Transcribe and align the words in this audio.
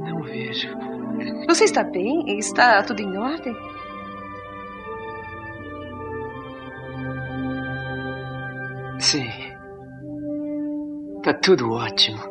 Não 0.00 0.22
vejo. 0.22 0.68
Você 1.46 1.64
está 1.64 1.84
bem? 1.84 2.38
Está 2.38 2.82
tudo 2.82 3.00
em 3.02 3.16
ordem? 3.16 3.54
Sim. 8.98 9.30
Tá 11.22 11.34
tudo 11.34 11.72
ótimo. 11.72 12.29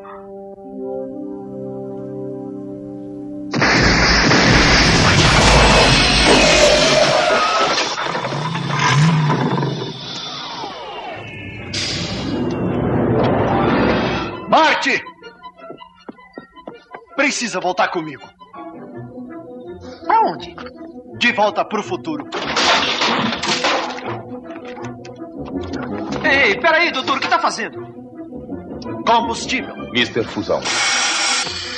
Precisa 17.39 17.61
voltar 17.61 17.87
comigo. 17.87 18.29
Aonde? 20.09 20.53
De 21.19 21.31
volta 21.31 21.63
pro 21.63 21.81
futuro. 21.81 22.27
Ei, 26.21 26.59
peraí, 26.59 26.91
doutor, 26.91 27.15
o 27.15 27.21
que 27.21 27.29
tá 27.29 27.39
fazendo? 27.39 27.79
Combustível. 29.07 29.73
Mr. 29.93 30.25
Fusão. 30.25 30.59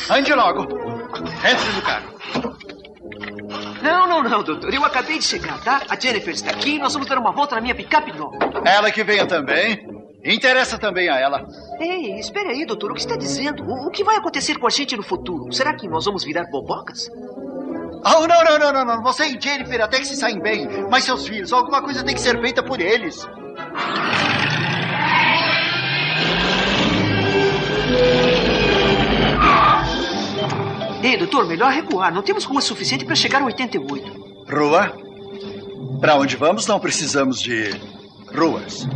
Ande 0.09 0.33
logo. 0.33 0.63
Entre 0.63 1.71
no 1.75 1.81
carro. 1.83 2.11
Não, 3.83 4.07
não, 4.07 4.23
não, 4.23 4.41
doutor. 4.41 4.73
Eu 4.73 4.83
acabei 4.83 5.19
de 5.19 5.25
chegar, 5.25 5.63
tá? 5.63 5.83
A 5.87 5.95
Jennifer 5.95 6.33
está 6.33 6.49
aqui 6.49 6.77
e 6.77 6.79
nós 6.79 6.93
vamos 6.93 7.07
dar 7.07 7.19
uma 7.19 7.31
volta 7.31 7.53
na 7.53 7.61
minha 7.61 7.75
picape 7.75 8.11
nova. 8.17 8.35
Ela 8.65 8.89
que 8.89 9.03
venha 9.03 9.27
também. 9.27 9.85
Interessa 10.25 10.79
também 10.79 11.07
a 11.07 11.19
ela. 11.19 11.45
Ei, 11.81 12.19
espere 12.19 12.49
aí, 12.49 12.63
doutor. 12.63 12.91
O 12.91 12.93
que 12.93 12.99
está 12.99 13.15
dizendo? 13.15 13.63
O, 13.63 13.87
o 13.87 13.89
que 13.89 14.03
vai 14.03 14.15
acontecer 14.17 14.59
com 14.59 14.67
a 14.67 14.69
gente 14.69 14.95
no 14.95 15.01
futuro? 15.01 15.51
Será 15.51 15.73
que 15.75 15.87
nós 15.87 16.05
vamos 16.05 16.23
virar 16.23 16.45
bobocas? 16.51 17.09
Oh, 18.05 18.27
não, 18.27 18.43
não, 18.43 18.59
não, 18.59 18.71
não, 18.71 18.85
não. 18.85 19.01
Você 19.01 19.25
e 19.25 19.41
Jennifer 19.41 19.81
até 19.81 19.97
que 19.97 20.05
se 20.05 20.15
saem 20.15 20.39
bem. 20.39 20.67
Mas 20.91 21.05
seus 21.05 21.27
filhos, 21.27 21.51
alguma 21.51 21.81
coisa 21.81 22.03
tem 22.03 22.13
que 22.13 22.21
ser 22.21 22.39
feita 22.39 22.61
por 22.61 22.79
eles. 22.79 23.27
Ei, 31.03 31.17
doutor, 31.17 31.47
melhor 31.47 31.71
recuar. 31.71 32.13
Não 32.13 32.21
temos 32.21 32.43
rua 32.43 32.61
suficiente 32.61 33.05
para 33.05 33.15
chegar 33.15 33.41
ao 33.41 33.47
88. 33.47 34.45
Rua? 34.47 34.95
Pra 35.99 36.15
onde 36.15 36.35
vamos 36.35 36.67
não 36.67 36.79
precisamos 36.79 37.41
de 37.41 37.71
ruas. 38.35 38.87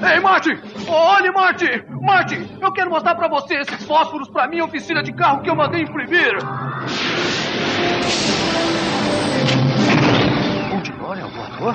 Ei, 0.00 0.20
Marte! 0.20 0.50
Olhe, 0.86 1.32
Marte! 1.32 1.84
Marte, 2.00 2.56
eu 2.60 2.72
quero 2.72 2.88
mostrar 2.90 3.16
pra 3.16 3.28
você 3.28 3.56
esses 3.56 3.84
fósforos 3.84 4.28
pra 4.28 4.46
minha 4.46 4.64
oficina 4.64 5.02
de 5.02 5.12
carro 5.12 5.42
que 5.42 5.50
eu 5.50 5.56
mandei 5.56 5.82
imprimir. 5.82 6.38
Ao 11.08 11.30
voador? 11.30 11.74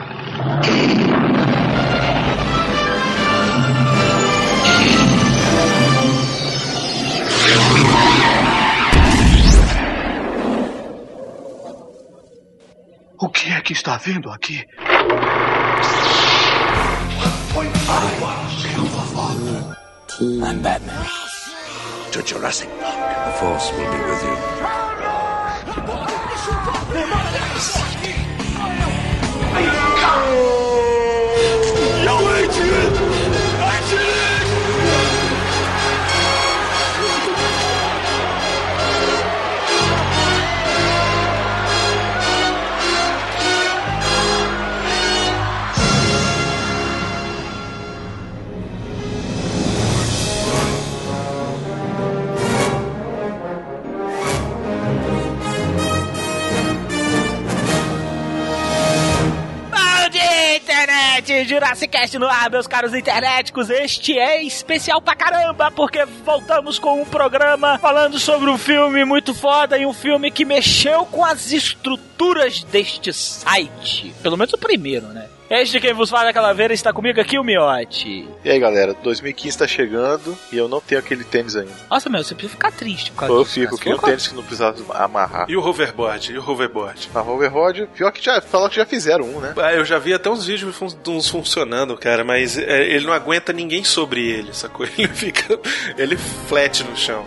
O 13.19 13.29
que 13.29 13.51
é 13.51 13.62
que 13.62 13.73
está 13.73 13.97
vendo 13.97 14.29
aqui? 14.29 14.63
I'm 17.55 17.69
Batman. 20.63 21.05
To 22.11 22.23
Jurassic 22.23 22.69
Park. 22.81 23.25
The 23.25 23.31
Force 23.33 23.71
will 23.73 23.91
be 23.91 23.99
with 24.09 24.23
you. 27.87 27.92
Internet! 61.43 61.63
Jurassic 61.63 61.91
Cast 61.91 62.17
no 62.17 62.27
ar, 62.27 62.49
meus 62.49 62.67
caros 62.67 62.93
internéticos. 62.93 63.69
Este 63.69 64.17
é 64.17 64.41
especial 64.43 65.01
pra 65.01 65.15
caramba, 65.15 65.71
porque 65.71 66.03
voltamos 66.25 66.79
com 66.79 67.01
um 67.01 67.05
programa 67.05 67.77
falando 67.79 68.19
sobre 68.19 68.49
um 68.49 68.57
filme 68.57 69.05
muito 69.05 69.33
foda 69.33 69.77
e 69.77 69.85
um 69.85 69.93
filme 69.93 70.31
que 70.31 70.45
mexeu 70.45 71.05
com 71.05 71.23
as 71.23 71.51
estruturas 71.51 72.63
deste 72.63 73.13
site. 73.13 74.13
Pelo 74.21 74.37
menos 74.37 74.53
o 74.53 74.57
primeiro, 74.57 75.07
né? 75.07 75.27
Este 75.55 75.79
quem 75.79 75.93
vos 75.93 76.09
fala 76.09 76.31
aquela 76.31 76.51
vez 76.51 76.71
está 76.71 76.91
comigo 76.91 77.21
aqui, 77.21 77.37
o 77.37 77.43
Miote. 77.43 78.27
E 78.43 78.49
aí, 78.49 78.59
galera, 78.59 78.95
2015 79.03 79.55
tá 79.55 79.67
chegando 79.67 80.35
e 80.51 80.57
eu 80.57 80.67
não 80.67 80.81
tenho 80.81 80.99
aquele 80.99 81.23
tênis 81.23 81.55
ainda. 81.55 81.71
Nossa, 81.91 82.09
meu, 82.09 82.23
você 82.23 82.33
precisa 82.33 82.55
ficar 82.55 82.71
triste 82.71 83.11
por 83.11 83.19
causa 83.19 83.35
Eu 83.35 83.43
disso, 83.43 83.53
fico, 83.53 83.75
eu 83.75 83.77
queria 83.77 83.95
um 83.95 83.99
tênis 83.99 84.27
que 84.27 84.33
não 84.33 84.41
precisava 84.41 84.75
amarrar. 84.97 85.45
E 85.47 85.55
o 85.55 85.63
hoverboard? 85.63 86.33
E 86.33 86.39
o 86.39 86.49
hoverboard? 86.49 87.07
A 87.13 87.21
hoverboard, 87.21 87.87
pior 87.95 88.11
que 88.11 88.25
já 88.25 88.41
falaram 88.41 88.71
que 88.71 88.77
já 88.77 88.85
fizeram 88.87 89.25
um, 89.25 89.39
né? 89.39 89.53
Ah, 89.57 89.73
eu 89.73 89.85
já 89.85 89.99
vi 89.99 90.11
até 90.11 90.27
uns 90.27 90.43
vídeos 90.47 90.75
uns 91.07 91.29
funcionando, 91.29 91.95
cara, 91.97 92.23
mas 92.23 92.57
é, 92.57 92.87
ele 92.89 93.05
não 93.05 93.13
aguenta 93.13 93.53
ninguém 93.53 93.83
sobre 93.83 94.27
ele, 94.27 94.55
sacou? 94.55 94.87
Ele 94.97 95.07
fica. 95.13 95.59
Ele 95.95 96.17
flat 96.17 96.83
no 96.83 96.97
chão. 96.97 97.23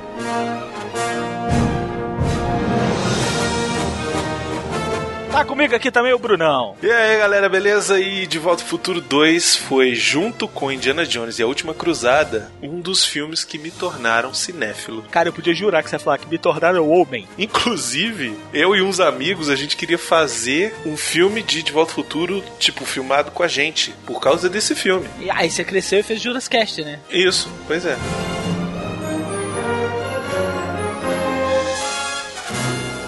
Tá 5.36 5.44
comigo 5.44 5.76
aqui 5.76 5.90
também 5.90 6.14
o 6.14 6.18
Brunão. 6.18 6.74
E 6.82 6.90
aí, 6.90 7.18
galera, 7.18 7.46
beleza? 7.46 8.00
E 8.00 8.26
De 8.26 8.38
Volta 8.38 8.62
ao 8.62 8.68
Futuro 8.70 9.02
2 9.02 9.54
foi, 9.54 9.94
junto 9.94 10.48
com 10.48 10.72
Indiana 10.72 11.04
Jones 11.04 11.38
e 11.38 11.42
a 11.42 11.46
Última 11.46 11.74
Cruzada, 11.74 12.50
um 12.62 12.80
dos 12.80 13.04
filmes 13.04 13.44
que 13.44 13.58
me 13.58 13.70
tornaram 13.70 14.32
cinéfilo. 14.32 15.02
Cara, 15.10 15.28
eu 15.28 15.34
podia 15.34 15.52
jurar 15.52 15.82
que 15.82 15.90
você 15.90 15.96
ia 15.96 16.00
falar 16.00 16.16
que 16.16 16.26
me 16.26 16.38
tornaram 16.38 16.88
homem. 16.88 17.28
Inclusive, 17.36 18.34
eu 18.50 18.74
e 18.74 18.80
uns 18.80 18.98
amigos, 18.98 19.50
a 19.50 19.56
gente 19.56 19.76
queria 19.76 19.98
fazer 19.98 20.74
um 20.86 20.96
filme 20.96 21.42
de 21.42 21.62
De 21.62 21.70
Volta 21.70 21.90
ao 21.90 21.96
Futuro, 21.96 22.42
tipo, 22.58 22.86
filmado 22.86 23.30
com 23.30 23.42
a 23.42 23.48
gente, 23.48 23.92
por 24.06 24.18
causa 24.22 24.48
desse 24.48 24.74
filme. 24.74 25.06
E 25.20 25.30
aí 25.30 25.50
você 25.50 25.62
cresceu 25.62 25.98
e 25.98 26.02
fez 26.02 26.18
Juras 26.18 26.48
Cast, 26.48 26.82
né? 26.82 26.98
Isso, 27.10 27.52
pois 27.66 27.84
é. 27.84 27.98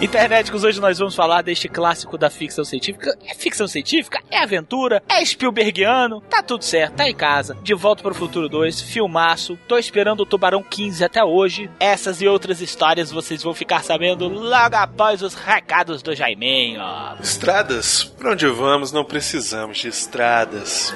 Internéticos, 0.01 0.63
hoje 0.63 0.81
nós 0.81 0.97
vamos 1.01 1.17
falar 1.17 1.43
deste 1.43 1.69
clássico 1.69 2.17
da 2.17 2.31
ficção 2.31 2.65
científica. 2.65 3.19
É 3.27 3.35
ficção 3.35 3.67
científica? 3.67 4.21
É 4.31 4.39
aventura? 4.39 5.03
É 5.09 5.25
Spielbergiano? 5.25 6.21
Tá 6.21 6.41
tudo 6.41 6.63
certo, 6.63 6.95
tá 6.95 7.09
em 7.11 7.15
casa. 7.15 7.57
De 7.65 7.75
Volta 7.75 8.01
para 8.01 8.13
o 8.13 8.15
Futuro 8.15 8.49
2, 8.49 8.81
filmaço. 8.81 9.59
Tô 9.67 9.77
esperando 9.77 10.21
o 10.21 10.27
Tubarão 10.27 10.63
15 10.63 11.05
até 11.05 11.25
hoje. 11.25 11.69
Essas 11.81 12.23
e 12.23 12.29
outras 12.29 12.61
histórias 12.61 13.11
vocês 13.11 13.43
vão 13.43 13.53
ficar 13.53 13.83
sabendo 13.83 14.29
logo 14.29 14.77
após 14.77 15.21
os 15.21 15.35
recados 15.35 16.01
do 16.01 16.15
Jaiminho. 16.15 16.81
Estradas? 17.21 18.05
Pra 18.05 18.31
onde 18.31 18.47
vamos 18.47 18.93
não 18.93 19.05
precisamos 19.05 19.79
de 19.79 19.89
estradas. 19.89 20.95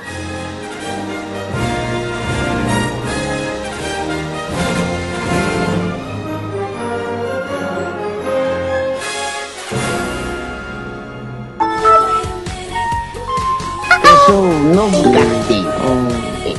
Sou 14.33 14.45
o 14.45 14.59
novo 14.75 15.13
carteiro. 15.13 15.69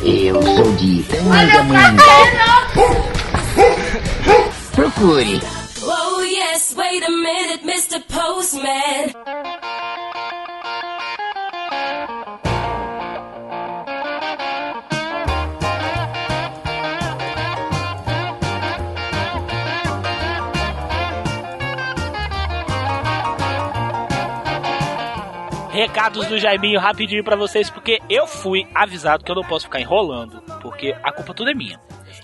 Eu 0.03 0.41
sou 0.43 0.71
de 0.75 1.03
Tamanho. 1.03 1.97
Procure 4.75 4.75
Procure. 4.75 5.41
Oh 5.81 6.21
yes, 6.21 6.75
wait 6.77 7.03
a 7.03 7.09
minute, 7.09 7.63
Mr. 7.65 7.99
Postman. 8.01 9.82
Recados 25.73 26.27
do 26.27 26.37
Jaiminho 26.37 26.79
rapidinho 26.79 27.23
pra 27.23 27.35
vocês, 27.35 27.67
porque 27.67 27.99
eu 28.07 28.27
fui 28.27 28.67
avisado 28.75 29.23
que 29.23 29.31
eu 29.31 29.35
não 29.35 29.43
posso 29.43 29.65
ficar 29.65 29.81
enrolando, 29.81 30.39
porque 30.61 30.95
a 31.03 31.11
culpa 31.11 31.33
tudo 31.33 31.49
é 31.49 31.55
minha. 31.55 31.79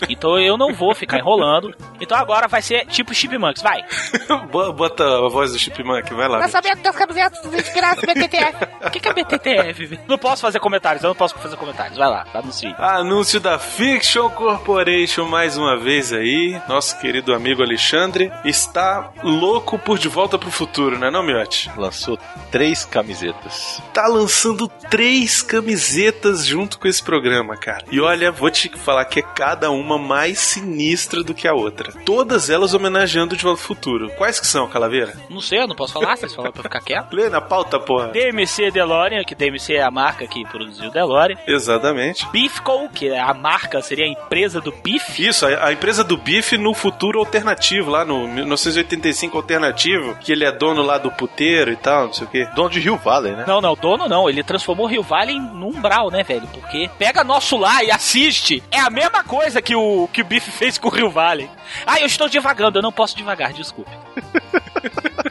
Então 0.08 0.40
eu 0.40 0.56
não 0.56 0.72
vou 0.72 0.94
ficar 0.94 1.18
enrolando. 1.18 1.76
Então 2.00 2.18
agora 2.18 2.48
vai 2.48 2.62
ser 2.62 2.86
tipo 2.88 3.14
Chipmunks, 3.14 3.62
vai. 3.62 3.84
Bo- 4.52 4.72
Bota 4.74 5.04
a 5.04 5.30
voz 5.30 5.52
do 5.52 5.60
Chipmunk, 5.60 6.14
vai 6.14 6.28
lá. 6.28 6.38
Lançamento 6.40 6.82
das 6.82 6.96
camisetas 6.96 7.42
dos 7.42 7.54
inspirados 7.54 8.04
BTTF. 8.04 8.68
O 8.86 8.90
que, 8.90 9.00
que 9.00 9.10
é 9.10 9.14
BTTF? 9.14 9.86
velho? 9.86 10.02
Não 10.08 10.18
posso 10.18 10.42
fazer 10.42 10.60
comentários, 10.60 11.04
eu 11.04 11.10
não 11.10 11.16
posso 11.16 11.36
fazer 11.36 11.56
comentários. 11.58 11.98
Vai 11.98 12.08
lá, 12.10 12.26
tá 12.26 12.42
no 12.42 12.52
vídeo. 12.52 12.76
Anúncio 12.78 13.40
da 13.40 13.60
Fiction 13.60 14.30
Corporation 14.30 15.26
mais 15.28 15.58
uma 15.58 15.78
vez 15.78 16.14
aí. 16.14 16.60
Nosso 16.68 16.98
querido 17.00 17.34
amigo 17.34 17.62
Alexandre 17.62 18.32
está 18.46 19.12
louco 19.24 19.78
por 19.80 19.98
De 20.00 20.08
Volta 20.08 20.38
pro 20.38 20.52
Futuro, 20.52 20.98
né 20.98 21.10
não, 21.12 21.24
Miotti? 21.24 21.70
Lançou 21.78 22.18
três 22.52 22.86
camisetas. 22.86 23.82
Tá 23.94 24.08
lançando 24.08 24.68
três 24.90 25.42
camisetas 25.42 26.46
junto 26.46 26.80
com 26.80 26.88
esse 26.88 27.04
programa, 27.04 27.56
cara. 27.58 27.84
E 27.92 28.00
olha, 28.00 28.32
vou 28.32 28.50
te 28.50 28.70
falar 28.78 29.06
que 29.06 29.20
é 29.20 29.24
cada 29.24 29.70
uma 29.72 29.98
mais 29.98 30.40
sinistra 30.40 31.24
do 31.24 31.34
que 31.34 31.48
a 31.48 31.54
outra. 31.54 31.89
Todas 32.06 32.50
elas 32.50 32.74
homenageando 32.74 33.36
De 33.36 33.44
Volta 33.44 33.58
pro 33.60 33.68
Futuro. 33.68 34.10
Quais 34.18 34.40
que 34.40 34.48
são, 34.48 34.68
Calaveira? 34.68 35.14
Não 35.30 35.42
sei, 35.42 35.60
eu 35.60 35.68
não 35.68 35.76
posso 35.76 35.94
falar, 35.94 36.16
vocês 36.18 36.34
falaram 36.34 36.54
pra 36.54 36.64
ficar 36.64 36.82
quieto. 36.82 37.14
Lê 37.14 37.30
na 37.30 37.42
pauta, 37.42 37.80
porra. 37.80 38.08
DMC 38.10 38.72
DeLorean, 38.72 39.24
que 39.24 39.36
DMC 39.36 39.76
é 39.76 39.84
a 39.84 39.92
marca 39.92 40.28
que 40.28 40.44
produziu 40.46 40.90
o 40.90 40.92
DeLorean. 40.92 41.38
Exatamente. 41.48 42.28
Beefco, 42.32 42.90
que 42.90 43.10
é 43.10 43.20
a 43.20 43.34
marca, 43.34 43.82
seria 43.82 44.06
a 44.06 44.08
empresa 44.10 44.60
do 44.62 44.72
Beef. 44.72 45.20
Isso, 45.20 45.46
a, 45.46 45.68
a 45.68 45.74
empresa 45.74 46.04
do 46.04 46.18
Biff 46.18 46.58
no 46.58 46.74
futuro 46.74 47.20
alternativo, 47.20 47.90
lá 47.90 48.04
no 48.06 48.28
1985 48.28 49.38
alternativo, 49.38 50.16
que 50.22 50.32
ele 50.32 50.46
é 50.46 50.52
dono 50.52 50.82
lá 50.82 50.98
do 50.98 51.12
puteiro 51.12 51.72
e 51.72 51.76
tal, 51.76 52.08
não 52.08 52.14
sei 52.14 52.26
o 52.28 52.30
quê. 52.30 52.48
Dono 52.56 52.70
de 52.70 52.80
Rio 52.80 52.98
Valley, 52.98 53.34
né? 53.36 53.44
Não, 53.48 53.62
não, 53.62 53.76
dono 53.76 54.08
não. 54.08 54.30
Ele 54.30 54.44
transformou 54.44 54.86
o 54.86 54.90
Rio 54.90 55.04
Valley 55.04 55.36
em- 55.36 55.40
num 55.40 55.70
umbral, 55.70 56.10
né, 56.12 56.24
velho? 56.24 56.48
Porque 56.54 56.90
pega 56.98 57.24
nosso 57.24 57.58
lá 57.58 57.84
e 57.84 57.92
assiste. 57.92 58.64
É 58.72 58.80
a 58.80 58.90
mesma 58.90 59.24
coisa 59.24 59.62
que 59.62 59.76
o 59.76 60.08
que 60.12 60.22
o 60.22 60.26
Biff 60.26 60.50
fez 60.52 60.78
com 60.78 60.88
o 60.88 60.92
Rio 60.92 61.10
Valley. 61.10 61.50
Ah, 61.86 62.00
eu 62.00 62.06
estou 62.06 62.30
divagando, 62.30 62.78
eu 62.80 62.84
não 62.84 62.92
posso 62.92 63.16
devagar, 63.16 63.54
desculpe. 63.54 63.92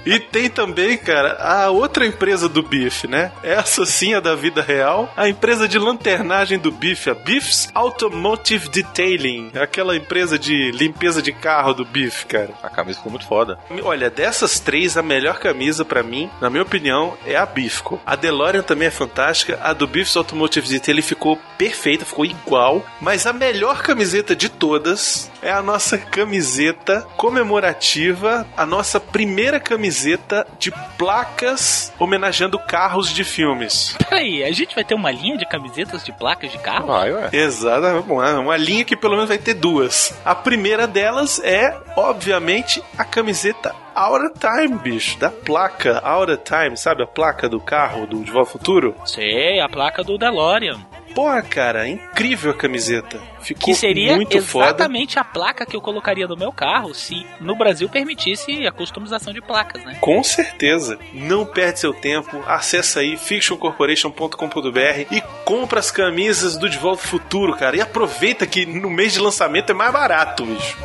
E 0.05 0.19
tem 0.19 0.49
também, 0.49 0.97
cara, 0.97 1.35
a 1.35 1.71
outra 1.71 2.07
empresa 2.07 2.49
do 2.49 2.63
Biff, 2.63 3.07
né? 3.07 3.33
Essa 3.43 3.85
sim 3.85 4.15
é 4.15 4.21
da 4.21 4.35
vida 4.35 4.63
real. 4.63 5.13
A 5.17 5.29
empresa 5.29 5.69
de 5.69 5.79
lanternagem 5.79 6.59
do 6.59 6.71
Biff, 6.71 7.11
a 7.11 7.15
Biff's 7.15 7.71
Automotive 7.75 8.69
Detailing. 8.69 9.53
Aquela 9.61 9.97
empresa 9.97 10.39
de 10.39 10.71
limpeza 10.71 11.21
de 11.21 11.33
carro 11.33 11.75
do 11.75 11.85
Biff, 11.85 12.27
cara. 12.27 12.51
A 12.63 12.69
camisa 12.69 12.99
ficou 12.99 13.11
muito 13.13 13.27
foda. 13.27 13.59
Olha, 13.83 14.11
dessas 14.11 14.59
três, 14.61 14.97
a 14.97 15.03
melhor 15.03 15.39
camisa 15.39 15.85
pra 15.85 16.03
mim, 16.03 16.31
na 16.41 16.49
minha 16.49 16.63
opinião, 16.63 17.17
é 17.27 17.37
a 17.37 17.47
Bifco. 17.47 18.01
A 18.07 18.17
DeLorean 18.17 18.63
também 18.63 18.89
é 18.89 18.91
fantástica. 18.91 19.59
A 19.63 19.73
do 19.73 19.87
Biff's 19.87 20.17
Automotive 20.17 20.69
Detailing 20.69 21.03
ficou 21.03 21.39
perfeita, 21.57 22.05
ficou 22.05 22.25
igual. 22.25 22.85
Mas 23.01 23.27
a 23.27 23.33
melhor 23.33 23.83
camiseta 23.83 24.35
de 24.35 24.49
todas 24.49 25.31
é 25.43 25.51
a 25.51 25.63
nossa 25.63 25.99
camiseta 25.99 27.07
comemorativa, 27.17 28.47
a 28.57 28.67
nossa 28.67 28.99
primeira 28.99 29.38
camiseta 29.61 30.47
de 30.59 30.73
placas 30.97 31.93
homenageando 31.99 32.59
carros 32.59 33.13
de 33.13 33.25
filmes. 33.25 33.97
Peraí, 34.09 34.43
a 34.43 34.53
gente 34.53 34.75
vai 34.75 34.85
ter 34.85 34.95
uma 34.95 35.11
linha 35.11 35.37
de 35.37 35.47
camisetas 35.47 36.05
de 36.05 36.13
placas 36.13 36.51
de 36.51 36.59
carro? 36.59 36.89
Vai, 36.89 37.13
ué. 37.13 37.29
Exatamente, 37.33 38.11
uma, 38.11 38.41
uma 38.41 38.57
linha 38.57 38.85
que 38.85 38.97
pelo 38.97 39.15
menos 39.15 39.29
vai 39.29 39.39
ter 39.39 39.55
duas. 39.55 40.19
A 40.25 40.35
primeira 40.35 40.87
delas 40.87 41.41
é, 41.45 41.77
obviamente, 41.97 42.83
a 42.97 43.05
camiseta 43.05 43.75
Out 43.95 44.27
of 44.27 44.35
Time, 44.39 44.79
bicho, 44.79 45.19
da 45.19 45.31
placa 45.31 46.01
Out 46.05 46.33
of 46.33 46.43
Time, 46.45 46.77
sabe 46.77 47.03
a 47.03 47.07
placa 47.07 47.49
do 47.49 47.61
carro 47.61 48.07
do 48.07 48.23
De 48.23 48.31
Volta 48.31 48.39
ao 48.39 48.53
Futuro? 48.53 48.95
Sei, 49.05 49.61
a 49.61 49.69
placa 49.69 50.05
do 50.05 50.17
DeLorean. 50.17 50.79
Porra, 51.15 51.43
cara, 51.43 51.89
incrível 51.89 52.51
a 52.53 52.55
camiseta. 52.55 53.21
Ficou 53.41 53.65
Que 53.67 53.75
seria 53.75 54.15
muito 54.17 54.41
foda. 54.43 54.67
exatamente 54.67 55.19
a 55.19 55.25
placa 55.25 55.65
que 55.67 55.75
eu 55.77 55.81
colocaria 55.81 56.27
no 56.27 56.37
meu 56.37 56.53
carro 56.53 56.95
se 56.95 57.27
no 57.41 57.57
Brasil 57.57 57.89
permitisse 57.89 58.67
a 58.67 58.73
customização 58.73 59.33
de 59.33 59.41
placas, 59.41 59.83
né? 59.85 59.97
Com 60.01 60.23
certeza. 60.23 60.99
Não 61.13 61.45
perde 61.47 61.81
seu 61.81 61.93
tempo. 61.95 62.43
Acesse 62.47 62.99
aí 62.99 63.17
fictioncorporation.com.br 63.17 65.13
e 65.15 65.21
compra 65.45 65.81
as 65.81 65.91
camisas 65.91 66.57
do 66.57 66.69
De 66.69 66.79
Volta 66.79 67.03
ao 67.03 67.09
Futuro, 67.09 67.57
cara. 67.57 67.77
E 67.77 67.81
aproveita 67.81 68.47
que 68.47 68.67
no 68.67 68.91
mês 68.91 69.13
de 69.13 69.19
lançamento 69.21 69.71
é 69.71 69.75
mais 69.75 69.93
barato, 69.93 70.45
bicho. 70.45 70.77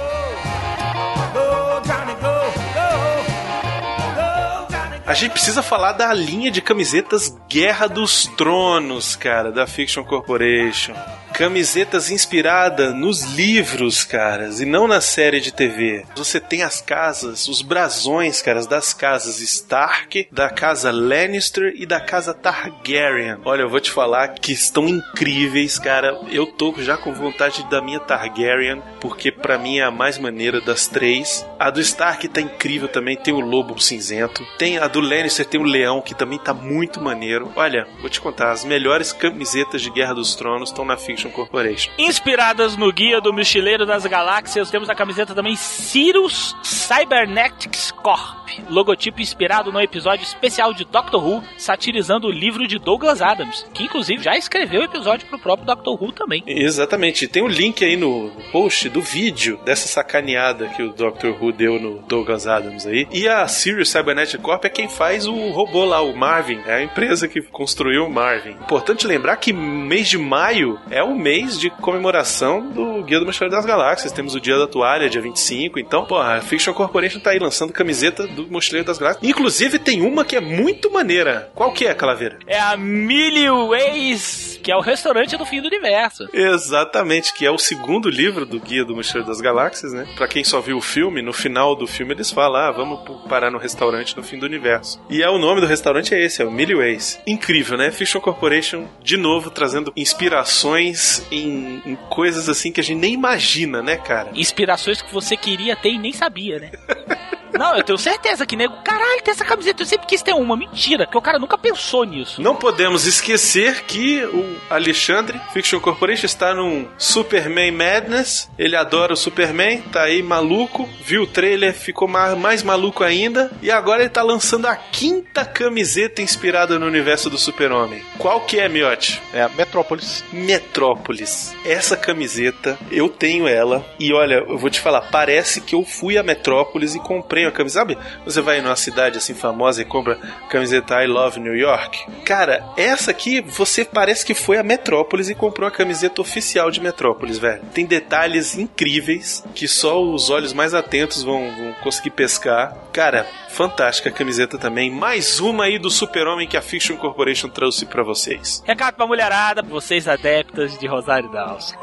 A 5.06 5.14
gente 5.14 5.32
precisa 5.32 5.62
falar 5.62 5.92
da 5.94 6.14
linha 6.14 6.50
de 6.50 6.62
camisetas 6.62 7.38
Guerra 7.50 7.88
dos 7.88 8.26
Tronos, 8.38 9.18
cara, 9.18 9.52
da 9.52 9.68
Fiction 9.68 10.04
Corporation. 10.04 10.94
Camisetas 11.34 12.12
inspiradas 12.12 12.94
nos 12.94 13.24
livros, 13.34 14.04
caras, 14.04 14.62
e 14.62 14.66
não 14.66 14.88
na 14.88 15.02
série 15.02 15.40
de 15.40 15.52
TV. 15.52 16.06
Você 16.16 16.40
tem 16.40 16.62
as 16.62 16.80
casas, 16.80 17.48
os 17.48 17.64
brasões, 17.64 18.40
caras, 18.40 18.68
das 18.68 18.94
casas 18.94 19.40
Stark, 19.42 20.28
da 20.32 20.48
casa 20.52 20.92
Lannister 20.92 21.74
e 21.76 21.88
da 21.88 22.00
casa 22.00 22.36
Targaryen. 22.36 23.40
Olha, 23.44 23.64
eu 23.64 23.70
vou 23.70 23.80
te 23.80 23.90
falar 23.90 24.28
que 24.36 24.52
estão 24.52 24.88
incríveis, 24.88 25.80
cara. 25.80 26.16
Eu 26.32 26.46
tô 26.46 26.72
já 26.78 26.98
com 26.98 27.12
vontade 27.12 27.68
da 27.68 27.82
minha 27.82 28.00
Targaryen, 28.00 28.84
porque 29.02 29.32
pra 29.32 29.58
mim 29.58 29.80
é 29.80 29.84
a 29.84 29.92
mais 29.92 30.20
maneira 30.20 30.62
das 30.62 30.88
três. 30.88 31.44
A 31.58 31.72
do 31.72 31.82
Stark 31.82 32.28
tá 32.28 32.42
incrível 32.42 32.88
também, 32.88 33.18
tem 33.18 33.34
o 33.34 33.40
lobo 33.40 33.82
cinzento. 33.82 34.46
Tem 34.60 34.78
a 34.78 34.88
do 34.88 35.00
Lannister, 35.00 35.48
tem 35.48 35.60
o 35.60 35.64
leão, 35.64 36.00
que 36.00 36.14
também 36.14 36.38
tá 36.38 36.54
muito 36.54 37.02
maneiro. 37.02 37.52
Olha, 37.56 37.88
vou 38.02 38.10
te 38.10 38.22
contar, 38.22 38.52
as 38.52 38.64
melhores 38.64 39.12
camisetas 39.12 39.82
de 39.82 39.90
Guerra 39.90 40.14
dos 40.14 40.36
Tronos 40.36 40.70
estão 40.70 40.86
na 40.86 40.96
Fiction 40.96 41.23
Corporation. 41.32 41.92
Inspiradas 41.98 42.78
no 42.78 42.92
Guia 42.92 43.22
do 43.22 43.34
Mochileiro 43.34 43.86
das 43.86 44.06
Galáxias, 44.06 44.70
temos 44.70 44.90
a 44.90 44.96
camiseta 44.96 45.34
também 45.34 45.56
Cirrus 45.56 46.56
Cybernetics 46.64 47.92
Corp. 47.92 48.44
Logotipo 48.70 49.22
inspirado 49.22 49.72
no 49.72 49.82
episódio 49.82 50.24
especial 50.24 50.74
de 50.74 50.86
Doctor 50.86 51.26
Who, 51.26 51.44
satirizando 51.58 52.28
o 52.28 52.32
livro 52.32 52.68
de 52.68 52.78
Douglas 52.78 53.22
Adams, 53.22 53.66
que 53.74 53.84
inclusive 53.84 54.24
já 54.24 54.38
escreveu 54.38 54.82
o 54.82 54.86
episódio 54.86 55.28
pro 55.28 55.40
próprio 55.40 55.66
Doctor 55.66 56.02
Who 56.02 56.12
também. 56.12 56.44
Exatamente, 56.46 57.28
tem 57.28 57.42
o 57.42 57.48
link 57.48 57.84
aí 57.84 57.96
no 57.96 58.32
post 58.52 58.90
do 58.90 59.02
vídeo 59.02 59.60
dessa 59.66 59.88
sacaneada 59.88 60.68
que 60.68 60.84
o 60.84 60.94
Dr. 60.94 61.30
Who 61.40 61.52
deu 61.52 61.80
no 61.80 62.00
Douglas 62.08 62.48
Adams 62.48 62.86
aí. 62.86 63.08
E 63.12 63.28
a 63.28 63.48
Sirius 63.48 63.90
Cybernetic 63.90 64.42
Corp 64.42 64.64
é 64.66 64.70
quem 64.70 64.88
faz 64.88 65.26
o 65.26 65.50
robô 65.50 65.86
lá, 65.86 66.02
o 66.02 66.16
Marvin, 66.16 66.62
é 66.66 66.76
a 66.76 66.84
empresa 66.84 67.28
que 67.28 67.42
construiu 67.42 68.06
o 68.06 68.12
Marvin. 68.12 68.52
Importante 68.52 69.08
lembrar 69.08 69.38
que 69.38 69.54
mês 69.54 70.10
de 70.10 70.18
maio 70.18 70.80
é 70.90 71.04
o 71.04 71.13
mês 71.14 71.60
de 71.60 71.70
comemoração 71.70 72.70
do 72.70 73.04
Guia 73.04 73.20
do 73.20 73.26
Mochileiro 73.26 73.56
das 73.56 73.66
Galáxias. 73.66 74.12
Temos 74.12 74.36
o 74.36 74.40
Dia 74.40 74.58
da 74.58 74.68
Toalha, 74.68 75.10
dia 75.10 75.22
25. 75.22 75.80
Então, 75.80 76.06
pô, 76.06 76.18
a 76.18 76.42
Fiction 76.42 76.74
Corporation 76.74 77.20
tá 77.20 77.32
aí 77.32 77.40
lançando 77.40 77.74
camiseta 77.74 78.28
do 78.28 78.48
Mochileiro 78.48 78.88
das 78.88 78.98
Galáxias. 78.98 79.28
Inclusive, 79.28 79.80
tem 79.80 80.02
uma 80.02 80.26
que 80.26 80.36
é 80.36 80.42
muito 80.42 80.92
maneira. 80.92 81.52
Qual 81.56 81.72
que 81.72 81.86
é, 81.86 81.94
Calaveira? 81.94 82.40
É 82.48 82.60
a 82.60 82.78
Millie 82.78 83.50
Ways, 83.50 84.53
que 84.64 84.72
é 84.72 84.76
o 84.76 84.80
restaurante 84.80 85.36
do 85.36 85.46
fim 85.46 85.62
do 85.62 85.68
universo. 85.68 86.28
Exatamente, 86.34 87.34
que 87.34 87.46
é 87.46 87.52
o 87.52 87.58
segundo 87.58 88.10
livro 88.10 88.46
do 88.46 88.60
Guia 88.60 88.86
do 88.86 88.96
Mochileiro 88.96 89.28
das 89.28 89.42
Galáxias, 89.42 89.92
né? 89.92 90.08
Pra 90.16 90.28
quem 90.28 90.44
só 90.44 90.62
viu 90.62 90.78
o 90.78 90.82
filme, 90.82 91.22
no 91.22 91.34
final 91.34 91.76
do 91.76 91.86
filme 91.86 92.14
eles 92.14 92.32
falam, 92.32 92.62
ah, 92.62 92.72
vamos 92.72 93.00
parar 93.28 93.52
no 93.52 93.58
restaurante 93.58 94.16
no 94.16 94.24
fim 94.24 94.40
do 94.40 94.46
universo. 94.46 95.02
E 95.10 95.22
é 95.22 95.30
o 95.30 95.38
nome 95.38 95.60
do 95.60 95.68
restaurante 95.68 96.16
é 96.16 96.24
esse, 96.24 96.42
é 96.42 96.46
o 96.46 96.52
Millie 96.52 96.76
Ways. 96.76 97.20
Incrível, 97.28 97.78
né? 97.78 97.92
Fiction 97.92 98.22
Corporation, 98.22 98.88
de 99.04 99.18
novo, 99.18 99.52
trazendo 99.52 99.92
inspirações 99.96 101.26
em, 101.30 101.82
em 101.86 101.96
coisas 102.10 102.48
assim 102.48 102.72
que 102.72 102.80
a 102.80 102.84
gente 102.84 103.00
nem 103.00 103.14
imagina, 103.14 103.82
né, 103.82 103.98
cara? 103.98 104.32
Inspirações 104.34 105.02
que 105.02 105.14
você 105.14 105.36
queria 105.36 105.76
ter 105.76 105.90
e 105.90 105.98
nem 105.98 106.14
sabia, 106.14 106.60
né? 106.60 106.72
Não, 107.54 107.76
eu 107.76 107.84
tenho 107.84 107.98
certeza 107.98 108.46
que 108.46 108.56
nego, 108.56 108.76
caralho, 108.84 109.22
tem 109.24 109.32
essa 109.32 109.46
camiseta, 109.46 109.82
eu 109.84 109.88
sempre 109.88 110.08
quis 110.08 110.22
ter 110.22 110.34
uma. 110.34 110.58
Mentira, 110.58 111.06
que 111.06 111.18
o 111.18 111.22
cara 111.22 111.40
nunca 111.40 111.58
pensou 111.58 112.04
nisso. 112.04 112.42
Não 112.42 112.56
podemos 112.56 113.06
esquecer 113.06 113.84
que 113.84 114.24
o 114.26 114.56
Alexandre 114.70 115.40
Fiction 115.54 115.80
Corporation 115.80 116.26
está 116.26 116.54
num 116.54 116.88
Superman 116.98 117.72
Madness. 117.72 118.50
Ele 118.58 118.76
adora 118.76 119.14
o 119.14 119.18
Superman, 119.18 119.82
tá 119.92 120.04
aí 120.04 120.22
maluco, 120.24 120.88
viu 121.04 121.24
o 121.24 121.28
trailer, 121.28 121.74
ficou 121.74 122.08
ma- 122.08 122.36
mais 122.36 122.64
maluco 122.64 123.04
ainda. 123.04 123.52
E 123.62 123.70
agora 123.72 124.02
ele 124.02 124.10
tá 124.10 124.22
lançando 124.22 124.66
a 124.68 124.76
quinta 124.76 125.44
camiseta 125.46 126.22
inspirada 126.22 126.78
no 126.80 126.86
universo 126.86 127.30
do 127.30 127.38
Super-Homem. 127.38 128.04
Qual 128.18 128.42
que 128.42 128.60
é, 128.60 128.68
Miotti? 128.70 129.22
É 129.34 129.42
a 129.42 129.50
Metrópolis. 129.50 130.24
Metrópolis. 130.32 131.54
Essa 131.66 131.96
camiseta, 131.98 132.78
eu 132.92 133.10
tenho 133.10 133.48
ela. 133.48 133.86
E 134.00 134.14
olha, 134.14 134.36
eu 134.48 134.58
vou 134.58 134.70
te 134.70 134.80
falar, 134.80 135.02
parece 135.12 135.62
que 135.62 135.76
eu 135.76 135.84
fui 135.84 136.18
a 136.18 136.24
Metrópolis 136.24 136.96
e 136.96 137.00
comprei 137.00 137.43
uma 137.46 137.52
camiseta. 137.52 137.74
Sabe, 137.74 137.98
você 138.24 138.40
vai 138.40 138.62
numa 138.62 138.76
cidade 138.76 139.18
assim 139.18 139.34
famosa 139.34 139.82
e 139.82 139.86
compra 139.86 140.18
camiseta 140.48 141.04
I 141.04 141.08
Love 141.08 141.40
New 141.40 141.56
York? 141.56 142.06
Cara, 142.24 142.64
essa 142.78 143.10
aqui, 143.12 143.42
você 143.42 143.84
parece 143.84 144.26
que 144.26 144.34
foi 144.34 144.58
a 144.58 144.64
Metrópolis 144.64 145.30
e 145.30 145.36
comprou 145.36 145.68
a 145.68 145.72
camiseta 145.72 146.22
oficial 146.22 146.70
de 146.70 146.80
Metrópolis, 146.80 147.40
velho. 147.40 147.62
Tem 147.74 147.86
detalhes 147.86 148.58
incríveis 148.58 149.44
que 149.56 149.68
só 149.68 150.02
os 150.02 150.30
olhos 150.30 150.54
mais 150.54 150.74
atentos 150.74 151.24
vão, 151.24 151.52
vão 151.52 151.74
conseguir 151.82 152.12
pescar. 152.12 152.78
Cara, 152.94 153.26
fantástica 153.50 154.10
a 154.10 154.14
camiseta 154.14 154.58
também. 154.58 154.92
Mais 154.92 155.40
uma 155.40 155.66
aí 155.66 155.80
do 155.80 155.90
Super-Homem 155.90 156.48
que 156.48 156.58
a 156.58 156.62
Fiction 156.62 156.96
Corporation 156.98 157.50
trouxe 157.50 157.86
pra 157.86 158.04
vocês. 158.04 158.64
Recado 158.66 158.96
pra 158.96 159.08
mulherada, 159.08 159.62
vocês 159.62 160.08
adeptas 160.08 160.78
de 160.78 160.88
Rosário 160.88 161.32
Dawson. 161.32 161.76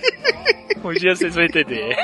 um 0.82 0.92
dia 0.92 1.14
vocês 1.14 1.34
vão 1.34 1.44
entender. 1.44 1.94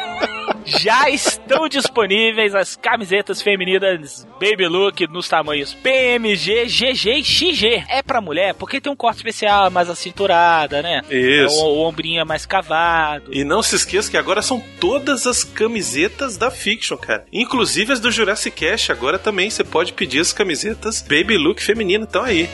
Já 0.65 1.09
estão 1.09 1.69
disponíveis 1.69 2.55
as 2.55 2.77
camisetas 2.77 3.41
femininas 3.41 4.27
Baby 4.41 4.67
Look 4.67 5.07
nos 5.09 5.29
tamanhos 5.29 5.75
PMG, 5.75 6.67
GG 6.67 7.19
e 7.19 7.25
XG. 7.25 7.85
É 7.89 8.03
pra 8.03 8.21
mulher 8.21 8.55
porque 8.55 8.81
tem 8.81 8.93
um 8.93 8.97
corte 8.97 9.19
especial, 9.19 9.71
mais 9.71 9.89
acinturada, 9.89 10.83
né? 10.83 11.03
Isso. 11.11 11.57
O, 11.61 11.77
o 11.77 11.87
ombrinho 11.87 12.21
é 12.21 12.25
mais 12.25 12.45
cavado. 12.45 13.31
E 13.33 13.45
não 13.45 13.63
se 13.63 13.77
esqueça 13.77 14.11
que 14.11 14.17
agora 14.17 14.43
são 14.43 14.63
todas 14.81 15.27
as 15.27 15.45
camisetas 15.45 16.37
da 16.37 16.51
Fiction, 16.51 16.97
cara. 16.97 17.25
Inclusive 17.33 17.93
as 17.93 18.01
do 18.01 18.11
Jurassic 18.11 18.67
Cash. 18.67 18.91
Agora 18.91 19.19
também 19.19 19.51
você 19.51 19.63
pode 19.63 19.93
pedir 19.93 20.21
as 20.21 20.33
camisetas 20.33 21.03
Baby 21.03 21.37
Look 21.37 21.63
feminino. 21.63 22.07
Então 22.09 22.23
aí. 22.23 22.49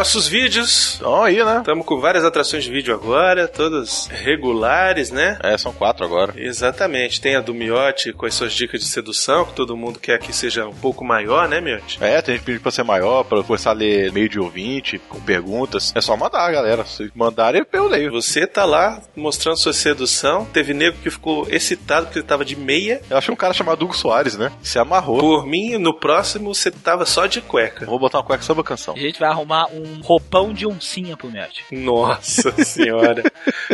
Nossos 0.00 0.26
vídeos. 0.26 0.94
Estão 0.94 1.22
aí, 1.22 1.44
né? 1.44 1.58
Estamos 1.58 1.84
com 1.84 2.00
várias 2.00 2.24
atrações 2.24 2.64
de 2.64 2.70
vídeo 2.70 2.94
agora, 2.94 3.46
todas 3.46 4.06
regulares, 4.06 5.10
né? 5.10 5.38
É, 5.42 5.58
são 5.58 5.74
quatro 5.74 6.02
agora. 6.02 6.32
Exatamente. 6.38 7.20
Tem 7.20 7.36
a 7.36 7.42
do 7.42 7.52
Miotti 7.52 8.10
com 8.10 8.24
as 8.24 8.32
suas 8.32 8.54
dicas 8.54 8.80
de 8.80 8.86
sedução, 8.86 9.44
que 9.44 9.52
todo 9.52 9.76
mundo 9.76 9.98
quer 9.98 10.18
que 10.18 10.32
seja 10.32 10.66
um 10.66 10.72
pouco 10.72 11.04
maior, 11.04 11.46
né, 11.46 11.60
Miotti? 11.60 11.98
É, 12.02 12.22
tem 12.22 12.36
gente 12.36 12.46
pedindo 12.46 12.62
pra 12.62 12.70
ser 12.72 12.82
maior, 12.82 13.24
pra 13.24 13.42
começar 13.42 13.72
a 13.72 13.74
ler 13.74 14.10
meio 14.10 14.26
de 14.26 14.40
ouvinte, 14.40 14.98
com 15.06 15.20
perguntas. 15.20 15.92
É 15.94 16.00
só 16.00 16.16
mandar, 16.16 16.50
galera. 16.50 16.82
Se 16.86 17.12
mandarem, 17.14 17.62
eu 17.70 17.86
leio. 17.86 18.10
Você 18.10 18.46
tá 18.46 18.64
lá 18.64 19.02
mostrando 19.14 19.58
sua 19.58 19.74
sedução. 19.74 20.46
Teve 20.46 20.72
nego 20.72 20.96
que 20.96 21.10
ficou 21.10 21.46
excitado 21.50 22.06
porque 22.06 22.20
ele 22.20 22.26
tava 22.26 22.42
de 22.42 22.56
meia. 22.56 23.02
Eu 23.10 23.18
achei 23.18 23.34
um 23.34 23.36
cara 23.36 23.52
chamado 23.52 23.84
Hugo 23.84 23.94
Soares, 23.94 24.38
né? 24.38 24.50
Se 24.62 24.78
amarrou. 24.78 25.20
Por 25.20 25.44
mim, 25.44 25.76
no 25.76 25.92
próximo 25.92 26.54
você 26.54 26.70
tava 26.70 27.04
só 27.04 27.26
de 27.26 27.42
cueca. 27.42 27.84
Vou 27.84 27.98
botar 27.98 28.16
uma 28.16 28.24
cueca 28.24 28.42
sobre 28.42 28.62
a 28.62 28.64
canção. 28.64 28.94
A 28.94 28.98
gente 28.98 29.20
vai 29.20 29.28
arrumar 29.28 29.66
um 29.66 29.89
roupão 30.02 30.52
de 30.52 30.66
oncinha 30.66 31.16
pro 31.16 31.30
Miotti. 31.30 31.64
Nossa 31.72 32.52
senhora, 32.64 33.22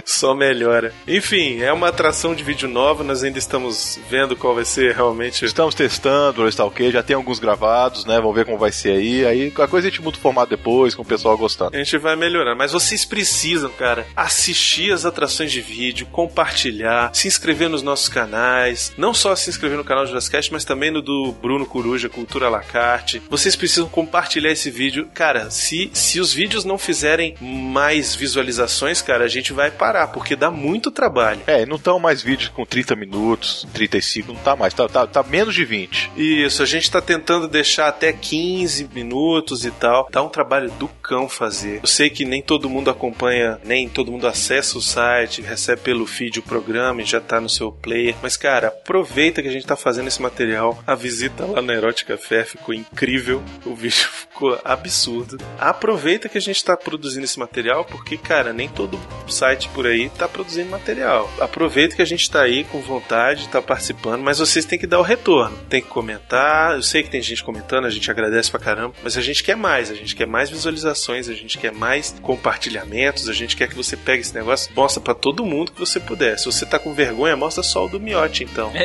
só 0.05 0.35
melhora. 0.35 0.93
Enfim, 1.07 1.61
é 1.61 1.73
uma 1.73 1.89
atração 1.89 2.35
de 2.35 2.43
vídeo 2.43 2.69
nova, 2.69 3.05
nós 3.05 3.23
ainda 3.23 3.39
estamos 3.39 3.99
vendo 4.09 4.37
qual 4.37 4.55
vai 4.55 4.65
ser 4.65 4.95
realmente. 4.95 5.45
Estamos 5.45 5.75
testando 5.75 6.43
o 6.43 6.49
Stalker, 6.49 6.93
já 6.93 7.03
tem 7.03 7.17
alguns 7.17 7.39
gravados, 7.39 8.05
né? 8.05 8.17
Vamos 8.17 8.35
ver 8.35 8.45
como 8.45 8.59
vai 8.59 8.73
ser 8.73 8.93
aí. 8.93 9.25
Aí 9.27 9.51
qualquer 9.51 9.71
coisa 9.71 9.89
a 9.89 9.91
gente 9.91 10.03
muda 10.03 10.17
o 10.17 10.21
formato 10.21 10.51
depois, 10.51 10.95
com 10.95 11.03
o 11.03 11.07
pessoal 11.07 11.37
gostando. 11.37 11.75
A 11.75 11.79
gente 11.79 11.99
vai 11.99 12.17
melhorar, 12.17 12.55
mas 12.55 12.73
vocês 12.73 13.05
precisam, 13.05 13.71
cara, 13.71 14.07
assistir 14.15 14.93
as 14.93 15.05
atrações 15.05 15.53
de 15.53 15.61
vídeo, 15.61 16.07
compartilhar, 16.07 17.11
se 17.15 17.29
inscrever 17.29 17.69
nos 17.69 17.83
nossos 17.83 18.09
canais, 18.09 18.93
não 18.97 19.13
só 19.15 19.35
se 19.35 19.51
inscrever 19.51 19.77
no 19.77 19.85
canal 19.85 20.05
do 20.05 20.09
Jurassic, 20.09 20.53
mas 20.53 20.65
também 20.65 20.91
no 20.91 21.03
do 21.03 21.33
Bruno 21.33 21.67
Coruja, 21.67 22.09
Cultura 22.09 22.47
à 22.47 22.51
la 22.51 22.61
carte. 22.61 23.23
Vocês 23.29 23.57
precisam 23.57 23.89
compartilhar 23.89 24.51
esse 24.51 24.71
vídeo. 24.71 25.09
Cara, 25.15 25.51
se, 25.51 25.91
se 26.07 26.21
os 26.21 26.33
vídeos 26.33 26.65
não 26.65 26.79
fizerem 26.79 27.35
mais 27.41 28.15
visualizações, 28.15 29.03
cara, 29.03 29.25
a 29.25 29.29
gente 29.29 29.53
vai 29.53 29.73
parar, 29.73 30.07
porque 30.07 30.37
dá 30.37 30.53
muito 30.53 30.93
trabalho. 30.93 31.41
É, 31.49 31.67
não 31.67 31.77
estão 31.77 31.99
mais 31.99 32.23
vídeos 32.23 32.49
com 32.49 32.65
30 32.65 32.95
minutos, 32.95 33.67
35, 33.75 34.33
não 34.33 34.41
tá 34.41 34.55
mais, 34.55 34.73
tá, 34.73 34.89
tá, 34.89 35.05
tá 35.05 35.23
menos 35.25 35.53
de 35.53 35.65
20. 35.65 36.13
Isso, 36.17 36.63
a 36.63 36.67
gente 36.67 36.89
tá 36.89 37.01
tentando 37.01 37.49
deixar 37.49 37.89
até 37.89 38.13
15 38.13 38.89
minutos 38.95 39.65
e 39.65 39.71
tal. 39.73 40.09
Dá 40.11 40.23
um 40.23 40.29
trabalho 40.29 40.71
do 40.73 40.87
cão 40.87 41.29
fazer. 41.29 41.81
Eu 41.83 41.89
sei 41.89 42.09
que 42.09 42.25
nem 42.25 42.41
todo 42.41 42.71
mundo 42.71 42.89
acompanha, 42.89 43.59
nem 43.65 43.89
todo 43.89 44.13
mundo 44.13 44.29
acessa 44.29 44.79
o 44.79 44.83
site, 44.83 45.43
recebe 45.43 45.81
pelo 45.81 46.07
feed 46.07 46.39
o 46.39 46.43
programa 46.43 47.03
e 47.03 47.05
já 47.05 47.21
tá 47.21 47.41
no 47.41 47.49
seu 47.49 47.73
player. 47.73 48.15
Mas, 48.23 48.37
cara, 48.37 48.69
aproveita 48.69 49.43
que 49.43 49.49
a 49.49 49.53
gente 49.53 49.67
tá 49.67 49.75
fazendo 49.75 50.07
esse 50.07 50.23
material. 50.23 50.79
A 50.87 50.95
visita 50.95 51.45
lá 51.45 51.61
na 51.61 51.75
Erótica 51.75 52.17
Fé 52.17 52.45
ficou 52.45 52.73
incrível. 52.73 53.43
O 53.65 53.75
vídeo 53.75 54.07
ficou 54.31 54.57
absurdo. 54.65 55.39
Aproveita 55.59 55.96
que 56.29 56.39
a 56.39 56.41
gente 56.41 56.65
tá 56.65 56.77
produzindo 56.77 57.25
esse 57.25 57.39
material, 57.39 57.85
porque, 57.85 58.17
cara, 58.17 58.53
nem 58.53 58.69
todo 58.69 58.99
site 59.29 59.69
por 59.71 59.87
aí 59.87 60.09
tá 60.11 60.29
produzindo 60.29 60.71
material. 60.71 61.31
Aproveita 61.41 61.97
que 61.97 62.03
a 62.03 62.07
gente 62.07 62.31
tá 62.31 62.43
aí 62.43 62.65
com 62.65 62.81
vontade, 62.81 63.49
tá 63.49 63.61
participando, 63.61 64.23
mas 64.23 64.39
vocês 64.39 64.65
têm 64.65 64.79
que 64.79 64.87
dar 64.87 64.99
o 64.99 65.03
retorno. 65.03 65.57
Tem 65.69 65.81
que 65.83 65.89
comentar. 65.89 66.75
Eu 66.75 66.83
sei 66.83 67.03
que 67.03 67.11
tem 67.11 67.23
gente 67.23 67.43
comentando, 67.43 67.87
a 67.87 67.91
gente 67.91 68.11
agradece 68.11 68.51
pra 68.51 68.61
caramba, 68.61 68.95
mas 69.03 69.17
a 69.17 69.21
gente 69.21 69.43
quer 69.43 69.57
mais, 69.57 69.91
a 69.91 69.95
gente 69.95 70.15
quer 70.15 70.27
mais 70.27 70.51
visualizações, 70.51 71.29
a 71.29 71.35
gente 71.35 71.59
quer 71.59 71.73
mais 71.73 72.15
compartilhamentos, 72.23 73.29
a 73.29 73.33
gente 73.33 73.57
quer 73.57 73.69
que 73.69 73.75
você 73.75 73.97
pegue 73.97 74.21
esse 74.23 74.35
negócio, 74.35 74.71
mostra 74.75 75.01
pra 75.01 75.15
todo 75.15 75.45
mundo 75.45 75.73
que 75.73 75.81
você 75.81 75.99
puder. 75.99 76.39
Se 76.39 76.47
você 76.47 76.65
tá 76.67 76.79
com 76.79 76.93
vergonha, 76.95 77.37
mostra 77.37 77.63
só 77.63 77.87
o 77.87 77.89
do 77.89 78.01
miote, 78.01 78.45
então. 78.45 78.73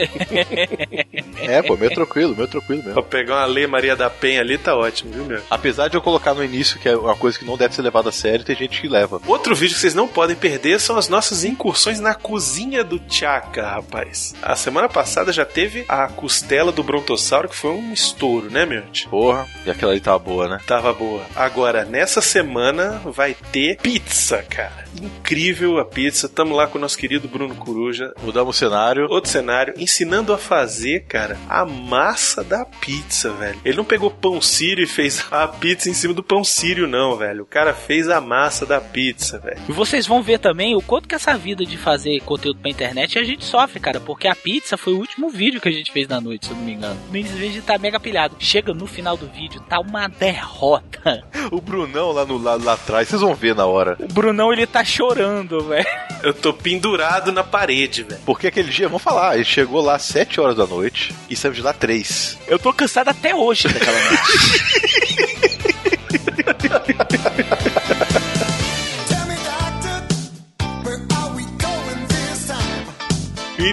É, 1.42 1.62
pô, 1.62 1.76
meio 1.76 1.92
tranquilo, 1.92 2.36
meio 2.36 2.48
tranquilo 2.48 2.82
pra 2.84 2.94
mesmo. 2.94 3.04
pegar 3.04 3.38
uma 3.38 3.46
Lei 3.46 3.66
Maria 3.66 3.96
da 3.96 4.10
Penha 4.10 4.42
ali, 4.42 4.58
tá 4.58 4.76
ótimo, 4.76 5.12
viu, 5.12 5.26
meu? 5.26 5.42
Apesar 5.50 5.88
de 5.88 5.98
eu 5.98 6.02
colocar 6.02 6.34
no 6.34 6.44
início 6.44 6.80
que 6.80 6.88
é 6.92 6.98
uma 6.98 7.16
coisa 7.16 7.38
que 7.38 7.46
não 7.46 7.58
deve 7.58 7.76
ser 7.76 7.82
levada 7.82 8.10
a 8.10 8.12
sério, 8.12 8.46
tem 8.46 8.56
gente 8.56 8.82
que 8.82 8.88
leva. 8.88 9.22
Outro 9.28 9.56
vídeo 9.56 9.76
que 9.76 9.82
vocês 9.82 9.96
não 9.96 10.08
podem 10.08 10.36
perder 10.36 10.80
são 10.80 10.98
as 10.98 11.08
nossas 11.08 11.44
incursões 11.44 12.00
na 12.00 12.14
cozinha 12.14 12.84
do 12.84 13.00
Tchaka, 13.00 13.68
rapaz. 13.68 14.34
A 14.42 14.56
semana 14.56 14.90
passada 14.90 15.32
já 15.32 15.46
teve 15.46 15.86
a 15.88 16.08
costela 16.08 16.72
do 16.72 16.84
Brontossauro, 16.84 17.50
que 17.50 17.56
foi 17.56 17.72
um 17.72 17.94
estouro, 17.94 18.50
né, 18.50 18.66
meu? 18.66 18.84
Porra, 19.10 19.48
e 19.66 19.72
aquela 19.72 19.92
ali 19.92 20.02
tava 20.02 20.20
boa, 20.20 20.48
né? 20.48 20.60
Tava 20.66 20.94
boa. 20.94 21.26
Agora, 21.36 21.86
nessa 21.86 22.22
semana 22.22 23.02
vai 23.06 23.36
ter 23.52 23.78
pizza, 23.78 24.44
cara. 24.44 24.86
Incrível 25.02 25.80
a 25.80 25.86
pizza. 25.86 26.28
Tamo 26.28 26.56
lá 26.56 26.68
com 26.68 26.78
o 26.78 26.82
nosso 26.82 26.98
querido 26.98 27.28
Bruno 27.28 27.56
Coruja. 27.56 28.14
Mudamos 28.22 28.56
o 28.56 28.60
cenário. 28.60 29.08
Outro 29.10 29.30
cenário, 29.30 29.74
ensinando 29.78 30.34
a 30.34 30.38
fazer, 30.38 31.06
cara, 31.08 31.38
a 31.50 31.66
massa 31.66 32.44
da 32.44 32.66
pizza, 32.66 33.32
velho. 33.32 33.60
Ele 33.64 33.78
não 33.78 33.86
pegou 33.86 34.12
pão 34.12 34.42
sírio 34.42 34.84
e 34.84 34.88
fez 34.88 35.26
a 35.32 35.48
pizza 35.48 35.90
em 35.90 35.94
cima 35.94 36.14
do 36.14 36.24
pão 36.24 36.44
sírio, 36.44 36.81
não, 36.88 37.16
velho. 37.16 37.44
O 37.44 37.46
cara 37.46 37.74
fez 37.74 38.10
a 38.10 38.20
massa 38.22 38.66
da 38.66 38.80
pizza, 38.80 39.40
velho. 39.40 39.62
E 39.68 39.72
vocês 39.72 40.06
vão 40.08 40.22
ver 40.22 40.40
também 40.40 40.76
o 40.76 40.82
quanto 40.82 41.08
que 41.08 41.16
essa 41.16 41.38
vida 41.38 41.66
de 41.66 41.78
fazer 41.78 42.20
conteúdo 42.22 42.60
pra 42.60 42.70
internet 42.70 43.18
a 43.18 43.24
gente 43.24 43.44
sofre, 43.44 43.80
cara. 43.80 44.00
Porque 44.00 44.28
a 44.28 44.36
pizza 44.36 44.78
foi 44.78 44.94
o 44.94 44.98
último 44.98 45.30
vídeo 45.30 45.62
que 45.62 45.70
a 45.70 45.72
gente 45.72 45.92
fez 45.92 46.08
na 46.08 46.20
noite, 46.22 46.46
se 46.46 46.52
eu 46.52 46.58
não 46.58 46.64
me 46.64 46.74
engano. 46.74 47.00
Em 47.14 47.24
vez 47.24 47.54
de 47.54 47.60
estar 47.60 47.80
mega 47.80 48.00
pilhado. 48.00 48.36
Chega 48.40 48.74
no 48.74 48.88
final 48.88 49.16
do 49.18 49.28
vídeo, 49.28 49.62
tá 49.62 49.80
uma 49.80 50.08
derrota. 50.08 51.24
O 51.52 51.60
Brunão 51.60 52.12
lá, 52.12 52.26
no, 52.26 52.38
lá, 52.38 52.56
lá 52.56 52.74
atrás, 52.74 53.08
vocês 53.08 53.22
vão 53.22 53.34
ver 53.34 53.56
na 53.56 53.66
hora. 53.66 53.98
O 54.00 54.08
Brunão, 54.08 54.54
ele 54.54 54.68
tá 54.68 54.84
chorando, 54.84 55.64
velho. 55.66 55.86
Eu 56.24 56.34
tô 56.34 56.54
pendurado 56.54 57.32
na 57.32 57.44
parede, 57.44 58.04
velho. 58.04 58.22
Porque 58.26 58.48
aquele 58.48 58.70
dia, 58.70 58.88
vamos 58.88 59.02
falar, 59.02 59.36
ele 59.36 59.46
chegou 59.46 59.82
lá 59.82 59.96
às 59.96 60.04
7 60.04 60.40
horas 60.40 60.56
da 60.56 60.68
noite 60.68 61.14
e 61.30 61.36
saiu 61.36 61.54
de 61.54 61.62
lá 61.62 61.74
3. 61.74 62.38
Eu 62.48 62.60
tô 62.60 62.72
cansado 62.72 63.10
até 63.10 63.34
hoje 63.34 63.68
daquela 63.68 63.98
noite. 63.98 65.28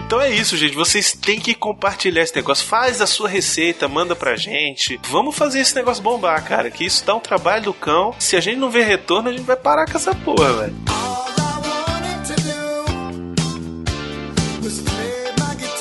Então 0.09 0.21
é 0.21 0.31
isso, 0.31 0.57
gente. 0.57 0.75
Vocês 0.75 1.13
têm 1.13 1.41
que 1.41 1.55
compartilhar 1.55 2.23
esse 2.23 2.35
negócio. 2.35 2.67
Faz 2.67 3.01
a 3.01 3.07
sua 3.07 3.29
receita, 3.29 3.89
manda 3.89 4.17
pra 4.17 4.37
gente. 4.37 4.99
Vamos 5.09 5.37
fazer 5.37 5.61
esse 5.61 5.75
negócio 5.75 6.03
bombar, 6.03 6.43
cara. 6.45 6.71
Que 6.71 6.85
isso 6.85 7.05
dá 7.05 7.15
um 7.15 7.21
trabalho 7.21 7.65
do 7.65 7.75
cão. 7.75 8.15
Se 8.19 8.37
a 8.37 8.41
gente 8.41 8.59
não 8.59 8.71
ver 8.71 8.85
retorno, 8.85 9.29
a 9.29 9.33
gente 9.33 9.45
vai 9.45 9.57
parar 9.57 9.85
com 9.91 9.97
essa 9.97 10.15
porra, 10.15 10.53
velho. 10.55 10.75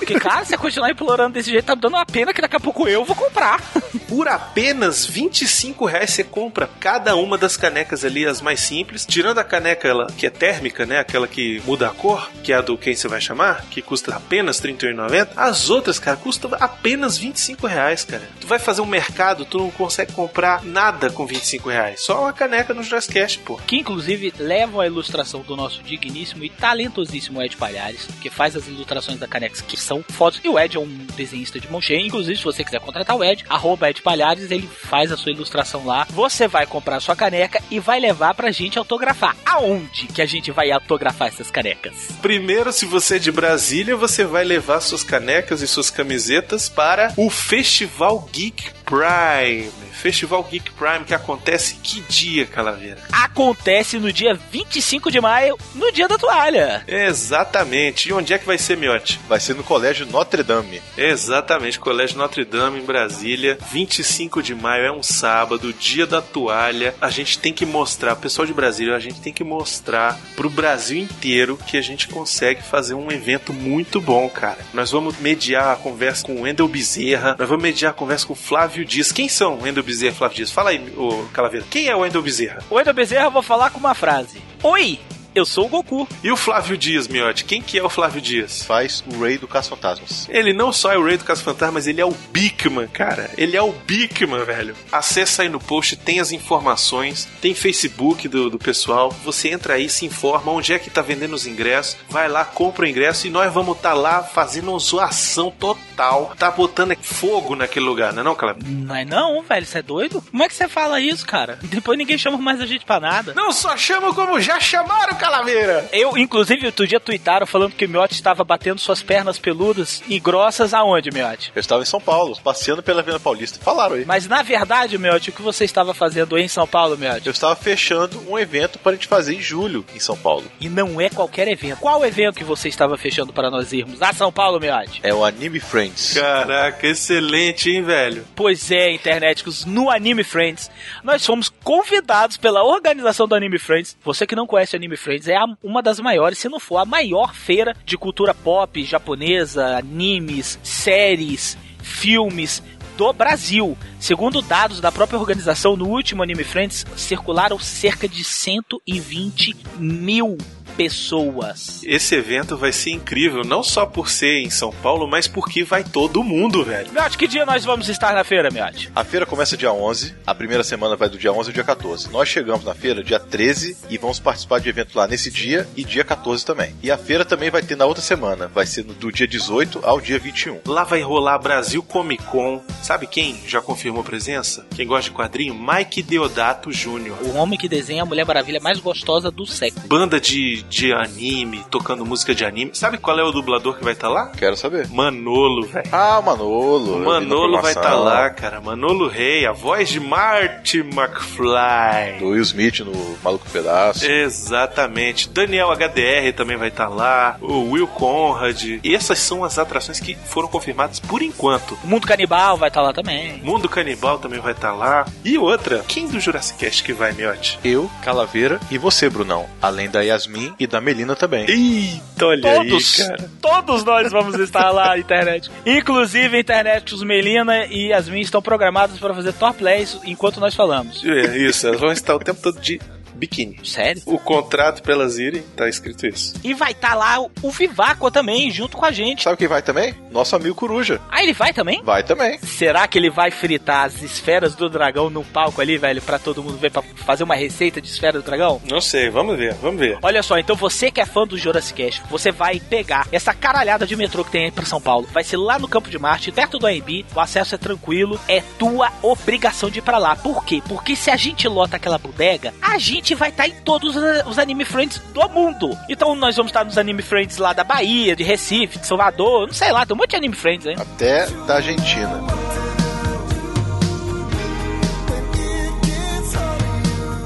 Porque, 0.08 0.20
cara, 0.20 0.42
se 0.42 0.52
você 0.52 0.56
continuar 0.56 0.90
implorando 0.90 1.34
desse 1.34 1.50
jeito, 1.50 1.66
tá 1.66 1.76
me 1.76 1.82
dando 1.82 1.92
uma 1.92 2.06
pena 2.06 2.32
que 2.32 2.40
daqui 2.40 2.56
a 2.56 2.60
pouco 2.60 2.88
eu 2.88 3.04
vou 3.04 3.14
comprar. 3.14 3.60
Por 4.08 4.26
apenas 4.26 5.04
25 5.04 5.84
reais 5.84 6.10
você 6.10 6.24
compra 6.24 6.66
cada 6.80 7.14
uma 7.14 7.36
das 7.36 7.58
canecas 7.58 8.06
ali, 8.06 8.24
as 8.24 8.40
mais 8.40 8.60
simples. 8.60 9.04
Tirando 9.04 9.36
a 9.36 9.44
caneca 9.44 9.86
ela, 9.86 10.06
que 10.06 10.26
é 10.26 10.30
térmica, 10.30 10.86
né? 10.86 10.98
Aquela 10.98 11.28
que 11.28 11.60
muda 11.66 11.88
a 11.88 11.90
cor, 11.90 12.30
que 12.42 12.54
é 12.54 12.56
a 12.56 12.62
do 12.62 12.78
quem 12.78 12.96
você 12.96 13.06
vai 13.06 13.20
chamar, 13.20 13.66
que 13.66 13.82
custa 13.82 14.16
apenas 14.16 14.58
R$ 14.60 14.72
31,90. 14.72 15.28
As 15.36 15.68
outras, 15.68 15.98
cara, 15.98 16.16
custam 16.16 16.52
apenas 16.58 17.18
25 17.18 17.66
reais, 17.66 18.02
cara. 18.02 18.26
Tu 18.40 18.46
vai 18.46 18.58
fazer 18.58 18.80
um 18.80 18.86
mercado, 18.86 19.44
tu 19.44 19.58
não 19.58 19.70
consegue 19.70 20.12
comprar 20.12 20.64
nada 20.64 21.10
com 21.10 21.26
25 21.26 21.68
reais. 21.68 22.00
Só 22.00 22.22
uma 22.22 22.32
caneca 22.32 22.72
no 22.72 22.82
Jurassic 22.82 23.38
pô. 23.44 23.60
Que 23.66 23.76
inclusive 23.76 24.32
levam 24.38 24.80
a 24.80 24.86
ilustração 24.86 25.42
do 25.42 25.54
nosso 25.54 25.82
digníssimo 25.82 26.44
e 26.44 26.48
talentosíssimo 26.48 27.42
Ed 27.42 27.58
Palhares, 27.58 28.08
que 28.22 28.30
faz 28.30 28.56
as 28.56 28.66
ilustrações 28.68 29.18
da 29.18 29.28
caneca 29.28 29.62
que 29.62 29.76
são 29.76 29.97
fotos. 30.10 30.40
E 30.42 30.48
o 30.48 30.58
Ed 30.58 30.76
é 30.76 30.80
um 30.80 31.06
desenhista 31.16 31.58
de 31.58 31.68
cheia. 31.80 32.00
Inclusive, 32.00 32.36
se 32.36 32.44
você 32.44 32.64
quiser 32.64 32.80
contratar 32.80 33.16
o 33.16 33.24
Ed, 33.24 33.44
arroba 33.48 33.90
Ed 33.90 34.02
Palhares, 34.02 34.50
ele 34.50 34.66
faz 34.66 35.12
a 35.12 35.16
sua 35.16 35.32
ilustração 35.32 35.86
lá. 35.86 36.06
Você 36.10 36.48
vai 36.48 36.66
comprar 36.66 36.96
a 36.96 37.00
sua 37.00 37.14
caneca 37.14 37.62
e 37.70 37.78
vai 37.78 38.00
levar 38.00 38.34
pra 38.34 38.50
gente 38.50 38.78
autografar. 38.78 39.36
Aonde 39.44 40.06
que 40.06 40.22
a 40.22 40.26
gente 40.26 40.50
vai 40.50 40.70
autografar 40.70 41.28
essas 41.28 41.50
canecas? 41.50 42.08
Primeiro, 42.20 42.72
se 42.72 42.86
você 42.86 43.16
é 43.16 43.18
de 43.18 43.30
Brasília, 43.30 43.96
você 43.96 44.24
vai 44.24 44.44
levar 44.44 44.80
suas 44.80 45.02
canecas 45.02 45.62
e 45.62 45.68
suas 45.68 45.90
camisetas 45.90 46.68
para 46.68 47.12
o 47.16 47.30
Festival 47.30 48.28
Geek 48.32 48.77
Prime. 48.88 49.70
Festival 49.98 50.44
Geek 50.44 50.70
Prime 50.72 51.04
que 51.04 51.12
acontece 51.12 51.74
que 51.82 52.00
dia, 52.02 52.46
Calaveira? 52.46 53.02
Acontece 53.12 53.98
no 53.98 54.12
dia 54.12 54.38
25 54.50 55.10
de 55.10 55.20
maio, 55.20 55.58
no 55.74 55.90
dia 55.90 56.06
da 56.06 56.16
toalha. 56.16 56.84
Exatamente. 56.86 58.08
E 58.08 58.12
onde 58.12 58.32
é 58.32 58.38
que 58.38 58.46
vai 58.46 58.56
ser, 58.56 58.76
Miotti? 58.76 59.18
Vai 59.28 59.40
ser 59.40 59.54
no 59.54 59.64
Colégio 59.64 60.06
Notre 60.06 60.44
Dame. 60.44 60.80
Exatamente, 60.96 61.80
Colégio 61.80 62.16
Notre 62.16 62.44
Dame 62.44 62.78
em 62.78 62.84
Brasília. 62.84 63.58
25 63.72 64.40
de 64.40 64.54
maio 64.54 64.84
é 64.84 64.92
um 64.92 65.02
sábado, 65.02 65.72
dia 65.72 66.06
da 66.06 66.22
toalha. 66.22 66.94
A 67.00 67.10
gente 67.10 67.38
tem 67.40 67.52
que 67.52 67.66
mostrar, 67.66 68.14
pessoal 68.16 68.46
de 68.46 68.54
Brasília, 68.54 68.94
a 68.94 69.00
gente 69.00 69.20
tem 69.20 69.32
que 69.32 69.42
mostrar 69.42 70.18
pro 70.36 70.48
Brasil 70.48 70.98
inteiro 70.98 71.58
que 71.66 71.76
a 71.76 71.82
gente 71.82 72.06
consegue 72.06 72.62
fazer 72.62 72.94
um 72.94 73.10
evento 73.10 73.52
muito 73.52 74.00
bom, 74.00 74.28
cara. 74.28 74.58
Nós 74.72 74.92
vamos 74.92 75.18
mediar 75.18 75.72
a 75.72 75.76
conversa 75.76 76.24
com 76.24 76.36
o 76.36 76.40
Wendel 76.42 76.68
Bezerra, 76.68 77.34
nós 77.36 77.48
vamos 77.48 77.64
mediar 77.64 77.90
a 77.90 77.94
conversa 77.94 78.26
com 78.26 78.32
o 78.32 78.36
Flávio 78.36 78.77
Dias. 78.84 79.12
Quem 79.12 79.28
são 79.28 79.54
o 79.54 79.62
Wendel 79.62 79.82
Bezerra 79.82 80.12
e 80.12 80.16
Flávio 80.16 80.36
Dias? 80.36 80.50
Fala 80.50 80.70
aí, 80.70 80.92
ô 80.96 81.24
Calaveira. 81.32 81.66
Quem 81.70 81.88
é 81.88 81.96
o 81.96 82.00
Wendel 82.00 82.22
Bezerra? 82.22 82.62
O 82.70 82.74
Wendel 82.76 82.94
Bezerra 82.94 83.26
eu 83.26 83.30
vou 83.30 83.42
falar 83.42 83.70
com 83.70 83.78
uma 83.78 83.94
frase. 83.94 84.40
Oi, 84.62 84.98
eu 85.38 85.46
sou 85.46 85.66
o 85.66 85.68
Goku. 85.68 86.08
E 86.22 86.30
o 86.30 86.36
Flávio 86.36 86.76
Dias, 86.76 87.08
Miotti? 87.08 87.44
Quem 87.44 87.62
que 87.62 87.78
é 87.78 87.82
o 87.82 87.88
Flávio 87.88 88.20
Dias? 88.20 88.62
Faz 88.62 89.02
o 89.06 89.22
Rei 89.22 89.38
do 89.38 89.48
Caça-Fantasmas. 89.48 90.28
Ele 90.28 90.52
não 90.52 90.72
só 90.72 90.92
é 90.92 90.98
o 90.98 91.04
Rei 91.04 91.16
do 91.16 91.24
Caça-Fantasmas, 91.24 91.86
ele 91.86 92.00
é 92.00 92.04
o 92.04 92.14
Bigman, 92.32 92.88
cara. 92.88 93.30
Ele 93.36 93.56
é 93.56 93.62
o 93.62 93.72
Bigman, 93.72 94.44
velho. 94.44 94.74
Acessa 94.90 95.42
aí 95.42 95.48
no 95.48 95.60
post, 95.60 95.96
tem 95.96 96.20
as 96.20 96.32
informações, 96.32 97.28
tem 97.40 97.54
Facebook 97.54 98.28
do, 98.28 98.50
do 98.50 98.58
pessoal. 98.58 99.14
Você 99.24 99.48
entra 99.48 99.74
aí, 99.74 99.88
se 99.88 100.06
informa 100.06 100.52
onde 100.52 100.72
é 100.72 100.78
que 100.78 100.90
tá 100.90 101.02
vendendo 101.02 101.34
os 101.34 101.46
ingressos. 101.46 101.96
Vai 102.08 102.28
lá, 102.28 102.44
compra 102.44 102.84
o 102.84 102.88
ingresso 102.88 103.26
e 103.26 103.30
nós 103.30 103.52
vamos 103.52 103.76
estar 103.76 103.90
tá 103.90 103.94
lá 103.94 104.22
fazendo 104.22 104.70
uma 104.70 104.78
zoação 104.78 105.50
total. 105.50 106.32
Tá 106.38 106.50
botando 106.50 106.96
fogo 107.02 107.54
naquele 107.54 107.84
lugar, 107.84 108.12
não 108.12 108.20
é 108.20 108.24
não, 108.24 108.34
Caleb? 108.34 108.64
Não 108.64 108.94
é 108.94 109.04
não, 109.04 109.42
velho. 109.42 109.66
Você 109.66 109.78
é 109.78 109.82
doido? 109.82 110.22
Como 110.30 110.42
é 110.42 110.48
que 110.48 110.54
você 110.54 110.68
fala 110.68 111.00
isso, 111.00 111.26
cara? 111.26 111.58
Depois 111.62 111.98
ninguém 111.98 112.18
chama 112.18 112.38
mais 112.38 112.60
a 112.60 112.66
gente 112.66 112.84
pra 112.84 113.00
nada. 113.00 113.34
Não 113.34 113.52
só 113.52 113.76
chama 113.76 114.14
como 114.14 114.40
já 114.40 114.60
chamaram, 114.60 115.16
Calaveira! 115.28 115.86
Eu, 115.92 116.16
inclusive, 116.16 116.64
outro 116.64 116.86
dia 116.86 116.98
tuitaram 116.98 117.46
falando 117.46 117.74
que 117.74 117.84
o 117.84 117.88
Miotti 117.88 118.14
estava 118.14 118.42
batendo 118.42 118.80
suas 118.80 119.02
pernas 119.02 119.38
peludas 119.38 120.02
e 120.08 120.18
grossas 120.18 120.72
aonde, 120.72 121.10
Miotti? 121.10 121.52
Eu 121.54 121.60
estava 121.60 121.82
em 121.82 121.86
São 121.86 122.00
Paulo, 122.00 122.34
passeando 122.42 122.82
pela 122.82 123.00
Avenida 123.00 123.20
Paulista. 123.20 123.58
Falaram 123.62 123.96
aí. 123.96 124.06
Mas 124.06 124.26
na 124.26 124.42
verdade, 124.42 124.96
Miotti, 124.96 125.28
o 125.28 125.32
que 125.34 125.42
você 125.42 125.66
estava 125.66 125.92
fazendo 125.92 126.38
em 126.38 126.48
São 126.48 126.66
Paulo, 126.66 126.96
Miotti? 126.96 127.26
Eu 127.26 127.32
estava 127.32 127.54
fechando 127.54 128.18
um 128.26 128.38
evento 128.38 128.78
para 128.78 128.92
a 128.92 128.94
gente 128.94 129.06
fazer 129.06 129.34
em 129.34 129.40
julho 129.42 129.84
em 129.94 130.00
São 130.00 130.16
Paulo. 130.16 130.44
E 130.58 130.68
não 130.68 130.98
é 130.98 131.10
qualquer 131.10 131.46
evento. 131.46 131.78
Qual 131.78 132.06
evento 132.06 132.36
que 132.36 132.44
você 132.44 132.68
estava 132.68 132.96
fechando 132.96 133.30
para 133.30 133.50
nós 133.50 133.70
irmos 133.70 134.00
a 134.00 134.14
São 134.14 134.32
Paulo, 134.32 134.58
Miotti? 134.58 135.00
É 135.02 135.12
o 135.12 135.22
Anime 135.26 135.60
Friends. 135.60 136.14
Caraca, 136.14 136.86
excelente, 136.86 137.70
hein, 137.70 137.82
velho? 137.82 138.24
Pois 138.34 138.70
é, 138.70 138.90
internéticos, 138.92 139.66
no 139.66 139.90
Anime 139.90 140.24
Friends, 140.24 140.70
nós 141.04 141.26
fomos 141.26 141.50
convidados 141.62 142.38
pela 142.38 142.64
organização 142.64 143.28
do 143.28 143.34
Anime 143.34 143.58
Friends. 143.58 143.94
Você 144.02 144.26
que 144.26 144.34
não 144.34 144.46
conhece 144.46 144.74
o 144.74 144.78
Anime 144.78 144.96
Friends, 144.96 145.07
é 145.28 145.36
a, 145.36 145.46
uma 145.62 145.82
das 145.82 146.00
maiores, 146.00 146.38
se 146.38 146.48
não 146.48 146.60
for 146.60 146.78
a 146.78 146.84
maior 146.84 147.34
feira 147.34 147.74
de 147.84 147.96
cultura 147.96 148.34
pop 148.34 148.82
japonesa, 148.84 149.78
animes, 149.78 150.58
séries, 150.62 151.56
filmes 151.82 152.62
do 152.96 153.12
Brasil. 153.12 153.76
Segundo 153.98 154.40
dados 154.40 154.80
da 154.80 154.92
própria 154.92 155.18
organização, 155.18 155.76
no 155.76 155.88
último 155.88 156.22
Anime 156.22 156.44
Friends 156.44 156.86
circularam 156.96 157.58
cerca 157.58 158.08
de 158.08 158.22
120 158.22 159.56
mil 159.78 160.38
pessoas. 160.78 161.82
Esse 161.84 162.14
evento 162.14 162.56
vai 162.56 162.70
ser 162.70 162.90
incrível, 162.90 163.42
não 163.44 163.64
só 163.64 163.84
por 163.84 164.08
ser 164.08 164.38
em 164.44 164.48
São 164.48 164.72
Paulo, 164.72 165.08
mas 165.08 165.26
porque 165.26 165.64
vai 165.64 165.82
todo 165.82 166.22
mundo, 166.22 166.62
velho. 166.62 166.92
Miotti, 166.92 167.18
que 167.18 167.26
dia 167.26 167.44
nós 167.44 167.64
vamos 167.64 167.88
estar 167.88 168.14
na 168.14 168.22
feira, 168.22 168.48
Miotti? 168.48 168.88
A 168.94 169.02
feira 169.02 169.26
começa 169.26 169.56
dia 169.56 169.72
11, 169.72 170.14
a 170.24 170.32
primeira 170.32 170.62
semana 170.62 170.94
vai 170.94 171.08
do 171.08 171.18
dia 171.18 171.32
11 171.32 171.48
ao 171.48 171.52
dia 171.52 171.64
14. 171.64 172.12
Nós 172.12 172.28
chegamos 172.28 172.64
na 172.64 172.76
feira 172.76 173.02
dia 173.02 173.18
13 173.18 173.76
e 173.90 173.98
vamos 173.98 174.20
participar 174.20 174.60
de 174.60 174.68
evento 174.68 174.96
lá 174.96 175.08
nesse 175.08 175.32
dia 175.32 175.66
e 175.76 175.82
dia 175.82 176.04
14 176.04 176.46
também. 176.46 176.72
E 176.80 176.92
a 176.92 176.96
feira 176.96 177.24
também 177.24 177.50
vai 177.50 177.60
ter 177.60 177.76
na 177.76 177.84
outra 177.84 178.02
semana, 178.02 178.46
vai 178.46 178.64
ser 178.64 178.84
do 178.84 179.10
dia 179.10 179.26
18 179.26 179.80
ao 179.82 180.00
dia 180.00 180.20
21. 180.20 180.60
Lá 180.64 180.84
vai 180.84 181.02
rolar 181.02 181.38
Brasil 181.38 181.82
Comic 181.82 182.22
Con. 182.22 182.62
Sabe 182.84 183.08
quem 183.08 183.36
já 183.48 183.60
confirmou 183.60 183.87
presença? 184.04 184.66
Quem 184.74 184.86
gosta 184.86 185.10
de 185.10 185.16
quadrinho? 185.16 185.54
Mike 185.54 186.02
Deodato 186.02 186.70
Jr. 186.70 187.14
O 187.22 187.36
homem 187.36 187.58
que 187.58 187.68
desenha 187.68 188.02
a 188.02 188.06
Mulher 188.06 188.26
Maravilha 188.26 188.60
mais 188.60 188.78
gostosa 188.78 189.30
do 189.30 189.46
século. 189.46 189.86
Banda 189.86 190.20
de, 190.20 190.62
de 190.62 190.92
anime, 190.92 191.64
tocando 191.70 192.04
música 192.04 192.34
de 192.34 192.44
anime. 192.44 192.70
Sabe 192.74 192.98
qual 192.98 193.18
é 193.18 193.22
o 193.22 193.32
dublador 193.32 193.76
que 193.76 193.84
vai 193.84 193.92
estar 193.92 194.08
tá 194.08 194.12
lá? 194.12 194.26
Quero 194.28 194.56
saber. 194.56 194.88
Manolo, 194.88 195.66
velho. 195.66 195.88
Ah, 195.92 196.18
o 196.18 196.22
Manolo. 196.22 196.96
O 196.96 197.04
Manolo 197.04 197.60
vai 197.60 197.72
estar 197.72 197.82
tá 197.82 197.94
lá, 197.94 198.30
cara. 198.30 198.60
Manolo 198.60 199.08
Rei, 199.08 199.46
a 199.46 199.52
voz 199.52 199.88
de 199.88 200.00
Marty 200.00 200.78
McFly. 200.78 202.18
Do 202.18 202.28
Will 202.30 202.42
Smith 202.42 202.80
no 202.80 202.92
Maluco 203.22 203.48
Pedaço. 203.50 204.04
Exatamente. 204.04 205.28
Daniel 205.28 205.70
HDR 205.70 206.32
também 206.36 206.56
vai 206.56 206.68
estar 206.68 206.88
tá 206.88 206.94
lá. 206.94 207.36
O 207.40 207.70
Will 207.70 207.86
Conrad. 207.86 208.80
E 208.82 208.94
essas 208.94 209.18
são 209.18 209.44
as 209.44 209.58
atrações 209.58 210.00
que 210.00 210.14
foram 210.14 210.48
confirmadas 210.48 211.00
por 211.00 211.22
enquanto. 211.22 211.78
O 211.84 211.86
Mundo 211.86 212.06
Canibal 212.06 212.56
vai 212.56 212.68
estar 212.68 212.80
tá 212.80 212.86
lá 212.86 212.92
também. 212.92 213.40
Mundo 213.42 213.68
Canibal 213.68 213.77
também 214.20 214.40
vai 214.40 214.52
estar 214.52 214.70
tá 214.70 214.74
lá. 214.74 215.06
E 215.24 215.38
outra, 215.38 215.84
quem 215.86 216.08
do 216.08 216.20
Jurassic 216.20 216.58
Cast 216.58 216.82
que 216.82 216.92
vai, 216.92 217.12
Miotti? 217.12 217.58
Eu, 217.64 217.90
Calaveira 218.02 218.60
e 218.70 218.78
você, 218.78 219.08
Brunão. 219.08 219.46
Além 219.60 219.88
da 219.88 220.00
Yasmin 220.00 220.54
e 220.58 220.66
da 220.66 220.80
Melina 220.80 221.14
também. 221.14 221.46
Eita, 221.48 222.26
olha 222.26 222.42
todos, 222.42 223.00
aí, 223.00 223.06
cara. 223.06 223.30
Todos 223.40 223.84
nós 223.84 224.10
vamos 224.10 224.38
estar 224.38 224.70
lá, 224.70 224.96
internet. 224.98 225.50
Inclusive, 225.64 226.38
internet, 226.38 226.94
os 226.94 227.02
Melina 227.02 227.66
e 227.66 227.88
Yasmin 227.88 228.20
estão 228.20 228.42
programados 228.42 228.98
para 228.98 229.14
fazer 229.14 229.32
top 229.32 229.58
plays 229.58 229.98
enquanto 230.04 230.40
nós 230.40 230.54
falamos. 230.54 231.04
É, 231.04 231.36
isso, 231.38 231.66
elas 231.66 231.80
vão 231.80 231.92
estar 231.92 232.14
o 232.14 232.18
tempo 232.18 232.40
todo 232.40 232.60
de 232.60 232.80
biquíni. 233.18 233.58
Sério? 233.64 234.02
O 234.06 234.18
contrato 234.18 234.82
pra 234.82 234.94
elas 234.94 235.18
irem, 235.18 235.42
tá 235.56 235.68
escrito 235.68 236.06
isso. 236.06 236.34
E 236.42 236.54
vai 236.54 236.72
estar 236.72 236.94
lá 236.94 237.20
o, 237.20 237.30
o 237.42 238.10
também, 238.10 238.50
junto 238.50 238.76
com 238.76 238.84
a 238.84 238.92
gente. 238.92 239.22
Sabe 239.22 239.36
quem 239.36 239.48
vai 239.48 239.62
também? 239.62 239.94
Nosso 240.10 240.36
amigo 240.36 240.54
Coruja. 240.54 241.00
Ah, 241.10 241.22
ele 241.22 241.32
vai 241.32 241.52
também? 241.52 241.82
Vai 241.82 242.02
também. 242.02 242.38
Será 242.38 242.86
que 242.86 242.98
ele 242.98 243.10
vai 243.10 243.30
fritar 243.30 243.86
as 243.86 244.02
esferas 244.02 244.54
do 244.54 244.68
dragão 244.68 245.10
no 245.10 245.24
palco 245.24 245.60
ali, 245.60 245.76
velho, 245.76 246.00
pra 246.00 246.18
todo 246.18 246.42
mundo 246.42 246.56
ver, 246.56 246.70
pra 246.70 246.82
fazer 246.82 247.24
uma 247.24 247.34
receita 247.34 247.80
de 247.80 247.88
esfera 247.88 248.20
do 248.20 248.24
dragão? 248.24 248.60
Não 248.68 248.80
sei, 248.80 249.10
vamos 249.10 249.36
ver, 249.36 249.54
vamos 249.54 249.80
ver. 249.80 249.98
Olha 250.02 250.22
só, 250.22 250.38
então 250.38 250.56
você 250.56 250.90
que 250.90 251.00
é 251.00 251.06
fã 251.06 251.26
do 251.26 251.36
Jurassic 251.36 251.82
Cast, 251.82 252.02
você 252.10 252.30
vai 252.30 252.60
pegar 252.60 253.06
essa 253.12 253.34
caralhada 253.34 253.86
de 253.86 253.96
metrô 253.96 254.24
que 254.24 254.30
tem 254.30 254.44
aí 254.44 254.50
pra 254.50 254.64
São 254.64 254.80
Paulo. 254.80 255.08
Vai 255.12 255.24
ser 255.24 255.36
lá 255.36 255.58
no 255.58 255.68
Campo 255.68 255.90
de 255.90 255.98
Marte, 255.98 256.32
perto 256.32 256.58
do 256.58 256.66
AMB, 256.66 257.04
o 257.14 257.20
acesso 257.20 257.54
é 257.54 257.58
tranquilo, 257.58 258.18
é 258.28 258.42
tua 258.58 258.90
obrigação 259.02 259.70
de 259.70 259.78
ir 259.78 259.82
pra 259.82 259.98
lá. 259.98 260.16
Por 260.16 260.44
quê? 260.44 260.62
Porque 260.66 260.96
se 260.96 261.10
a 261.10 261.16
gente 261.16 261.46
lota 261.48 261.76
aquela 261.76 261.98
bodega, 261.98 262.52
a 262.60 262.78
gente 262.78 263.07
vai 263.14 263.30
estar 263.30 263.46
em 263.48 263.52
todos 263.64 263.94
os- 264.26 264.38
Anime 264.38 264.64
Friends 264.64 264.98
do 265.12 265.28
mundo. 265.28 265.76
Então 265.88 266.14
nós 266.14 266.36
vamos 266.36 266.50
estar 266.50 266.64
nos 266.64 266.78
Anime 266.78 267.02
Friends 267.02 267.36
lá 267.38 267.52
da 267.52 267.64
Bahia, 267.64 268.14
de 268.14 268.22
Recife, 268.22 268.78
de 268.78 268.86
Salvador, 268.86 269.46
não 269.46 269.54
sei 269.54 269.72
lá, 269.72 269.84
tem 269.84 269.94
um 269.94 269.98
monte 269.98 270.10
de 270.10 270.16
Anime 270.16 270.34
Friends, 270.36 270.66
hein? 270.66 270.76
Até 270.78 271.26
da 271.46 271.56
Argentina. 271.56 272.47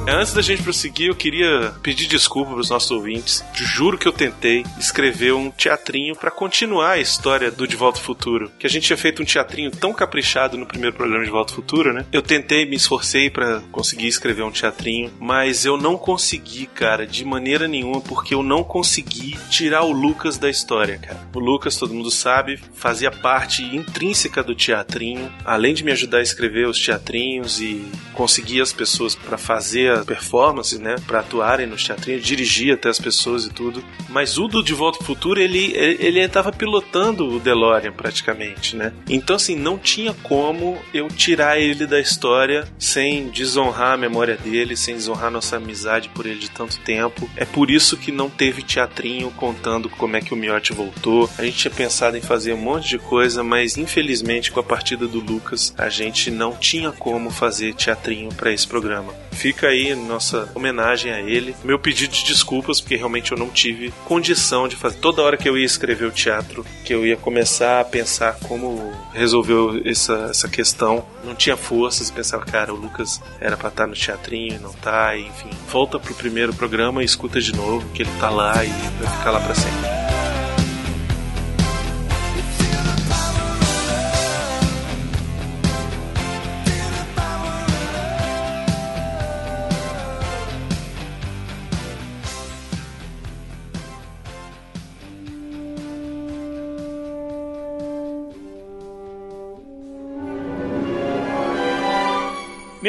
Antes 0.06 0.34
da 0.34 0.42
gente 0.42 0.64
prosseguir, 0.64 1.08
eu 1.08 1.14
queria 1.14 1.72
pedir 1.80 2.08
desculpa 2.08 2.52
pros 2.52 2.70
nossos 2.70 2.90
ouvintes. 2.90 3.44
Juro 3.54 3.96
que 3.96 4.06
eu 4.06 4.12
tentei 4.12 4.64
escrever 4.76 5.32
um 5.32 5.48
teatrinho 5.48 6.16
pra 6.16 6.30
continuar 6.30 6.92
a 6.92 6.98
história 6.98 7.52
do 7.52 7.68
De 7.68 7.76
Volta 7.76 8.00
ao 8.00 8.04
Futuro. 8.04 8.50
Que 8.58 8.66
a 8.66 8.70
gente 8.70 8.86
tinha 8.86 8.96
feito 8.96 9.22
um 9.22 9.24
teatrinho 9.24 9.70
tão 9.70 9.92
caprichado 9.92 10.58
no 10.58 10.66
primeiro 10.66 10.96
programa 10.96 11.24
de 11.24 11.30
Volta 11.30 11.52
ao 11.52 11.56
Futuro, 11.56 11.92
né? 11.92 12.04
Eu 12.12 12.20
tentei, 12.20 12.66
me 12.66 12.74
esforcei 12.74 13.30
pra 13.30 13.60
conseguir 13.70 14.08
escrever 14.08 14.42
um 14.42 14.50
teatrinho, 14.50 15.12
mas 15.20 15.64
eu 15.64 15.76
não 15.76 15.96
consegui, 15.96 16.66
cara, 16.66 17.06
de 17.06 17.24
maneira 17.24 17.68
nenhuma, 17.68 18.00
porque 18.00 18.34
eu 18.34 18.42
não 18.42 18.64
consegui 18.64 19.38
tirar 19.50 19.82
o 19.84 19.92
Lucas 19.92 20.36
da 20.36 20.50
história, 20.50 20.98
cara. 20.98 21.20
O 21.32 21.38
Lucas, 21.38 21.76
todo 21.76 21.94
mundo 21.94 22.10
sabe, 22.10 22.60
fazia 22.74 23.10
parte 23.10 23.62
intrínseca 23.62 24.42
do 24.42 24.54
teatrinho, 24.54 25.32
além 25.44 25.72
de 25.72 25.84
me 25.84 25.92
ajudar 25.92 26.18
a 26.18 26.22
escrever 26.22 26.66
os 26.66 26.84
teatrinhos 26.84 27.60
e 27.60 27.84
conseguir 28.14 28.60
as 28.60 28.72
pessoas 28.72 29.14
pra 29.14 29.38
fazer 29.38 29.91
a 29.92 30.05
performance, 30.05 30.78
né, 30.78 30.96
Pra 31.07 31.20
atuarem 31.20 31.66
nos 31.66 31.85
teatrinhos, 31.85 32.22
dirigir 32.22 32.74
até 32.74 32.88
as 32.88 32.98
pessoas 32.98 33.44
e 33.44 33.50
tudo. 33.50 33.83
Mas 34.09 34.38
o 34.38 34.46
do 34.48 34.62
De 34.62 34.74
Volta 34.74 34.98
ao 34.98 35.05
Futuro, 35.05 35.40
ele 35.40 35.72
ele 35.74 36.20
estava 36.20 36.52
pilotando 36.52 37.26
o 37.26 37.40
DeLorean 37.40 37.92
praticamente, 37.92 38.76
né? 38.76 38.92
Então 39.09 39.37
assim, 39.37 39.57
não 39.57 39.78
tinha 39.78 40.12
como 40.22 40.78
eu 40.92 41.09
tirar 41.09 41.59
ele 41.59 41.87
da 41.87 42.00
história 42.00 42.68
sem 42.78 43.28
desonrar 43.28 43.92
a 43.92 43.96
memória 43.96 44.37
dele, 44.37 44.76
sem 44.76 44.94
desonrar 44.94 45.31
nossa 45.31 45.57
amizade 45.57 46.09
por 46.11 46.26
ele 46.26 46.38
de 46.38 46.50
tanto 46.50 46.78
tempo. 46.81 47.28
É 47.37 47.44
por 47.44 47.70
isso 47.70 47.96
que 47.96 48.12
não 48.12 48.28
teve 48.28 48.62
teatrinho 48.62 49.31
contando 49.33 49.88
como 49.88 50.16
é 50.16 50.20
que 50.20 50.35
o 50.35 50.37
Miotti 50.37 50.72
voltou. 50.72 51.28
A 51.38 51.44
gente 51.44 51.59
tinha 51.59 51.74
pensado 51.74 52.16
em 52.16 52.20
fazer 52.20 52.52
um 52.52 52.59
monte 52.59 52.88
de 52.88 52.98
coisa, 52.98 53.42
mas 53.42 53.76
infelizmente 53.76 54.50
com 54.50 54.61
a 54.61 54.64
partida 54.64 55.07
do 55.07 55.20
Lucas, 55.20 55.74
a 55.76 55.88
gente 55.88 56.31
não 56.31 56.55
tinha 56.55 56.92
como 56.92 57.31
fazer 57.31 57.74
teatrinho 57.74 58.31
para 58.35 58.52
esse 58.52 58.66
programa. 58.66 59.14
Fica 59.33 59.68
aí 59.68 59.82
nossa 59.95 60.51
homenagem 60.55 61.12
a 61.12 61.21
ele, 61.21 61.55
meu 61.64 61.79
pedido 61.79 62.12
de 62.12 62.25
desculpas 62.25 62.81
porque 62.81 62.97
realmente 62.97 63.33
eu 63.33 63.38
não 63.38 63.49
tive 63.49 63.92
condição 64.05 64.68
de 64.68 64.77
fazer. 64.77 64.99
Toda 64.99 65.23
hora 65.23 65.37
que 65.37 65.49
eu 65.49 65.57
ia 65.57 65.64
escrever 65.64 66.07
o 66.07 66.11
teatro, 66.11 66.64
que 66.85 66.95
eu 66.95 67.07
ia 67.07 67.16
começar 67.16 67.81
a 67.81 67.85
pensar 67.85 68.38
como 68.40 68.92
resolveu 69.12 69.81
essa, 69.85 70.29
essa 70.31 70.49
questão, 70.49 71.05
não 71.25 71.35
tinha 71.35 71.57
forças, 71.57 72.11
pensava, 72.11 72.45
cara, 72.45 72.73
o 72.73 72.77
Lucas 72.77 73.21
era 73.40 73.57
pra 73.57 73.68
estar 73.68 73.87
no 73.87 73.95
teatrinho 73.95 74.57
e 74.57 74.59
não 74.59 74.73
tá, 74.73 75.16
e, 75.16 75.27
enfim. 75.27 75.51
Volta 75.68 75.99
pro 75.99 76.14
primeiro 76.14 76.53
programa 76.55 77.03
e 77.03 77.07
escuta 77.07 77.40
de 77.40 77.55
novo, 77.55 77.88
que 77.90 78.03
ele 78.03 78.11
tá 78.18 78.31
lá 78.31 78.64
e 78.64 78.68
vai 78.68 79.16
ficar 79.16 79.31
lá 79.31 79.40
pra 79.40 79.55
sempre. 79.55 80.32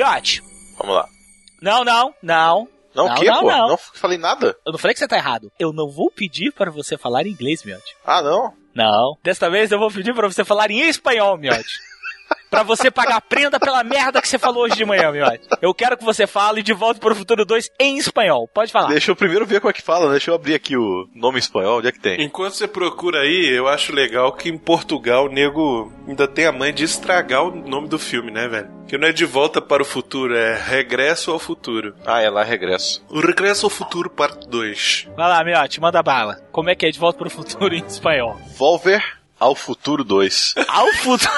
Miote. 0.03 0.43
Vamos 0.77 0.95
lá. 0.95 1.07
Não, 1.61 1.83
não, 1.83 2.13
não. 2.21 2.67
Não, 2.93 3.05
o 3.07 3.15
quê, 3.15 3.25
não, 3.25 3.41
pô? 3.41 3.47
Não. 3.51 3.67
Não 3.69 3.77
falei 3.77 4.17
nada. 4.17 4.55
Eu 4.65 4.71
não 4.73 4.77
falei 4.77 4.93
que 4.93 4.99
você 4.99 5.07
tá 5.07 5.17
errado. 5.17 5.51
Eu 5.57 5.71
não 5.71 5.89
vou 5.89 6.11
pedir 6.11 6.51
para 6.51 6.69
você 6.69 6.97
falar 6.97 7.25
inglês, 7.25 7.63
Miote. 7.63 7.95
Ah, 8.05 8.21
não? 8.21 8.53
Não. 8.75 9.17
Desta 9.23 9.49
vez 9.49 9.71
eu 9.71 9.79
vou 9.79 9.89
pedir 9.89 10.13
para 10.13 10.27
você 10.27 10.43
falar 10.43 10.69
em 10.69 10.81
espanhol, 10.81 11.37
Miote. 11.37 11.63
Pra 12.53 12.61
você 12.61 12.91
pagar 12.91 13.19
prenda 13.19 13.59
pela 13.59 13.83
merda 13.83 14.21
que 14.21 14.27
você 14.27 14.37
falou 14.37 14.65
hoje 14.65 14.75
de 14.75 14.85
manhã, 14.85 15.11
Miote. 15.11 15.41
Eu 15.59 15.73
quero 15.73 15.97
que 15.97 16.03
você 16.03 16.27
fale 16.27 16.61
de 16.61 16.71
Volta 16.71 16.99
para 16.99 17.11
o 17.11 17.15
Futuro 17.15 17.43
2 17.43 17.71
em 17.79 17.97
espanhol. 17.97 18.47
Pode 18.47 18.71
falar. 18.71 18.89
Deixa 18.89 19.09
eu 19.09 19.15
primeiro 19.15 19.43
ver 19.43 19.59
como 19.59 19.71
é 19.71 19.73
que 19.73 19.81
fala, 19.81 20.05
né? 20.05 20.11
Deixa 20.11 20.29
eu 20.29 20.35
abrir 20.35 20.53
aqui 20.53 20.77
o 20.77 21.09
nome 21.15 21.37
em 21.37 21.39
espanhol, 21.39 21.79
onde 21.79 21.87
é 21.87 21.91
que 21.91 21.99
tem? 21.99 22.21
Enquanto 22.21 22.53
você 22.53 22.67
procura 22.67 23.21
aí, 23.21 23.49
eu 23.49 23.67
acho 23.67 23.91
legal 23.91 24.33
que 24.33 24.49
em 24.49 24.57
Portugal 24.57 25.25
o 25.25 25.29
nego 25.29 25.91
ainda 26.07 26.27
tem 26.27 26.45
a 26.45 26.51
mãe 26.51 26.71
de 26.71 26.83
estragar 26.83 27.43
o 27.43 27.55
nome 27.55 27.87
do 27.87 27.97
filme, 27.97 28.29
né, 28.29 28.47
velho? 28.47 28.69
Que 28.87 28.99
não 28.99 29.07
é 29.07 29.11
de 29.11 29.25
volta 29.25 29.59
para 29.59 29.81
o 29.81 29.85
futuro, 29.85 30.35
é 30.35 30.55
regresso 30.55 31.31
ao 31.31 31.39
futuro. 31.39 31.95
Ah, 32.05 32.21
é 32.21 32.29
lá 32.29 32.43
regresso. 32.43 33.03
O 33.09 33.19
regresso 33.19 33.65
ao 33.65 33.71
futuro, 33.71 34.11
parte 34.11 34.47
2. 34.47 35.07
Vai 35.17 35.27
lá, 35.27 35.43
Miote, 35.43 35.81
manda 35.81 36.03
bala. 36.03 36.39
Como 36.51 36.69
é 36.69 36.75
que 36.75 36.85
é 36.85 36.91
de 36.91 36.99
Volta 36.99 37.17
para 37.17 37.27
o 37.29 37.31
Futuro 37.31 37.73
em 37.73 37.83
espanhol? 37.83 38.39
Volver 38.55 39.03
ao 39.39 39.55
futuro 39.55 40.03
2. 40.03 40.53
Ao 40.67 40.87
futuro. 40.93 41.31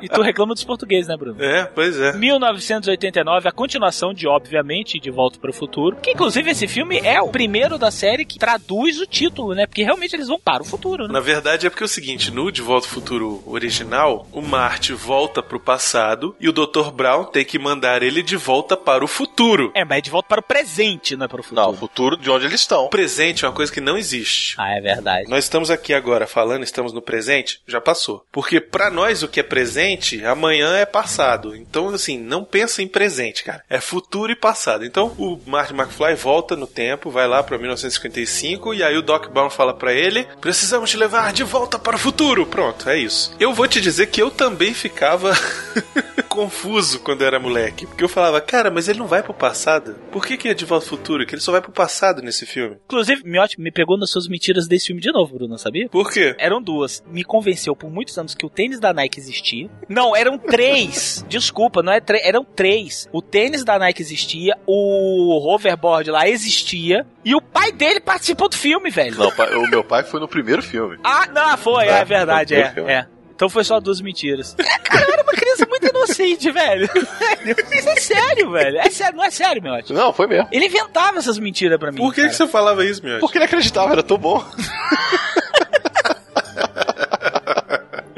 E 0.00 0.08
tu 0.08 0.20
reclama 0.20 0.54
dos 0.54 0.64
portugueses, 0.64 1.08
né, 1.08 1.16
Bruno? 1.16 1.42
É, 1.42 1.64
pois 1.64 1.98
é. 1.98 2.12
1989, 2.12 3.48
a 3.48 3.52
continuação 3.52 4.12
de, 4.12 4.26
obviamente, 4.26 4.98
De 4.98 5.10
Volta 5.10 5.38
para 5.38 5.50
o 5.50 5.54
Futuro. 5.54 5.96
Que, 5.96 6.12
inclusive, 6.12 6.50
esse 6.50 6.66
filme 6.66 6.98
é 6.98 7.20
o 7.20 7.28
primeiro 7.28 7.78
da 7.78 7.90
série 7.90 8.24
que 8.24 8.38
traduz 8.38 9.00
o 9.00 9.06
título, 9.06 9.54
né? 9.54 9.66
Porque 9.66 9.82
realmente 9.82 10.14
eles 10.14 10.28
vão 10.28 10.38
para 10.38 10.62
o 10.62 10.66
futuro, 10.66 11.06
né? 11.06 11.12
Na 11.12 11.20
verdade 11.20 11.66
é 11.66 11.70
porque 11.70 11.84
é 11.84 11.86
o 11.86 11.88
seguinte, 11.88 12.30
no 12.30 12.50
De 12.50 12.62
Volta 12.62 12.86
ao 12.86 12.92
Futuro 12.92 13.42
original, 13.46 14.26
o 14.32 14.40
Marty 14.40 14.92
volta 14.92 15.42
pro 15.42 15.60
passado 15.60 16.34
e 16.40 16.48
o 16.48 16.52
Dr. 16.52 16.90
Brown 16.92 17.24
tem 17.24 17.44
que 17.44 17.58
mandar 17.58 18.02
ele 18.02 18.22
de 18.22 18.36
volta 18.36 18.76
para 18.76 19.04
o 19.04 19.08
futuro. 19.08 19.70
É, 19.74 19.84
mas 19.84 19.98
é 19.98 20.00
de 20.00 20.10
volta 20.10 20.28
para 20.28 20.40
o 20.40 20.44
presente, 20.44 21.16
não 21.16 21.26
é 21.26 21.28
para 21.28 21.40
o 21.40 21.44
futuro. 21.44 21.66
Não, 21.66 21.72
o 21.72 21.76
futuro 21.76 22.16
de 22.16 22.30
onde 22.30 22.46
eles 22.46 22.60
estão. 22.60 22.84
O 22.84 22.90
presente 22.90 23.44
é 23.44 23.48
uma 23.48 23.54
coisa 23.54 23.72
que 23.72 23.80
não 23.80 23.96
existe. 23.96 24.54
Ah, 24.58 24.76
é 24.76 24.80
verdade. 24.80 25.28
Nós 25.28 25.44
estamos 25.44 25.70
aqui 25.70 25.94
agora 25.94 26.26
falando, 26.26 26.62
estamos 26.62 26.92
no 26.92 27.02
presente, 27.02 27.60
já 27.66 27.80
passou. 27.80 28.24
Porque 28.32 28.60
pra 28.60 28.90
nós 28.92 29.22
o 29.22 29.28
que 29.28 29.40
é 29.40 29.42
presente, 29.42 30.24
amanhã 30.24 30.76
é 30.76 30.86
passado. 30.86 31.56
Então, 31.56 31.88
assim, 31.88 32.18
não 32.18 32.44
pensa 32.44 32.82
em 32.82 32.88
presente, 32.88 33.42
cara. 33.42 33.64
É 33.68 33.80
futuro 33.80 34.32
e 34.32 34.36
passado. 34.36 34.84
Então, 34.84 35.08
o 35.18 35.38
Marty 35.46 35.72
McFly 35.74 36.14
volta 36.14 36.54
no 36.54 36.66
tempo, 36.66 37.10
vai 37.10 37.26
lá 37.26 37.42
pra 37.42 37.58
1955 37.58 38.74
e 38.74 38.82
aí 38.82 38.96
o 38.96 39.02
Doc 39.02 39.28
Brown 39.28 39.50
fala 39.50 39.74
pra 39.74 39.92
ele: 39.92 40.26
"Precisamos 40.40 40.90
te 40.90 40.96
levar 40.96 41.32
de 41.32 41.42
volta 41.42 41.78
para 41.78 41.96
o 41.96 41.98
futuro". 41.98 42.46
Pronto, 42.46 42.88
é 42.88 42.98
isso. 42.98 43.34
Eu 43.40 43.52
vou 43.52 43.66
te 43.66 43.80
dizer 43.80 44.06
que 44.06 44.20
eu 44.22 44.30
também 44.30 44.74
ficava 44.74 45.32
confuso 46.28 47.00
quando 47.00 47.22
eu 47.22 47.26
era 47.26 47.40
moleque, 47.40 47.86
porque 47.86 48.04
eu 48.04 48.08
falava: 48.08 48.40
"Cara, 48.40 48.70
mas 48.70 48.88
ele 48.88 48.98
não 48.98 49.06
vai 49.06 49.22
pro 49.22 49.34
passado? 49.34 49.96
Por 50.10 50.24
que 50.24 50.36
que 50.36 50.48
é 50.48 50.54
de 50.54 50.64
volta 50.64 50.84
ao 50.86 50.90
futuro? 50.90 51.26
Que 51.26 51.34
ele 51.34 51.42
só 51.42 51.52
vai 51.52 51.60
pro 51.60 51.72
passado 51.72 52.22
nesse 52.22 52.46
filme?". 52.46 52.76
Inclusive, 52.84 53.22
Miotti 53.24 53.60
me 53.60 53.70
pegou 53.70 53.98
nas 53.98 54.10
suas 54.10 54.28
mentiras 54.28 54.66
desse 54.66 54.86
filme 54.86 55.00
de 55.00 55.12
novo, 55.12 55.34
Bruno, 55.34 55.58
sabia? 55.58 55.88
Por 55.88 56.10
quê? 56.10 56.34
Eram 56.38 56.62
duas. 56.62 57.02
Me 57.06 57.24
convenceu 57.24 57.74
por 57.74 57.90
muitos 57.90 58.16
anos 58.18 58.34
que 58.34 58.46
o 58.46 58.50
tênis 58.50 58.80
da 58.82 58.92
Nike 58.92 59.18
existia. 59.18 59.70
Não, 59.88 60.14
eram 60.14 60.36
três. 60.36 61.24
Desculpa, 61.28 61.82
não 61.82 61.92
é 61.92 62.00
três. 62.00 62.24
Eram 62.24 62.44
três. 62.44 63.08
O 63.12 63.22
tênis 63.22 63.64
da 63.64 63.78
Nike 63.78 64.02
existia, 64.02 64.58
o 64.66 65.38
hoverboard 65.38 66.10
lá 66.10 66.28
existia, 66.28 67.06
e 67.24 67.34
o 67.34 67.40
pai 67.40 67.72
dele 67.72 68.00
participou 68.00 68.48
do 68.48 68.56
filme, 68.56 68.90
velho. 68.90 69.16
Não, 69.16 69.62
o 69.64 69.68
meu 69.70 69.82
pai 69.82 70.02
foi 70.02 70.20
no 70.20 70.28
primeiro 70.28 70.62
filme. 70.62 70.98
Ah, 71.02 71.26
não, 71.32 71.56
foi, 71.56 71.86
é, 71.86 72.00
É, 72.00 72.04
verdade, 72.04 72.54
é, 72.54 72.74
é. 72.86 73.06
Então 73.34 73.48
foi 73.48 73.64
só 73.64 73.80
duas 73.80 74.00
mentiras. 74.00 74.54
É, 74.58 74.78
cara, 74.78 75.04
eu 75.04 75.12
era 75.14 75.22
uma 75.22 75.32
criança 75.32 75.66
muito 75.68 75.84
inocente, 75.86 76.50
velho. 76.50 76.88
Isso 77.72 77.88
é 77.88 77.96
sério, 77.96 78.50
velho. 78.52 78.78
É 78.78 78.88
sério, 78.90 79.16
não 79.16 79.24
é 79.24 79.30
sério, 79.30 79.62
meu 79.62 79.72
ótimo. 79.72 79.98
Não, 79.98 80.12
foi 80.12 80.28
mesmo. 80.28 80.48
Ele 80.52 80.66
inventava 80.66 81.18
essas 81.18 81.38
mentiras 81.38 81.78
pra 81.78 81.90
mim. 81.90 81.98
Por 81.98 82.14
que, 82.14 82.20
cara. 82.20 82.28
que 82.30 82.36
você 82.36 82.46
falava 82.46 82.84
isso, 82.84 83.04
meu? 83.04 83.18
Porque 83.18 83.38
ele 83.38 83.44
acreditava, 83.46 83.92
era 83.92 84.02
tão 84.02 84.16
bom. 84.16 84.44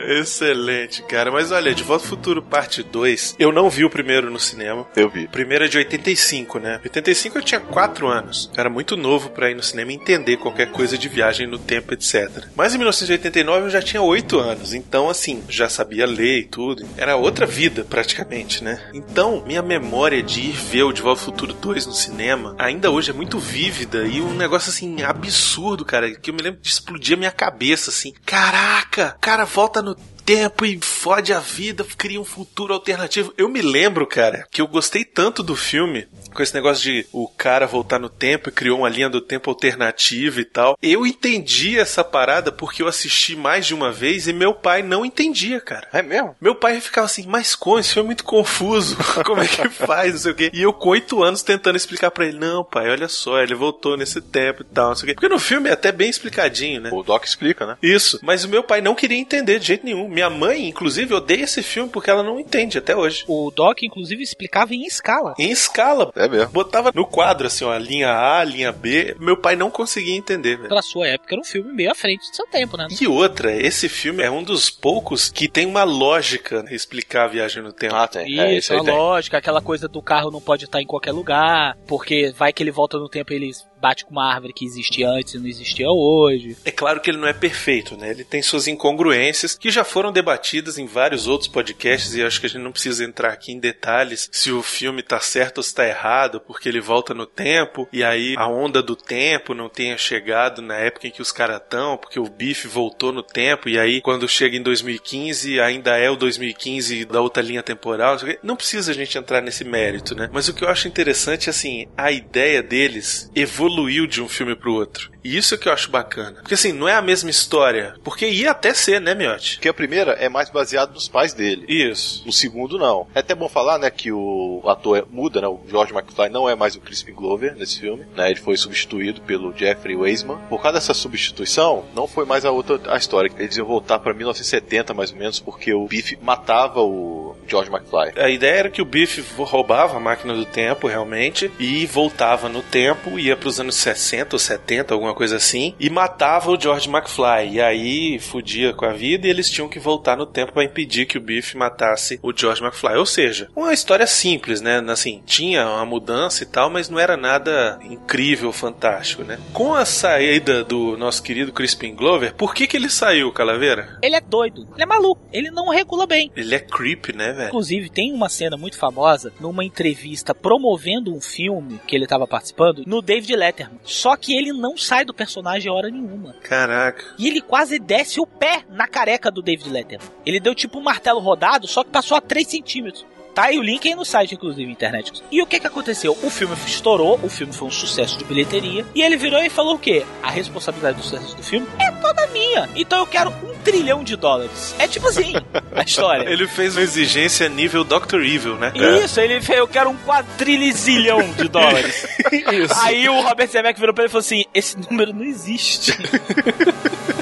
Excelente, 0.07 1.03
cara. 1.03 1.31
Mas 1.31 1.51
olha, 1.51 1.75
De 1.75 1.83
Volta 1.83 2.05
ao 2.05 2.09
Futuro 2.09 2.43
Parte 2.43 2.83
2, 2.83 3.37
eu 3.39 3.53
não 3.53 3.71
vi 3.71 3.85
o 3.85 3.91
primeiro 3.91 4.31
no 4.31 4.39
cinema. 4.39 4.87
Eu 4.97 5.09
vi. 5.09 5.25
O 5.25 5.29
primeiro 5.29 5.65
é 5.65 5.69
de 5.69 5.79
85, 5.79 6.59
né? 6.59 6.81
85 6.83 7.39
eu 7.39 7.43
tinha 7.43 7.61
4 7.61 8.07
anos. 8.07 8.51
Era 8.57 8.69
muito 8.69 8.97
novo 8.97 9.31
pra 9.31 9.51
ir 9.51 9.55
no 9.55 9.63
cinema 9.63 9.93
e 9.93 9.95
entender 9.95 10.37
qualquer 10.37 10.71
coisa 10.71 10.99
de 10.99 11.09
viagem 11.09 11.47
no 11.47 11.59
tempo, 11.59 11.95
etc. 11.95 12.47
Mas 12.55 12.75
em 12.75 12.79
1989 12.79 13.67
eu 13.67 13.71
já 13.71 13.83
tinha 13.83 14.03
8 14.03 14.39
anos. 14.39 14.75
Então, 14.75 15.09
assim, 15.09 15.43
já 15.49 15.69
sabia 15.69 16.07
ler 16.07 16.41
e 16.41 16.45
tudo. 16.45 16.87
Era 16.97 17.17
outra 17.17 17.47
vida, 17.47 17.85
praticamente, 17.85 18.63
né? 18.63 18.91
Então, 18.93 19.43
minha 19.47 19.63
memória 19.63 20.23
de 20.23 20.41
ir 20.41 20.53
ver 20.53 20.83
o 20.83 20.93
De 20.93 21.03
Volta 21.03 21.21
ao 21.21 21.25
Futuro 21.25 21.53
2 21.53 21.87
no 21.87 21.93
cinema 21.93 22.57
ainda 22.59 22.91
hoje 22.91 23.11
é 23.11 23.15
muito 23.15 23.39
vívida 23.39 24.05
e 24.05 24.21
um 24.21 24.35
negócio, 24.35 24.71
assim, 24.71 25.03
absurdo, 25.03 25.85
cara. 25.85 26.11
Que 26.15 26.31
eu 26.31 26.35
me 26.35 26.43
lembro 26.43 26.61
de 26.61 26.69
explodir 26.69 27.17
a 27.17 27.19
minha 27.19 27.31
cabeça, 27.31 27.91
assim. 27.91 28.13
Caraca, 28.25 29.17
cara 29.21 29.45
volta 29.45 29.81
no 29.81 29.94
tempo 30.25 30.65
e 30.65 30.79
fode 30.81 31.33
a 31.33 31.41
vida, 31.41 31.85
cria 31.97 32.21
um 32.21 32.25
futuro 32.25 32.73
alternativo. 32.73 33.33
Eu 33.37 33.49
me 33.49 33.61
lembro, 33.61 34.07
cara, 34.07 34.47
que 34.51 34.61
eu 34.61 34.67
gostei 34.67 35.05
tanto 35.05 35.43
do 35.43 35.55
filme, 35.55 36.07
com 36.33 36.43
esse 36.43 36.55
negócio 36.55 36.83
de 36.83 37.07
o 37.13 37.29
cara 37.29 37.67
voltar 37.67 37.99
no 37.99 38.09
tempo 38.09 38.49
e 38.49 38.53
criou 38.53 38.81
uma 38.81 38.89
linha 38.89 39.09
do 39.09 39.21
tempo 39.21 39.51
alternativa 39.51 40.41
e 40.41 40.45
tal. 40.45 40.77
Eu 40.83 41.07
entendi 41.07 41.79
essa 41.79 42.03
parada 42.03 42.51
porque 42.51 42.83
eu 42.83 42.89
assisti 42.89 43.37
mais 43.37 43.67
de 43.67 43.75
uma 43.75 43.93
vez 43.93 44.27
e 44.27 44.33
meu 44.33 44.55
pai 44.55 44.83
não 44.83 45.05
entendia, 45.05 45.61
cara. 45.61 45.89
É 45.93 46.03
mesmo? 46.03 46.35
Meu 46.41 46.55
pai 46.55 46.81
ficava 46.81 47.07
assim, 47.07 47.25
mas 47.27 47.55
como? 47.55 47.79
Esse 47.79 47.93
filme 47.93 48.07
é 48.07 48.09
muito 48.09 48.25
confuso. 48.25 48.97
Como 49.25 49.41
é 49.41 49.47
que 49.47 49.69
faz? 49.69 50.13
Não 50.13 50.21
sei 50.21 50.33
o 50.33 50.35
quê. 50.35 50.51
E 50.53 50.63
eu 50.63 50.73
com 50.73 50.91
oito 50.91 51.23
anos 51.23 51.43
tentando 51.43 51.77
explicar 51.77 52.11
pra 52.11 52.27
ele, 52.27 52.39
não, 52.39 52.65
pai, 52.65 52.91
olha 52.91 53.09
só, 53.09 53.41
ele 53.41 53.55
voltou 53.55 53.97
nesse 53.97 54.21
tempo 54.21 54.63
e 54.63 54.65
tal, 54.65 54.89
não 54.89 54.95
sei 54.97 55.05
o 55.05 55.07
quê. 55.09 55.15
Porque 55.15 55.29
no 55.29 55.39
filme 55.39 55.69
é 55.69 55.73
até 55.73 55.93
bem 55.93 56.09
explicadinho, 56.09 56.81
né? 56.81 56.91
O 56.93 57.03
Doc 57.03 57.25
explica, 57.25 57.67
né? 57.67 57.77
Isso. 57.83 58.19
Mas 58.23 58.45
o 58.45 58.49
meu 58.49 58.63
pai 58.63 58.81
não 58.81 58.95
queria 58.95 59.19
entender 59.19 59.59
de 59.59 59.67
jeito 59.67 59.85
nenhum. 59.85 60.09
Minha 60.15 60.31
mãe, 60.31 60.69
inclusive, 60.69 61.13
odeia 61.13 61.43
esse 61.43 61.61
filme 61.61 61.91
porque 61.91 62.09
ela 62.09 62.23
não 62.23 62.39
entende 62.39 62.79
até 62.79 62.95
hoje. 62.95 63.25
O 63.27 63.51
Doc, 63.51 63.83
inclusive, 63.83 64.23
explicava 64.23 64.73
em 64.73 64.85
escala. 64.87 65.35
Em 65.37 65.51
escala. 65.51 66.13
É 66.15 66.29
mesmo. 66.29 66.51
Botava 66.53 66.93
no 66.95 67.05
quadro, 67.05 67.49
assim, 67.49 67.65
ó, 67.65 67.73
a 67.73 67.79
linha 67.79 68.11
A, 68.11 68.39
a 68.39 68.45
linha 68.45 68.71
B. 68.71 69.17
Meu 69.19 69.37
pai 69.37 69.57
não 69.57 69.73
conseguia 69.73 70.15
entender, 70.15 70.57
velho. 70.57 70.69
Pra 70.69 70.83
sua 70.83 71.09
época, 71.09 71.35
era 71.35 71.41
um 71.41 71.45
filme 71.45 71.73
meio 71.73 71.91
à 71.91 71.95
frente 71.97 72.31
do 72.31 72.37
seu 72.37 72.47
tempo, 72.47 72.77
né? 72.77 72.87
E 73.01 73.09
outra, 73.09 73.53
esse 73.53 73.89
filme 73.89 74.23
é 74.23 74.31
um 74.31 74.45
dos 74.45 74.71
poucos 74.71 75.29
que 75.29 75.49
tem 75.49 75.67
uma 75.67 75.83
lógica 75.83 76.65
em 76.71 76.75
explicar 76.75 77.25
a 77.25 77.29
viagem 77.29 77.61
no 77.61 77.73
tempo. 77.73 77.97
Ah, 77.97 78.07
tem. 78.07 78.39
É, 78.39 78.57
Isso, 78.57 78.73
esse 78.73 78.73
aí 78.73 78.79
a 78.79 78.85
tem. 78.85 78.95
lógica, 78.95 79.39
aquela 79.39 79.61
coisa 79.61 79.89
do 79.89 80.01
carro 80.01 80.31
não 80.31 80.41
pode 80.41 80.67
estar 80.67 80.81
em 80.81 80.87
qualquer 80.87 81.11
lugar, 81.13 81.77
porque 81.89 82.33
vai 82.37 82.53
que 82.53 82.63
ele 82.63 82.71
volta 82.71 82.99
no 82.99 83.09
tempo 83.09 83.33
e 83.33 83.37
ele 83.37 83.51
bate 83.85 84.07
com 84.07 84.13
uma 84.13 84.33
árvore 84.33 84.55
que 84.55 84.65
existia 84.65 85.11
antes 85.11 85.35
e 85.35 85.39
não 85.39 85.47
existia 85.47 85.91
hoje. 85.91 86.57
É 86.65 86.71
claro 86.71 87.03
que 87.03 87.11
ele 87.11 87.19
não 87.19 87.29
é 87.29 87.35
perfeito, 87.35 87.99
né? 87.99 88.13
Ele 88.13 88.25
tem 88.25 88.41
suas 88.41 88.67
incongruências 88.67 89.59
que 89.59 89.71
já 89.71 89.85
foram 89.85 90.11
debatidas 90.11 90.79
em 90.79 90.87
vários 90.87 91.29
outros 91.29 91.49
podcasts 91.49 92.15
e 92.15 92.23
acho 92.23 92.41
que 92.41 92.47
a 92.47 92.49
gente 92.49 92.63
não 92.63 92.73
precisa 92.73 93.05
entrar 93.05 93.31
aqui 93.31 93.53
em 93.53 93.61
detalhes 93.61 94.31
se 94.33 94.51
o 94.51 94.63
filme 94.63 95.03
tá 95.03 95.21
certo 95.21 95.59
ou 95.59 95.63
se 95.63 95.75
tá 95.75 95.87
errado, 95.87 96.41
porque 96.41 96.67
ele 96.67 96.81
volta 96.81 97.13
no 97.13 97.27
tempo 97.27 97.87
e 97.93 98.03
aí 98.03 98.35
a 98.39 98.49
onda 98.49 98.83
do 98.83 98.97
tempo 98.97 99.53
não 99.53 99.69
tenha 99.69 99.99
chegado 99.99 100.63
na 100.63 100.77
época 100.77 101.07
em 101.07 101.11
que 101.11 101.21
os 101.21 101.31
caras 101.31 101.61
estão, 101.61 101.99
porque 101.99 102.19
o 102.19 102.31
Biff 102.31 102.67
voltou 102.67 103.13
no 103.13 103.23
tempo 103.23 103.69
e 103.69 103.79
aí 103.79 104.01
quando 104.01 104.27
chega 104.27 104.57
em 104.57 104.63
2015 104.63 105.61
ainda 105.61 105.95
é 105.99 106.09
o 106.09 106.17
2015 106.17 107.05
da 107.05 107.21
outra 107.21 107.43
linha 107.43 107.63
temporal. 107.63 108.17
Não 108.43 108.57
precisa 108.57 108.93
a 108.93 108.95
gente 108.95 109.19
entrar 109.19 109.43
nesse 109.43 109.63
mérito, 109.63 110.15
né? 110.15 110.31
Mas 110.33 110.49
o 110.49 110.55
que 110.55 110.65
eu 110.65 110.71
acho 110.71 110.89
interessante 110.89 111.49
é 111.49 111.51
assim, 111.51 111.87
a 111.99 112.11
ideia 112.11 112.63
deles 112.63 113.31
evoluiu 113.35 113.74
de 114.07 114.23
um 114.23 114.29
filme 114.29 114.55
pro 114.55 114.75
outro. 114.75 115.14
E 115.25 115.37
isso 115.37 115.55
é 115.55 115.59
que 115.59 115.69
eu 115.69 115.73
acho 115.73 115.91
bacana. 115.91 116.33
Porque 116.41 116.55
assim, 116.55 116.73
não 116.73 116.87
é 116.87 116.95
a 116.95 117.03
mesma 117.03 117.31
história. 117.31 117.95
Porque 118.05 118.29
ia 118.29 118.51
até 118.51 118.75
ser, 118.75 119.01
né, 119.01 119.15
Miotti? 119.15 119.55
Porque 119.55 119.69
a 119.69 119.75
primeira 119.75 120.13
é 120.13 120.29
mais 120.29 120.51
baseada 120.51 120.93
nos 120.93 121.09
pais 121.09 121.33
dele. 121.33 121.65
Isso. 121.67 122.23
No 122.27 122.33
segundo, 122.33 122.79
não. 122.79 123.07
É 123.15 123.21
até 123.21 123.35
bom 123.35 123.49
falar, 123.49 123.79
né, 123.79 123.91
que 123.91 124.13
o 124.13 124.63
ator 124.67 124.99
é- 124.99 125.05
muda, 125.11 125.41
né? 125.41 125.49
O 125.49 125.61
George 125.69 125.93
McFly 125.95 126.29
não 126.29 126.49
é 126.49 126.55
mais 126.55 126.77
o 126.77 126.81
Crispin 126.81 127.13
Glover 127.15 127.55
nesse 127.57 127.81
filme, 127.81 128.05
né? 128.15 128.31
Ele 128.31 128.41
foi 128.41 128.57
substituído 128.57 129.23
pelo 129.23 129.57
Jeffrey 129.57 129.97
Weisman. 129.97 130.39
Por 130.49 130.61
causa 130.61 130.79
dessa 130.79 130.93
substituição, 130.95 131.85
não 131.95 132.07
foi 132.07 132.25
mais 132.27 132.45
a 132.45 132.51
outra 132.51 132.81
a 132.93 132.97
história. 132.97 133.31
Eles 133.39 133.57
iam 133.57 133.67
voltar 133.67 133.99
pra 134.01 134.13
1970, 134.13 134.93
mais 134.93 135.11
ou 135.11 135.17
menos, 135.17 135.41
porque 135.41 135.73
o 135.73 135.87
Biff 135.87 136.19
matava 136.21 136.81
o 136.83 137.35
George 137.47 137.71
McFly. 137.71 138.13
A 138.23 138.29
ideia 138.29 138.59
era 138.59 138.71
que 138.71 138.83
o 138.83 138.85
Biff 138.85 139.25
roubava 139.39 139.97
a 139.97 140.01
máquina 140.01 140.35
do 140.35 140.45
tempo, 140.45 140.87
realmente, 140.87 141.51
e 141.59 141.87
voltava 141.87 142.49
no 142.49 142.63
tempo, 142.63 143.19
ia 143.19 143.37
pros 143.37 143.59
anos 143.61 143.77
60 143.77 144.35
ou 144.35 144.39
70, 144.39 144.93
alguma 144.93 145.14
coisa 145.15 145.37
assim, 145.37 145.75
e 145.79 145.89
matava 145.89 146.51
o 146.51 146.61
George 146.61 146.89
McFly. 146.89 147.53
E 147.53 147.61
aí 147.61 148.19
fudia 148.19 148.73
com 148.73 148.85
a 148.85 148.93
vida 148.93 149.27
e 149.27 149.31
eles 149.31 149.51
tinham 149.51 149.69
que 149.69 149.79
voltar 149.79 150.17
no 150.17 150.27
tempo 150.27 150.53
para 150.53 150.65
impedir 150.65 151.07
que 151.07 151.19
o 151.19 151.21
Biff 151.21 151.57
matasse 151.57 152.19
o 152.23 152.33
George 152.37 152.63
McFly. 152.63 152.97
Ou 152.97 153.07
seja, 153.07 153.49
uma 153.55 153.73
história 153.73 154.07
simples, 154.07 154.61
né? 154.61 154.83
Assim, 154.89 155.23
tinha 155.25 155.67
uma 155.67 155.85
mudança 155.85 156.43
e 156.43 156.47
tal, 156.47 156.71
mas 156.71 156.89
não 156.89 156.99
era 156.99 157.17
nada 157.17 157.79
incrível, 157.85 158.53
fantástico, 158.53 159.23
né? 159.23 159.39
Com 159.53 159.75
a 159.75 159.85
saída 159.85 160.65
do 160.65 160.97
nosso 160.97 161.23
querido 161.23 161.53
Crispin 161.53 161.95
Glover, 161.95 162.35
por 162.35 162.55
que 162.55 162.67
que 162.67 162.77
ele 162.77 162.89
saiu, 162.89 163.33
Calaveira? 163.33 163.99
Ele 164.03 164.17
é 164.17 164.21
doido, 164.21 164.67
ele 164.75 164.83
é 164.83 164.87
maluco, 164.87 165.21
ele 165.33 165.51
não 165.51 165.69
regula 165.69 166.07
bem. 166.07 166.31
Ele 166.37 166.55
é 166.55 166.59
creep, 166.59 167.15
né, 167.15 167.33
velho? 167.33 167.49
Inclusive, 167.49 167.91
tem 167.91 168.13
uma 168.13 168.29
cena 168.29 168.57
muito 168.57 168.79
famosa 168.79 169.33
numa 169.41 169.65
entrevista 169.65 170.35
promovendo 170.35 171.15
um 171.15 171.21
filme 171.21 171.81
que 171.87 171.95
ele 171.95 172.05
estava 172.05 172.27
participando 172.27 172.83
no 172.87 173.01
David 173.01 173.35
Letterman. 173.37 173.79
Só 173.85 174.17
que 174.17 174.37
ele 174.37 174.53
não 174.53 174.77
sai 174.77 175.04
do 175.05 175.15
personagem 175.15 175.71
a 175.71 175.75
hora 175.75 175.91
nenhuma. 175.91 176.35
Caraca. 176.43 177.05
E 177.19 177.27
ele 177.29 177.41
quase 177.41 177.79
desce 177.79 178.21
o 178.21 178.27
pé 178.27 178.65
na 178.69 178.87
careca 178.87 179.31
do 179.31 179.43
David 179.43 179.71
Letterman. 179.71 180.09
Ele 180.25 180.41
deu 180.41 180.55
tipo 180.55 180.79
um 180.79 180.83
martelo 180.83 181.21
rodado, 181.21 181.67
só 181.67 181.85
que 181.85 181.91
passou 181.91 182.17
a 182.17 182.21
3 182.21 182.47
centímetros. 182.47 183.07
Tá 183.35 183.47
aí 183.47 183.59
o 183.59 183.63
link 183.63 183.89
aí 183.89 183.95
no 183.97 184.05
site, 184.05 184.35
inclusive, 184.35 184.71
internet. 184.71 185.13
E 185.31 185.43
o 185.43 185.47
que 185.47 185.59
que 185.59 185.67
aconteceu? 185.67 186.17
O 186.23 186.31
filme 186.31 186.55
estourou, 186.67 187.19
o 187.23 187.29
filme 187.29 187.53
foi 187.53 187.67
um 187.67 187.71
sucesso 187.71 188.17
de 188.17 188.25
bilheteria, 188.25 188.87
e 188.95 189.03
ele 189.03 189.17
virou 189.17 189.43
e 189.43 189.51
falou 189.51 189.75
o 189.75 189.79
quê? 189.79 190.07
A 190.23 190.31
responsabilidade 190.31 190.99
do 190.99 191.03
sucesso 191.03 191.37
do 191.37 191.43
filme 191.43 191.67
é 191.81 191.91
toda 191.91 192.27
minha. 192.29 192.69
Então 192.77 193.01
eu 193.01 193.07
quero 193.07 193.31
um 193.31 193.55
trilhão 193.65 194.05
de 194.05 194.15
dólares. 194.15 194.75
É 194.79 194.87
tipo 194.87 195.09
assim, 195.09 195.33
a 195.75 195.83
história. 195.83 196.29
Ele 196.29 196.47
fez 196.47 196.77
uma 196.77 196.83
exigência 196.83 197.49
nível 197.49 197.83
Dr. 197.83 198.23
Evil, 198.23 198.57
né? 198.57 198.73
Isso, 199.05 199.19
ele 199.21 199.41
fez, 199.41 199.59
eu 199.59 199.67
quero 199.67 199.91
um 199.91 199.97
quadrilhão 199.97 201.33
de 201.33 201.49
dólares. 201.49 202.07
Isso. 202.31 202.75
Aí 202.83 203.09
o 203.09 203.21
Robert 203.21 203.49
Zemeckis 203.49 203.81
virou 203.81 203.95
pra 203.95 204.05
ele 204.05 204.11
e 204.11 204.13
falou 204.13 204.21
assim, 204.21 204.45
esse 204.55 204.79
número 204.79 205.13
não 205.13 205.25
existe. 205.25 205.93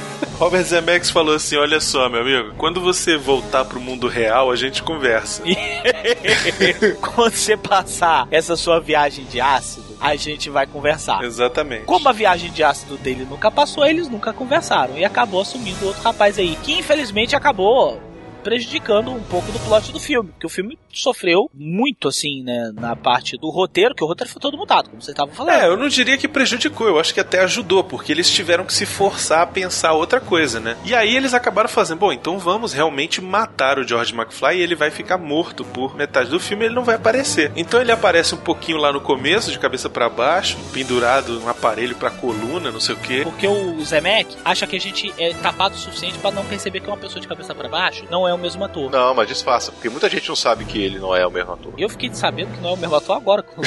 Robert 0.42 0.64
Zemeckis 0.64 1.08
falou 1.08 1.36
assim: 1.36 1.56
Olha 1.56 1.78
só, 1.78 2.08
meu 2.08 2.20
amigo, 2.20 2.54
quando 2.58 2.80
você 2.80 3.16
voltar 3.16 3.64
pro 3.64 3.78
mundo 3.78 4.08
real, 4.08 4.50
a 4.50 4.56
gente 4.56 4.82
conversa. 4.82 5.40
Quando 7.00 7.32
você 7.32 7.56
passar 7.56 8.26
essa 8.28 8.56
sua 8.56 8.80
viagem 8.80 9.24
de 9.24 9.40
ácido, 9.40 9.96
a 10.00 10.16
gente 10.16 10.50
vai 10.50 10.66
conversar. 10.66 11.22
Exatamente. 11.22 11.84
Como 11.84 12.08
a 12.08 12.12
viagem 12.12 12.50
de 12.50 12.64
ácido 12.64 12.96
dele 12.96 13.24
nunca 13.24 13.52
passou, 13.52 13.86
eles 13.86 14.08
nunca 14.08 14.32
conversaram. 14.32 14.98
E 14.98 15.04
acabou 15.04 15.42
assumindo 15.42 15.86
outro 15.86 16.02
rapaz 16.02 16.36
aí, 16.36 16.56
que 16.56 16.72
infelizmente 16.72 17.36
acabou 17.36 18.02
prejudicando 18.42 19.10
um 19.10 19.22
pouco 19.22 19.50
do 19.52 19.58
plot 19.60 19.92
do 19.92 20.00
filme. 20.00 20.30
Porque 20.30 20.46
o 20.46 20.50
filme 20.50 20.78
sofreu 20.92 21.50
muito, 21.54 22.08
assim, 22.08 22.42
né, 22.42 22.70
na 22.74 22.94
parte 22.94 23.36
do 23.36 23.48
roteiro, 23.50 23.94
que 23.94 24.04
o 24.04 24.06
roteiro 24.06 24.30
foi 24.30 24.40
todo 24.40 24.56
mudado, 24.56 24.90
como 24.90 25.02
você 25.02 25.12
estava 25.12 25.30
falando. 25.32 25.54
É, 25.54 25.66
eu 25.66 25.76
não 25.76 25.88
diria 25.88 26.18
que 26.18 26.28
prejudicou, 26.28 26.86
eu 26.86 26.98
acho 26.98 27.14
que 27.14 27.20
até 27.20 27.40
ajudou, 27.40 27.82
porque 27.82 28.12
eles 28.12 28.30
tiveram 28.30 28.64
que 28.64 28.74
se 28.74 28.84
forçar 28.84 29.42
a 29.42 29.46
pensar 29.46 29.92
outra 29.92 30.20
coisa, 30.20 30.60
né? 30.60 30.76
E 30.84 30.94
aí 30.94 31.16
eles 31.16 31.34
acabaram 31.34 31.68
fazendo, 31.68 31.98
bom, 31.98 32.12
então 32.12 32.38
vamos 32.38 32.72
realmente 32.72 33.20
matar 33.20 33.78
o 33.78 33.86
George 33.86 34.14
McFly 34.14 34.58
e 34.58 34.60
ele 34.60 34.74
vai 34.74 34.90
ficar 34.90 35.18
morto 35.18 35.64
por 35.64 35.96
metade 35.96 36.30
do 36.30 36.40
filme, 36.40 36.66
ele 36.66 36.74
não 36.74 36.84
vai 36.84 36.96
aparecer. 36.96 37.52
Então 37.56 37.80
ele 37.80 37.92
aparece 37.92 38.34
um 38.34 38.38
pouquinho 38.38 38.78
lá 38.78 38.92
no 38.92 39.00
começo, 39.00 39.50
de 39.50 39.58
cabeça 39.58 39.88
para 39.88 40.08
baixo, 40.08 40.58
pendurado 40.72 41.40
um 41.40 41.48
aparelho 41.48 41.94
pra 41.96 42.10
coluna, 42.10 42.70
não 42.70 42.80
sei 42.80 42.94
o 42.94 42.98
quê. 42.98 43.20
Porque 43.24 43.46
o 43.46 43.82
Zemeck 43.84 44.36
acha 44.44 44.66
que 44.66 44.76
a 44.76 44.80
gente 44.80 45.12
é 45.18 45.32
tapado 45.34 45.74
o 45.74 45.78
suficiente 45.78 46.18
para 46.18 46.30
não 46.30 46.44
perceber 46.44 46.80
que 46.80 46.88
é 46.88 46.92
uma 46.92 46.98
pessoa 46.98 47.20
de 47.20 47.28
cabeça 47.28 47.54
para 47.54 47.68
baixo 47.68 48.04
não 48.10 48.26
é 48.26 48.31
o 48.34 48.38
mesmo 48.38 48.64
ator. 48.64 48.90
Não, 48.90 49.14
mas 49.14 49.28
disfarça, 49.28 49.72
porque 49.72 49.88
muita 49.88 50.08
gente 50.08 50.28
não 50.28 50.36
sabe 50.36 50.64
que 50.64 50.82
ele 50.82 50.98
não 50.98 51.14
é 51.14 51.26
o 51.26 51.30
mesmo 51.30 51.52
ator. 51.52 51.72
Eu 51.78 51.88
fiquei 51.88 52.12
sabendo 52.12 52.52
que 52.54 52.60
não 52.60 52.70
é 52.70 52.72
o 52.74 52.76
mesmo 52.76 52.94
ator 52.94 53.16
agora. 53.16 53.42
quando 53.52 53.62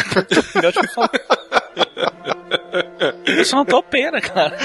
Eu 3.26 3.46
sou 3.46 3.60
uma 3.60 3.66
topeira, 3.66 4.22
cara. 4.22 4.58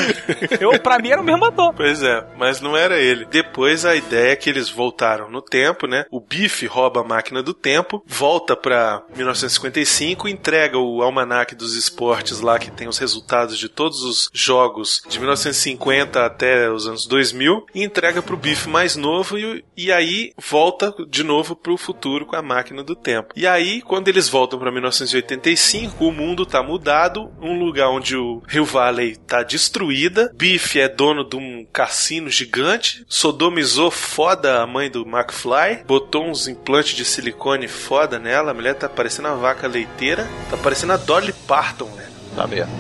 Eu, 0.61 0.79
pra 0.81 0.99
mim 0.99 1.11
era 1.11 1.21
o 1.21 1.25
mesmo 1.25 1.45
ator. 1.45 1.73
Pois 1.75 2.03
é, 2.03 2.27
mas 2.37 2.61
não 2.61 2.77
era 2.77 2.99
ele. 2.99 3.25
Depois 3.25 3.85
a 3.85 3.95
ideia 3.95 4.33
é 4.33 4.37
que 4.37 4.49
eles 4.49 4.69
voltaram 4.69 5.31
no 5.31 5.43
tempo, 5.43 5.87
né? 5.87 6.05
O 6.11 6.21
Biff 6.21 6.67
rouba 6.67 7.01
a 7.01 7.05
máquina 7.05 7.43
do 7.43 7.55
tempo, 7.55 8.03
volta 8.07 8.57
pra 8.57 9.03
1955, 9.17 10.29
entrega 10.29 10.79
o 10.79 11.03
almanac 11.03 11.55
dos 11.55 11.77
esportes 11.77 12.41
lá 12.41 12.59
que 12.59 12.71
tem 12.71 12.89
os 12.89 12.99
resultados 12.99 13.59
de 13.59 13.69
todos 13.69 14.03
os 14.03 14.31
jogos 14.33 15.03
de 15.09 15.19
1950 15.19 16.25
até 16.25 16.71
os 16.71 16.87
anos 16.87 17.07
2000 17.07 17.67
e 17.75 17.83
entrega 17.83 18.23
pro 18.23 18.37
Biff 18.37 18.69
mais 18.69 18.97
novo 18.97 19.39
e, 19.39 19.65
e 19.77 19.93
aí 19.93 20.33
volta 20.39 20.95
de 21.09 21.25
novo 21.25 21.57
pro 21.57 21.77
futuro 21.77 22.27
com 22.27 22.37
a 22.37 22.43
máquina 22.43 22.83
do 22.83 22.95
tempo. 22.95 23.35
E 23.37 23.47
aí, 23.47 23.83
quando 23.83 24.09
eles 24.09 24.29
voltam 24.29 24.59
pra 24.59 24.71
1985, 24.71 26.05
o 26.05 26.13
mundo 26.13 26.47
tá 26.47 26.63
mudado, 26.63 27.20
um 27.41 27.59
lugar 27.59 27.89
onde 27.89 28.17
o 28.17 28.43
Rio 28.47 28.65
Valley 28.65 29.17
tá 29.17 29.43
destruída. 29.43 30.31
Biff 30.35 30.79
é 30.79 30.89
dono 30.89 31.25
de 31.25 31.37
um 31.37 31.67
cassino 31.73 32.31
gigante. 32.31 33.05
Sodomizou 33.09 33.91
foda 33.91 34.63
a 34.63 34.67
mãe 34.67 34.91
do 34.91 35.03
McFly. 35.03 35.85
Botou 35.87 36.25
uns 36.25 36.49
implantes 36.49 36.95
de 36.95 37.05
silicone 37.05 37.69
foda 37.69 38.19
nela. 38.19 38.51
A 38.51 38.55
mulher 38.55 38.75
tá 38.75 38.89
parecendo 38.89 39.29
uma 39.29 39.37
vaca 39.37 39.67
leiteira. 39.67 40.29
Tá 40.51 40.57
parecendo 40.57 40.93
a 40.93 40.97
Dolly 40.97 41.33
Parton, 41.47 41.89
né? 41.97 42.09
Tá 42.35 42.47
mesmo. 42.47 42.73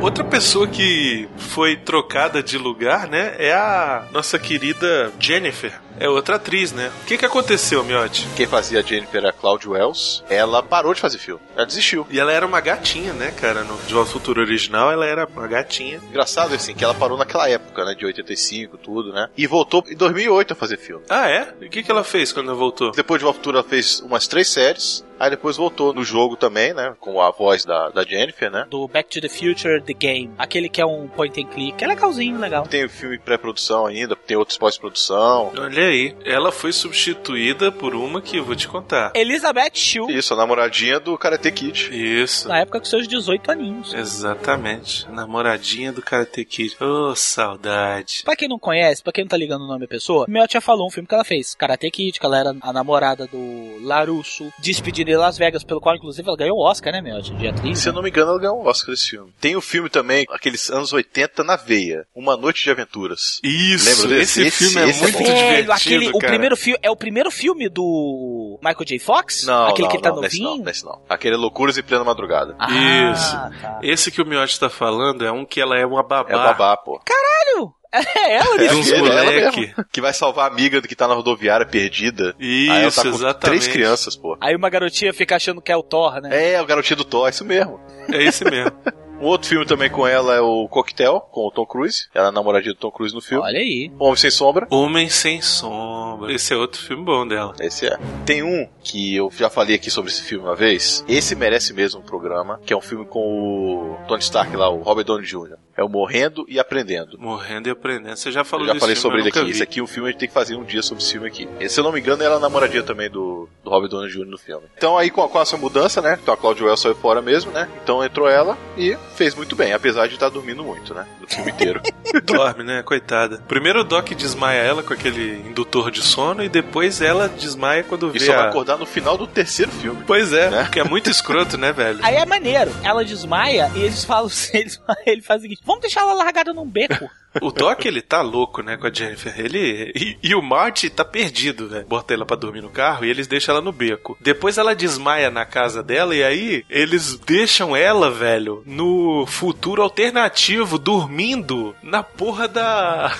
Outra 0.00 0.24
pessoa 0.24 0.66
que 0.66 1.28
foi 1.36 1.76
trocada 1.76 2.42
de 2.42 2.56
lugar, 2.56 3.08
né, 3.08 3.34
é 3.36 3.52
a 3.52 4.06
nossa 4.12 4.38
querida 4.38 5.12
Jennifer. 5.18 5.72
É 6.00 6.08
outra 6.08 6.36
atriz, 6.36 6.72
né? 6.72 6.90
O 7.02 7.06
que 7.06 7.18
que 7.18 7.24
aconteceu, 7.24 7.82
Miotti? 7.84 8.26
Quem 8.36 8.46
fazia 8.46 8.80
a 8.80 8.82
Jennifer 8.82 9.18
era 9.18 9.30
a 9.30 9.32
Claudia 9.32 9.70
Wells. 9.70 10.22
Ela 10.28 10.62
parou 10.62 10.94
de 10.94 11.00
fazer 11.00 11.18
filme. 11.18 11.40
Ela 11.56 11.66
desistiu. 11.66 12.06
E 12.10 12.18
ela 12.18 12.32
era 12.32 12.46
uma 12.46 12.60
gatinha, 12.60 13.12
né, 13.12 13.30
cara? 13.32 13.64
No 13.64 13.76
De 13.78 13.94
Volta 13.94 14.10
Futuro 14.10 14.40
original, 14.40 14.90
ela 14.92 15.06
era 15.06 15.26
uma 15.26 15.46
gatinha. 15.46 16.00
Engraçado, 16.08 16.54
assim, 16.54 16.74
que 16.74 16.84
ela 16.84 16.94
parou 16.94 17.18
naquela 17.18 17.48
época, 17.48 17.84
né? 17.84 17.94
De 17.94 18.06
85, 18.06 18.78
tudo, 18.78 19.12
né? 19.12 19.28
E 19.36 19.46
voltou 19.46 19.84
em 19.88 19.96
2008 19.96 20.52
a 20.52 20.56
fazer 20.56 20.76
filme. 20.78 21.04
Ah, 21.08 21.28
é? 21.28 21.54
E 21.60 21.66
o 21.66 21.70
que 21.70 21.82
que 21.82 21.90
ela 21.90 22.04
fez 22.04 22.32
quando 22.32 22.48
ela 22.50 22.58
voltou? 22.58 22.92
Depois 22.92 23.18
de 23.18 23.24
Volta 23.24 23.38
Futuro, 23.38 23.58
ela 23.58 23.68
fez 23.68 24.00
umas 24.00 24.26
três 24.28 24.48
séries. 24.48 25.04
Aí 25.18 25.30
depois 25.30 25.56
voltou 25.56 25.92
no 25.92 26.04
jogo 26.04 26.36
também, 26.36 26.72
né? 26.72 26.94
Com 27.00 27.20
a 27.20 27.30
voz 27.32 27.64
da, 27.64 27.88
da 27.88 28.04
Jennifer, 28.04 28.50
né? 28.50 28.66
Do 28.70 28.86
Back 28.86 29.08
to 29.10 29.20
the 29.20 29.28
Future 29.28 29.82
The 29.82 29.92
Game. 29.92 30.30
Aquele 30.38 30.68
que 30.68 30.80
é 30.80 30.86
um 30.86 31.08
point 31.08 31.40
and 31.40 31.46
click. 31.46 31.82
É 31.82 31.88
legalzinho, 31.88 32.38
legal. 32.38 32.64
Tem 32.68 32.84
o 32.84 32.88
filme 32.88 33.16
em 33.16 33.18
pré-produção 33.18 33.86
ainda, 33.86 34.14
tem 34.14 34.36
outros 34.36 34.56
pós-produção. 34.56 35.50
Olha 35.58 35.87
aí, 35.88 36.16
ela 36.24 36.52
foi 36.52 36.72
substituída 36.72 37.70
por 37.72 37.94
uma 37.94 38.20
que 38.20 38.36
eu 38.36 38.44
vou 38.44 38.54
te 38.56 38.68
contar. 38.68 39.12
Elizabeth 39.14 39.72
Shue. 39.74 40.12
Isso, 40.14 40.34
a 40.34 40.36
namoradinha 40.36 41.00
do 41.00 41.16
Karate 41.18 41.50
Kid. 41.50 41.90
Isso. 41.92 42.48
Na 42.48 42.58
época 42.60 42.78
com 42.80 42.84
seus 42.86 43.06
18 43.08 43.50
aninhos. 43.50 43.94
Exatamente. 43.94 45.06
Namoradinha 45.10 45.92
do 45.92 46.02
Karate 46.02 46.44
Kid. 46.44 46.76
Oh, 46.80 47.14
saudade. 47.14 48.22
Pra 48.24 48.36
quem 48.36 48.48
não 48.48 48.58
conhece, 48.58 49.02
pra 49.02 49.12
quem 49.12 49.24
não 49.24 49.28
tá 49.28 49.36
ligando 49.36 49.62
o 49.62 49.66
nome 49.66 49.80
da 49.80 49.88
pessoa, 49.88 50.26
Mel 50.28 50.46
já 50.48 50.60
falou 50.60 50.86
um 50.86 50.90
filme 50.90 51.06
que 51.08 51.14
ela 51.14 51.24
fez. 51.24 51.54
Karate 51.54 51.90
Kid, 51.90 52.18
que 52.18 52.26
ela 52.26 52.38
era 52.38 52.54
a 52.60 52.72
namorada 52.72 53.26
do 53.26 53.78
Larusso. 53.82 54.52
Despedida 54.58 55.10
em 55.10 55.16
Las 55.16 55.38
Vegas, 55.38 55.64
pelo 55.64 55.80
qual 55.80 55.96
inclusive 55.96 56.26
ela 56.28 56.36
ganhou 56.36 56.58
o 56.58 56.62
Oscar, 56.64 56.92
né, 56.92 57.00
Mel? 57.00 57.20
De 57.20 57.48
atriz. 57.48 57.78
Se 57.78 57.88
eu 57.88 57.92
não 57.92 58.02
me 58.02 58.10
engano, 58.10 58.30
ela 58.30 58.40
ganhou 58.40 58.62
um 58.62 58.66
Oscar 58.66 58.94
desse 58.94 59.10
filme. 59.10 59.32
Tem 59.40 59.56
o 59.56 59.60
filme 59.60 59.88
também, 59.88 60.24
aqueles 60.30 60.70
anos 60.70 60.92
80 60.92 61.42
na 61.44 61.56
veia. 61.56 62.06
Uma 62.14 62.36
Noite 62.36 62.62
de 62.64 62.70
Aventuras. 62.70 63.40
Isso, 63.42 64.02
Lembra 64.02 64.18
desse? 64.18 64.42
esse, 64.42 64.64
filme 64.70 64.86
é 64.86 64.90
esse 64.90 65.02
muito 65.02 65.18
bom. 65.18 65.24
divertido, 65.24 65.72
aquele, 65.78 66.08
o 66.08 66.18
cara. 66.18 66.32
primeiro 66.32 66.56
filme 66.56 66.78
é 66.82 66.90
o 66.90 66.96
primeiro 66.96 67.30
filme 67.30 67.68
do 67.68 68.58
Michael 68.62 68.84
J. 68.84 68.98
Fox? 68.98 69.44
Não, 69.46 69.66
aquele 69.66 69.82
não, 69.82 69.88
que 69.90 69.96
ele 69.96 70.02
tá 70.02 70.10
não, 70.10 70.20
nesse 70.20 70.40
novinho. 70.42 70.58
não, 70.58 70.64
nesse 70.64 70.84
não. 70.84 71.02
Aquele 71.08 71.34
é 71.34 71.38
Loucuras 71.38 71.78
em 71.78 71.82
Plena 71.82 72.04
Madrugada. 72.04 72.54
Ah, 72.58 72.68
Isso. 73.12 73.32
tá. 73.32 73.78
Esse 73.82 74.10
que 74.10 74.20
o 74.22 74.26
Miotti 74.26 74.58
tá 74.58 74.68
falando 74.68 75.24
é 75.24 75.32
um 75.32 75.44
que 75.44 75.60
ela 75.60 75.76
é 75.78 75.84
uma 75.86 76.02
babá. 76.02 76.30
É 76.30 76.36
o 76.36 76.38
babá, 76.38 76.76
pô. 76.76 77.00
Caralho! 77.04 77.72
É 77.90 78.36
ela, 78.36 78.62
É 78.62 78.68
de 78.68 78.74
uns 78.74 78.92
ela 78.92 79.08
moleque. 79.08 79.60
mesmo, 79.60 79.84
que 79.90 80.00
vai 80.02 80.12
salvar 80.12 80.44
a 80.50 80.52
amiga 80.52 80.82
que 80.82 80.94
tá 80.94 81.08
na 81.08 81.14
rodoviária 81.14 81.64
perdida. 81.64 82.34
Isso, 82.38 82.70
Aí 82.70 82.82
ela 82.82 82.92
tá 82.92 83.02
com 83.02 83.08
exatamente. 83.08 83.40
três 83.40 83.66
crianças, 83.66 84.14
pô. 84.14 84.36
Aí 84.42 84.54
uma 84.54 84.68
garotinha 84.68 85.10
fica 85.14 85.36
achando 85.36 85.62
que 85.62 85.72
é 85.72 85.76
o 85.76 85.82
Thor, 85.82 86.20
né? 86.20 86.52
É, 86.52 86.60
o 86.60 86.66
garotinho 86.66 86.98
do 86.98 87.04
Thor, 87.04 87.30
isso 87.30 87.46
mesmo. 87.46 87.80
É 88.12 88.22
esse 88.22 88.44
mesmo. 88.44 88.72
Um 89.20 89.26
outro 89.26 89.48
filme 89.48 89.66
também 89.66 89.90
com 89.90 90.06
ela 90.06 90.34
é 90.34 90.40
o 90.40 90.68
Coquetel, 90.68 91.20
com 91.20 91.46
o 91.46 91.50
Tom 91.50 91.66
Cruise. 91.66 92.06
Ela 92.14 92.26
é 92.26 92.28
a 92.28 92.32
namoradinha 92.32 92.72
do 92.72 92.78
Tom 92.78 92.90
Cruise 92.90 93.14
no 93.14 93.20
filme. 93.20 93.42
Olha 93.44 93.58
aí. 93.58 93.90
Homem 93.98 94.16
Sem 94.16 94.30
Sombra. 94.30 94.66
Homem 94.70 95.08
Sem 95.08 95.42
Sombra. 95.42 96.32
Esse 96.32 96.54
é 96.54 96.56
outro 96.56 96.80
filme 96.80 97.04
bom 97.04 97.26
dela. 97.26 97.54
Esse 97.60 97.86
é. 97.86 97.98
Tem 98.24 98.44
um 98.44 98.68
que 98.82 99.16
eu 99.16 99.28
já 99.36 99.50
falei 99.50 99.74
aqui 99.74 99.90
sobre 99.90 100.10
esse 100.10 100.22
filme 100.22 100.44
uma 100.44 100.54
vez. 100.54 101.04
Esse 101.08 101.34
merece 101.34 101.72
mesmo 101.72 102.00
um 102.00 102.04
programa, 102.04 102.60
que 102.64 102.72
é 102.72 102.76
um 102.76 102.80
filme 102.80 103.04
com 103.06 103.20
o 103.20 104.06
Tony 104.06 104.22
Stark 104.22 104.56
lá, 104.56 104.68
o 104.70 104.82
Robert 104.82 105.04
Downey 105.04 105.26
Jr. 105.26 105.56
É 105.78 105.84
o 105.84 105.88
Morrendo 105.88 106.44
e 106.48 106.58
Aprendendo. 106.58 107.16
Morrendo 107.20 107.68
e 107.68 107.70
aprendendo. 107.70 108.16
Você 108.16 108.32
já 108.32 108.42
falou 108.42 108.66
Eu 108.66 108.74
já 108.74 108.80
falei 108.80 108.96
filme, 108.96 109.02
sobre 109.02 109.20
ele 109.20 109.28
aqui. 109.28 109.44
vi. 109.44 109.50
Esse 109.52 109.62
aqui 109.62 109.78
é 109.78 109.82
um 109.82 109.86
filme, 109.86 110.08
a 110.08 110.10
gente 110.10 110.18
tem 110.18 110.28
que 110.28 110.34
fazer 110.34 110.56
um 110.56 110.64
dia 110.64 110.82
sobre 110.82 111.04
esse 111.04 111.12
filme 111.12 111.28
aqui. 111.28 111.48
Esse, 111.60 111.74
se 111.76 111.80
eu 111.80 111.84
não 111.84 111.92
me 111.92 112.00
engano, 112.00 112.20
ela 112.22 112.34
é 112.34 112.36
a 112.36 112.40
namoradinha 112.40 112.82
também 112.82 113.08
do, 113.08 113.48
do 113.62 113.70
Robert 113.70 113.88
Downey 113.88 114.10
Jr. 114.10 114.26
no 114.26 114.36
filme. 114.36 114.66
Então 114.76 114.98
aí 114.98 115.08
com, 115.08 115.22
a- 115.22 115.28
com 115.28 115.40
essa 115.40 115.56
mudança, 115.56 116.02
né? 116.02 116.18
Então 116.20 116.34
a 116.34 116.36
Claudia 116.36 116.64
Wells 116.64 116.80
saiu 116.80 116.96
fora 116.96 117.22
mesmo, 117.22 117.52
né? 117.52 117.68
Então 117.82 118.04
entrou 118.04 118.28
ela 118.28 118.58
e 118.76 118.96
fez 119.14 119.36
muito 119.36 119.54
bem, 119.54 119.72
apesar 119.72 120.08
de 120.08 120.14
estar 120.14 120.28
dormindo 120.30 120.64
muito, 120.64 120.92
né? 120.92 121.06
No 121.20 121.28
filme 121.28 121.52
inteiro. 121.52 121.80
Dorme, 122.26 122.64
né? 122.64 122.82
Coitada. 122.82 123.38
Primeiro 123.46 123.80
o 123.82 123.84
Doc 123.84 124.08
desmaia 124.14 124.58
ela 124.60 124.82
com 124.82 124.92
aquele 124.92 125.36
indutor 125.48 125.92
de 125.92 126.02
sono 126.02 126.42
e 126.42 126.48
depois 126.48 127.00
ela 127.00 127.28
desmaia 127.28 127.84
quando 127.84 128.08
e 128.08 128.18
vê 128.18 128.26
só 128.26 128.32
vai 128.34 128.46
a... 128.46 128.48
acordar 128.48 128.78
no 128.78 128.86
final 128.86 129.16
do 129.16 129.28
terceiro 129.28 129.70
filme. 129.70 130.02
Pois 130.06 130.32
é, 130.32 130.50
Né? 130.50 130.62
porque 130.64 130.80
é 130.80 130.84
muito 130.84 131.08
escroto, 131.10 131.56
né, 131.56 131.70
velho? 131.72 132.00
Aí 132.02 132.16
é 132.16 132.26
maneiro. 132.26 132.72
Ela 132.82 133.04
desmaia 133.04 133.70
e 133.76 133.82
eles 133.82 134.04
falam. 134.04 134.28
Eles, 134.52 134.80
ele 135.06 135.22
faz 135.22 135.40
o 135.40 135.42
seguinte: 135.42 135.60
vamos 135.68 135.82
deixar 135.82 136.00
ela 136.00 136.14
largada 136.14 136.52
num 136.52 136.66
beco. 136.66 137.08
O 137.42 137.52
Doc, 137.52 137.84
ele 137.84 138.00
tá 138.00 138.22
louco, 138.22 138.62
né, 138.62 138.78
com 138.78 138.86
a 138.86 138.92
Jennifer. 138.92 139.38
Ele... 139.38 139.92
E, 139.94 140.18
e 140.22 140.34
o 140.34 140.42
Marty 140.42 140.88
tá 140.88 141.04
perdido, 141.04 141.68
velho. 141.68 141.86
Bota 141.86 142.14
ela 142.14 142.24
pra 142.24 142.34
dormir 142.34 142.62
no 142.62 142.70
carro 142.70 143.04
e 143.04 143.10
eles 143.10 143.26
deixam 143.26 143.54
ela 143.54 143.62
no 143.62 143.70
beco. 143.70 144.16
Depois 144.18 144.56
ela 144.56 144.74
desmaia 144.74 145.30
na 145.30 145.44
casa 145.44 145.82
dela 145.82 146.16
e 146.16 146.24
aí 146.24 146.64
eles 146.70 147.16
deixam 147.18 147.76
ela, 147.76 148.10
velho, 148.10 148.62
no 148.66 149.26
futuro 149.26 149.82
alternativo, 149.82 150.78
dormindo 150.78 151.76
na 151.82 152.02
porra 152.02 152.48
da... 152.48 153.14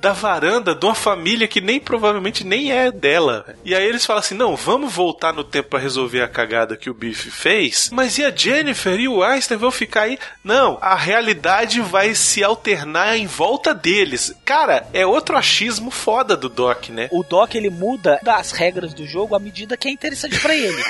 Da 0.00 0.12
varanda 0.12 0.74
de 0.74 0.84
uma 0.84 0.94
família 0.94 1.48
que 1.48 1.60
nem 1.60 1.80
provavelmente 1.80 2.44
nem 2.44 2.72
é 2.72 2.90
dela. 2.90 3.46
E 3.64 3.74
aí 3.74 3.84
eles 3.84 4.04
falam 4.04 4.20
assim: 4.20 4.34
não, 4.34 4.56
vamos 4.56 4.92
voltar 4.92 5.32
no 5.32 5.44
tempo 5.44 5.70
pra 5.70 5.78
resolver 5.78 6.22
a 6.22 6.28
cagada 6.28 6.76
que 6.76 6.90
o 6.90 6.94
Biff 6.94 7.30
fez. 7.30 7.90
Mas 7.92 8.18
e 8.18 8.24
a 8.24 8.34
Jennifer 8.34 8.98
e 8.98 9.08
o 9.08 9.22
Einstein 9.22 9.58
vão 9.58 9.70
ficar 9.70 10.02
aí? 10.02 10.18
Não, 10.44 10.78
a 10.80 10.94
realidade 10.94 11.80
vai 11.80 12.14
se 12.14 12.42
alternar 12.42 13.16
em 13.16 13.26
volta 13.26 13.74
deles. 13.74 14.34
Cara, 14.44 14.86
é 14.92 15.06
outro 15.06 15.36
achismo 15.36 15.90
foda 15.90 16.36
do 16.36 16.48
Doc, 16.48 16.88
né? 16.90 17.08
O 17.12 17.22
Doc 17.22 17.54
ele 17.54 17.70
muda 17.70 18.20
as 18.26 18.52
regras 18.52 18.92
do 18.92 19.06
jogo 19.06 19.34
à 19.34 19.38
medida 19.38 19.76
que 19.76 19.88
é 19.88 19.90
interessante 19.90 20.38
pra 20.40 20.54
ele. 20.54 20.82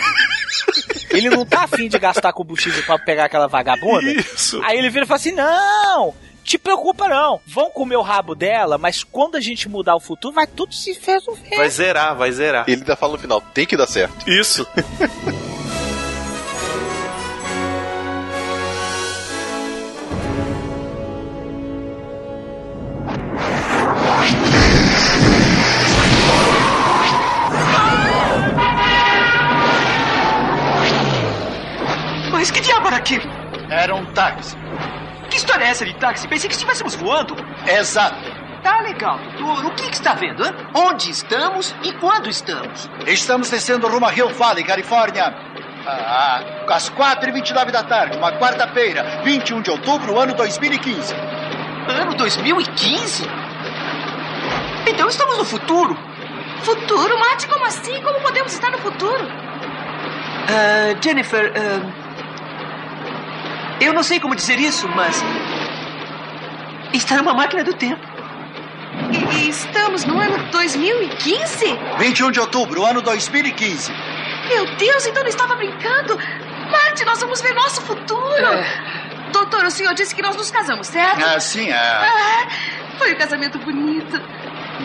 Ele 1.11 1.31
não 1.31 1.47
tá 1.47 1.63
afim 1.63 1.89
de 1.89 1.99
gastar 1.99 2.33
combustível 2.33 2.83
pra 2.83 2.99
pegar 2.99 3.27
aquela 3.27 3.47
vagabunda. 3.47 4.11
Isso. 4.11 4.61
Aí 4.63 4.77
ele 4.77 4.91
vira 4.91 5.05
e 5.05 5.09
fala 5.09 5.17
assim: 5.17 5.33
não! 5.33 6.15
Te 6.47 6.57
preocupa 6.59 7.09
não, 7.09 7.41
vão 7.45 7.69
comer 7.71 7.97
o 7.97 8.03
rabo 8.03 8.33
dela, 8.33 8.79
mas 8.79 9.03
quando 9.03 9.35
a 9.35 9.41
gente 9.41 9.69
mudar 9.69 9.97
o 9.97 10.01
futuro, 10.01 10.33
vai 10.33 10.47
tudo 10.47 10.73
se 10.73 10.97
resolver. 11.05 11.57
Vai 11.57 11.69
zerar, 11.69 12.15
vai 12.15 12.31
zerar. 12.31 12.65
Ele 12.69 12.83
ainda 12.83 12.95
fala 12.95 13.15
no 13.15 13.19
final, 13.19 13.41
tem 13.41 13.67
que 13.67 13.77
dar 13.77 13.89
certo. 13.89 14.31
Isso. 14.31 14.65
Mas 32.31 32.51
que 32.53 32.61
diabo 32.61 32.87
era 32.87 32.97
aquilo? 32.99 33.25
Era 33.69 33.97
um 33.97 34.05
táxi. 34.13 34.57
Que 35.37 35.41
história 35.41 35.67
é 35.67 35.69
essa 35.69 35.85
de 35.85 35.95
táxi? 35.97 36.27
Pensei 36.27 36.49
que 36.49 36.55
estivéssemos 36.55 36.95
voando. 36.95 37.37
Exato. 37.67 38.17
Tá 38.63 38.81
legal, 38.81 39.19
doutor. 39.19 39.67
O 39.67 39.71
que, 39.73 39.91
que 39.91 39.95
está 39.95 40.15
vendo? 40.15 40.43
hã? 40.43 40.55
Onde 40.73 41.11
estamos 41.11 41.75
e 41.83 41.93
quando 41.93 42.31
estamos? 42.31 42.89
Estamos 43.07 43.51
descendo 43.51 43.87
rumo 43.87 44.07
a 44.07 44.15
Hill 44.15 44.31
Valley, 44.31 44.65
Califórnia. 44.65 45.35
Ah, 45.87 46.43
às 46.71 46.89
4h29 46.89 47.71
da 47.71 47.83
tarde, 47.83 48.17
uma 48.17 48.33
quarta-feira, 48.33 49.21
21 49.25 49.61
de 49.61 49.71
outubro, 49.71 50.19
ano 50.19 50.33
2015. 50.33 51.15
Ano 51.87 52.15
2015? 52.15 53.29
Então 54.87 55.07
estamos 55.07 55.37
no 55.37 55.45
futuro. 55.45 55.99
Futuro? 56.63 57.19
Mate, 57.19 57.47
como 57.47 57.67
assim? 57.67 58.01
Como 58.03 58.19
podemos 58.23 58.55
estar 58.55 58.71
no 58.71 58.79
futuro? 58.79 59.29
Ah, 60.49 60.97
Jennifer, 61.03 61.53
ah, 61.55 62.06
eu 63.81 63.93
não 63.93 64.03
sei 64.03 64.21
como 64.21 64.35
dizer 64.35 64.59
isso, 64.59 64.89
mas. 64.89 65.23
Está 66.93 67.17
numa 67.17 67.35
máquina 67.35 67.63
do 67.63 67.75
tempo. 67.75 68.01
E, 69.13 69.45
e 69.45 69.49
estamos 69.51 70.05
no 70.05 70.19
ano 70.19 70.39
2015? 70.51 71.79
21 71.99 72.31
de 72.31 72.41
outubro, 72.41 72.85
ano 72.85 73.03
2015. 73.03 73.93
Meu 74.49 74.67
Deus, 74.77 75.07
então 75.07 75.23
não 75.23 75.29
estava 75.29 75.55
brincando? 75.57 76.19
Marte, 76.71 77.05
nós 77.05 77.21
vamos 77.21 77.41
ver 77.41 77.55
nosso 77.55 77.83
futuro. 77.83 78.47
Doutor, 79.33 79.65
o 79.65 79.71
senhor 79.71 79.93
disse 79.95 80.15
que 80.15 80.23
nós 80.23 80.37
nos 80.37 80.51
casamos, 80.51 80.87
certo? 80.87 81.23
Ah, 81.25 81.39
sim, 81.39 81.71
ah. 81.71 82.03
Ah, 82.03 82.49
foi 82.99 83.13
um 83.13 83.17
casamento 83.17 83.59
bonito. 83.59 84.21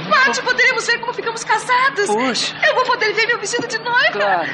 Marte, 0.09 0.41
poderemos 0.41 0.85
ver 0.87 0.99
como 0.99 1.13
ficamos 1.13 1.43
casados. 1.43 2.07
Poxa. 2.07 2.55
Eu 2.67 2.75
vou 2.75 2.85
poder 2.85 3.13
ver 3.13 3.27
meu 3.27 3.39
vestido 3.39 3.67
de 3.67 3.77
noiva. 3.79 4.11
Claro. 4.11 4.49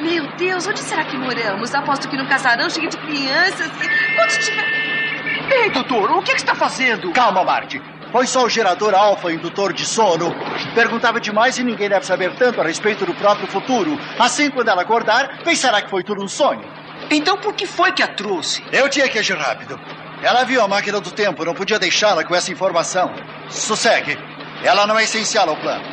Meu 0.00 0.26
Deus, 0.36 0.66
onde 0.66 0.80
será 0.80 1.04
que 1.04 1.16
moramos? 1.16 1.74
Aposto 1.74 2.08
que 2.08 2.16
num 2.16 2.26
casarão 2.26 2.68
cheio 2.68 2.88
de 2.88 2.96
crianças. 2.98 3.66
e- 3.68 4.14
Quando 4.16 4.38
tiver. 4.40 5.54
Ei, 5.54 5.70
doutor, 5.70 6.10
o 6.10 6.22
que, 6.22 6.32
que 6.32 6.38
está 6.40 6.54
fazendo? 6.54 7.12
Calma, 7.12 7.44
Marty. 7.44 7.80
Pois 8.10 8.30
só 8.30 8.44
o 8.44 8.48
gerador 8.48 8.94
alfa 8.94 9.32
indutor 9.32 9.72
de 9.72 9.84
sono. 9.84 10.34
Perguntava 10.74 11.20
demais 11.20 11.58
e 11.58 11.64
ninguém 11.64 11.88
deve 11.88 12.06
saber 12.06 12.34
tanto 12.36 12.60
a 12.60 12.64
respeito 12.64 13.04
do 13.04 13.14
próprio 13.14 13.46
futuro. 13.48 13.98
Assim, 14.18 14.50
quando 14.50 14.68
ela 14.68 14.82
acordar, 14.82 15.38
pensará 15.42 15.82
que 15.82 15.90
foi 15.90 16.02
tudo 16.04 16.22
um 16.22 16.28
sonho. 16.28 16.62
Então 17.10 17.36
por 17.36 17.54
que 17.54 17.66
foi 17.66 17.92
que 17.92 18.02
a 18.02 18.06
trouxe? 18.06 18.62
Eu 18.72 18.88
tinha 18.88 19.08
que 19.08 19.18
agir 19.18 19.36
rápido. 19.36 19.78
Ela 20.22 20.44
viu 20.44 20.62
a 20.62 20.68
máquina 20.68 21.00
do 21.00 21.10
tempo, 21.10 21.44
não 21.44 21.54
podia 21.54 21.78
deixá-la 21.78 22.24
com 22.24 22.34
essa 22.34 22.50
informação. 22.52 23.12
Sossegue. 23.48 24.16
Ela 24.62 24.86
não 24.86 24.98
é 24.98 25.02
essencial 25.04 25.48
ao 25.48 25.56
plano. 25.56 25.84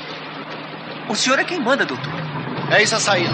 O 1.09 1.15
senhor 1.15 1.39
é 1.39 1.43
quem 1.43 1.59
manda, 1.59 1.85
doutor. 1.85 2.13
É 2.71 2.81
isso 2.81 2.95
a 2.95 2.99
saída. 3.01 3.33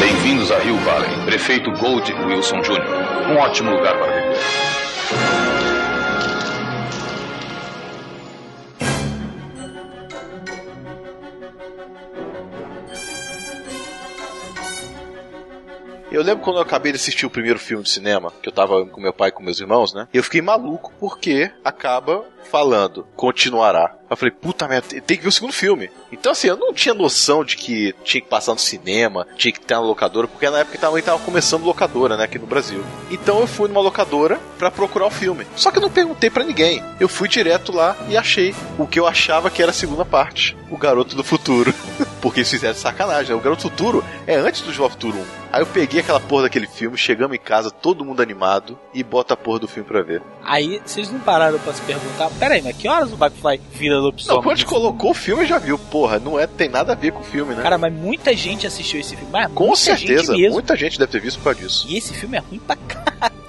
Bem-vindos 0.00 0.50
a 0.50 0.58
Hill 0.64 0.76
Valley. 0.78 1.24
Prefeito 1.24 1.70
Gold 1.70 2.12
Wilson 2.12 2.60
Jr. 2.62 3.30
Um 3.30 3.36
ótimo 3.36 3.70
lugar 3.70 3.96
para 3.96 4.12
viver. 4.12 4.38
Eu 16.10 16.22
lembro 16.22 16.42
quando 16.42 16.56
eu 16.56 16.62
acabei 16.62 16.90
de 16.90 16.96
assistir 16.96 17.24
o 17.24 17.30
primeiro 17.30 17.60
filme 17.60 17.84
de 17.84 17.90
cinema, 17.90 18.32
que 18.42 18.48
eu 18.48 18.52
tava 18.52 18.84
com 18.84 19.00
meu 19.00 19.12
pai 19.12 19.28
e 19.28 19.32
com 19.32 19.44
meus 19.44 19.60
irmãos, 19.60 19.94
né? 19.94 20.08
Eu 20.12 20.24
fiquei 20.24 20.42
maluco 20.42 20.92
porque 20.98 21.52
acaba 21.64 22.33
falando, 22.44 23.06
continuará. 23.16 23.96
Eu 24.08 24.16
falei, 24.16 24.30
puta 24.30 24.68
merda, 24.68 24.86
tem 25.00 25.16
que 25.16 25.22
ver 25.22 25.28
o 25.28 25.32
segundo 25.32 25.52
filme. 25.52 25.90
Então, 26.12 26.32
assim, 26.32 26.46
eu 26.46 26.56
não 26.56 26.72
tinha 26.72 26.94
noção 26.94 27.44
de 27.44 27.56
que 27.56 27.94
tinha 28.04 28.20
que 28.20 28.28
passar 28.28 28.52
no 28.52 28.58
cinema, 28.58 29.26
tinha 29.36 29.50
que 29.50 29.58
estar 29.58 29.76
na 29.76 29.80
locadora, 29.80 30.28
porque 30.28 30.48
na 30.48 30.60
época 30.60 30.78
também 30.78 31.02
tava 31.02 31.18
começando 31.18 31.64
locadora, 31.64 32.16
né, 32.16 32.24
aqui 32.24 32.38
no 32.38 32.46
Brasil. 32.46 32.84
Então 33.10 33.40
eu 33.40 33.46
fui 33.46 33.66
numa 33.66 33.80
locadora 33.80 34.38
para 34.58 34.70
procurar 34.70 35.06
o 35.06 35.10
filme. 35.10 35.46
Só 35.56 35.70
que 35.70 35.78
eu 35.78 35.82
não 35.82 35.90
perguntei 35.90 36.30
para 36.30 36.44
ninguém. 36.44 36.82
Eu 37.00 37.08
fui 37.08 37.28
direto 37.28 37.72
lá 37.72 37.96
e 38.08 38.16
achei 38.16 38.54
o 38.78 38.86
que 38.86 39.00
eu 39.00 39.06
achava 39.06 39.50
que 39.50 39.62
era 39.62 39.70
a 39.70 39.74
segunda 39.74 40.04
parte: 40.04 40.56
O 40.70 40.76
Garoto 40.76 41.16
do 41.16 41.24
Futuro. 41.24 41.74
porque 42.24 42.40
eles 42.40 42.50
fizeram 42.50 42.74
sacanagem, 42.74 43.32
né? 43.32 43.36
O 43.38 43.40
Garoto 43.40 43.62
do 43.62 43.70
Futuro 43.70 44.04
é 44.26 44.34
antes 44.34 44.62
do 44.62 44.72
Jovem 44.72 44.92
Futuro 44.92 45.18
1. 45.18 45.24
Aí 45.52 45.60
eu 45.60 45.66
peguei 45.66 46.00
aquela 46.00 46.18
porra 46.18 46.44
daquele 46.44 46.66
filme, 46.66 46.96
chegamos 46.96 47.36
em 47.36 47.38
casa, 47.38 47.70
todo 47.70 48.04
mundo 48.04 48.20
animado, 48.20 48.78
e 48.92 49.04
bota 49.04 49.34
a 49.34 49.36
porra 49.36 49.60
do 49.60 49.68
filme 49.68 49.88
pra 49.88 50.02
ver. 50.02 50.22
Aí 50.42 50.80
vocês 50.84 51.10
não 51.12 51.20
pararam 51.20 51.58
pra 51.58 51.72
se 51.72 51.80
perguntar, 51.82 52.28
peraí, 52.38 52.62
mas 52.62 52.76
que 52.76 52.88
horas 52.88 53.12
o 53.12 53.14
McFly 53.14 53.60
vira 53.72 53.98
lobisomem? 53.98 54.36
Não, 54.36 54.42
quando 54.42 54.64
colocou 54.64 55.10
o 55.10 55.14
filme, 55.14 55.46
já 55.46 55.58
viu, 55.58 55.78
porra, 55.78 56.18
não 56.18 56.38
é, 56.38 56.46
tem 56.46 56.68
nada 56.68 56.92
a 56.92 56.94
ver 56.94 57.12
com 57.12 57.20
o 57.20 57.24
filme, 57.24 57.54
né? 57.54 57.62
Cara, 57.62 57.78
mas 57.78 57.92
muita 57.92 58.34
gente 58.34 58.66
assistiu 58.66 59.00
esse 59.00 59.16
filme. 59.16 59.32
Com 59.54 59.66
muita 59.66 59.76
certeza, 59.76 60.34
gente 60.36 60.50
muita 60.50 60.76
gente 60.76 60.98
deve 60.98 61.12
ter 61.12 61.20
visto 61.20 61.38
por 61.38 61.44
causa 61.44 61.60
disso. 61.60 61.86
E 61.88 61.96
esse 61.96 62.14
filme 62.14 62.36
é 62.36 62.40
ruim 62.40 62.58
pra 62.58 62.76
caralho. 62.76 63.43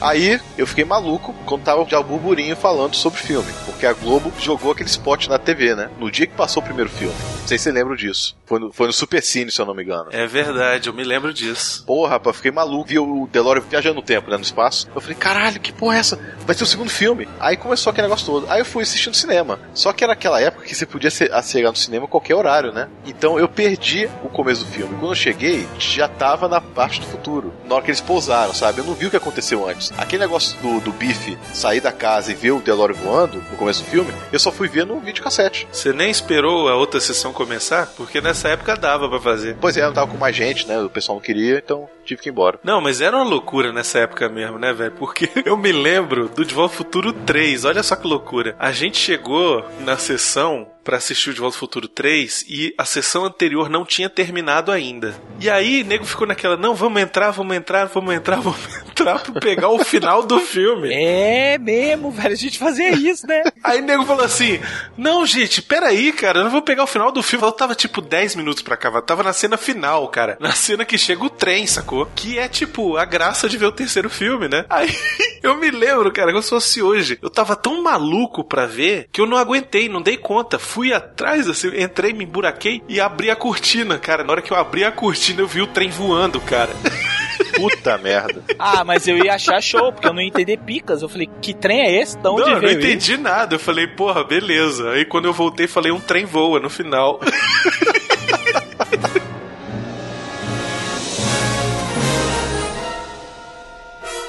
Aí 0.00 0.40
eu 0.56 0.66
fiquei 0.66 0.84
maluco 0.84 1.34
quando 1.46 1.62
tava 1.62 1.84
já 1.88 1.98
o 1.98 2.04
burburinho 2.04 2.54
falando 2.54 2.94
sobre 2.94 3.18
o 3.18 3.22
filme, 3.22 3.52
porque 3.64 3.86
a 3.86 3.92
Globo 3.92 4.32
jogou 4.38 4.72
aquele 4.72 4.88
spot 4.88 5.26
na 5.28 5.38
TV, 5.38 5.74
né? 5.74 5.90
No 5.98 6.10
dia 6.10 6.26
que 6.26 6.34
passou 6.34 6.62
o 6.62 6.66
primeiro 6.66 6.90
filme. 6.90 7.14
Não 7.40 7.48
sei 7.48 7.58
se 7.58 7.64
você 7.64 7.72
lembra 7.72 7.96
disso. 7.96 8.36
Foi 8.46 8.58
no, 8.58 8.72
foi 8.72 8.86
no 8.86 8.92
Super 8.92 9.22
Cine, 9.22 9.50
se 9.50 9.60
eu 9.60 9.66
não 9.66 9.74
me 9.74 9.82
engano. 9.82 10.08
É 10.10 10.26
verdade, 10.26 10.88
eu 10.88 10.94
me 10.94 11.02
lembro 11.02 11.32
disso. 11.32 11.84
Porra, 11.86 12.10
rapaz, 12.10 12.36
fiquei 12.36 12.50
maluco. 12.50 12.88
Vi 12.88 12.98
o 12.98 13.26
DeLorean 13.30 13.62
viajando 13.62 13.96
no 13.96 14.02
tempo, 14.02 14.30
né? 14.30 14.36
No 14.36 14.42
espaço. 14.42 14.88
Eu 14.94 15.00
falei, 15.00 15.16
caralho, 15.16 15.60
que 15.60 15.72
porra 15.72 15.96
é 15.96 16.00
essa? 16.00 16.18
Vai 16.46 16.54
ser 16.54 16.64
o 16.64 16.66
segundo 16.66 16.90
filme. 16.90 17.28
Aí 17.40 17.56
começou 17.56 17.90
aquele 17.90 18.06
negócio 18.06 18.26
todo. 18.26 18.46
Aí 18.50 18.60
eu 18.60 18.64
fui 18.64 18.82
assistir 18.82 19.08
no 19.08 19.14
cinema. 19.14 19.58
Só 19.72 19.92
que 19.92 20.04
era 20.04 20.12
aquela 20.12 20.40
época 20.40 20.66
que 20.66 20.74
você 20.74 20.84
podia 20.86 21.10
chegar 21.10 21.70
no 21.70 21.76
cinema 21.76 22.04
a 22.04 22.08
qualquer 22.08 22.34
horário, 22.34 22.72
né? 22.72 22.88
Então 23.06 23.38
eu 23.38 23.48
perdi 23.48 24.08
o 24.22 24.28
começo 24.28 24.64
do 24.64 24.70
filme. 24.70 24.94
Quando 24.94 25.12
eu 25.12 25.16
cheguei, 25.16 25.66
já 25.78 26.06
tava 26.06 26.48
na 26.48 26.60
parte 26.60 27.00
do 27.00 27.06
futuro. 27.06 27.52
Na 27.66 27.76
hora 27.76 27.84
que 27.84 27.90
eles 27.90 28.00
pousaram, 28.00 28.52
sabe? 28.52 28.80
Eu 28.80 28.84
não 28.84 28.94
vi 28.94 29.03
o 29.06 29.10
que 29.10 29.16
aconteceu 29.16 29.68
antes. 29.68 29.92
Aquele 29.96 30.22
negócio 30.22 30.58
do, 30.60 30.80
do 30.80 30.92
bife 30.92 31.38
sair 31.52 31.80
da 31.80 31.92
casa 31.92 32.32
e 32.32 32.34
ver 32.34 32.52
o 32.52 32.60
DeLorean 32.60 32.94
voando 32.94 33.38
no 33.50 33.56
começo 33.56 33.82
do 33.82 33.90
filme, 33.90 34.12
eu 34.32 34.38
só 34.38 34.50
fui 34.50 34.68
ver 34.68 34.86
no 34.86 35.00
videocassete. 35.00 35.66
Você 35.70 35.92
nem 35.92 36.10
esperou 36.10 36.68
a 36.68 36.76
outra 36.76 37.00
sessão 37.00 37.32
começar? 37.32 37.86
Porque 37.96 38.20
nessa 38.20 38.48
época 38.48 38.76
dava 38.76 39.08
pra 39.08 39.20
fazer. 39.20 39.56
Pois 39.60 39.76
é, 39.76 39.84
eu 39.84 39.92
tava 39.92 40.10
com 40.10 40.18
mais 40.18 40.34
gente, 40.34 40.66
né? 40.66 40.80
O 40.80 40.90
pessoal 40.90 41.16
não 41.16 41.22
queria, 41.22 41.58
então 41.58 41.88
tive 42.04 42.22
que 42.22 42.28
ir 42.28 42.32
embora. 42.32 42.58
Não, 42.62 42.80
mas 42.80 43.00
era 43.00 43.16
uma 43.16 43.24
loucura 43.24 43.72
nessa 43.72 44.00
época 44.00 44.28
mesmo, 44.28 44.58
né, 44.58 44.72
velho? 44.72 44.92
Porque 44.92 45.28
eu 45.44 45.56
me 45.56 45.72
lembro 45.72 46.28
do 46.28 46.44
De 46.44 46.54
Volta 46.54 46.74
ao 46.74 46.78
Futuro 46.78 47.12
3, 47.12 47.64
olha 47.64 47.82
só 47.82 47.96
que 47.96 48.06
loucura. 48.06 48.56
A 48.58 48.72
gente 48.72 48.98
chegou 48.98 49.64
na 49.80 49.96
sessão 49.96 50.68
para 50.84 50.98
assistir 50.98 51.30
o 51.30 51.34
De 51.34 51.40
Volta 51.40 51.56
ao 51.56 51.60
Futuro 51.60 51.88
3 51.88 52.44
e 52.48 52.74
a 52.76 52.84
sessão 52.84 53.24
anterior 53.24 53.70
não 53.70 53.84
tinha 53.84 54.10
terminado 54.10 54.70
ainda. 54.70 55.14
E 55.40 55.48
aí, 55.48 55.82
nego 55.82 56.04
ficou 56.04 56.26
naquela, 56.26 56.56
não, 56.56 56.74
vamos 56.74 57.00
entrar, 57.00 57.30
vamos 57.30 57.56
entrar, 57.56 57.86
vamos 57.86 58.14
entrar, 58.14 58.36
vamos 58.42 58.60
entrar 58.76 59.20
pra 59.20 59.40
pegar 59.40 59.70
o 59.70 59.82
final 59.82 60.22
do 60.22 60.38
filme. 60.40 60.92
É 60.92 61.56
mesmo, 61.58 62.10
velho, 62.10 62.32
a 62.32 62.36
gente 62.36 62.58
fazia 62.58 62.90
isso, 62.90 63.26
né? 63.26 63.42
Aí 63.64 63.80
nego 63.80 64.04
falou 64.04 64.24
assim, 64.24 64.60
não, 64.96 65.24
gente, 65.24 65.62
peraí, 65.62 66.12
cara, 66.12 66.40
eu 66.40 66.44
não 66.44 66.50
vou 66.50 66.62
pegar 66.62 66.84
o 66.84 66.88
final 66.88 67.10
do 67.10 67.22
filme. 67.22 67.44
Eu 67.44 67.52
tava 67.52 67.74
tipo 67.74 68.02
10 68.02 68.36
minutos 68.36 68.62
pra 68.62 68.76
cá, 68.76 68.90
eu 68.90 69.02
tava 69.02 69.22
na 69.22 69.32
cena 69.32 69.56
final, 69.56 70.06
cara. 70.08 70.36
Na 70.38 70.52
cena 70.52 70.84
que 70.84 70.98
chega 70.98 71.24
o 71.24 71.30
trem, 71.30 71.66
sacou? 71.66 71.93
Que 72.14 72.38
é 72.38 72.48
tipo 72.48 72.96
a 72.96 73.04
graça 73.04 73.48
de 73.48 73.56
ver 73.56 73.66
o 73.66 73.72
terceiro 73.72 74.10
filme, 74.10 74.48
né? 74.48 74.64
Aí 74.68 74.94
eu 75.42 75.56
me 75.56 75.70
lembro, 75.70 76.12
cara, 76.12 76.30
como 76.30 76.42
se 76.42 76.50
fosse 76.50 76.82
hoje. 76.82 77.18
Eu 77.22 77.30
tava 77.30 77.56
tão 77.56 77.82
maluco 77.82 78.44
pra 78.44 78.66
ver 78.66 79.08
que 79.12 79.20
eu 79.20 79.26
não 79.26 79.36
aguentei, 79.36 79.88
não 79.88 80.02
dei 80.02 80.16
conta. 80.16 80.58
Fui 80.58 80.92
atrás, 80.92 81.48
assim, 81.48 81.68
entrei, 81.80 82.12
me 82.12 82.24
emburaquei 82.24 82.82
e 82.88 83.00
abri 83.00 83.30
a 83.30 83.36
cortina, 83.36 83.98
cara. 83.98 84.24
Na 84.24 84.32
hora 84.32 84.42
que 84.42 84.52
eu 84.52 84.56
abri 84.56 84.84
a 84.84 84.92
cortina, 84.92 85.40
eu 85.40 85.48
vi 85.48 85.62
o 85.62 85.66
trem 85.66 85.90
voando, 85.90 86.40
cara. 86.40 86.70
Puta 87.54 87.96
merda. 87.98 88.42
Ah, 88.58 88.84
mas 88.84 89.06
eu 89.06 89.16
ia 89.18 89.34
achar 89.34 89.60
show, 89.60 89.92
porque 89.92 90.08
eu 90.08 90.12
não 90.12 90.20
ia 90.20 90.28
entender 90.28 90.58
picas. 90.58 91.02
Eu 91.02 91.08
falei, 91.08 91.28
que 91.40 91.54
trem 91.54 91.82
é 91.82 92.00
esse? 92.00 92.18
De 92.18 92.28
onde 92.28 92.42
não, 92.42 92.56
eu 92.56 92.62
não 92.62 92.70
entendi 92.70 93.12
isso? 93.12 93.22
nada. 93.22 93.54
Eu 93.54 93.60
falei, 93.60 93.86
porra, 93.86 94.24
beleza. 94.24 94.90
Aí 94.90 95.04
quando 95.04 95.26
eu 95.26 95.32
voltei, 95.32 95.66
falei, 95.66 95.92
um 95.92 96.00
trem 96.00 96.24
voa 96.24 96.60
no 96.60 96.70
final. 96.70 97.20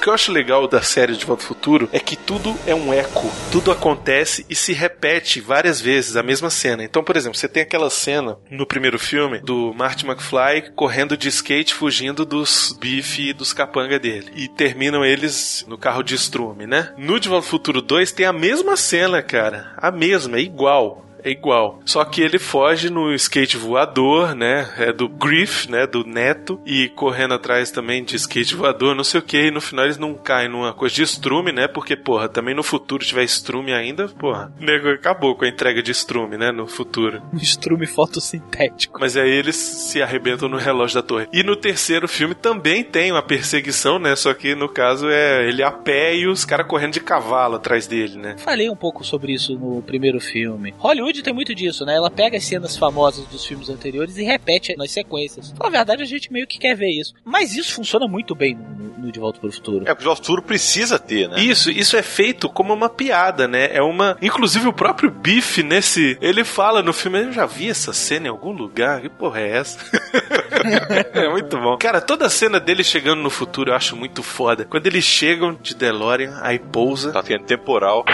que 0.06 0.10
eu 0.10 0.14
acho 0.14 0.30
legal 0.30 0.68
da 0.68 0.80
série 0.80 1.16
De 1.16 1.26
Volta 1.26 1.42
ao 1.42 1.48
Futuro 1.48 1.88
é 1.92 1.98
que 1.98 2.14
tudo 2.14 2.56
é 2.64 2.72
um 2.72 2.94
eco. 2.94 3.28
Tudo 3.50 3.72
acontece 3.72 4.46
e 4.48 4.54
se 4.54 4.72
repete 4.72 5.40
várias 5.40 5.80
vezes 5.80 6.14
a 6.14 6.22
mesma 6.22 6.48
cena. 6.48 6.84
Então, 6.84 7.02
por 7.02 7.16
exemplo, 7.16 7.36
você 7.36 7.48
tem 7.48 7.64
aquela 7.64 7.90
cena 7.90 8.38
no 8.48 8.64
primeiro 8.64 9.00
filme 9.00 9.40
do 9.40 9.74
Marty 9.74 10.06
McFly 10.06 10.70
correndo 10.76 11.16
de 11.16 11.26
skate 11.28 11.74
fugindo 11.74 12.24
dos 12.24 12.78
bife 12.78 13.30
e 13.30 13.32
dos 13.32 13.52
capanga 13.52 13.98
dele. 13.98 14.30
E 14.36 14.46
terminam 14.46 15.04
eles 15.04 15.64
no 15.66 15.76
carro 15.76 16.04
de 16.04 16.14
estrume, 16.14 16.68
né? 16.68 16.94
No 16.96 17.18
De 17.18 17.28
Volta 17.28 17.44
ao 17.44 17.50
Futuro 17.50 17.82
2 17.82 18.12
tem 18.12 18.26
a 18.26 18.32
mesma 18.32 18.76
cena, 18.76 19.20
cara. 19.24 19.72
A 19.76 19.90
mesma, 19.90 20.36
é 20.36 20.40
igual 20.40 21.05
é 21.26 21.30
igual. 21.30 21.80
Só 21.84 22.04
que 22.04 22.22
ele 22.22 22.38
foge 22.38 22.88
no 22.88 23.12
skate 23.14 23.56
voador, 23.56 24.34
né? 24.34 24.72
É 24.78 24.92
do 24.92 25.08
Griff, 25.08 25.70
né? 25.70 25.86
Do 25.86 26.04
Neto. 26.04 26.60
E 26.64 26.88
correndo 26.90 27.34
atrás 27.34 27.70
também 27.70 28.04
de 28.04 28.14
skate 28.14 28.54
voador, 28.54 28.94
não 28.94 29.02
sei 29.02 29.20
o 29.20 29.22
que. 29.22 29.36
E 29.36 29.50
no 29.50 29.60
final 29.60 29.84
eles 29.84 29.98
não 29.98 30.14
caem 30.14 30.48
numa 30.48 30.72
coisa 30.72 30.94
de 30.94 31.02
estrume, 31.02 31.50
né? 31.50 31.66
Porque, 31.66 31.96
porra, 31.96 32.28
também 32.28 32.54
no 32.54 32.62
futuro 32.62 33.04
tiver 33.04 33.24
estrume 33.24 33.72
ainda, 33.72 34.08
porra. 34.08 34.52
O 34.60 34.64
nego 34.64 34.88
acabou 34.88 35.34
com 35.34 35.44
a 35.44 35.48
entrega 35.48 35.82
de 35.82 35.90
estrume, 35.90 36.36
né? 36.36 36.52
No 36.52 36.68
futuro. 36.68 37.20
Estrume 37.34 37.86
fotossintético. 37.86 39.00
Mas 39.00 39.16
aí 39.16 39.30
eles 39.30 39.56
se 39.56 40.00
arrebentam 40.00 40.48
no 40.48 40.56
relógio 40.56 40.94
da 40.94 41.02
torre. 41.02 41.26
E 41.32 41.42
no 41.42 41.56
terceiro 41.56 42.06
filme 42.06 42.34
também 42.34 42.84
tem 42.84 43.10
uma 43.10 43.22
perseguição, 43.22 43.98
né? 43.98 44.14
Só 44.14 44.32
que 44.32 44.54
no 44.54 44.68
caso 44.68 45.08
é 45.08 45.48
ele 45.48 45.62
a 45.62 45.72
pé 45.72 46.14
e 46.14 46.28
os 46.28 46.44
caras 46.44 46.66
correndo 46.66 46.92
de 46.92 47.00
cavalo 47.00 47.56
atrás 47.56 47.86
dele, 47.88 48.16
né? 48.16 48.36
Falei 48.38 48.70
um 48.70 48.76
pouco 48.76 49.02
sobre 49.04 49.32
isso 49.32 49.58
no 49.58 49.82
primeiro 49.82 50.20
filme. 50.20 50.72
Hollywood 50.78 51.15
tem 51.22 51.32
muito 51.32 51.54
disso, 51.54 51.84
né? 51.84 51.96
Ela 51.96 52.10
pega 52.10 52.36
as 52.36 52.44
cenas 52.44 52.76
famosas 52.76 53.26
dos 53.26 53.44
filmes 53.44 53.68
anteriores 53.68 54.16
e 54.16 54.24
repete 54.24 54.76
nas 54.76 54.90
sequências. 54.90 55.52
Na 55.52 55.68
verdade, 55.68 56.02
a 56.02 56.06
gente 56.06 56.32
meio 56.32 56.46
que 56.46 56.58
quer 56.58 56.76
ver 56.76 56.90
isso. 56.90 57.14
Mas 57.24 57.54
isso 57.54 57.74
funciona 57.74 58.06
muito 58.06 58.34
bem 58.34 58.54
no, 58.54 59.06
no 59.06 59.12
De 59.12 59.20
Volta 59.20 59.40
para 59.40 59.48
o 59.48 59.52
Futuro. 59.52 59.84
É, 59.84 59.86
porque 59.86 59.92
o 59.92 59.98
De 59.98 60.04
Volta 60.04 60.20
para 60.20 60.24
o 60.24 60.26
Futuro 60.26 60.42
precisa 60.42 60.98
ter, 60.98 61.28
né? 61.28 61.40
Isso, 61.40 61.70
isso 61.70 61.96
é 61.96 62.02
feito 62.02 62.48
como 62.48 62.72
uma 62.72 62.88
piada, 62.88 63.46
né? 63.46 63.68
É 63.72 63.82
uma. 63.82 64.16
Inclusive 64.20 64.68
o 64.68 64.72
próprio 64.72 65.10
Biff 65.10 65.62
nesse. 65.62 66.16
Ele 66.20 66.44
fala 66.44 66.82
no 66.82 66.92
filme, 66.92 67.22
eu 67.22 67.32
já 67.32 67.46
vi 67.46 67.68
essa 67.68 67.92
cena 67.92 68.26
em 68.26 68.30
algum 68.30 68.52
lugar. 68.52 69.00
Que 69.00 69.08
porra 69.08 69.40
é 69.40 69.56
essa? 69.58 69.78
é 71.14 71.28
muito 71.28 71.56
bom. 71.58 71.76
Cara, 71.76 72.00
toda 72.00 72.26
a 72.26 72.30
cena 72.30 72.58
dele 72.58 72.84
chegando 72.84 73.22
no 73.22 73.30
futuro 73.30 73.70
eu 73.70 73.74
acho 73.74 73.96
muito 73.96 74.22
foda. 74.22 74.64
Quando 74.64 74.86
eles 74.86 75.04
chegam 75.04 75.54
de 75.54 75.74
DeLorean, 75.74 76.38
aí 76.42 76.58
pousa. 76.58 77.12
Tá 77.12 77.22
tendo 77.22 77.44
temporal. 77.44 78.04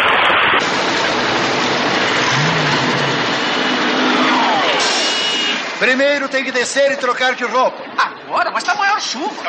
Primeiro 5.82 6.28
tem 6.28 6.44
que 6.44 6.52
descer 6.52 6.92
e 6.92 6.96
trocar 6.96 7.34
de 7.34 7.42
roupa. 7.42 7.82
Agora? 7.98 8.52
Mas 8.52 8.62
tá 8.62 8.72
maior 8.76 9.00
chuva. 9.00 9.42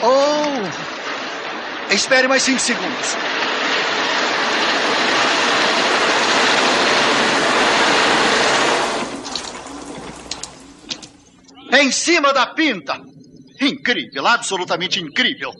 Oh! 0.00 1.92
Espere 1.92 2.28
mais 2.28 2.44
cinco 2.44 2.60
segundos. 2.60 3.16
Em 11.72 11.90
cima 11.90 12.32
da 12.32 12.46
pinta. 12.46 13.00
Incrível, 13.60 14.24
absolutamente 14.24 15.00
incrível. 15.02 15.50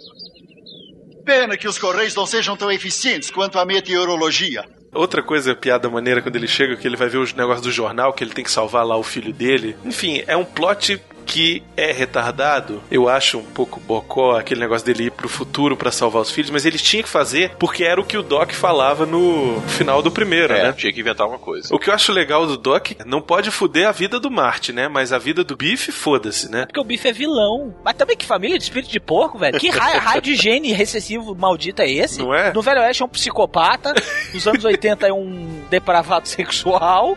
Pena 1.24 1.56
que 1.56 1.66
os 1.66 1.80
Correios 1.80 2.14
não 2.14 2.26
sejam 2.26 2.56
tão 2.56 2.70
eficientes 2.70 3.28
quanto 3.28 3.58
a 3.58 3.64
meteorologia. 3.64 4.75
Outra 4.96 5.22
coisa, 5.22 5.54
piada 5.54 5.88
maneira, 5.88 6.22
quando 6.22 6.36
ele 6.36 6.48
chega, 6.48 6.76
que 6.76 6.86
ele 6.86 6.96
vai 6.96 7.08
ver 7.08 7.18
os 7.18 7.34
negócios 7.34 7.62
do 7.62 7.70
jornal, 7.70 8.12
que 8.12 8.24
ele 8.24 8.32
tem 8.32 8.44
que 8.44 8.50
salvar 8.50 8.84
lá 8.84 8.96
o 8.96 9.02
filho 9.02 9.32
dele. 9.32 9.76
Enfim, 9.84 10.22
é 10.26 10.36
um 10.36 10.44
plot 10.44 11.00
que 11.26 11.62
é 11.76 11.92
retardado, 11.92 12.82
eu 12.90 13.08
acho 13.08 13.38
um 13.38 13.44
pouco 13.44 13.80
bocó 13.80 14.36
aquele 14.38 14.60
negócio 14.60 14.86
dele 14.86 15.04
ir 15.06 15.10
pro 15.10 15.28
futuro 15.28 15.76
para 15.76 15.90
salvar 15.90 16.22
os 16.22 16.30
filhos, 16.30 16.50
mas 16.50 16.64
ele 16.64 16.78
tinha 16.78 17.02
que 17.02 17.08
fazer 17.08 17.54
porque 17.58 17.84
era 17.84 18.00
o 18.00 18.04
que 18.04 18.16
o 18.16 18.22
Doc 18.22 18.52
falava 18.52 19.04
no 19.04 19.60
final 19.68 20.00
do 20.00 20.10
primeiro, 20.10 20.54
É, 20.54 20.62
né? 20.64 20.72
tinha 20.72 20.92
que 20.92 21.00
inventar 21.00 21.26
uma 21.26 21.38
coisa. 21.38 21.74
O 21.74 21.78
que 21.78 21.90
eu 21.90 21.94
acho 21.94 22.12
legal 22.12 22.46
do 22.46 22.56
Doc 22.56 22.92
não 23.04 23.20
pode 23.20 23.50
fuder 23.50 23.88
a 23.88 23.92
vida 23.92 24.20
do 24.20 24.30
Marte, 24.30 24.72
né? 24.72 24.88
Mas 24.88 25.12
a 25.12 25.18
vida 25.18 25.42
do 25.42 25.56
Biff, 25.56 25.90
foda-se, 25.92 26.50
né? 26.50 26.66
Porque 26.66 26.80
o 26.80 26.84
bife 26.84 27.08
é 27.08 27.12
vilão. 27.12 27.74
Mas 27.84 27.94
também 27.96 28.16
que 28.16 28.24
família 28.24 28.56
de 28.56 28.64
espírito 28.64 28.90
de 28.90 29.00
porco, 29.00 29.36
velho. 29.38 29.58
Que 29.58 29.68
raio, 29.68 29.98
raio 30.00 30.22
de 30.22 30.34
gene 30.36 30.72
recessivo 30.72 31.34
maldito 31.34 31.82
é 31.82 31.90
esse? 31.90 32.20
Não 32.20 32.32
é? 32.34 32.52
No 32.52 32.62
Velho 32.62 32.80
Oeste 32.80 33.02
é 33.02 33.06
um 33.06 33.08
psicopata. 33.08 33.92
Nos 34.32 34.46
anos 34.46 34.64
80 34.64 35.06
é 35.08 35.12
um 35.12 35.64
depravado 35.68 36.28
sexual. 36.28 37.16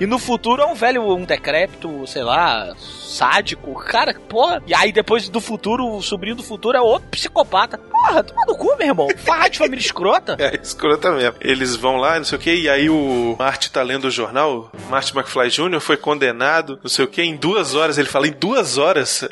e 0.00 0.06
no 0.06 0.18
futuro 0.18 0.62
é 0.62 0.66
um 0.66 0.74
velho, 0.74 1.02
um 1.14 1.24
decrépito, 1.24 2.06
sei 2.06 2.22
lá, 2.22 2.74
sádico. 3.06 3.74
Cara, 3.84 4.14
porra. 4.28 4.62
E 4.66 4.74
aí 4.74 4.92
depois 4.92 5.28
do 5.28 5.40
futuro, 5.40 5.86
o 5.96 6.02
sobrinho 6.02 6.36
do 6.36 6.42
futuro 6.42 6.76
é 6.76 6.80
outro 6.80 7.08
psicopata. 7.10 7.78
Porra, 7.78 8.22
toma 8.22 8.42
no 8.46 8.56
cu, 8.56 8.76
meu 8.76 8.88
irmão. 8.88 9.08
Farra 9.18 9.48
de 9.48 9.58
família 9.58 9.80
escrota. 9.80 10.36
É, 10.46 10.54
escrota 10.62 11.10
mesmo. 11.10 11.34
Eles 11.40 11.74
vão 11.74 11.96
lá, 11.96 12.18
não 12.18 12.24
sei 12.24 12.38
o 12.38 12.40
que, 12.40 12.54
e 12.54 12.68
aí 12.68 12.88
o 12.88 13.34
Marty 13.36 13.70
tá 13.70 13.82
lendo 13.82 14.04
o 14.04 14.10
jornal, 14.10 14.70
Marty 14.88 15.16
McFly 15.16 15.50
Jr. 15.50 15.80
foi 15.80 15.96
condenado, 15.96 16.78
não 16.82 16.88
sei 16.88 17.04
o 17.04 17.08
que, 17.08 17.20
em 17.22 17.34
duas 17.36 17.74
horas, 17.74 17.98
ele 17.98 18.08
fala, 18.08 18.28
em 18.28 18.32
duas 18.32 18.78
horas. 18.78 19.26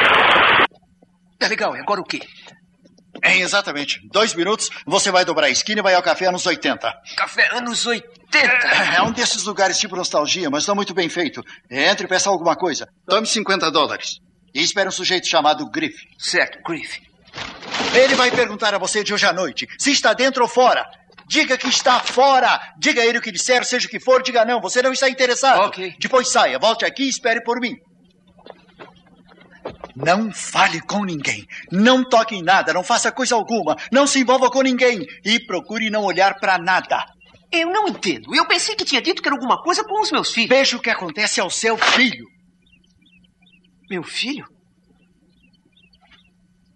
Tá 1.38 1.46
legal, 1.46 1.76
e 1.76 1.80
agora 1.80 2.00
o 2.00 2.04
quê? 2.04 2.20
É, 3.22 3.38
exatamente. 3.38 4.00
Dois 4.10 4.34
minutos, 4.34 4.68
você 4.86 5.10
vai 5.10 5.24
dobrar 5.24 5.46
a 5.46 5.50
esquina 5.50 5.80
e 5.80 5.82
vai 5.82 5.94
ao 5.94 6.02
café 6.02 6.26
anos 6.26 6.44
80. 6.46 6.92
Café 7.16 7.48
anos 7.56 7.86
80. 7.86 8.42
É 8.96 9.02
um 9.02 9.12
desses 9.12 9.44
lugares 9.44 9.78
tipo 9.78 9.96
nostalgia, 9.96 10.50
mas 10.50 10.66
não 10.66 10.74
muito 10.74 10.94
bem 10.94 11.08
feito. 11.08 11.42
Entre 11.70 12.06
e 12.06 12.08
peça 12.08 12.28
alguma 12.28 12.56
coisa. 12.56 12.88
Tome 13.06 13.26
50 13.26 13.70
dólares. 13.70 14.18
E 14.54 14.62
espere 14.62 14.88
um 14.88 14.92
sujeito 14.92 15.26
chamado 15.26 15.68
Griff. 15.70 15.96
Certo, 16.18 16.58
Griff. 16.66 17.00
Ele 17.94 18.14
vai 18.14 18.30
perguntar 18.30 18.74
a 18.74 18.78
você 18.78 19.02
de 19.02 19.12
hoje 19.12 19.26
à 19.26 19.32
noite 19.32 19.66
se 19.78 19.90
está 19.90 20.12
dentro 20.12 20.42
ou 20.42 20.48
fora. 20.48 20.84
Diga 21.26 21.56
que 21.56 21.68
está 21.68 22.00
fora. 22.00 22.60
Diga 22.78 23.02
a 23.02 23.06
ele 23.06 23.18
o 23.18 23.22
que 23.22 23.32
disser, 23.32 23.64
seja 23.64 23.86
o 23.86 23.90
que 23.90 23.98
for, 23.98 24.22
diga 24.22 24.44
não. 24.44 24.60
Você 24.60 24.82
não 24.82 24.92
está 24.92 25.08
interessado. 25.08 25.60
Ok. 25.60 25.94
Depois 25.98 26.30
saia, 26.30 26.58
volte 26.58 26.84
aqui 26.84 27.04
e 27.04 27.08
espere 27.08 27.42
por 27.42 27.60
mim. 27.60 27.74
Não 29.94 30.32
fale 30.32 30.80
com 30.80 31.04
ninguém. 31.04 31.46
Não 31.70 32.02
toque 32.08 32.34
em 32.34 32.42
nada. 32.42 32.72
Não 32.72 32.82
faça 32.82 33.12
coisa 33.12 33.34
alguma. 33.34 33.76
Não 33.92 34.06
se 34.06 34.20
envolva 34.20 34.50
com 34.50 34.62
ninguém. 34.62 35.06
E 35.24 35.38
procure 35.46 35.90
não 35.90 36.02
olhar 36.02 36.38
para 36.40 36.58
nada. 36.58 37.04
Eu 37.52 37.70
não 37.70 37.86
entendo. 37.86 38.34
Eu 38.34 38.46
pensei 38.46 38.74
que 38.74 38.84
tinha 38.84 39.00
dito 39.00 39.22
que 39.22 39.28
era 39.28 39.36
alguma 39.36 39.62
coisa 39.62 39.84
com 39.84 40.00
os 40.00 40.10
meus 40.10 40.32
filhos. 40.32 40.48
Veja 40.48 40.76
o 40.76 40.80
que 40.80 40.90
acontece 40.90 41.40
ao 41.40 41.48
seu 41.48 41.78
filho. 41.78 42.26
Meu 43.88 44.02
filho? 44.02 44.46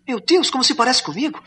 Meu 0.07 0.21
Deus, 0.21 0.51
como 0.51 0.63
se 0.63 0.75
parece 0.75 1.03
comigo. 1.03 1.43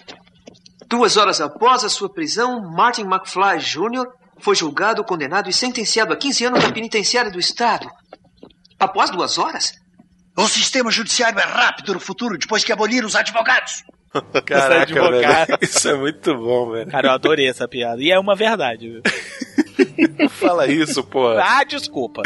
Duas 0.88 1.15
horas 1.15 1.39
após 1.39 1.86
a 1.86 1.89
sua 1.89 2.11
prisão, 2.11 2.61
Martin 2.76 3.03
McFly 3.03 3.59
Jr. 3.59 4.05
foi 4.39 4.55
julgado, 4.55 5.05
condenado 5.05 5.49
e 5.49 5.53
sentenciado 5.53 6.11
a 6.11 6.17
15 6.17 6.45
anos 6.45 6.63
na 6.63 6.72
penitenciária 6.72 7.32
do 7.32 7.39
Estado. 7.39 7.89
Após 8.78 9.09
duas 9.09 9.38
horas? 9.38 9.72
O 10.38 10.47
sistema 10.47 10.89
judiciário 10.91 11.38
é 11.39 11.43
rápido 11.43 11.93
no 11.93 11.99
futuro, 11.99 12.38
depois 12.38 12.63
que 12.63 12.71
abolir 12.71 13.03
os 13.03 13.15
advogados. 13.15 13.84
Caraca, 14.45 14.82
advogado. 14.82 15.47
velho. 15.47 15.59
Isso 15.61 15.88
é 15.89 15.95
muito 15.95 16.36
bom, 16.36 16.71
velho. 16.71 16.89
Cara, 16.91 17.07
eu 17.07 17.11
adorei 17.11 17.47
essa 17.47 17.67
piada. 17.67 18.01
E 18.01 18.11
é 18.11 18.19
uma 18.19 18.36
verdade, 18.36 18.89
viu? 18.89 19.01
Não 20.19 20.27
fala 20.29 20.67
isso, 20.67 21.03
pô. 21.03 21.29
Ah, 21.29 21.63
desculpa. 21.63 22.21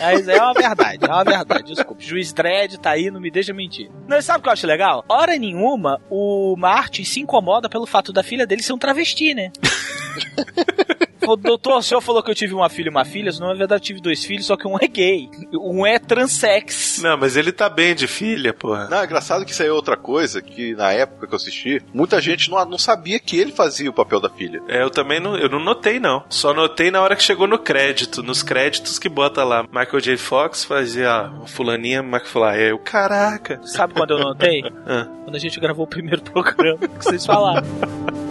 Mas 0.00 0.28
é 0.28 0.40
uma 0.40 0.54
verdade, 0.54 1.04
é 1.04 1.08
uma 1.08 1.24
verdade, 1.24 1.74
desculpa. 1.74 2.02
Juiz 2.02 2.32
Dredd 2.32 2.76
tá 2.78 2.90
aí, 2.90 3.10
não 3.10 3.20
me 3.20 3.30
deixa 3.30 3.52
mentir. 3.52 3.90
Não, 4.08 4.20
sabe 4.22 4.40
o 4.40 4.42
que 4.42 4.48
eu 4.48 4.52
acho 4.52 4.66
legal? 4.66 5.04
Hora 5.08 5.36
nenhuma, 5.36 6.00
o 6.10 6.56
Martin 6.56 7.04
se 7.04 7.20
incomoda 7.20 7.68
pelo 7.68 7.86
fato 7.86 8.12
da 8.12 8.22
filha 8.22 8.46
dele 8.46 8.62
ser 8.62 8.72
um 8.72 8.78
travesti, 8.78 9.34
né? 9.34 9.52
Falou, 11.28 11.36
Doutor, 11.36 11.78
o 11.78 11.82
senhor 11.82 12.00
falou 12.00 12.22
que 12.22 12.30
eu 12.30 12.34
tive 12.34 12.54
uma 12.54 12.70
filha 12.70 12.86
e 12.86 12.90
uma 12.90 13.04
filha, 13.04 13.30
na 13.38 13.52
verdade 13.52 13.82
eu 13.82 13.86
tive 13.86 14.00
dois 14.00 14.24
filhos, 14.24 14.46
só 14.46 14.56
que 14.56 14.66
um 14.66 14.76
é 14.80 14.88
gay. 14.88 15.28
Um 15.52 15.86
é 15.86 15.98
transex. 15.98 17.00
Não, 17.02 17.18
mas 17.18 17.36
ele 17.36 17.52
tá 17.52 17.68
bem 17.68 17.94
de 17.94 18.06
filha, 18.06 18.54
porra. 18.54 18.88
Não, 18.88 19.00
é 19.00 19.04
engraçado 19.04 19.44
que 19.44 19.50
isso 19.50 19.62
aí 19.62 19.68
é 19.68 19.72
outra 19.72 19.96
coisa 19.96 20.40
que 20.40 20.74
na 20.74 20.90
época 20.90 21.26
que 21.26 21.34
eu 21.34 21.36
assisti, 21.36 21.82
muita 21.92 22.18
gente 22.20 22.50
não, 22.50 22.64
não 22.64 22.78
sabia 22.78 23.20
que 23.20 23.36
ele 23.36 23.52
fazia 23.52 23.90
o 23.90 23.92
papel 23.92 24.20
da 24.20 24.30
filha. 24.30 24.62
É, 24.68 24.82
eu 24.82 24.88
também 24.88 25.20
não, 25.20 25.36
eu 25.36 25.50
não 25.50 25.60
notei, 25.60 26.00
não. 26.00 26.24
Só 26.30 26.54
notei 26.54 26.90
na 26.90 27.02
hora 27.02 27.14
que 27.14 27.22
chegou 27.22 27.46
no 27.46 27.58
crédito. 27.58 28.22
Nos 28.22 28.42
créditos 28.42 28.98
que 28.98 29.08
bota 29.08 29.44
lá. 29.44 29.64
Michael 29.64 30.00
J. 30.00 30.16
Fox 30.16 30.64
fazia 30.64 31.10
a 31.12 31.46
fulaninha 31.46 32.00
McFly. 32.00 32.42
Aí 32.42 32.70
eu, 32.70 32.78
caraca. 32.78 33.60
Sabe 33.64 33.92
quando 33.92 34.12
eu 34.12 34.20
notei? 34.20 34.62
Ah. 34.90 35.06
Quando 35.24 35.34
a 35.36 35.38
gente 35.38 35.60
gravou 35.60 35.84
o 35.84 35.88
primeiro 35.88 36.22
programa 36.22 36.78
que 36.78 37.04
vocês 37.04 37.26
falaram. 37.26 37.66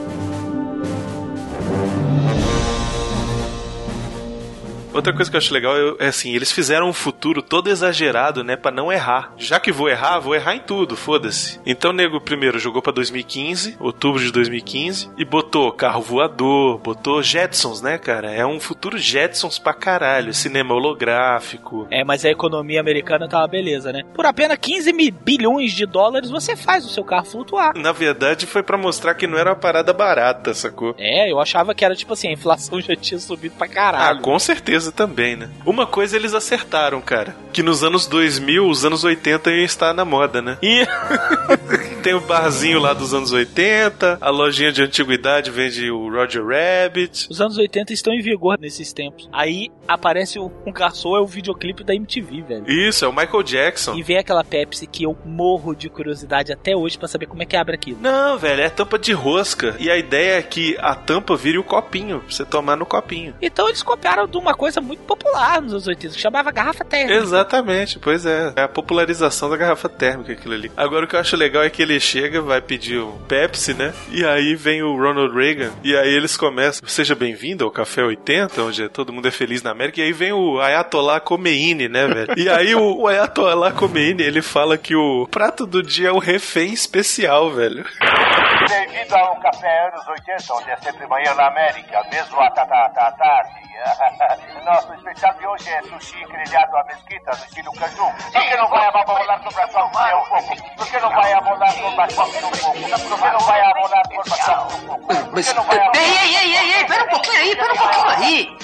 Outra 4.97 5.13
coisa 5.13 5.29
que 5.29 5.37
eu 5.37 5.39
acho 5.39 5.53
legal 5.53 5.75
é, 5.77 6.05
é 6.05 6.07
assim, 6.07 6.33
eles 6.35 6.51
fizeram 6.51 6.89
um 6.89 6.93
futuro 6.93 7.41
todo 7.41 7.69
exagerado, 7.69 8.43
né, 8.43 8.55
Pra 8.55 8.71
não 8.71 8.91
errar. 8.91 9.31
Já 9.37 9.59
que 9.59 9.71
vou 9.71 9.87
errar, 9.87 10.19
vou 10.19 10.33
errar 10.35 10.55
em 10.55 10.59
tudo, 10.59 10.97
foda-se. 10.97 11.59
Então 11.65 11.91
o 11.91 11.93
nego 11.93 12.19
primeiro 12.19 12.57
jogou 12.59 12.81
pra 12.81 12.91
2015, 12.91 13.77
outubro 13.79 14.19
de 14.21 14.31
2015, 14.31 15.09
e 15.17 15.23
botou 15.23 15.71
carro 15.71 16.01
voador, 16.01 16.79
botou 16.79 17.21
Jetsons, 17.21 17.81
né, 17.81 17.97
cara? 17.97 18.31
É 18.31 18.45
um 18.45 18.59
futuro 18.59 18.97
Jetsons 18.97 19.59
pra 19.59 19.73
caralho, 19.73 20.33
cinema 20.33 20.73
holográfico. 20.73 21.87
É, 21.91 22.03
mas 22.03 22.25
a 22.25 22.29
economia 22.29 22.79
americana 22.79 23.27
tá 23.27 23.39
uma 23.39 23.47
beleza, 23.47 23.91
né? 23.93 24.03
Por 24.13 24.25
apenas 24.25 24.57
15 24.59 24.91
mil 24.93 25.11
bilhões 25.11 25.71
de 25.73 25.85
dólares 25.85 26.29
você 26.29 26.55
faz 26.55 26.85
o 26.85 26.89
seu 26.89 27.03
carro 27.03 27.25
flutuar. 27.25 27.73
Na 27.77 27.91
verdade, 27.91 28.45
foi 28.45 28.63
pra 28.63 28.77
mostrar 28.77 29.13
que 29.15 29.27
não 29.27 29.37
era 29.37 29.51
uma 29.51 29.55
parada 29.55 29.93
barata, 29.93 30.53
sacou? 30.53 30.95
É, 30.97 31.31
eu 31.31 31.39
achava 31.39 31.73
que 31.75 31.85
era 31.85 31.95
tipo 31.95 32.13
assim, 32.13 32.29
a 32.29 32.33
inflação 32.33 32.79
já 32.81 32.95
tinha 32.95 33.19
subido 33.19 33.55
pra 33.55 33.67
Ah, 33.67 33.69
caralho. 33.69 34.21
com 34.21 34.37
certeza 34.39 34.86
também, 34.91 35.35
né? 35.35 35.49
Uma 35.65 35.85
coisa 35.85 36.15
eles 36.15 36.33
acertaram, 36.33 37.01
cara. 37.01 37.35
Que 37.53 37.63
nos 37.63 37.83
anos 37.83 38.05
2000, 38.07 38.67
os 38.67 38.85
anos 38.85 39.03
80 39.03 39.51
iam 39.51 39.63
estar 39.65 39.93
na 39.93 40.05
moda, 40.05 40.41
né? 40.41 40.57
E 40.61 40.85
Tem 42.03 42.13
o 42.13 42.21
barzinho 42.21 42.79
lá 42.79 42.93
dos 42.93 43.13
anos 43.13 43.31
80, 43.31 44.19
a 44.21 44.29
lojinha 44.29 44.71
de 44.71 44.81
antiguidade 44.81 45.51
vende 45.51 45.89
o 45.91 46.09
Roger 46.09 46.43
Rabbit. 46.45 47.27
os 47.29 47.41
anos 47.41 47.57
80 47.57 47.91
estão 47.93 48.13
em 48.13 48.21
vigor 48.21 48.57
nesses 48.59 48.93
tempos. 48.93 49.27
Aí 49.31 49.69
aparece 49.87 50.39
o- 50.39 50.51
um 50.65 50.71
garçom, 50.71 51.15
é 51.17 51.19
o 51.19 51.25
videoclipe 51.25 51.83
da 51.83 51.93
MTV, 51.95 52.41
velho. 52.41 52.69
Isso, 52.69 53.03
é 53.03 53.07
o 53.07 53.13
Michael 53.13 53.43
Jackson. 53.43 53.95
E 53.95 54.03
vem 54.03 54.17
aquela 54.17 54.43
Pepsi 54.43 54.87
que 54.87 55.03
eu 55.03 55.17
morro 55.25 55.75
de 55.75 55.89
curiosidade 55.89 56.51
até 56.53 56.75
hoje 56.75 56.97
pra 56.97 57.07
saber 57.07 57.25
como 57.25 57.41
é 57.41 57.45
que 57.45 57.55
abre 57.57 57.75
aquilo. 57.75 57.97
Não, 58.01 58.37
velho, 58.37 58.61
é 58.61 58.69
tampa 58.69 58.97
de 58.97 59.11
rosca. 59.13 59.75
E 59.79 59.89
a 59.89 59.97
ideia 59.97 60.37
é 60.37 60.41
que 60.41 60.77
a 60.79 60.95
tampa 60.95 61.35
vire 61.35 61.57
o 61.57 61.63
copinho, 61.63 62.19
pra 62.19 62.31
você 62.31 62.45
tomar 62.45 62.75
no 62.77 62.85
copinho. 62.85 63.33
Então 63.41 63.67
eles 63.67 63.83
copiaram 63.83 64.27
de 64.27 64.37
uma 64.37 64.53
coisa 64.53 64.66
muito 64.81 65.03
popular 65.03 65.61
nos 65.61 65.71
anos 65.73 65.87
80, 65.87 66.15
que 66.15 66.19
chamava 66.21 66.51
garrafa 66.51 66.83
térmica. 66.83 67.13
Exatamente, 67.15 67.99
pois 67.99 68.25
é. 68.25 68.53
É 68.55 68.63
a 68.63 68.67
popularização 68.67 69.49
da 69.49 69.57
garrafa 69.57 69.87
térmica 69.89 70.33
aquilo 70.33 70.53
ali. 70.53 70.71
Agora 70.75 71.05
o 71.05 71.07
que 71.07 71.15
eu 71.15 71.19
acho 71.19 71.35
legal 71.37 71.63
é 71.63 71.69
que 71.69 71.81
ele 71.81 71.99
chega, 71.99 72.41
vai 72.41 72.61
pedir 72.61 72.97
o 72.99 73.13
Pepsi, 73.27 73.73
né? 73.73 73.93
E 74.09 74.25
aí 74.25 74.55
vem 74.55 74.81
o 74.83 74.95
Ronald 74.95 75.33
Reagan. 75.35 75.71
E 75.83 75.95
aí 75.95 76.09
eles 76.13 76.35
começam, 76.37 76.87
seja 76.87 77.15
bem-vindo 77.15 77.63
ao 77.63 77.71
Café 77.71 78.03
80, 78.03 78.61
onde 78.61 78.89
todo 78.89 79.13
mundo 79.13 79.27
é 79.27 79.31
feliz 79.31 79.61
na 79.63 79.71
América. 79.71 79.99
E 80.01 80.03
aí 80.03 80.13
vem 80.13 80.33
o 80.33 80.59
Ayatollah 80.59 81.19
Khomeini, 81.19 81.87
né, 81.87 82.07
velho? 82.07 82.33
E 82.37 82.49
aí 82.49 82.75
o, 82.75 83.01
o 83.01 83.07
Ayatollah 83.07 83.71
Khomeini, 83.71 84.23
ele 84.23 84.41
fala 84.41 84.77
que 84.77 84.95
o 84.95 85.27
prato 85.29 85.65
do 85.65 85.81
dia 85.81 86.09
é 86.09 86.11
o 86.11 86.19
refém 86.19 86.73
especial, 86.73 87.51
velho. 87.51 87.85
Bem-vindo 88.69 89.15
ao 89.15 89.39
Café 89.39 89.87
Anos 89.87 90.07
80, 90.07 90.53
onde 90.53 90.69
é 90.71 90.77
sempre 90.77 91.07
manhã 91.07 91.33
na 91.35 91.47
América, 91.47 92.03
mesmo 92.11 92.35
ta- 92.53 92.65
ta- 92.65 93.11
tarde. 93.11 93.67
Nosso 94.65 94.93
especial 94.93 95.33
de 95.35 95.45
hoje 95.47 95.69
é 95.69 95.81
sushi 95.83 96.25
grelhado 96.25 96.75
à 96.77 96.83
mesquita, 96.85 97.31
no 97.31 97.45
estilo 97.45 97.71
caju. 97.73 98.05
Por 98.31 98.41
que 98.41 98.55
não 98.57 98.67
vai 98.67 98.87
amolar 98.87 99.39
com 99.39 99.51
bastante 99.51 99.77
um 99.77 99.89
pouco? 99.89 100.75
Por 100.77 100.87
que 100.87 100.99
não 100.99 101.09
vai 101.09 101.33
amolar 101.33 101.73
com 101.75 101.95
bastante 101.95 102.37
um 102.37 102.51
pouco? 102.51 102.73
Por 102.73 103.19
que 103.19 103.29
não 103.29 103.39
vai 103.39 103.61
amolar 103.61 104.03
com 104.09 104.23
bastante 104.29 104.75
um 104.75 104.87
pouco? 104.87 105.07
Por 105.07 105.31
Mas. 105.33 105.47
que 105.47 105.53
não 105.55 105.63
vai 105.63 105.77
Ei, 105.77 105.83
ei, 106.03 106.35
ei, 106.35 106.55
ei, 106.55 106.73
ei, 106.75 106.85
pera 106.85 107.03
um 107.03 107.07
pouquinho 107.07 107.39
aí, 107.39 107.55
pera 107.55 107.73
um 107.73 107.77
pouquinho 107.77 108.09
aí. 108.09 108.57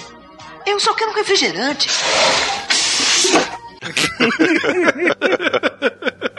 Eu 0.65 0.79
só 0.79 0.93
quero 0.93 1.11
um 1.11 1.13
refrigerante. 1.13 1.89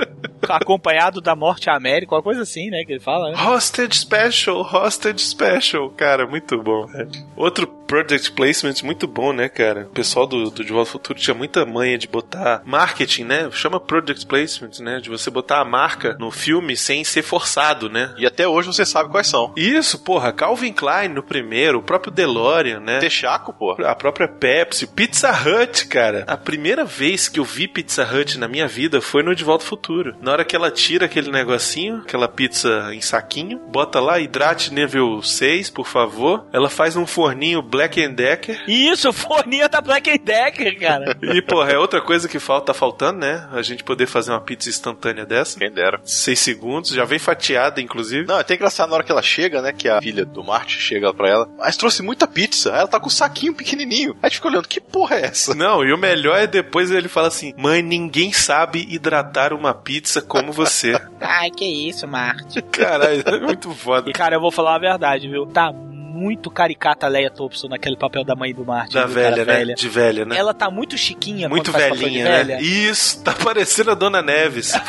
Acompanhado 0.49 1.21
da 1.21 1.35
morte 1.35 1.71
à 1.71 1.77
América, 1.77 2.15
uma 2.15 2.23
coisa 2.23 2.43
assim, 2.43 2.71
né? 2.71 2.85
Que 2.85 2.93
ele 2.93 3.01
fala, 3.01 3.31
né? 3.31 3.37
Hostage 3.43 3.99
Special, 3.99 4.61
Hostage 4.61 5.21
Special. 5.21 5.91
Cara, 5.91 6.27
muito 6.27 6.61
bom, 6.63 6.87
velho. 6.87 7.11
Outro 7.37 7.67
product 7.67 8.33
placement 8.33 8.75
muito 8.83 9.07
bom, 9.07 9.33
né, 9.33 9.49
cara? 9.49 9.83
O 9.83 9.95
pessoal 9.95 10.27
do, 10.27 10.51
do 10.51 10.65
De 10.65 10.73
Volta 10.73 10.89
ao 10.89 10.93
Futuro 10.93 11.19
tinha 11.19 11.35
muita 11.35 11.65
manha 11.65 11.99
de 11.99 12.09
botar 12.09 12.63
marketing, 12.65 13.25
né? 13.25 13.49
Chama 13.53 13.79
product 13.79 14.27
placement, 14.27 14.81
né? 14.81 15.01
De 15.01 15.09
você 15.09 15.31
botar 15.31 15.61
a 15.61 15.65
marca 15.65 16.17
no 16.19 16.31
filme 16.31 16.77
sem 16.77 17.05
ser 17.05 17.23
forçado, 17.23 17.89
né? 17.89 18.15
E 18.19 18.27
até 18.27 18.49
hoje 18.49 18.69
você 18.69 18.85
sabe 18.85 19.11
quais 19.11 19.27
são. 19.27 19.53
Isso, 19.57 19.99
porra. 19.99 20.33
Calvin 20.33 20.73
Klein 20.73 21.09
no 21.09 21.23
primeiro, 21.23 21.79
o 21.79 21.83
próprio 21.83 22.13
DeLorean, 22.13 22.81
né? 22.81 22.99
Texaco, 22.99 23.53
pô. 23.53 23.73
A 23.85 23.95
própria 23.95 24.29
Pepsi, 24.29 24.87
Pizza 24.87 25.31
Hut, 25.31 25.87
cara. 25.87 26.25
A 26.27 26.37
primeira 26.37 26.85
vez 26.85 27.29
que 27.29 27.39
eu 27.39 27.45
vi 27.45 27.69
Pizza 27.69 28.05
Hut 28.05 28.39
na 28.39 28.49
minha 28.49 28.67
vida 28.67 29.01
foi 29.01 29.23
no 29.23 29.35
De 29.35 29.45
Volta 29.45 29.65
ao 29.65 29.69
Futuro. 29.69 30.17
Na 30.21 30.33
hora 30.35 30.45
que 30.45 30.55
ela 30.55 30.70
tira 30.70 31.07
aquele 31.07 31.30
negocinho, 31.30 31.99
aquela 31.99 32.28
pizza 32.28 32.91
em 32.93 33.01
saquinho, 33.01 33.59
bota 33.70 34.01
lá 34.01 34.18
hidrate 34.18 34.72
nível 34.72 35.22
6, 35.22 35.70
por 35.70 35.87
favor. 35.87 36.47
Ela 36.53 36.68
faz 36.68 36.97
um 36.97 37.07
forninho 37.07 37.62
Black 37.62 38.03
and 38.03 38.12
Decker. 38.12 38.62
Isso, 38.68 39.12
forninho 39.12 39.68
da 39.68 39.80
Black 39.80 40.11
and 40.11 40.24
Decker, 40.24 40.78
cara. 40.78 41.14
E, 41.35 41.43
porra, 41.43 41.72
é 41.72 41.78
outra 41.78 42.01
coisa 42.01 42.28
que 42.28 42.39
falta, 42.39 42.66
tá 42.66 42.74
faltando, 42.74 43.20
né? 43.20 43.49
A 43.51 43.62
gente 43.62 43.82
poder 43.82 44.07
fazer 44.07 44.30
uma 44.30 44.41
pizza 44.41 44.68
instantânea 44.68 45.24
dessa. 45.26 45.59
Quem 45.59 45.70
dera. 45.70 46.01
Seis 46.05 46.39
segundos, 46.39 46.91
já 46.91 47.05
vem 47.05 47.18
fatiada, 47.18 47.80
inclusive. 47.80 48.26
Não, 48.26 48.37
é 48.37 48.41
até 48.41 48.55
engraçado 48.55 48.91
na 48.91 48.97
hora 48.97 49.05
que 49.05 49.11
ela 49.11 49.22
chega, 49.22 49.61
né? 49.61 49.72
Que 49.72 49.89
a 49.89 50.01
filha 50.01 50.24
do 50.24 50.45
Marte 50.45 50.78
chega 50.78 51.12
pra 51.12 51.28
ela. 51.28 51.49
Mas 51.59 51.76
trouxe 51.76 52.03
muita 52.03 52.26
pizza. 52.26 52.70
Ela 52.70 52.87
tá 52.87 53.01
com 53.01 53.07
um 53.07 53.11
saquinho 53.11 53.55
pequenininho. 53.55 54.12
Aí 54.14 54.18
a 54.22 54.28
gente 54.28 54.37
fica 54.37 54.49
olhando, 54.49 54.68
que 54.68 54.80
porra 54.80 55.16
é 55.16 55.26
essa? 55.26 55.55
Não, 55.55 55.85
e 55.85 55.93
o 55.93 55.99
melhor 55.99 56.39
é 56.39 56.47
depois 56.47 56.91
ele 56.91 57.09
fala 57.09 57.28
assim: 57.28 57.53
Mãe, 57.57 57.82
ninguém 57.82 58.32
sabe 58.32 58.87
hidratar 58.89 59.53
uma 59.53 59.74
pizza 59.74 60.24
como 60.25 60.53
você. 60.53 60.99
Ai, 61.20 61.51
que 61.51 61.64
isso, 61.64 62.07
Marte. 62.09 62.61
Caralho, 62.62 63.22
é 63.25 63.41
muito 63.41 63.70
foda. 63.72 64.11
E, 64.11 64.12
cara, 64.12 64.35
eu 64.37 64.41
vou 64.41 64.51
falar 64.51 64.75
a 64.77 64.79
verdade, 64.79 65.29
viu? 65.29 65.47
Tá 65.47 65.72
muito 65.72 66.51
caricata 66.51 67.07
a 67.07 67.09
Leia 67.09 67.31
Thompson 67.31 67.68
naquele 67.68 67.97
papel 67.97 68.25
da 68.25 68.35
mãe 68.37 68.55
do 68.55 68.64
Marte. 68.64 68.95
Da 68.95 69.05
viu, 69.05 69.14
velha, 69.14 69.45
cara, 69.45 69.64
né? 69.64 69.75
De 69.75 69.89
velha, 69.89 70.25
né? 70.25 70.37
Ela 70.37 70.55
tá 70.55 70.70
muito 70.70 70.97
chiquinha 70.97 71.49
Muito 71.49 71.70
quando 71.72 71.81
faz 71.81 71.85
papel 71.91 71.97
de 71.99 72.05
velhinha, 72.05 72.25
né? 72.25 72.45
velha. 72.45 72.61
Isso, 72.62 73.22
tá 73.22 73.33
parecendo 73.33 73.91
a 73.91 73.95
Dona 73.95 74.22
Neves. 74.22 74.72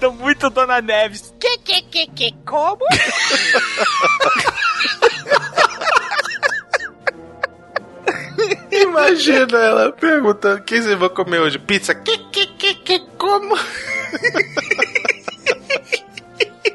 Tô 0.00 0.12
muito 0.12 0.50
Dona 0.50 0.80
Neves. 0.82 1.32
Que, 1.40 1.56
que, 1.58 1.82
que, 1.82 2.06
que, 2.08 2.32
como? 2.44 2.78
Imagina 8.82 9.58
ela 9.58 9.92
perguntando: 9.92 10.62
quem 10.62 10.80
você 10.80 10.96
vai 10.96 11.08
comer 11.08 11.40
hoje? 11.40 11.58
Pizza? 11.58 11.94
Que, 11.94 12.18
que, 12.18 12.46
que, 12.46 12.74
que, 12.74 12.98
como? 13.18 13.56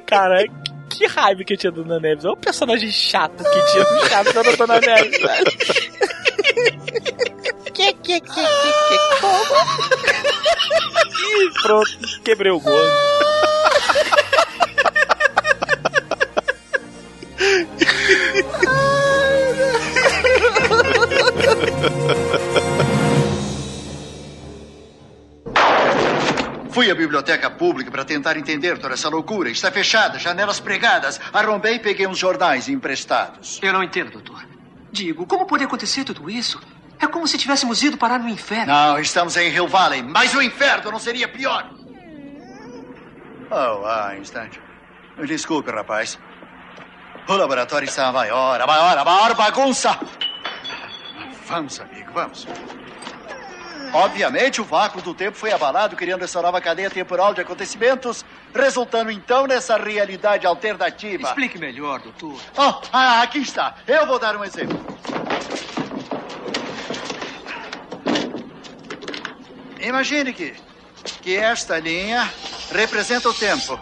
Cara, 0.05 0.45
que 0.89 1.07
raiva 1.07 1.43
que 1.43 1.53
eu 1.53 1.57
tinha 1.57 1.71
da 1.71 1.81
Dona 1.81 1.99
Neves. 1.99 2.25
É 2.25 2.29
um 2.29 2.35
personagem 2.35 2.91
chato 2.91 3.43
que 3.43 3.71
tinha 3.71 3.85
chato 4.09 4.33
da 4.33 4.41
Dona 4.55 4.79
Neves. 4.79 5.17
que, 7.73 7.93
que, 7.93 7.93
que, 7.93 8.21
que, 8.21 8.21
que, 8.21 8.97
como? 9.21 9.55
Ih, 11.21 11.49
pronto, 11.61 12.21
quebrei 12.23 12.51
o 12.51 12.59
gosto. 12.59 13.11
Fui 26.71 26.89
à 26.89 26.95
biblioteca 26.95 27.49
pública 27.49 27.91
para 27.91 28.05
tentar 28.05 28.37
entender 28.37 28.77
toda 28.77 28.93
essa 28.93 29.09
loucura. 29.09 29.49
Está 29.49 29.69
fechada, 29.69 30.17
janelas 30.17 30.61
pregadas. 30.61 31.19
Arrombei 31.33 31.75
e 31.75 31.79
peguei 31.79 32.07
uns 32.07 32.17
jornais 32.17 32.69
emprestados. 32.69 33.59
Eu 33.61 33.73
não 33.73 33.83
entendo, 33.83 34.11
doutor. 34.11 34.47
Digo, 34.89 35.25
como 35.25 35.45
pode 35.45 35.65
acontecer 35.65 36.05
tudo 36.05 36.29
isso? 36.29 36.61
É 36.97 37.07
como 37.07 37.27
se 37.27 37.37
tivéssemos 37.37 37.83
ido 37.83 37.97
parar 37.97 38.19
no 38.19 38.29
inferno. 38.29 38.71
Não, 38.71 38.97
estamos 38.99 39.35
em 39.35 39.53
Hill 39.53 39.67
Valley, 39.67 40.01
mas 40.01 40.33
o 40.33 40.41
inferno 40.41 40.91
não 40.91 40.99
seria 40.99 41.27
pior. 41.27 41.69
Oh, 43.49 43.85
ah, 43.85 44.15
instante. 44.17 44.61
Desculpe, 45.25 45.71
rapaz. 45.71 46.17
O 47.27 47.33
laboratório 47.33 47.85
está 47.85 48.07
a 48.07 48.13
maior, 48.13 48.61
a 48.61 48.65
maior, 48.65 48.97
a 48.97 49.03
maior 49.03 49.35
bagunça. 49.35 49.99
Vamos, 51.51 51.81
amigo, 51.81 52.11
vamos. 52.13 52.47
Obviamente, 53.91 54.61
o 54.61 54.63
vácuo 54.63 55.01
do 55.01 55.13
tempo 55.13 55.37
foi 55.37 55.51
abalado, 55.51 55.97
criando 55.97 56.23
essa 56.23 56.41
nova 56.41 56.61
cadeia 56.61 56.89
temporal 56.89 57.33
de 57.33 57.41
acontecimentos, 57.41 58.23
resultando 58.55 59.11
então 59.11 59.45
nessa 59.45 59.75
realidade 59.75 60.47
alternativa. 60.47 61.27
Explique 61.27 61.59
melhor, 61.59 61.99
doutor. 61.99 62.39
Oh, 62.55 62.81
ah, 62.93 63.21
aqui 63.21 63.39
está. 63.39 63.75
Eu 63.85 64.07
vou 64.07 64.17
dar 64.17 64.37
um 64.37 64.45
exemplo. 64.45 64.79
Imagine 69.81 70.31
que, 70.31 70.55
que 71.21 71.35
esta 71.35 71.77
linha 71.79 72.31
representa 72.71 73.27
o 73.27 73.33
tempo. 73.33 73.77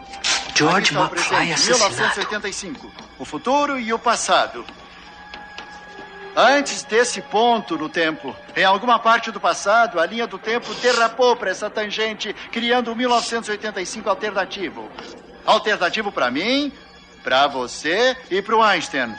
George 0.55 0.97
o 0.97 1.01
McFly 1.01 1.09
presente, 1.09 1.53
assassinado. 1.53 2.15
1985. 2.15 2.91
O 3.19 3.25
futuro 3.25 3.79
e 3.79 3.93
o 3.93 3.99
passado. 3.99 4.65
Antes 6.35 6.83
desse 6.83 7.21
ponto 7.21 7.77
no 7.77 7.89
tempo, 7.89 8.35
em 8.55 8.63
alguma 8.63 8.99
parte 8.99 9.31
do 9.31 9.39
passado, 9.39 9.99
a 9.99 10.05
linha 10.05 10.27
do 10.27 10.37
tempo 10.37 10.73
derrapou 10.75 11.35
para 11.35 11.49
essa 11.49 11.69
tangente, 11.69 12.33
criando 12.51 12.91
o 12.91 12.95
1985 12.95 14.09
alternativo. 14.09 14.89
Alternativo 15.45 16.11
para 16.11 16.29
mim, 16.29 16.71
para 17.23 17.47
você 17.47 18.15
e 18.29 18.41
para 18.41 18.55
o 18.55 18.63
Einstein. 18.63 19.13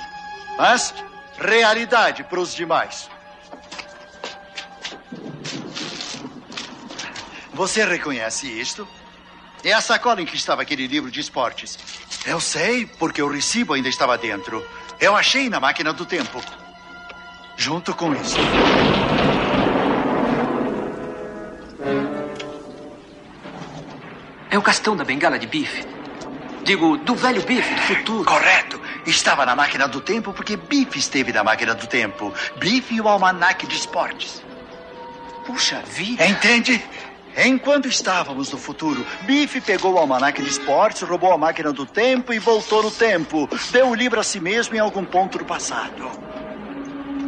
Mas 0.56 0.94
realidade 1.38 2.24
para 2.24 2.40
os 2.40 2.54
demais. 2.54 3.08
Você 7.52 7.84
reconhece 7.84 8.46
isto? 8.46 8.88
É 9.62 9.72
a 9.72 9.80
sacola 9.80 10.22
em 10.22 10.26
que 10.26 10.36
estava 10.36 10.62
aquele 10.62 10.86
livro 10.86 11.10
de 11.10 11.20
esportes. 11.20 11.78
Eu 12.24 12.40
sei, 12.40 12.86
porque 12.86 13.20
o 13.22 13.28
recibo 13.28 13.74
ainda 13.74 13.88
estava 13.88 14.16
dentro. 14.16 14.66
Eu 14.98 15.14
achei 15.14 15.50
na 15.50 15.60
máquina 15.60 15.92
do 15.92 16.06
tempo. 16.06 16.42
Junto 17.60 17.94
com 17.94 18.14
isso. 18.14 18.38
É 24.50 24.56
o 24.56 24.62
castão 24.62 24.96
da 24.96 25.04
bengala 25.04 25.38
de 25.38 25.46
bife. 25.46 25.86
Digo, 26.64 26.96
do 26.96 27.14
velho 27.14 27.42
bife, 27.42 27.74
do 27.74 27.82
futuro. 27.82 28.24
Correto. 28.24 28.80
Estava 29.04 29.44
na 29.44 29.54
máquina 29.54 29.86
do 29.86 30.00
tempo 30.00 30.32
porque 30.32 30.56
Biff 30.56 30.98
esteve 30.98 31.34
na 31.34 31.44
máquina 31.44 31.74
do 31.74 31.86
tempo. 31.86 32.32
Biff 32.56 32.94
e 32.94 32.98
o 32.98 33.06
almanaque 33.06 33.66
de 33.66 33.76
esportes. 33.76 34.42
Puxa 35.44 35.82
vida. 35.86 36.26
Entende? 36.26 36.82
Enquanto 37.36 37.88
estávamos 37.88 38.50
no 38.50 38.56
futuro, 38.56 39.04
Biff 39.26 39.60
pegou 39.60 39.92
o 39.92 39.98
almanaque 39.98 40.42
de 40.42 40.48
esportes, 40.48 41.02
roubou 41.02 41.30
a 41.30 41.36
máquina 41.36 41.74
do 41.74 41.84
tempo 41.84 42.32
e 42.32 42.38
voltou 42.38 42.82
no 42.82 42.90
tempo. 42.90 43.46
Deu 43.70 43.90
o 43.90 43.94
livro 43.94 44.18
a 44.18 44.22
si 44.24 44.40
mesmo 44.40 44.74
em 44.74 44.78
algum 44.78 45.04
ponto 45.04 45.36
do 45.36 45.44
passado. 45.44 46.10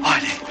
Olhem. 0.02 0.42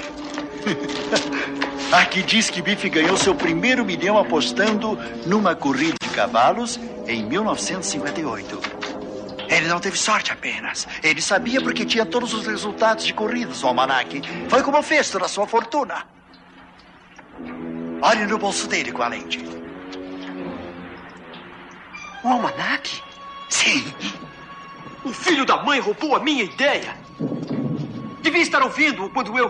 Aqui 1.92 2.24
diz 2.24 2.50
que 2.50 2.62
Biff 2.62 2.88
ganhou 2.90 3.18
seu 3.18 3.36
primeiro 3.36 3.84
milhão 3.84 4.18
apostando 4.18 4.98
numa 5.26 5.56
corrida 5.56 5.96
de 6.02 6.10
cavalos 6.10 6.80
em 7.06 7.26
1958. 7.26 8.62
Ele 9.50 9.68
não 9.68 9.82
teve 9.82 9.98
sorte 9.98 10.32
apenas. 10.32 10.88
Ele 11.04 11.22
sabia 11.22 11.62
porque 11.62 11.86
tinha 11.86 12.06
todos 12.06 12.34
os 12.34 12.48
resultados 12.48 13.06
de 13.06 13.14
corridas 13.14 13.62
no 13.62 13.68
almanaque. 13.68 14.22
Foi 14.48 14.64
como 14.64 14.82
fez 14.82 15.10
toda 15.10 15.26
a 15.26 15.28
sua 15.28 15.46
fortuna. 15.46 16.06
Olhe 18.02 18.26
no 18.26 18.38
bolso 18.38 18.68
dele 18.70 18.94
com 18.94 19.04
a 19.04 19.10
lente. 19.10 19.44
O 22.24 22.28
almanaque? 22.30 23.02
Sim. 23.50 23.84
O 25.04 25.12
filho 25.12 25.46
da 25.46 25.62
mãe 25.62 25.82
roubou 25.82 26.16
a 26.16 26.20
minha 26.22 26.44
ideia. 26.44 26.96
Devia 28.22 28.42
estar 28.42 28.62
ouvindo 28.62 29.10
quando 29.10 29.38
eu. 29.38 29.50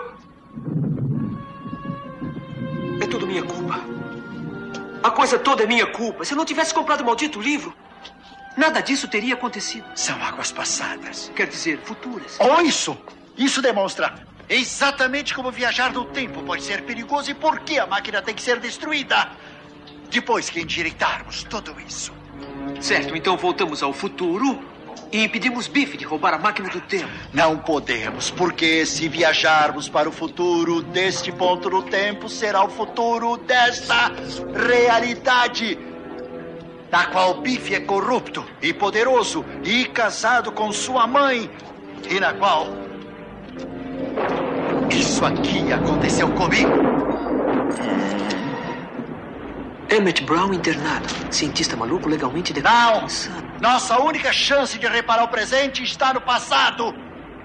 É 3.01 3.07
tudo 3.07 3.27
minha 3.27 3.43
culpa. 3.43 3.79
A 5.03 5.11
coisa 5.11 5.37
toda 5.37 5.63
é 5.63 5.67
minha 5.67 5.87
culpa. 5.87 6.23
Se 6.23 6.33
eu 6.33 6.37
não 6.37 6.45
tivesse 6.45 6.73
comprado 6.73 7.01
o 7.01 7.05
maldito 7.05 7.41
livro, 7.41 7.73
nada 8.55 8.81
disso 8.81 9.07
teria 9.07 9.33
acontecido. 9.33 9.85
São 9.95 10.21
águas 10.23 10.51
passadas. 10.51 11.31
Quer 11.35 11.47
dizer, 11.47 11.79
futuras. 11.83 12.37
Oh, 12.39 12.61
isso! 12.61 12.97
Isso 13.37 13.61
demonstra 13.61 14.13
exatamente 14.47 15.33
como 15.33 15.49
viajar 15.49 15.93
no 15.93 16.03
tempo 16.05 16.43
pode 16.43 16.63
ser 16.63 16.83
perigoso 16.83 17.31
e 17.31 17.33
por 17.33 17.61
que 17.61 17.79
a 17.79 17.87
máquina 17.87 18.21
tem 18.21 18.35
que 18.35 18.41
ser 18.41 18.59
destruída. 18.59 19.29
Depois 20.09 20.49
que 20.49 20.59
endireitarmos 20.59 21.43
tudo 21.43 21.73
isso. 21.87 22.13
Certo, 22.81 23.15
então 23.15 23.37
voltamos 23.37 23.81
ao 23.81 23.93
futuro 23.93 24.59
e 25.11 25.23
impedimos 25.23 25.67
Biff 25.67 25.97
de 25.97 26.05
roubar 26.05 26.33
a 26.33 26.37
máquina 26.37 26.69
do 26.69 26.79
tempo. 26.81 27.11
Não 27.33 27.57
podemos, 27.57 28.31
porque 28.31 28.85
se 28.85 29.09
viajarmos 29.09 29.89
para 29.89 30.07
o 30.07 30.11
futuro 30.11 30.81
deste 30.81 31.31
ponto 31.31 31.69
no 31.69 31.83
tempo, 31.83 32.29
será 32.29 32.63
o 32.63 32.69
futuro 32.69 33.37
desta 33.37 34.11
realidade. 34.53 35.77
Na 36.91 37.05
qual 37.05 37.41
Biff 37.41 37.73
é 37.73 37.79
corrupto 37.79 38.45
e 38.61 38.73
poderoso 38.73 39.45
e 39.63 39.85
casado 39.85 40.51
com 40.51 40.71
sua 40.71 41.07
mãe. 41.07 41.49
e 42.09 42.19
na 42.19 42.33
qual 42.33 42.67
isso 44.89 45.23
aqui 45.23 45.71
aconteceu 45.71 46.29
comigo. 46.31 46.71
Emmett 49.91 50.23
Brown 50.23 50.53
internado. 50.53 51.05
Cientista 51.29 51.75
maluco 51.75 52.07
legalmente 52.07 52.53
Não! 52.61 53.03
Insano. 53.03 53.59
Nossa 53.59 53.99
única 53.99 54.31
chance 54.31 54.79
de 54.79 54.87
reparar 54.87 55.25
o 55.25 55.27
presente 55.27 55.83
está 55.83 56.13
no 56.13 56.21
passado. 56.21 56.95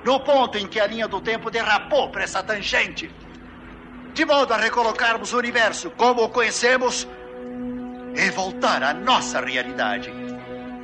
No 0.04 0.20
ponto 0.20 0.56
em 0.56 0.68
que 0.68 0.78
a 0.78 0.86
linha 0.86 1.08
do 1.08 1.20
tempo 1.20 1.50
derrapou 1.50 2.08
para 2.08 2.22
essa 2.22 2.44
tangente. 2.44 3.12
De 4.14 4.24
modo 4.24 4.54
a 4.54 4.56
recolocarmos 4.56 5.32
o 5.32 5.38
universo 5.38 5.90
como 5.90 6.22
o 6.22 6.28
conhecemos 6.28 7.08
e 8.14 8.30
voltar 8.30 8.80
à 8.80 8.94
nossa 8.94 9.40
realidade. 9.40 10.14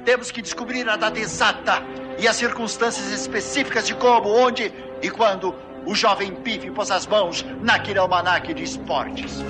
Temos 0.05 0.33
que 0.33 0.43
descobrir 0.43 0.89
a 0.89 0.97
data 0.97 1.21
exata 1.21 1.81
e 2.19 2.27
as 2.27 2.35
circunstâncias 2.35 3.07
específicas 3.13 3.87
de 3.87 3.95
como, 3.95 4.29
onde 4.29 4.75
e 5.01 5.09
quando 5.09 5.55
o 5.87 5.95
jovem 5.95 6.35
Pife 6.35 6.73
pôs 6.73 6.91
as 6.91 7.07
mãos 7.07 7.47
naquele 7.61 8.01
almanaque 8.01 8.53
de 8.53 8.65
esportes. 8.65 9.45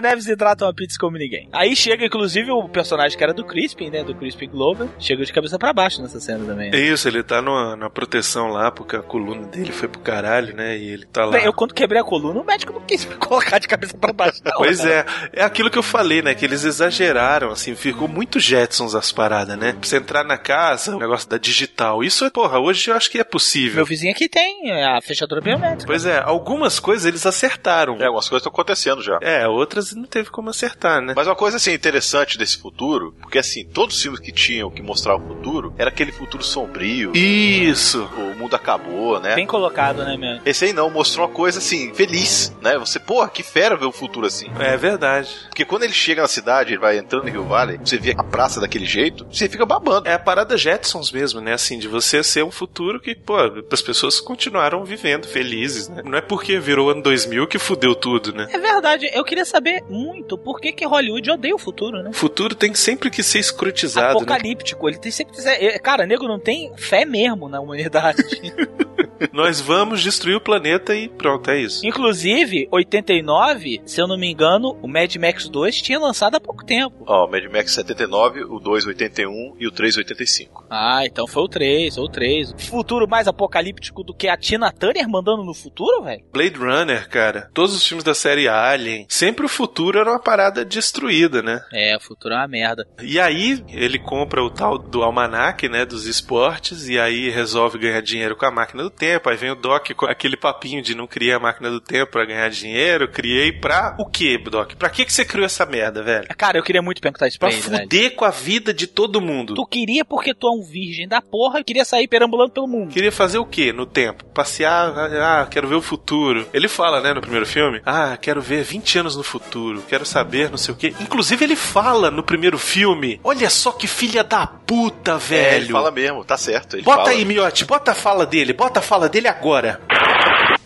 Neves 0.00 0.26
hidrata 0.26 0.64
uma 0.64 0.74
pizza 0.74 0.96
como 0.98 1.16
ninguém. 1.16 1.48
Aí 1.52 1.74
chega, 1.76 2.04
inclusive, 2.06 2.50
o 2.50 2.68
personagem 2.68 3.16
que 3.16 3.24
era 3.24 3.32
do 3.34 3.44
Crispin, 3.44 3.90
né? 3.90 4.02
Do 4.04 4.14
Crispin 4.14 4.48
Glover. 4.48 4.88
Chega 4.98 5.24
de 5.24 5.32
cabeça 5.32 5.58
pra 5.58 5.72
baixo 5.72 6.00
nessa 6.02 6.20
cena 6.20 6.44
também. 6.44 6.70
É 6.74 6.78
isso, 6.78 7.06
ele 7.08 7.22
tá 7.22 7.40
numa, 7.42 7.76
na 7.76 7.90
proteção 7.90 8.48
lá, 8.48 8.70
porque 8.70 8.96
a 8.96 9.02
coluna 9.02 9.46
dele 9.46 9.72
foi 9.72 9.88
pro 9.88 10.00
caralho, 10.00 10.54
né? 10.54 10.76
E 10.76 10.88
ele 10.90 11.06
tá 11.06 11.24
lá. 11.24 11.32
Bem, 11.32 11.44
eu 11.44 11.52
quando 11.52 11.74
quebrei 11.74 12.00
a 12.00 12.04
coluna, 12.04 12.40
o 12.40 12.44
médico 12.44 12.72
não 12.72 12.80
quis 12.82 13.04
me 13.04 13.14
colocar 13.16 13.58
de 13.58 13.68
cabeça 13.68 13.96
pra 13.96 14.12
baixo. 14.12 14.40
Não, 14.44 14.52
Pois 14.56 14.78
cara. 14.80 15.06
é, 15.32 15.40
é 15.40 15.44
aquilo 15.44 15.70
que 15.70 15.78
eu 15.78 15.82
falei, 15.82 16.22
né? 16.22 16.34
Que 16.34 16.44
eles 16.44 16.64
exageraram, 16.64 17.50
assim, 17.50 17.74
ficou 17.74 18.08
muito 18.08 18.38
Jetsons 18.40 18.94
as 18.94 19.12
paradas, 19.12 19.56
né? 19.58 19.72
Pra 19.72 19.88
você 19.88 19.96
entrar 19.96 20.24
na 20.24 20.38
casa, 20.38 20.94
o 20.94 20.98
negócio 20.98 21.28
da 21.28 21.38
digital. 21.38 22.02
Isso, 22.02 22.30
porra, 22.30 22.58
hoje 22.58 22.90
eu 22.90 22.96
acho 22.96 23.10
que 23.10 23.18
é 23.18 23.24
possível. 23.24 23.76
Meu 23.76 23.86
vizinho 23.86 24.12
aqui 24.12 24.28
tem 24.28 24.70
é, 24.70 24.84
a 24.84 25.00
fechadura 25.00 25.40
biométrica. 25.40 25.86
Pois 25.86 26.04
é, 26.06 26.18
algumas 26.18 26.78
coisas 26.80 27.04
eles 27.06 27.26
acertaram. 27.26 27.96
É, 28.00 28.04
algumas 28.06 28.28
coisas 28.28 28.40
estão 28.42 28.52
acontecendo 28.52 29.02
já. 29.02 29.18
É, 29.22 29.46
outras 29.46 29.87
não 29.96 30.04
teve 30.04 30.30
como 30.30 30.50
acertar, 30.50 31.00
né? 31.00 31.12
Mas 31.16 31.26
uma 31.26 31.36
coisa 31.36 31.56
assim 31.56 31.72
interessante 31.72 32.38
desse 32.38 32.58
futuro, 32.58 33.14
porque 33.20 33.38
assim, 33.38 33.64
todos 33.64 33.96
os 33.96 34.02
filmes 34.02 34.20
que 34.20 34.32
tinham 34.32 34.70
que 34.70 34.82
mostrar 34.82 35.16
o 35.16 35.20
futuro, 35.20 35.74
era 35.78 35.90
aquele 35.90 36.12
futuro 36.12 36.42
sombrio. 36.42 37.12
Isso! 37.14 38.08
O 38.16 38.36
mundo 38.36 38.54
acabou, 38.54 39.20
né? 39.20 39.34
Bem 39.34 39.46
colocado, 39.46 40.04
né, 40.04 40.16
meu? 40.16 40.40
Esse 40.44 40.66
aí 40.66 40.72
não, 40.72 40.90
mostrou 40.90 41.26
uma 41.26 41.34
coisa 41.34 41.58
assim, 41.58 41.92
feliz, 41.94 42.54
né? 42.60 42.78
Você, 42.78 42.98
porra, 42.98 43.28
que 43.28 43.42
fera 43.42 43.76
ver 43.76 43.86
o 43.86 43.92
futuro 43.92 44.26
assim. 44.26 44.50
É 44.58 44.76
verdade. 44.76 45.30
Porque 45.48 45.64
quando 45.64 45.82
ele 45.84 45.92
chega 45.92 46.22
na 46.22 46.28
cidade, 46.28 46.70
ele 46.70 46.80
vai 46.80 46.98
entrando 46.98 47.28
em 47.28 47.32
Rio 47.32 47.44
Valley, 47.44 47.78
você 47.78 47.98
vê 47.98 48.14
a 48.16 48.24
praça 48.24 48.60
daquele 48.60 48.86
jeito, 48.86 49.26
você 49.30 49.48
fica 49.48 49.66
babando. 49.66 50.08
É 50.08 50.14
a 50.14 50.18
parada 50.18 50.56
Jetsons 50.56 51.12
mesmo, 51.12 51.40
né? 51.40 51.52
Assim, 51.52 51.78
de 51.78 51.88
você 51.88 52.22
ser 52.22 52.44
um 52.44 52.50
futuro 52.50 53.00
que, 53.00 53.14
pô, 53.14 53.36
as 53.70 53.82
pessoas 53.82 54.20
continuaram 54.20 54.84
vivendo 54.84 55.26
felizes, 55.26 55.88
né? 55.88 56.02
Não 56.04 56.18
é 56.18 56.20
porque 56.20 56.58
virou 56.58 56.90
ano 56.90 57.02
2000 57.02 57.46
que 57.46 57.58
fudeu 57.58 57.94
tudo, 57.94 58.32
né? 58.32 58.48
É 58.50 58.58
verdade, 58.58 59.10
eu 59.12 59.24
queria 59.24 59.44
saber 59.44 59.67
muito 59.88 60.36
por 60.36 60.60
que, 60.60 60.72
que 60.72 60.86
Hollywood 60.86 61.30
odeia 61.30 61.54
o 61.54 61.58
futuro, 61.58 62.02
né? 62.02 62.10
O 62.10 62.14
futuro 62.14 62.54
tem 62.54 62.74
sempre 62.74 63.10
que 63.10 63.22
ser 63.22 63.38
escrotizado, 63.38 64.06
né? 64.06 64.22
Apocalíptico, 64.22 64.88
ele 64.88 64.98
tem 64.98 65.10
sempre 65.12 65.34
que 65.34 65.42
ser. 65.42 65.62
é, 65.62 65.78
Cara, 65.78 66.06
nego 66.06 66.26
não 66.26 66.38
tem 66.38 66.72
fé 66.76 67.04
mesmo 67.04 67.48
na 67.48 67.60
humanidade. 67.60 68.22
Nós 69.32 69.60
vamos 69.60 70.02
destruir 70.02 70.36
o 70.36 70.40
planeta 70.40 70.94
e 70.94 71.08
pronto, 71.08 71.50
é 71.50 71.60
isso. 71.60 71.86
Inclusive, 71.86 72.68
89, 72.70 73.82
se 73.84 74.00
eu 74.00 74.06
não 74.06 74.18
me 74.18 74.30
engano, 74.30 74.76
o 74.82 74.88
Mad 74.88 75.14
Max 75.16 75.48
2 75.48 75.80
tinha 75.82 75.98
lançado 75.98 76.36
há 76.36 76.40
pouco 76.40 76.64
tempo. 76.64 77.04
Ó, 77.06 77.26
o 77.26 77.30
Mad 77.30 77.44
Max 77.52 77.72
79, 77.72 78.44
o 78.44 78.58
2 78.58 78.86
81 78.86 79.56
e 79.58 79.66
o 79.66 79.70
3 79.70 79.96
85. 79.98 80.66
Ah, 80.70 81.04
então 81.04 81.26
foi 81.26 81.42
o 81.42 81.48
3, 81.48 81.94
foi 81.94 82.04
o 82.04 82.08
3. 82.08 82.54
Futuro 82.58 83.08
mais 83.08 83.26
apocalíptico 83.26 84.02
do 84.02 84.14
que 84.14 84.28
a 84.28 84.36
Tina 84.36 84.72
Turner 84.72 85.08
mandando 85.08 85.44
no 85.44 85.54
futuro, 85.54 86.02
velho? 86.04 86.24
Blade 86.32 86.58
Runner, 86.58 87.08
cara, 87.08 87.50
todos 87.52 87.74
os 87.74 87.86
filmes 87.86 88.04
da 88.04 88.14
série 88.14 88.48
Alien, 88.48 89.06
sempre 89.08 89.46
o 89.46 89.48
futuro 89.48 89.98
era 89.98 90.10
uma 90.10 90.20
parada 90.20 90.64
destruída, 90.64 91.42
né? 91.42 91.60
É, 91.72 91.96
o 91.96 92.00
futuro 92.00 92.34
é 92.34 92.38
uma 92.38 92.48
merda. 92.48 92.86
E 93.02 93.18
aí 93.18 93.64
ele 93.68 93.98
compra 93.98 94.42
o 94.42 94.50
tal 94.50 94.78
do 94.78 95.02
almanac, 95.02 95.68
né, 95.68 95.84
dos 95.84 96.06
esportes, 96.06 96.88
e 96.88 96.98
aí 96.98 97.30
resolve 97.30 97.78
ganhar 97.78 98.00
dinheiro 98.00 98.36
com 98.36 98.46
a 98.46 98.50
máquina 98.50 98.82
do 98.82 98.90
tempo. 98.90 99.07
Aí 99.26 99.36
vem 99.36 99.50
o 99.50 99.54
Doc 99.54 99.90
com 99.96 100.06
aquele 100.06 100.36
papinho 100.36 100.82
de 100.82 100.94
não 100.94 101.06
criar 101.06 101.36
a 101.36 101.40
máquina 101.40 101.70
do 101.70 101.80
tempo 101.80 102.12
pra 102.12 102.24
ganhar 102.24 102.48
dinheiro. 102.50 103.08
Criei 103.08 103.52
pra 103.52 103.94
o 103.98 104.06
quê, 104.06 104.38
Doc? 104.38 104.74
Pra 104.74 104.88
que, 104.90 105.04
que 105.04 105.12
você 105.12 105.24
criou 105.24 105.44
essa 105.46 105.64
merda, 105.66 106.02
velho? 106.02 106.26
Cara, 106.36 106.58
eu 106.58 106.62
queria 106.62 106.82
muito 106.82 107.00
perguntar 107.00 107.28
isso 107.28 107.38
pra 107.38 107.48
Pra 107.48 107.56
ele, 107.56 107.66
velho. 107.66 107.82
fuder 107.82 108.14
com 108.14 108.24
a 108.24 108.30
vida 108.30 108.72
de 108.74 108.86
todo 108.86 109.20
mundo. 109.20 109.54
Tu 109.54 109.66
queria 109.66 110.04
porque 110.04 110.34
tu 110.34 110.46
é 110.46 110.50
um 110.50 110.62
virgem 110.62 111.06
da 111.08 111.20
porra 111.22 111.60
e 111.60 111.64
queria 111.64 111.84
sair 111.84 112.06
perambulando 112.08 112.50
pelo 112.52 112.66
mundo. 112.68 112.92
Queria 112.92 113.12
fazer 113.12 113.38
o 113.38 113.44
quê 113.46 113.72
no 113.72 113.86
tempo? 113.86 114.24
Passear, 114.26 114.92
ah, 114.98 115.46
quero 115.50 115.68
ver 115.68 115.74
o 115.76 115.82
futuro. 115.82 116.46
Ele 116.52 116.68
fala, 116.68 117.00
né, 117.00 117.12
no 117.14 117.20
primeiro 117.20 117.46
filme, 117.46 117.80
ah, 117.84 118.16
quero 118.20 118.40
ver 118.40 118.62
20 118.64 118.98
anos 118.98 119.16
no 119.16 119.22
futuro, 119.22 119.82
quero 119.88 120.04
saber 120.06 120.50
não 120.50 120.56
sei 120.58 120.74
o 120.74 120.76
quê. 120.76 120.94
Inclusive 121.00 121.44
ele 121.44 121.56
fala 121.56 122.10
no 122.10 122.22
primeiro 122.22 122.58
filme, 122.58 123.20
olha 123.22 123.48
só 123.50 123.70
que 123.72 123.86
filha 123.86 124.24
da 124.24 124.46
puta, 124.46 125.12
É, 125.12 125.18
velho. 125.18 125.64
ele 125.64 125.72
fala 125.72 125.90
mesmo, 125.90 126.24
tá 126.24 126.36
certo. 126.36 126.74
Ele 126.76 126.82
bota 126.82 126.98
fala. 127.04 127.10
aí, 127.10 127.24
Miotti, 127.24 127.64
bota 127.64 127.92
a 127.92 127.94
fala 127.94 128.24
dele, 128.26 128.52
bota 128.52 128.78
a 128.80 128.82
fala 128.82 128.97
dele 129.06 129.28
agora. 129.28 129.78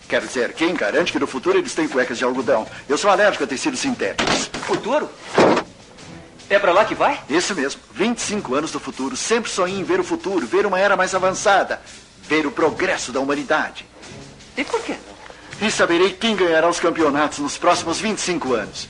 Quer 0.09 0.21
dizer, 0.21 0.53
quem 0.53 0.75
garante 0.75 1.11
que 1.11 1.19
no 1.19 1.27
futuro 1.27 1.59
eles 1.59 1.75
têm 1.75 1.89
cuecas 1.89 2.19
de 2.19 2.23
algodão? 2.23 2.65
Eu 2.89 2.97
sou 2.97 3.11
alérgico 3.11 3.43
a 3.43 3.47
tecidos 3.49 3.81
sintéticos. 3.81 4.47
Futuro? 4.63 5.11
É 6.49 6.59
pra 6.59 6.71
lá 6.71 6.85
que 6.85 6.95
vai? 6.95 7.19
Isso 7.29 7.55
mesmo. 7.55 7.81
25 7.93 8.55
anos 8.55 8.71
do 8.71 8.79
futuro. 8.79 9.17
Sempre 9.17 9.51
sonhei 9.51 9.81
em 9.81 9.83
ver 9.83 9.99
o 9.99 10.05
futuro, 10.05 10.47
ver 10.47 10.67
uma 10.67 10.79
era 10.79 10.97
mais 10.97 11.15
avançada, 11.15 11.81
ver 12.23 12.47
o 12.47 12.53
progresso 12.53 13.11
da 13.11 13.21
humanidade. 13.21 13.87
E 14.57 14.63
por 14.63 14.83
quê? 14.83 14.97
E 15.61 15.71
saberei 15.71 16.13
quem 16.13 16.37
ganhará 16.37 16.69
os 16.69 16.79
campeonatos 16.79 17.39
nos 17.39 17.57
próximos 17.57 17.99
25 17.99 18.53
anos. 18.53 18.89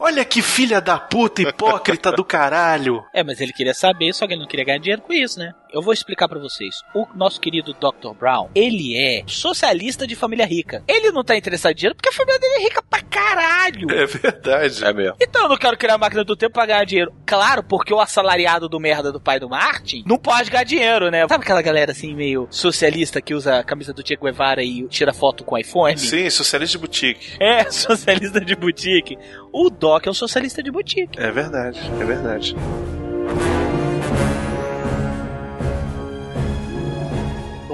Olha 0.00 0.24
que 0.24 0.42
filha 0.42 0.80
da 0.80 0.98
puta 0.98 1.42
hipócrita 1.42 2.10
do 2.10 2.24
caralho. 2.24 3.04
É, 3.14 3.22
mas 3.22 3.40
ele 3.40 3.52
queria 3.52 3.74
saber, 3.74 4.12
só 4.12 4.26
que 4.26 4.32
ele 4.32 4.40
não 4.40 4.48
queria 4.48 4.64
ganhar 4.64 4.78
dinheiro 4.78 5.02
com 5.02 5.12
isso, 5.12 5.38
né? 5.38 5.52
Eu 5.74 5.82
vou 5.82 5.92
explicar 5.92 6.28
pra 6.28 6.38
vocês. 6.38 6.76
O 6.94 7.04
nosso 7.16 7.40
querido 7.40 7.74
Dr. 7.74 8.14
Brown, 8.16 8.48
ele 8.54 8.96
é 8.96 9.24
socialista 9.26 10.06
de 10.06 10.14
família 10.14 10.46
rica. 10.46 10.84
Ele 10.86 11.10
não 11.10 11.24
tá 11.24 11.36
interessado 11.36 11.72
em 11.72 11.74
dinheiro 11.74 11.96
porque 11.96 12.10
a 12.10 12.12
família 12.12 12.38
dele 12.38 12.54
é 12.54 12.62
rica 12.62 12.80
pra 12.88 13.02
caralho. 13.02 13.90
É 13.90 14.06
verdade. 14.06 14.84
É 14.84 14.92
mesmo. 14.92 15.16
Então 15.20 15.42
eu 15.42 15.48
não 15.48 15.56
quero 15.56 15.76
criar 15.76 15.94
a 15.94 15.98
máquina 15.98 16.22
do 16.22 16.36
tempo 16.36 16.52
pra 16.52 16.64
ganhar 16.64 16.84
dinheiro. 16.84 17.12
Claro, 17.26 17.64
porque 17.64 17.92
o 17.92 17.98
assalariado 17.98 18.68
do 18.68 18.78
merda 18.78 19.10
do 19.10 19.20
pai 19.20 19.40
do 19.40 19.48
Martin 19.48 20.04
não 20.06 20.16
pode 20.16 20.48
ganhar 20.48 20.62
dinheiro, 20.62 21.10
né? 21.10 21.26
Sabe 21.26 21.42
aquela 21.42 21.60
galera 21.60 21.90
assim, 21.90 22.14
meio 22.14 22.46
socialista 22.50 23.20
que 23.20 23.34
usa 23.34 23.58
a 23.58 23.64
camisa 23.64 23.92
do 23.92 24.06
Che 24.06 24.14
Guevara 24.14 24.62
e 24.62 24.86
tira 24.86 25.12
foto 25.12 25.42
com 25.42 25.58
iPhone? 25.58 25.98
Sim, 25.98 26.30
socialista 26.30 26.78
de 26.78 26.82
boutique. 26.82 27.36
É, 27.40 27.64
socialista 27.72 28.40
de 28.40 28.54
boutique. 28.54 29.18
O 29.52 29.68
Doc 29.68 30.06
é 30.06 30.10
um 30.10 30.14
socialista 30.14 30.62
de 30.62 30.70
boutique. 30.70 31.18
É 31.18 31.32
verdade, 31.32 31.80
é 32.00 32.04
verdade. 32.04 32.54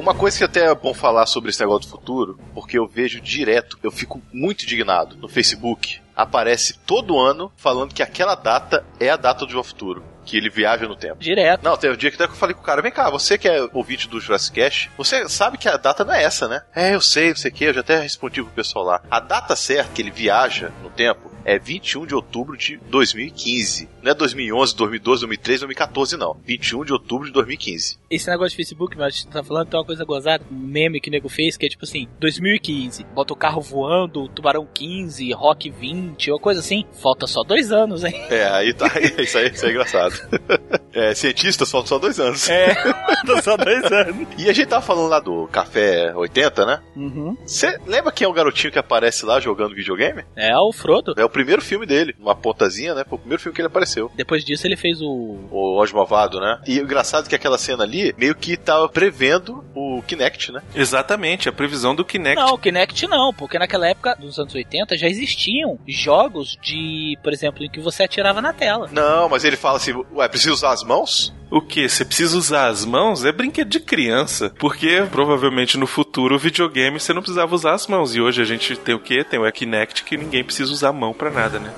Uma 0.00 0.14
coisa 0.14 0.38
que 0.38 0.44
até 0.44 0.64
é 0.64 0.74
bom 0.74 0.94
falar 0.94 1.26
sobre 1.26 1.50
esse 1.50 1.60
negócio 1.60 1.86
do 1.86 1.90
futuro, 1.98 2.38
porque 2.54 2.78
eu 2.78 2.86
vejo 2.86 3.20
direto, 3.20 3.78
eu 3.82 3.90
fico 3.90 4.22
muito 4.32 4.64
indignado 4.64 5.14
no 5.18 5.28
Facebook. 5.28 6.00
Aparece 6.16 6.78
todo 6.86 7.18
ano 7.18 7.52
falando 7.54 7.92
que 7.92 8.02
aquela 8.02 8.34
data 8.34 8.82
é 8.98 9.10
a 9.10 9.16
data 9.18 9.44
do 9.44 9.62
futuro. 9.62 10.02
Que 10.30 10.36
ele 10.36 10.48
viaja 10.48 10.86
no 10.86 10.94
tempo. 10.94 11.16
Direto. 11.18 11.64
Não, 11.64 11.76
teve 11.76 11.94
um 11.94 11.96
dia 11.96 12.08
que 12.08 12.14
até 12.14 12.26
que 12.28 12.34
eu 12.34 12.36
falei 12.36 12.54
com 12.54 12.60
o 12.60 12.64
cara, 12.64 12.80
vem 12.80 12.92
cá, 12.92 13.10
você 13.10 13.36
que 13.36 13.48
é 13.48 13.68
ouvinte 13.72 14.08
do 14.08 14.20
Jurassic 14.20 14.54
Cast, 14.54 14.90
você 14.96 15.28
sabe 15.28 15.58
que 15.58 15.68
a 15.68 15.76
data 15.76 16.04
não 16.04 16.14
é 16.14 16.22
essa, 16.22 16.46
né? 16.46 16.62
É, 16.72 16.94
eu 16.94 17.00
sei, 17.00 17.30
não 17.30 17.36
sei 17.36 17.50
o 17.50 17.54
que, 17.54 17.64
eu 17.64 17.74
já 17.74 17.80
até 17.80 17.98
respondi 17.98 18.40
pro 18.40 18.52
pessoal 18.52 18.84
lá. 18.84 19.02
A 19.10 19.18
data 19.18 19.56
certa 19.56 19.92
que 19.92 20.00
ele 20.00 20.12
viaja 20.12 20.70
no 20.84 20.90
tempo 20.90 21.30
é 21.44 21.58
21 21.58 22.06
de 22.06 22.14
outubro 22.14 22.56
de 22.56 22.76
2015. 22.76 23.88
Não 24.02 24.12
é 24.12 24.14
2011, 24.14 24.76
2012, 24.76 25.20
2013, 25.22 25.60
2014, 25.60 26.16
não. 26.16 26.36
21 26.44 26.84
de 26.84 26.92
outubro 26.92 27.26
de 27.26 27.32
2015. 27.32 27.98
Esse 28.10 28.28
negócio 28.28 28.50
de 28.50 28.56
Facebook, 28.56 28.96
mas 28.96 29.06
a 29.06 29.10
gente 29.10 29.28
tá 29.28 29.42
falando, 29.42 29.68
tem 29.68 29.78
uma 29.78 29.86
coisa 29.86 30.04
gozada, 30.04 30.44
um 30.50 30.56
meme 30.56 31.00
que 31.00 31.08
o 31.08 31.12
nego 31.12 31.28
fez, 31.28 31.56
que 31.56 31.66
é 31.66 31.68
tipo 31.68 31.84
assim, 31.84 32.08
2015, 32.18 33.04
bota 33.14 33.32
o 33.32 33.36
carro 33.36 33.60
voando, 33.60 34.28
tubarão 34.28 34.66
15, 34.66 35.32
rock 35.32 35.70
20, 35.70 36.30
uma 36.30 36.40
coisa 36.40 36.60
assim, 36.60 36.84
falta 37.00 37.26
só 37.26 37.42
dois 37.42 37.72
anos, 37.72 38.04
hein? 38.04 38.14
É, 38.30 38.44
aí 38.44 38.72
tá, 38.72 38.86
isso 39.18 39.38
aí, 39.38 39.50
isso 39.50 39.64
aí 39.64 39.70
é 39.70 39.74
engraçado. 39.74 40.19
É, 40.92 41.14
cientistas 41.14 41.70
faltam 41.70 41.88
só 41.88 41.98
dois 41.98 42.18
anos. 42.18 42.48
É, 42.48 42.74
faltam 42.74 43.42
só 43.42 43.56
dois 43.56 43.84
anos. 43.84 44.26
E 44.36 44.50
a 44.50 44.52
gente 44.52 44.66
tava 44.66 44.84
falando 44.84 45.08
lá 45.08 45.20
do 45.20 45.46
Café 45.46 46.12
80, 46.14 46.66
né? 46.66 46.80
Uhum. 46.96 47.36
Você 47.46 47.78
lembra 47.86 48.10
quem 48.10 48.24
é 48.24 48.28
o 48.28 48.32
garotinho 48.32 48.72
que 48.72 48.78
aparece 48.78 49.24
lá 49.24 49.38
jogando 49.38 49.74
videogame? 49.74 50.24
É 50.34 50.56
o 50.58 50.72
Frodo. 50.72 51.14
É 51.16 51.24
o 51.24 51.30
primeiro 51.30 51.62
filme 51.62 51.86
dele, 51.86 52.14
uma 52.18 52.34
pontazinha, 52.34 52.92
né? 52.92 53.04
Foi 53.08 53.16
o 53.16 53.20
primeiro 53.20 53.40
filme 53.40 53.54
que 53.54 53.60
ele 53.60 53.68
apareceu. 53.68 54.10
Depois 54.16 54.44
disso 54.44 54.66
ele 54.66 54.76
fez 54.76 55.00
o. 55.00 55.38
O 55.50 55.80
Malvado, 55.94 56.40
né? 56.40 56.60
E 56.66 56.78
o 56.80 56.84
engraçado 56.84 57.26
é 57.26 57.28
que 57.28 57.34
aquela 57.34 57.58
cena 57.58 57.84
ali 57.84 58.14
meio 58.18 58.34
que 58.34 58.56
tava 58.56 58.88
prevendo 58.88 59.64
o 59.74 60.02
Kinect, 60.02 60.52
né? 60.52 60.62
Exatamente, 60.74 61.48
a 61.48 61.52
previsão 61.52 61.94
do 61.94 62.04
Kinect. 62.04 62.36
Não, 62.36 62.54
o 62.54 62.58
Kinect 62.58 63.06
não, 63.06 63.32
porque 63.32 63.58
naquela 63.58 63.88
época, 63.88 64.16
nos 64.20 64.38
anos 64.38 64.54
80, 64.54 64.96
já 64.96 65.06
existiam 65.06 65.78
jogos 65.86 66.56
de, 66.60 67.18
por 67.22 67.32
exemplo, 67.32 67.64
em 67.64 67.70
que 67.70 67.80
você 67.80 68.02
atirava 68.02 68.42
na 68.42 68.52
tela. 68.52 68.88
Não, 68.92 69.28
mas 69.28 69.44
ele 69.44 69.56
fala 69.56 69.76
assim: 69.76 69.92
ué, 70.14 70.28
precisa 70.28 70.52
usar 70.52 70.72
as 70.72 70.82
mãos? 70.82 71.32
O 71.50 71.60
que? 71.60 71.88
Você 71.88 72.04
precisa 72.04 72.36
usar 72.38 72.68
as 72.68 72.84
mãos? 72.84 73.24
É 73.24 73.32
brinquedo 73.32 73.68
de 73.68 73.80
criança. 73.80 74.52
Porque 74.58 75.04
provavelmente 75.10 75.76
no 75.76 75.86
futuro 75.86 76.36
o 76.36 76.38
videogame 76.38 77.00
você 77.00 77.12
não 77.12 77.22
precisava 77.22 77.54
usar 77.54 77.74
as 77.74 77.86
mãos. 77.86 78.14
E 78.14 78.20
hoje 78.20 78.40
a 78.40 78.44
gente 78.44 78.76
tem 78.76 78.94
o 78.94 79.00
quê? 79.00 79.24
Tem 79.24 79.40
o 79.40 79.52
Kinect 79.52 80.04
que 80.04 80.16
ninguém 80.16 80.44
precisa 80.44 80.70
usar 80.72 80.90
a 80.90 80.92
mão 80.92 81.12
pra 81.12 81.30
nada, 81.30 81.58
né? 81.58 81.72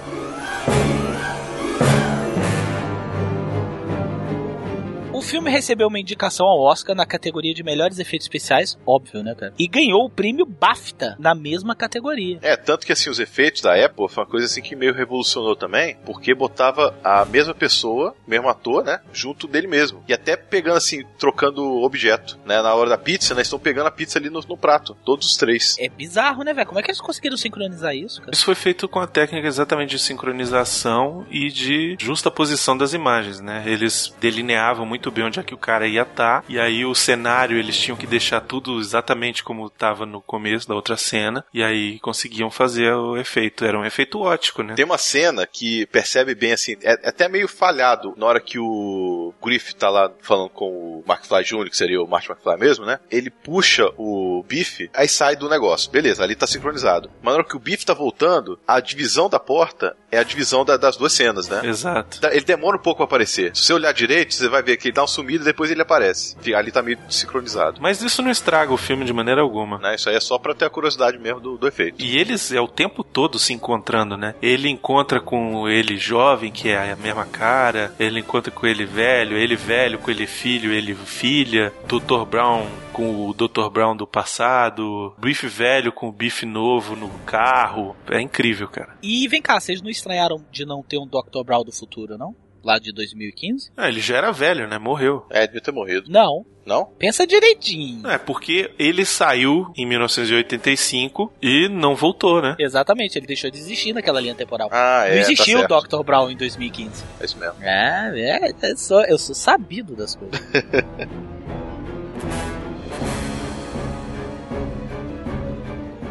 O 5.22 5.24
filme 5.24 5.52
recebeu 5.52 5.86
uma 5.86 6.00
indicação 6.00 6.46
ao 6.46 6.60
Oscar 6.60 6.96
na 6.96 7.06
categoria 7.06 7.54
de 7.54 7.62
melhores 7.62 8.00
efeitos 8.00 8.26
especiais, 8.26 8.76
óbvio, 8.84 9.22
né, 9.22 9.36
cara? 9.36 9.54
E 9.56 9.68
ganhou 9.68 10.04
o 10.04 10.10
prêmio 10.10 10.44
BAFTA 10.44 11.16
na 11.16 11.32
mesma 11.32 11.76
categoria. 11.76 12.40
É, 12.42 12.56
tanto 12.56 12.84
que 12.84 12.92
assim, 12.92 13.08
os 13.08 13.20
efeitos 13.20 13.62
da 13.62 13.72
Apple 13.72 14.08
foi 14.08 14.24
uma 14.24 14.28
coisa 14.28 14.46
assim 14.46 14.60
que 14.60 14.74
meio 14.74 14.92
revolucionou 14.92 15.54
também, 15.54 15.96
porque 16.04 16.34
botava 16.34 16.98
a 17.04 17.24
mesma 17.24 17.54
pessoa, 17.54 18.16
mesmo 18.26 18.48
ator, 18.48 18.82
né, 18.82 19.00
junto 19.12 19.46
dele 19.46 19.68
mesmo. 19.68 20.02
E 20.08 20.12
até 20.12 20.36
pegando 20.36 20.76
assim, 20.76 21.04
trocando 21.16 21.64
objeto, 21.82 22.36
né, 22.44 22.60
na 22.60 22.74
hora 22.74 22.90
da 22.90 22.98
pizza, 22.98 23.32
né, 23.32 23.42
estão 23.42 23.60
pegando 23.60 23.86
a 23.86 23.92
pizza 23.92 24.18
ali 24.18 24.28
no, 24.28 24.40
no 24.40 24.56
prato, 24.56 24.96
todos 25.04 25.28
os 25.28 25.36
três. 25.36 25.76
É 25.78 25.88
bizarro, 25.88 26.42
né, 26.42 26.52
velho? 26.52 26.66
Como 26.66 26.80
é 26.80 26.82
que 26.82 26.90
eles 26.90 27.00
conseguiram 27.00 27.36
sincronizar 27.36 27.94
isso, 27.94 28.20
cara? 28.20 28.32
Isso 28.34 28.44
foi 28.44 28.56
feito 28.56 28.88
com 28.88 28.98
a 28.98 29.06
técnica 29.06 29.46
exatamente 29.46 29.90
de 29.90 30.00
sincronização 30.00 31.24
e 31.30 31.48
de 31.48 31.96
justa 32.00 32.28
posição 32.28 32.76
das 32.76 32.92
imagens, 32.92 33.40
né? 33.40 33.62
Eles 33.64 34.12
delineavam 34.20 34.84
muito 34.84 35.11
bem 35.12 35.24
onde 35.24 35.38
é 35.38 35.42
que 35.42 35.54
o 35.54 35.58
cara 35.58 35.86
ia 35.86 36.02
estar, 36.02 36.40
tá, 36.40 36.44
e 36.48 36.58
aí 36.58 36.84
o 36.84 36.94
cenário 36.94 37.58
eles 37.58 37.76
tinham 37.76 37.96
que 37.96 38.06
deixar 38.06 38.40
tudo 38.40 38.80
exatamente 38.80 39.44
como 39.44 39.66
estava 39.66 40.06
no 40.06 40.20
começo 40.20 40.68
da 40.68 40.74
outra 40.74 40.96
cena, 40.96 41.44
e 41.52 41.62
aí 41.62 41.98
conseguiam 42.00 42.50
fazer 42.50 42.92
o 42.94 43.16
efeito. 43.16 43.64
Era 43.64 43.78
um 43.78 43.84
efeito 43.84 44.20
ótico, 44.20 44.62
né? 44.62 44.74
Tem 44.74 44.84
uma 44.84 44.98
cena 44.98 45.46
que 45.46 45.86
percebe 45.86 46.34
bem 46.34 46.52
assim, 46.52 46.76
é 46.82 46.92
até 47.08 47.28
meio 47.28 47.48
falhado 47.48 48.14
na 48.16 48.26
hora 48.26 48.40
que 48.40 48.58
o 48.58 49.34
Griff 49.42 49.74
tá 49.74 49.90
lá 49.90 50.10
falando 50.20 50.50
com 50.50 50.66
o 50.66 51.04
McFly 51.06 51.44
Jr., 51.44 51.70
que 51.70 51.76
seria 51.76 52.02
o 52.02 52.08
Martin 52.08 52.32
McFly 52.32 52.58
mesmo, 52.58 52.86
né? 52.86 52.98
Ele 53.10 53.30
puxa 53.30 53.90
o 53.96 54.31
Biff, 54.42 54.90
aí 54.94 55.08
sai 55.08 55.36
do 55.36 55.48
negócio. 55.48 55.90
Beleza, 55.90 56.22
ali 56.22 56.34
tá 56.34 56.46
sincronizado. 56.46 57.10
Mas 57.22 57.32
na 57.32 57.38
hora 57.38 57.48
que 57.48 57.56
o 57.56 57.60
Biff 57.60 57.84
tá 57.84 57.94
voltando, 57.94 58.58
a 58.66 58.80
divisão 58.80 59.28
da 59.28 59.38
porta 59.38 59.96
é 60.10 60.18
a 60.18 60.22
divisão 60.22 60.64
da, 60.64 60.76
das 60.76 60.96
duas 60.96 61.12
cenas, 61.12 61.48
né? 61.48 61.62
Exato. 61.64 62.18
Ele 62.30 62.44
demora 62.44 62.76
um 62.76 62.80
pouco 62.80 62.98
pra 62.98 63.04
aparecer. 63.04 63.54
Se 63.56 63.64
você 63.64 63.72
olhar 63.72 63.92
direito, 63.92 64.34
você 64.34 64.48
vai 64.48 64.62
ver 64.62 64.76
que 64.76 64.88
ele 64.88 64.94
dá 64.94 65.02
um 65.04 65.06
sumido 65.06 65.42
e 65.42 65.46
depois 65.46 65.70
ele 65.70 65.80
aparece. 65.80 66.36
Ali 66.54 66.70
tá 66.70 66.82
meio 66.82 66.98
sincronizado. 67.08 67.80
Mas 67.80 68.02
isso 68.02 68.22
não 68.22 68.30
estraga 68.30 68.72
o 68.72 68.76
filme 68.76 69.04
de 69.04 69.12
maneira 69.12 69.40
alguma. 69.40 69.78
Né? 69.78 69.94
Isso 69.94 70.08
aí 70.10 70.16
é 70.16 70.20
só 70.20 70.38
pra 70.38 70.54
ter 70.54 70.66
a 70.66 70.70
curiosidade 70.70 71.18
mesmo 71.18 71.40
do, 71.40 71.56
do 71.56 71.66
efeito. 71.66 72.02
E 72.02 72.18
eles 72.18 72.52
é 72.52 72.60
o 72.60 72.68
tempo 72.68 73.02
todo 73.02 73.38
se 73.38 73.52
encontrando, 73.52 74.16
né? 74.16 74.34
Ele 74.42 74.68
encontra 74.68 75.20
com 75.20 75.68
ele 75.68 75.96
jovem, 75.96 76.52
que 76.52 76.68
é 76.68 76.92
a 76.92 76.96
mesma 76.96 77.24
cara, 77.24 77.94
ele 77.98 78.20
encontra 78.20 78.50
com 78.50 78.66
ele 78.66 78.84
velho, 78.84 79.36
ele 79.36 79.56
velho 79.56 79.98
com 79.98 80.10
ele 80.10 80.26
filho, 80.26 80.72
ele 80.72 80.94
filha, 80.94 81.72
Dr. 81.86 82.24
Brown 82.28 82.66
com 82.92 83.28
o 83.28 83.34
Dr. 83.34 83.68
Brown 83.70 83.96
do 83.96 84.06
passado, 84.06 85.14
Biff 85.18 85.46
velho 85.46 85.92
com 85.92 86.08
o 86.08 86.12
Biff 86.12 86.44
novo 86.46 86.94
no 86.94 87.08
carro. 87.20 87.96
É 88.10 88.20
incrível, 88.20 88.68
cara. 88.68 88.96
E 89.02 89.26
vem 89.28 89.42
cá, 89.42 89.58
vocês 89.58 89.80
não 89.80 89.90
estranharam 89.90 90.44
de 90.50 90.64
não 90.64 90.82
ter 90.82 90.98
um 90.98 91.06
Dr. 91.06 91.42
Brown 91.44 91.64
do 91.64 91.72
futuro, 91.72 92.18
não? 92.18 92.34
Lá 92.64 92.78
de 92.78 92.92
2015? 92.92 93.72
Ah, 93.76 93.88
ele 93.88 94.00
já 94.00 94.16
era 94.16 94.30
velho, 94.30 94.68
né? 94.68 94.78
Morreu. 94.78 95.26
É, 95.30 95.46
devia 95.46 95.60
ter 95.60 95.72
morrido. 95.72 96.08
Não. 96.08 96.46
Não? 96.64 96.86
Pensa 96.96 97.26
direitinho. 97.26 98.06
É, 98.08 98.18
porque 98.18 98.70
ele 98.78 99.04
saiu 99.04 99.72
em 99.76 99.84
1985 99.84 101.32
e 101.42 101.68
não 101.68 101.96
voltou, 101.96 102.40
né? 102.40 102.54
Exatamente, 102.56 103.18
ele 103.18 103.26
deixou 103.26 103.50
de 103.50 103.58
existir 103.58 103.92
naquela 103.92 104.20
linha 104.20 104.36
temporal. 104.36 104.68
Ah, 104.70 105.04
é. 105.06 105.14
Não 105.14 105.20
existiu 105.22 105.66
tá 105.66 105.76
o 105.76 105.80
Dr. 105.80 106.04
Brown 106.04 106.30
em 106.30 106.36
2015. 106.36 107.04
É 107.20 107.24
isso 107.24 107.36
mesmo. 107.36 107.56
É, 107.60 108.12
é, 108.60 108.70
eu 108.70 108.76
sou, 108.76 109.04
eu 109.04 109.18
sou 109.18 109.34
sabido 109.34 109.96
das 109.96 110.14
coisas. 110.14 110.40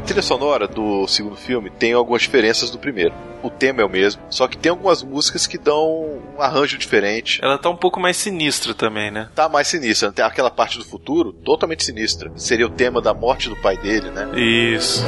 A 0.01 0.03
trilha 0.03 0.21
sonora 0.23 0.67
do 0.67 1.07
segundo 1.07 1.35
filme 1.35 1.69
tem 1.69 1.93
algumas 1.93 2.23
diferenças 2.23 2.71
do 2.71 2.79
primeiro. 2.79 3.13
O 3.43 3.51
tema 3.51 3.81
é 3.81 3.85
o 3.85 3.89
mesmo, 3.89 4.19
só 4.31 4.47
que 4.47 4.57
tem 4.57 4.71
algumas 4.71 5.03
músicas 5.03 5.45
que 5.45 5.59
dão 5.59 6.19
um 6.35 6.41
arranjo 6.41 6.75
diferente. 6.75 7.39
Ela 7.41 7.57
tá 7.57 7.69
um 7.69 7.75
pouco 7.75 7.99
mais 7.99 8.17
sinistra 8.17 8.73
também, 8.73 9.11
né? 9.11 9.29
Tá 9.35 9.47
mais 9.47 9.67
sinistra. 9.67 10.11
Tem 10.11 10.25
aquela 10.25 10.49
parte 10.49 10.79
do 10.79 10.83
futuro 10.83 11.31
totalmente 11.31 11.83
sinistra. 11.83 12.31
Seria 12.35 12.65
o 12.65 12.69
tema 12.69 12.99
da 12.99 13.13
morte 13.13 13.47
do 13.47 13.55
pai 13.55 13.77
dele, 13.77 14.09
né? 14.09 14.27
Isso. 14.35 15.05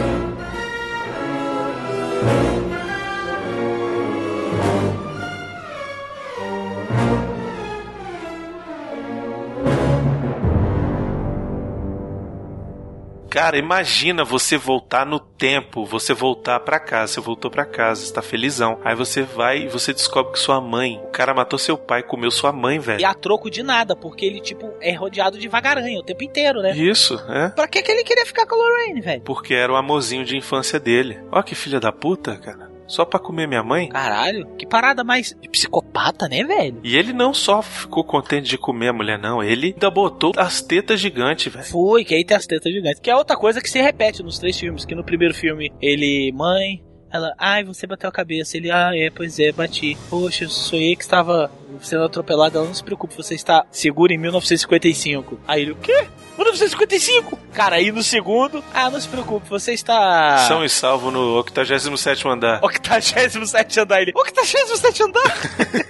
Cara, 13.33 13.57
imagina 13.57 14.23
você 14.23 14.57
voltar 14.57 15.07
no 15.07 15.19
tempo, 15.19 15.83
você 15.85 16.13
voltar 16.13 16.59
para 16.59 16.79
casa, 16.79 17.13
você 17.13 17.19
voltou 17.19 17.49
para 17.49 17.65
casa, 17.65 18.03
está 18.03 18.21
felizão. 18.21 18.79
Aí 18.85 18.95
você 18.95 19.23
vai 19.23 19.63
e 19.63 19.67
você 19.67 19.91
descobre 19.91 20.33
que 20.33 20.37
sua 20.37 20.61
mãe, 20.61 21.01
o 21.03 21.07
cara 21.07 21.33
matou 21.33 21.57
seu 21.57 21.75
pai, 21.75 22.03
comeu 22.03 22.29
sua 22.29 22.51
mãe, 22.51 22.77
velho. 22.77 23.01
E 23.01 23.05
a 23.05 23.11
troco 23.15 23.49
de 23.49 23.63
nada, 23.63 23.95
porque 23.95 24.23
ele, 24.23 24.39
tipo, 24.39 24.71
é 24.79 24.93
rodeado 24.93 25.39
de 25.39 25.47
vagaranha 25.47 25.99
o 25.99 26.03
tempo 26.03 26.23
inteiro, 26.23 26.61
né? 26.61 26.77
Isso, 26.77 27.15
é. 27.27 27.49
Pra 27.49 27.67
que, 27.67 27.81
que 27.81 27.91
ele 27.91 28.03
queria 28.03 28.23
ficar 28.23 28.45
com 28.45 28.53
a 28.53 28.57
Lorraine, 28.59 29.01
velho? 29.01 29.21
Porque 29.23 29.55
era 29.55 29.73
o 29.73 29.77
amorzinho 29.77 30.23
de 30.23 30.37
infância 30.37 30.79
dele. 30.79 31.19
Ó 31.31 31.41
que 31.41 31.55
filha 31.55 31.79
da 31.79 31.91
puta, 31.91 32.37
cara. 32.37 32.72
Só 32.87 33.05
pra 33.05 33.19
comer 33.19 33.47
minha 33.47 33.63
mãe? 33.63 33.89
Caralho, 33.89 34.47
que 34.57 34.65
parada 34.65 35.03
mais 35.03 35.35
de 35.39 35.49
psicopata, 35.49 36.27
né, 36.27 36.43
velho? 36.43 36.79
E 36.83 36.95
ele 36.95 37.13
não 37.13 37.33
só 37.33 37.61
ficou 37.61 38.03
contente 38.03 38.49
de 38.49 38.57
comer 38.57 38.89
a 38.89 38.93
mulher, 38.93 39.17
não. 39.17 39.41
Ele 39.43 39.67
ainda 39.67 39.89
botou 39.89 40.33
as 40.37 40.61
tetas 40.61 40.99
gigantes, 40.99 41.51
velho. 41.51 41.65
Foi, 41.65 42.03
que 42.03 42.13
aí 42.13 42.25
tem 42.25 42.37
as 42.37 42.45
tetas 42.45 42.71
gigantes. 42.71 42.99
Que 42.99 43.09
é 43.09 43.15
outra 43.15 43.35
coisa 43.35 43.61
que 43.61 43.69
se 43.69 43.81
repete 43.81 44.21
nos 44.21 44.37
três 44.37 44.59
filmes. 44.59 44.85
Que 44.85 44.95
no 44.95 45.03
primeiro 45.03 45.33
filme, 45.33 45.71
ele, 45.81 46.31
mãe, 46.33 46.83
ela, 47.11 47.33
ai, 47.37 47.63
você 47.63 47.85
bateu 47.85 48.09
a 48.09 48.11
cabeça. 48.11 48.57
Ele, 48.57 48.71
ah, 48.71 48.91
é, 48.93 49.09
pois 49.11 49.39
é, 49.39 49.51
bati. 49.51 49.95
Poxa, 50.09 50.47
sonhei 50.49 50.95
que 50.95 51.03
estava 51.03 51.51
sendo 51.79 52.03
atropelado. 52.03 52.57
Ela, 52.57 52.67
não 52.67 52.73
se 52.73 52.83
preocupe, 52.83 53.15
você 53.15 53.35
está 53.35 53.65
seguro 53.69 54.11
em 54.11 54.17
1955. 54.17 55.39
Aí 55.47 55.61
ele, 55.61 55.71
o 55.71 55.75
quê? 55.75 56.07
1955? 56.37 57.39
Cara, 57.53 57.75
aí 57.75 57.91
no 57.91 58.01
segundo, 58.01 58.63
ah, 58.73 58.89
não 58.89 58.99
se 58.99 59.07
preocupe, 59.07 59.47
você 59.49 59.73
está. 59.73 60.45
São 60.47 60.65
e 60.65 60.69
salvo 60.69 61.11
no 61.11 61.37
87 61.37 62.27
andar. 62.27 62.59
87 62.63 63.79
andar, 63.79 64.01
ele. 64.01 64.11
87 64.15 65.03
andar? 65.03 65.21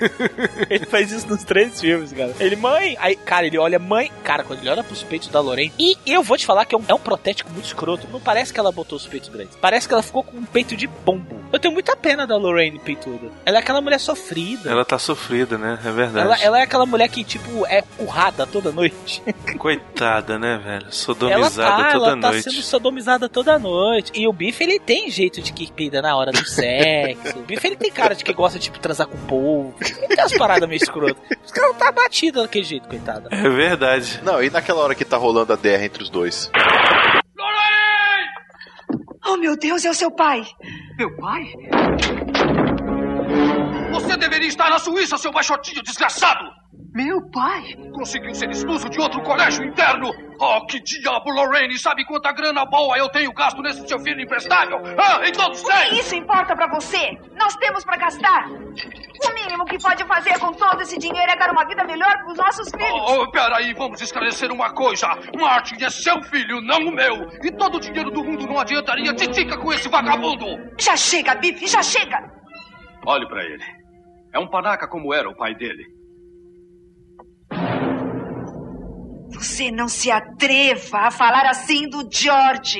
ele 0.70 0.86
faz 0.86 1.12
isso 1.12 1.28
nos 1.28 1.44
três 1.44 1.80
filmes, 1.80 2.12
cara. 2.12 2.34
Ele, 2.40 2.56
mãe. 2.56 2.98
Aí, 3.00 3.16
cara, 3.16 3.48
ele 3.48 3.58
olha, 3.58 3.80
mãe. 3.80 4.12
Cara, 4.24 4.44
quando 4.44 4.60
ele 4.60 4.70
olha 4.70 4.84
pros 4.84 5.04
peitos 5.04 5.30
da 5.30 5.40
Lorraine. 5.40 5.74
E 5.80 5.98
eu 6.06 6.22
vou 6.22 6.38
te 6.38 6.46
falar 6.46 6.66
que 6.66 6.76
é 6.76 6.78
um, 6.78 6.84
é 6.88 6.94
um 6.94 7.00
protético 7.00 7.50
muito 7.52 7.66
escroto. 7.66 8.08
Não 8.12 8.20
parece 8.20 8.52
que 8.52 8.60
ela 8.60 8.72
botou 8.72 8.98
os 8.98 9.08
peitos 9.08 9.30
grandes. 9.30 9.56
Parece 9.62 9.88
que 9.88 9.94
ela 9.94 10.04
ficou 10.04 10.24
com 10.24 10.38
um 10.38 10.46
peito 10.46 10.76
de 10.76 10.88
pombo. 10.88 11.43
Eu 11.54 11.60
tenho 11.60 11.72
muita 11.72 11.96
pena 11.96 12.26
da 12.26 12.36
Lorraine 12.36 12.80
peituda. 12.80 13.32
Ela 13.46 13.58
é 13.58 13.60
aquela 13.60 13.80
mulher 13.80 14.00
sofrida. 14.00 14.72
Ela 14.72 14.84
tá 14.84 14.98
sofrida, 14.98 15.56
né? 15.56 15.78
É 15.86 15.92
verdade. 15.92 16.26
Ela, 16.26 16.42
ela 16.42 16.60
é 16.60 16.64
aquela 16.64 16.84
mulher 16.88 17.08
que, 17.10 17.24
tipo, 17.24 17.64
é 17.68 17.84
currada 17.96 18.48
toda 18.48 18.72
noite. 18.72 19.22
Coitada, 19.60 20.40
né, 20.40 20.60
velho? 20.64 20.92
Sodomizada 20.92 21.70
ela 21.70 21.84
tá, 21.84 21.92
toda 21.92 22.06
ela 22.08 22.16
noite. 22.16 22.44
tá 22.44 22.50
sendo 22.50 22.64
sodomizada 22.64 23.30
toda 23.30 23.60
noite. 23.60 24.12
E 24.16 24.28
o 24.28 24.34
Biff, 24.34 24.64
ele 24.64 24.80
tem 24.80 25.12
jeito 25.12 25.44
de 25.44 25.54
que 25.54 25.72
peida 25.72 26.02
na 26.02 26.16
hora 26.16 26.32
do 26.32 26.44
sexo. 26.44 27.38
o 27.38 27.44
Biff, 27.44 27.68
ele 27.68 27.76
tem 27.76 27.92
cara 27.92 28.16
de 28.16 28.24
que 28.24 28.34
gosta, 28.34 28.58
tipo, 28.58 28.80
transar 28.80 29.06
com 29.06 29.16
o 29.16 29.22
povo. 29.28 29.76
Ele 29.80 30.08
tem 30.08 30.18
umas 30.18 30.36
paradas 30.36 30.68
meio 30.68 30.82
escrotas. 30.82 31.22
Os 31.46 31.52
caras 31.52 31.70
não 31.70 31.78
tá 31.78 31.92
batido 31.92 32.42
daquele 32.42 32.66
jeito, 32.66 32.90
coitada. 32.90 33.30
É 33.30 33.48
verdade. 33.48 34.20
Não, 34.24 34.44
e 34.44 34.50
naquela 34.50 34.82
hora 34.82 34.96
que 34.96 35.06
tá 35.06 35.18
rolando 35.18 35.54
a 35.54 35.56
guerra 35.56 35.86
entre 35.86 36.02
os 36.02 36.10
dois? 36.10 36.50
Oh, 39.34 39.38
meu 39.38 39.58
Deus, 39.58 39.84
é 39.84 39.90
o 39.90 39.96
seu 39.96 40.12
pai. 40.12 40.46
Meu 40.96 41.10
pai? 41.18 41.42
Você 43.94 44.16
deveria 44.16 44.48
estar 44.48 44.70
na 44.70 44.78
Suíça, 44.78 45.18
seu 45.18 45.32
baixotinho 45.32 45.82
desgraçado! 45.82 46.63
Meu 46.94 47.20
pai? 47.32 47.64
Conseguiu 47.92 48.36
ser 48.36 48.52
expulso 48.52 48.88
de 48.88 49.00
outro 49.02 49.20
colégio 49.24 49.66
interno! 49.66 50.12
Oh, 50.40 50.64
que 50.68 50.80
diabo, 50.80 51.32
Lorraine! 51.32 51.76
Sabe 51.80 52.06
quanta 52.06 52.32
grana 52.32 52.66
boa 52.66 52.96
eu 52.98 53.10
tenho 53.10 53.34
gasto 53.34 53.64
nesse 53.64 53.88
seu 53.88 53.98
filho 54.00 54.22
imprestável? 54.22 54.78
Ah, 55.00 55.28
então 55.28 55.52
O 55.52 55.90
que 55.90 56.00
isso 56.00 56.16
importa 56.16 56.56
pra 56.56 56.68
você? 56.68 57.18
Nós 57.36 57.56
temos 57.56 57.84
pra 57.84 57.98
gastar. 57.98 58.48
O 58.48 59.34
mínimo 59.34 59.66
que 59.66 59.80
pode 59.82 60.06
fazer 60.06 60.38
com 60.38 60.54
todo 60.54 60.82
esse 60.82 61.00
dinheiro 61.00 61.32
é 61.32 61.36
dar 61.36 61.50
uma 61.50 61.66
vida 61.66 61.84
melhor 61.84 62.16
pros 62.26 62.38
nossos 62.38 62.70
filhos. 62.70 63.02
Oh, 63.10 63.32
peraí, 63.32 63.74
vamos 63.74 64.00
esclarecer 64.00 64.52
uma 64.52 64.72
coisa. 64.74 65.08
Martin 65.36 65.84
é 65.84 65.90
seu 65.90 66.22
filho, 66.24 66.62
não 66.62 66.80
o 66.90 66.92
meu. 66.92 67.28
E 67.44 67.52
todo 67.58 67.78
o 67.78 67.80
dinheiro 67.80 68.12
do 68.12 68.24
mundo 68.24 68.46
não 68.46 68.60
adiantaria 68.60 69.16
titica 69.16 69.58
com 69.58 69.74
esse 69.74 69.90
vagabundo. 69.90 70.46
Já 70.80 70.96
chega, 70.96 71.34
Biff, 71.36 71.66
já 71.66 71.82
chega. 71.82 72.20
Olhe 73.08 73.28
pra 73.28 73.44
ele. 73.44 73.64
É 74.32 74.38
um 74.38 74.48
panaca 74.48 74.88
como 74.88 75.12
era 75.12 75.28
o 75.28 75.36
pai 75.36 75.56
dele. 75.56 75.93
Você 79.44 79.70
não 79.70 79.90
se 79.90 80.10
atreva 80.10 81.00
a 81.00 81.12
falar 81.12 81.46
assim 81.46 81.90
do 81.90 82.08
George. 82.10 82.80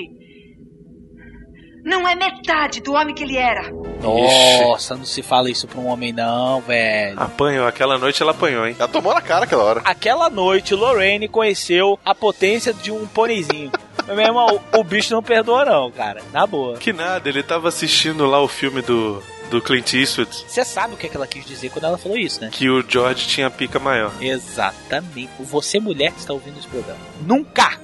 Não 1.84 2.08
é 2.08 2.16
metade 2.16 2.80
do 2.80 2.94
homem 2.94 3.14
que 3.14 3.22
ele 3.22 3.36
era. 3.36 3.70
Nossa, 4.02 4.96
não 4.96 5.04
se 5.04 5.22
fala 5.22 5.52
isso 5.52 5.68
pra 5.68 5.82
um 5.82 5.88
homem, 5.88 6.14
não, 6.14 6.62
velho. 6.62 7.20
Apanhou, 7.20 7.68
aquela 7.68 7.98
noite 7.98 8.24
ela 8.24 8.32
apanhou, 8.32 8.66
hein? 8.66 8.78
Ela 8.80 8.88
tomou 8.88 9.14
na 9.14 9.20
cara 9.20 9.44
aquela 9.44 9.62
hora. 9.62 9.82
Aquela 9.84 10.30
noite, 10.30 10.74
Lorraine 10.74 11.28
conheceu 11.28 12.00
a 12.06 12.16
potência 12.16 12.74
de 12.74 12.92
um 12.92 13.06
pôneizinho. 13.08 13.70
Meu 14.08 14.22
irmão, 14.22 14.62
o 14.74 14.84
bicho 14.86 15.14
não 15.14 15.22
perdoa, 15.22 15.66
não, 15.66 15.92
cara. 15.92 16.22
Na 16.32 16.48
boa. 16.48 16.78
Que 16.78 16.94
nada, 16.94 17.28
ele 17.28 17.44
tava 17.44 17.68
assistindo 17.68 18.26
lá 18.26 18.42
o 18.42 18.48
filme 18.48 18.82
do, 18.82 19.22
do 19.50 19.62
Clint 19.62 19.94
Eastwood. 19.94 20.34
Você 20.48 20.66
sabe 20.66 20.94
o 20.94 20.98
que, 20.98 21.08
é 21.08 21.10
que 21.10 21.16
ela 21.16 21.28
quis 21.28 21.46
dizer 21.46 21.70
quando 21.70 21.86
ela 21.86 21.98
falou 21.98 22.18
isso, 22.18 22.42
né? 22.42 22.50
Que 22.52 22.70
o 22.70 22.84
George 22.88 23.28
tinha 23.28 23.50
pica 23.50 23.80
maior. 23.80 24.12
Exatamente. 24.22 25.30
Você, 25.40 25.80
mulher 25.80 26.12
que 26.12 26.20
está 26.20 26.34
ouvindo 26.34 26.58
esse 26.58 26.68
programa. 26.68 27.00
Nunca, 27.22 27.78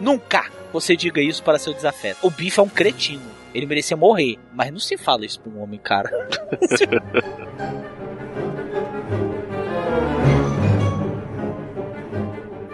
nunca 0.00 0.50
você 0.72 0.96
diga 0.96 1.20
isso 1.20 1.42
para 1.42 1.58
seu 1.58 1.72
desafeto. 1.72 2.26
O 2.26 2.30
Biff 2.30 2.58
é 2.58 2.62
um 2.62 2.68
cretino. 2.68 3.22
Ele 3.54 3.66
merecia 3.66 3.96
morrer. 3.96 4.38
Mas 4.52 4.72
não 4.72 4.80
se 4.80 4.96
fala 4.96 5.24
isso 5.24 5.40
pra 5.40 5.52
um 5.52 5.62
homem, 5.62 5.78
cara. 5.78 6.10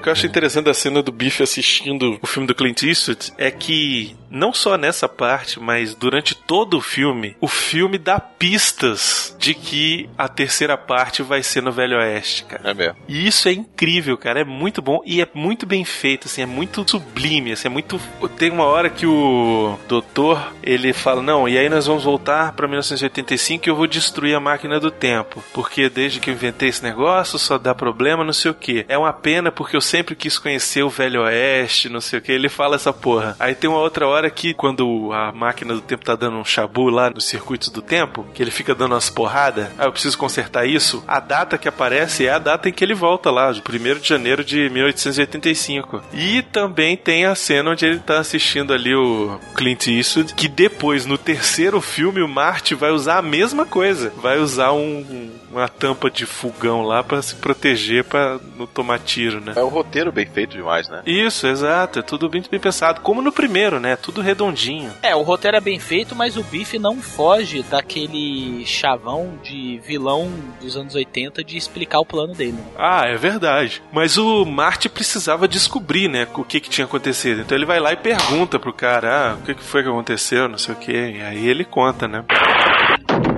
O 0.01 0.03
que 0.03 0.09
eu 0.09 0.14
acho 0.14 0.26
interessante 0.26 0.64
da 0.64 0.72
cena 0.72 1.03
do 1.03 1.12
Biff 1.12 1.42
assistindo 1.42 2.18
o 2.22 2.26
filme 2.26 2.48
do 2.48 2.55
Clint 2.55 2.84
Eastwood 2.84 3.34
é 3.36 3.51
que, 3.51 4.16
não 4.30 4.51
só 4.51 4.78
nessa 4.78 5.07
parte, 5.07 5.61
mas 5.61 5.94
durante 5.94 6.34
todo 6.34 6.78
o 6.78 6.80
filme, 6.80 7.36
o 7.38 7.46
filme 7.46 7.98
dá 7.98 8.18
pistas 8.18 9.36
de 9.38 9.53
que 9.53 10.09
a 10.16 10.26
terceira 10.26 10.78
parte 10.78 11.22
vai 11.22 11.42
ser 11.42 11.62
no 11.62 11.70
Velho 11.70 11.98
Oeste, 11.98 12.44
cara. 12.46 12.70
É 12.70 12.72
mesmo. 12.72 12.96
E 13.07 13.26
isso 13.26 13.46
é 13.46 13.53
incrível, 13.53 14.16
cara. 14.16 14.40
É 14.40 14.44
muito 14.44 14.80
bom 14.80 15.03
e 15.05 15.20
é 15.20 15.28
muito 15.34 15.66
bem 15.66 15.84
feito, 15.84 16.28
assim, 16.28 16.40
é 16.40 16.46
muito 16.46 16.82
sublime, 16.90 17.53
assim, 17.53 17.68
é 17.68 17.70
muito. 17.70 18.01
Tem 18.38 18.51
uma 18.51 18.64
hora 18.64 18.88
que 18.88 19.05
o 19.05 19.78
doutor 19.86 20.55
ele 20.62 20.94
fala: 20.94 21.20
Não, 21.20 21.46
e 21.46 21.59
aí 21.59 21.68
nós 21.68 21.86
vamos 21.86 22.05
voltar 22.05 22.53
pra 22.53 22.66
1985 22.66 23.68
e 23.68 23.70
eu 23.70 23.76
vou 23.76 23.86
destruir 23.86 24.34
a 24.34 24.40
máquina 24.40 24.80
do 24.80 24.90
tempo. 24.90 25.44
Porque 25.53 25.90
desde 25.90 26.20
que 26.20 26.30
eu 26.30 26.34
inventei 26.34 26.70
esse 26.70 26.82
negócio 26.82 27.38
só 27.38 27.59
dá 27.59 27.74
problema, 27.74 28.24
não 28.24 28.32
sei 28.32 28.51
o 28.51 28.55
que. 28.55 28.86
É 28.88 28.96
uma 28.96 29.12
pena 29.12 29.53
porque 29.53 29.76
eu 29.76 29.89
sempre 29.91 30.14
quis 30.14 30.38
conhecer 30.38 30.84
o 30.84 30.88
Velho 30.88 31.22
Oeste, 31.22 31.88
não 31.88 32.01
sei 32.01 32.20
o 32.20 32.22
que. 32.22 32.30
Ele 32.30 32.49
fala 32.49 32.76
essa 32.76 32.93
porra. 32.93 33.34
Aí 33.41 33.55
tem 33.55 33.68
uma 33.68 33.80
outra 33.80 34.07
hora 34.07 34.30
que, 34.30 34.55
quando 34.55 35.11
a 35.12 35.32
máquina 35.32 35.74
do 35.74 35.80
tempo 35.80 36.05
tá 36.05 36.14
dando 36.14 36.36
um 36.36 36.45
chabu 36.45 36.88
lá 36.88 37.11
nos 37.11 37.24
circuitos 37.24 37.68
do 37.70 37.82
tempo, 37.82 38.24
que 38.32 38.41
ele 38.41 38.53
fica 38.53 38.74
dando 38.74 38.93
umas 38.93 39.11
porradas, 39.11 39.66
aí 39.76 39.86
eu 39.86 39.93
preciso 39.93 40.16
consertar 40.16 40.64
isso. 40.66 41.03
A 41.09 41.18
data 41.18 41.59
que 41.59 41.68
aparece 41.68 42.26
é 42.26 42.30
a 42.30 42.38
data 42.38 42.68
em 42.68 42.72
que 42.72 42.84
ele 42.84 42.95
volta 42.95 43.30
lá, 43.30 43.51
de 43.51 43.61
1 43.61 43.99
de 43.99 44.09
janeiro 44.09 44.45
de 44.45 44.70
1885. 44.70 46.03
E 46.12 46.43
também 46.43 46.97
tem 46.97 47.24
a 47.24 47.34
cena 47.34 47.70
onde 47.70 47.84
ele 47.84 47.99
tá 47.99 48.20
assistindo 48.20 48.72
ali 48.72 48.95
o 48.95 49.41
Clint 49.55 49.88
Eastwood, 49.88 50.34
que 50.34 50.47
depois, 50.47 51.05
no 51.05 51.18
terceiro 51.18 51.80
filme, 51.80 52.22
o 52.22 52.28
Marty 52.28 52.76
vai 52.76 52.93
usar 52.93 53.18
a 53.18 53.22
mesma 53.22 53.66
coisa. 53.66 54.12
Vai 54.16 54.38
usar 54.38 54.72
um, 54.72 55.30
uma 55.51 55.68
tampa 55.68 56.09
de 56.11 56.26
fogão 56.26 56.82
lá 56.82 57.03
para 57.03 57.20
se 57.22 57.34
proteger 57.34 58.05
para 58.05 58.38
não 58.57 58.66
tomar 58.66 59.01
tiro, 59.01 59.41
né? 59.41 59.55
É 59.57 59.62
o 59.62 59.80
roteiro 59.81 60.12
bem 60.12 60.26
feito 60.26 60.57
demais, 60.57 60.89
né? 60.89 61.03
Isso, 61.07 61.47
exato. 61.47 61.99
É 61.99 62.03
tudo 62.03 62.28
bem, 62.28 62.43
bem 62.51 62.61
pensado. 62.61 63.01
Como 63.01 63.22
no 63.22 63.33
primeiro, 63.33 63.81
né? 63.81 63.97
Tudo 63.97 64.20
redondinho. 64.20 64.93
É, 65.03 65.14
o 65.14 65.22
roteiro 65.22 65.57
é 65.57 65.61
bem 65.61 65.78
feito, 65.78 66.14
mas 66.14 66.37
o 66.37 66.45
Biff 66.45 66.78
não 66.78 67.01
foge 67.01 67.62
daquele 67.62 68.64
chavão 68.66 69.39
de 69.43 69.81
vilão 69.85 70.31
dos 70.61 70.76
anos 70.76 70.95
80 70.95 71.43
de 71.43 71.57
explicar 71.57 72.01
o 72.01 72.07
plano 72.07 72.35
dele. 72.35 72.59
Ah, 72.76 73.07
é 73.07 73.16
verdade. 73.16 73.83
Mas 73.93 74.18
o 74.18 74.45
Marty 74.45 74.89
precisava 74.89 75.49
descobrir, 75.49 76.09
né, 76.09 76.26
o 76.35 76.45
que 76.45 76.61
que 76.61 76.68
tinha 76.68 76.85
acontecido. 76.85 77.41
Então 77.41 77.57
ele 77.57 77.66
vai 77.66 77.81
lá 77.81 77.93
e 77.93 77.97
pergunta 77.97 78.59
pro 78.59 78.72
cara, 78.72 79.33
ah, 79.33 79.35
o 79.35 79.43
que 79.43 79.55
que 79.55 79.62
foi 79.62 79.83
que 79.83 79.89
aconteceu, 79.89 80.49
não 80.49 80.59
sei 80.59 80.74
o 80.74 80.78
que. 80.78 80.93
E 80.93 81.22
aí 81.22 81.49
ele 81.49 81.64
conta, 81.64 82.07
né? 82.07 82.24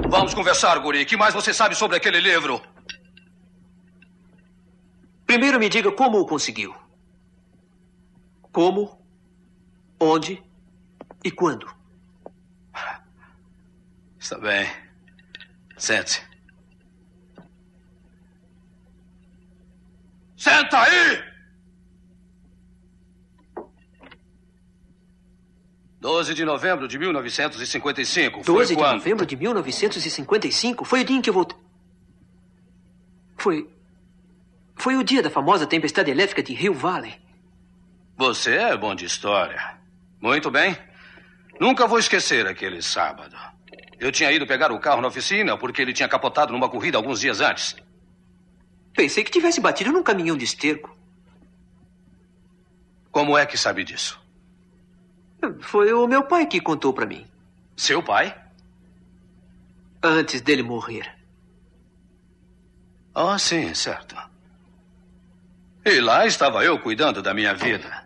Vamos 0.09 0.35
conversar, 0.35 0.79
Guri. 0.79 1.03
O 1.03 1.07
que 1.07 1.17
mais 1.17 1.33
você 1.33 1.55
sabe 1.55 1.75
sobre 1.75 1.97
aquele 1.97 2.21
livro? 2.21 2.61
Primeiro 5.33 5.59
me 5.59 5.67
diga 5.71 5.91
como 5.91 6.21
o 6.21 6.27
conseguiu. 6.27 6.75
Como, 8.53 9.01
onde 9.99 10.43
e 11.25 11.31
quando. 11.31 11.75
Está 14.21 14.37
bem. 14.37 14.71
Sente-se. 15.79 16.21
Senta 20.37 20.83
aí! 20.83 21.25
12 25.99 26.35
de 26.35 26.45
novembro 26.45 26.87
de 26.87 26.99
1955. 26.99 28.43
12 28.45 28.53
Foi 28.53 28.67
de 28.67 28.75
quando? 28.75 28.97
novembro 28.97 29.25
de 29.25 29.37
1955 29.37 30.85
foi 30.85 31.01
o 31.01 31.05
dia 31.07 31.17
em 31.17 31.23
que 31.23 31.31
eu 31.31 31.35
voltei. 31.35 31.57
Foi. 33.39 33.82
Foi 34.83 34.97
o 34.97 35.05
dia 35.05 35.23
da 35.23 35.31
famosa 35.31 35.65
tempestade 35.65 36.11
elétrica 36.11 36.43
de 36.43 36.53
Rio 36.53 36.75
Valley. 36.75 37.15
Você 38.17 38.57
é 38.57 38.77
bom 38.77 38.97
de 38.97 39.05
história. 39.05 39.79
Muito 40.21 40.51
bem. 40.51 40.77
Nunca 41.61 41.87
vou 41.87 42.01
esquecer 42.01 42.49
aquele 42.49 42.83
sábado. 42.83 43.37
Eu 44.01 44.11
tinha 44.11 44.33
ido 44.33 44.45
pegar 44.45 44.73
o 44.73 44.81
carro 44.81 45.01
na 45.01 45.07
oficina 45.07 45.57
porque 45.57 45.81
ele 45.81 45.93
tinha 45.93 46.09
capotado 46.09 46.53
numa 46.53 46.69
corrida 46.69 46.99
alguns 46.99 47.21
dias 47.21 47.41
antes. 47.41 47.77
Pensei 48.93 49.23
que 49.23 49.31
tivesse 49.31 49.61
batido 49.61 49.93
num 49.93 50.03
caminhão 50.03 50.37
de 50.37 50.45
esterco. 50.45 50.99
Como 53.13 53.39
é 53.39 53.47
que 53.47 53.57
sabe 53.57 53.85
disso? 53.85 54.21
Foi 55.61 55.93
o 55.93 56.09
meu 56.09 56.25
pai 56.25 56.45
que 56.45 56.61
contou 56.61 56.93
pra 56.93 57.07
mim. 57.07 57.25
Seu 57.77 58.03
pai? 58.03 58.37
Antes 60.03 60.41
dele 60.41 60.65
morrer. 60.65 61.09
Ah, 63.15 63.39
sim, 63.39 63.73
certo. 63.75 64.32
E 65.85 66.01
lá 66.01 66.27
estava 66.27 66.65
eu 66.65 66.79
cuidando 66.79 67.21
da 67.21 67.35
minha 67.35 67.55
vida. 67.55 68.05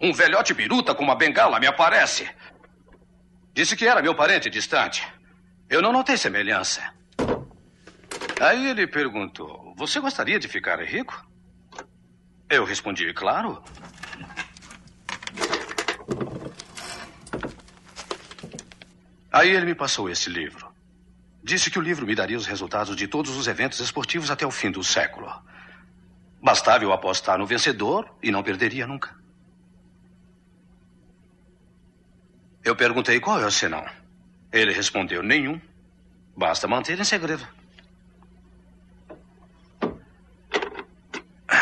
Um 0.00 0.12
velhote 0.12 0.54
biruta 0.54 0.94
com 0.94 1.02
uma 1.02 1.16
bengala 1.16 1.58
me 1.58 1.66
aparece. 1.66 2.30
Disse 3.52 3.76
que 3.76 3.86
era 3.86 4.00
meu 4.00 4.14
parente 4.14 4.48
distante. 4.48 5.06
Eu 5.68 5.82
não 5.82 5.92
notei 5.92 6.16
semelhança. 6.16 6.82
Aí 8.40 8.68
ele 8.68 8.86
perguntou: 8.86 9.74
Você 9.76 9.98
gostaria 9.98 10.38
de 10.38 10.46
ficar 10.46 10.80
rico? 10.82 11.28
Eu 12.48 12.64
respondi: 12.64 13.12
Claro. 13.12 13.62
Aí 19.32 19.50
ele 19.50 19.66
me 19.66 19.74
passou 19.74 20.08
esse 20.08 20.30
livro. 20.30 20.70
Disse 21.42 21.70
que 21.70 21.78
o 21.78 21.82
livro 21.82 22.06
me 22.06 22.14
daria 22.14 22.36
os 22.36 22.46
resultados 22.46 22.94
de 22.94 23.08
todos 23.08 23.36
os 23.36 23.48
eventos 23.48 23.80
esportivos 23.80 24.30
até 24.30 24.46
o 24.46 24.50
fim 24.50 24.70
do 24.70 24.82
século. 24.84 25.30
Bastava 26.42 26.84
eu 26.84 26.92
apostar 26.92 27.38
no 27.38 27.46
vencedor 27.46 28.08
e 28.22 28.30
não 28.30 28.42
perderia 28.42 28.86
nunca. 28.86 29.14
Eu 32.64 32.74
perguntei 32.74 33.20
qual 33.20 33.40
é 33.40 33.46
o 33.46 33.50
senão. 33.50 33.84
Ele 34.52 34.72
respondeu: 34.72 35.22
nenhum. 35.22 35.60
Basta 36.36 36.66
manter 36.66 36.98
em 36.98 37.04
segredo. 37.04 37.46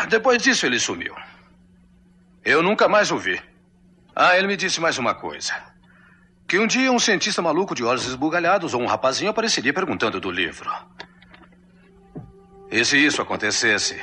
Depois 0.09 0.41
disso, 0.41 0.65
ele 0.65 0.79
sumiu. 0.79 1.15
Eu 2.43 2.63
nunca 2.63 2.87
mais 2.87 3.11
o 3.11 3.17
vi. 3.17 3.41
Ah, 4.15 4.37
ele 4.37 4.47
me 4.47 4.57
disse 4.57 4.79
mais 4.79 4.97
uma 4.97 5.13
coisa. 5.13 5.53
Que 6.47 6.57
um 6.57 6.65
dia 6.65 6.91
um 6.91 6.99
cientista 6.99 7.41
maluco 7.41 7.75
de 7.75 7.83
olhos 7.83 8.05
esbugalhados 8.05 8.73
ou 8.73 8.81
um 8.81 8.87
rapazinho 8.87 9.29
apareceria 9.29 9.73
perguntando 9.73 10.19
do 10.19 10.31
livro. 10.31 10.71
E 12.71 12.83
se 12.83 12.97
isso 12.97 13.21
acontecesse? 13.21 14.01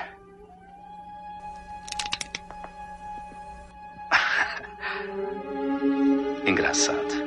Engraçado. 6.47 7.27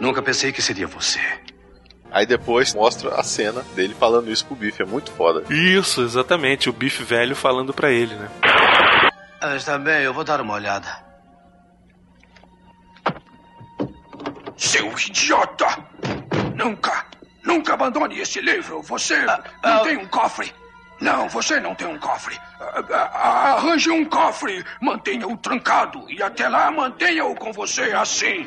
Nunca 0.00 0.20
pensei 0.20 0.52
que 0.52 0.60
seria 0.60 0.86
você. 0.86 1.20
Aí 2.10 2.26
depois 2.26 2.74
mostra 2.74 3.14
a 3.14 3.22
cena 3.22 3.62
dele 3.74 3.94
falando 3.94 4.30
isso 4.30 4.44
pro 4.44 4.56
Biff. 4.56 4.82
É 4.82 4.84
muito 4.84 5.12
foda. 5.12 5.44
Isso, 5.52 6.02
exatamente. 6.02 6.68
O 6.68 6.72
Biff 6.72 7.02
velho 7.04 7.36
falando 7.36 7.72
pra 7.72 7.90
ele, 7.90 8.14
né? 8.16 8.28
Ah, 9.40 9.54
está 9.54 9.78
bem, 9.78 10.02
eu 10.02 10.12
vou 10.12 10.24
dar 10.24 10.40
uma 10.40 10.54
olhada. 10.54 10.88
Seu 14.56 14.92
idiota! 14.98 15.66
Nunca, 16.56 17.06
nunca 17.44 17.74
abandone 17.74 18.18
esse 18.18 18.40
livro. 18.40 18.82
Você 18.82 19.16
não 19.64 19.82
tem 19.84 19.96
um 19.96 20.06
cofre. 20.06 20.52
Não, 21.00 21.28
você 21.28 21.58
não 21.58 21.74
tem 21.74 21.86
um 21.86 21.98
cofre. 21.98 22.38
Ah, 22.60 22.84
ah, 22.90 23.52
Arranje 23.54 23.90
um 23.90 24.04
cofre, 24.04 24.64
mantenha-o 24.80 25.36
trancado 25.38 26.04
e 26.10 26.22
até 26.22 26.48
lá 26.48 26.70
mantenha-o 26.70 27.34
com 27.34 27.52
você 27.52 27.92
assim. 27.92 28.46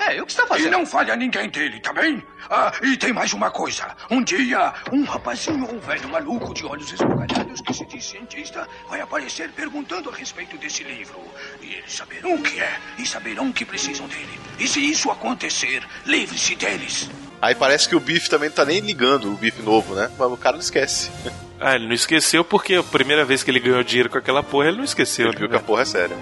É, 0.00 0.20
o 0.20 0.26
que 0.26 0.32
está 0.32 0.46
fazendo? 0.46 0.68
E 0.68 0.70
não 0.70 0.86
falha 0.86 1.14
ninguém 1.14 1.48
dele, 1.48 1.78
tá 1.80 1.92
bem? 1.92 2.22
Ah, 2.50 2.72
e 2.82 2.96
tem 2.96 3.12
mais 3.12 3.32
uma 3.32 3.50
coisa. 3.50 3.94
Um 4.10 4.22
dia, 4.22 4.72
um 4.90 5.04
rapazinho, 5.04 5.64
um 5.72 5.78
velho 5.78 6.08
maluco 6.08 6.54
de 6.54 6.64
olhos 6.66 6.92
esbugalhados 6.92 7.60
que 7.60 7.74
se 7.74 7.84
diz 7.86 8.04
cientista 8.04 8.66
vai 8.88 9.00
aparecer 9.00 9.50
perguntando 9.52 10.10
a 10.10 10.14
respeito 10.14 10.56
desse 10.58 10.82
livro. 10.82 11.20
E 11.60 11.74
eles 11.74 11.92
saberão 11.92 12.34
o 12.34 12.42
que 12.42 12.60
é 12.60 12.80
e 12.98 13.06
saberão 13.06 13.52
que 13.52 13.64
precisam 13.64 14.08
dele. 14.08 14.40
E 14.58 14.66
se 14.66 14.80
isso 14.80 15.10
acontecer, 15.10 15.86
livre-se 16.04 16.56
deles. 16.56 17.10
Aí 17.42 17.56
parece 17.56 17.88
que 17.88 17.96
o 17.96 18.00
Biff 18.00 18.30
também 18.30 18.48
não 18.48 18.54
tá 18.54 18.64
nem 18.64 18.78
ligando 18.78 19.32
o 19.32 19.36
Biff 19.36 19.60
novo, 19.62 19.96
né? 19.96 20.08
Mas 20.16 20.30
o 20.30 20.36
cara 20.36 20.54
não 20.54 20.62
esquece. 20.62 21.10
Ah, 21.58 21.74
ele 21.74 21.88
não 21.88 21.92
esqueceu 21.92 22.44
porque 22.44 22.76
a 22.76 22.84
primeira 22.84 23.24
vez 23.24 23.42
que 23.42 23.50
ele 23.50 23.58
ganhou 23.58 23.82
dinheiro 23.82 24.08
com 24.08 24.16
aquela 24.16 24.44
porra, 24.44 24.68
ele 24.68 24.76
não 24.76 24.84
esqueceu. 24.84 25.26
Ele 25.26 25.36
viu 25.36 25.48
que 25.48 25.56
a 25.56 25.60
porra 25.60 25.82
é 25.82 25.84
séria. 25.84 26.16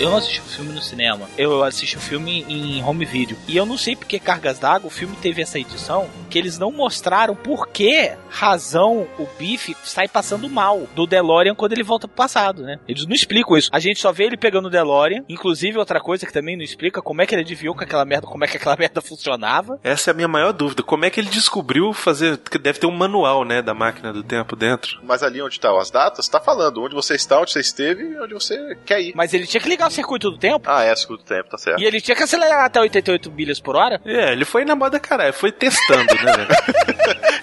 Eu 0.00 0.08
não 0.08 0.16
assisti 0.16 0.40
o 0.40 0.44
filme 0.44 0.72
no 0.72 0.80
cinema. 0.80 1.28
Eu 1.36 1.62
assisti 1.62 1.98
o 1.98 2.00
filme 2.00 2.42
em 2.48 2.82
home 2.82 3.04
video. 3.04 3.36
E 3.46 3.54
eu 3.54 3.66
não 3.66 3.76
sei 3.76 3.94
porque 3.94 4.18
Cargas 4.18 4.58
d'Água, 4.58 4.86
o 4.86 4.90
filme 4.90 5.14
teve 5.20 5.42
essa 5.42 5.58
edição, 5.58 6.08
que 6.30 6.38
eles 6.38 6.58
não 6.58 6.72
mostraram 6.72 7.36
por 7.36 7.68
que 7.68 8.10
razão 8.30 9.06
o 9.18 9.26
Biff 9.38 9.76
sai 9.84 10.08
passando 10.08 10.48
mal 10.48 10.88
do 10.94 11.06
DeLorean 11.06 11.54
quando 11.54 11.72
ele 11.72 11.82
volta 11.82 12.08
pro 12.08 12.16
passado, 12.16 12.62
né? 12.62 12.78
Eles 12.88 13.04
não 13.04 13.14
explicam 13.14 13.58
isso. 13.58 13.68
A 13.70 13.78
gente 13.78 14.00
só 14.00 14.10
vê 14.10 14.24
ele 14.24 14.38
pegando 14.38 14.68
o 14.68 14.70
DeLorean. 14.70 15.22
Inclusive, 15.28 15.76
outra 15.76 16.00
coisa 16.00 16.24
que 16.24 16.32
também 16.32 16.56
não 16.56 16.64
explica, 16.64 17.02
como 17.02 17.20
é 17.20 17.26
que 17.26 17.34
ele 17.34 17.42
adivinhou 17.42 17.76
que 17.76 17.84
aquela 17.84 18.06
merda, 18.06 18.26
como 18.26 18.42
é 18.42 18.48
que 18.48 18.56
aquela 18.56 18.76
merda 18.80 19.02
funcionava. 19.02 19.78
Essa 19.84 20.10
é 20.10 20.12
a 20.12 20.14
minha 20.14 20.28
maior 20.28 20.52
dúvida. 20.52 20.82
Como 20.82 21.04
é 21.04 21.10
que 21.10 21.20
ele 21.20 21.28
descobriu 21.28 21.92
fazer. 21.92 22.38
que 22.38 22.56
deve 22.56 22.78
ter 22.78 22.86
um 22.86 22.90
manual, 22.90 23.44
né, 23.44 23.60
da 23.60 23.74
máquina 23.74 24.14
do 24.14 24.22
tempo 24.22 24.56
dentro. 24.56 24.98
Mas 25.02 25.22
ali 25.22 25.42
onde 25.42 25.56
estão 25.56 25.78
as 25.78 25.90
datas, 25.90 26.26
tá 26.26 26.40
falando 26.40 26.82
onde 26.82 26.94
você 26.94 27.16
está, 27.16 27.38
onde 27.38 27.52
você 27.52 27.60
esteve 27.60 28.02
e 28.02 28.18
onde 28.18 28.32
você 28.32 28.78
quer 28.86 29.02
ir. 29.02 29.12
Mas 29.14 29.34
ele 29.34 29.46
tinha 29.46 29.60
que 29.60 29.68
ligar 29.68 29.89
circuito 29.90 30.30
do 30.30 30.38
tempo. 30.38 30.68
Ah, 30.70 30.84
é, 30.84 30.94
circuito 30.94 31.24
do 31.24 31.26
tempo, 31.26 31.48
tá 31.50 31.58
certo. 31.58 31.80
E 31.80 31.84
ele 31.84 32.00
tinha 32.00 32.14
que 32.16 32.22
acelerar 32.22 32.64
até 32.64 32.80
88 32.80 33.30
milhas 33.30 33.60
por 33.60 33.76
hora. 33.76 34.00
É, 34.04 34.32
ele 34.32 34.44
foi 34.44 34.64
na 34.64 34.74
moda 34.74 34.98
caralho, 35.00 35.32
foi 35.32 35.50
testando, 35.52 36.14
né, 36.14 36.32
velho? 36.32 36.48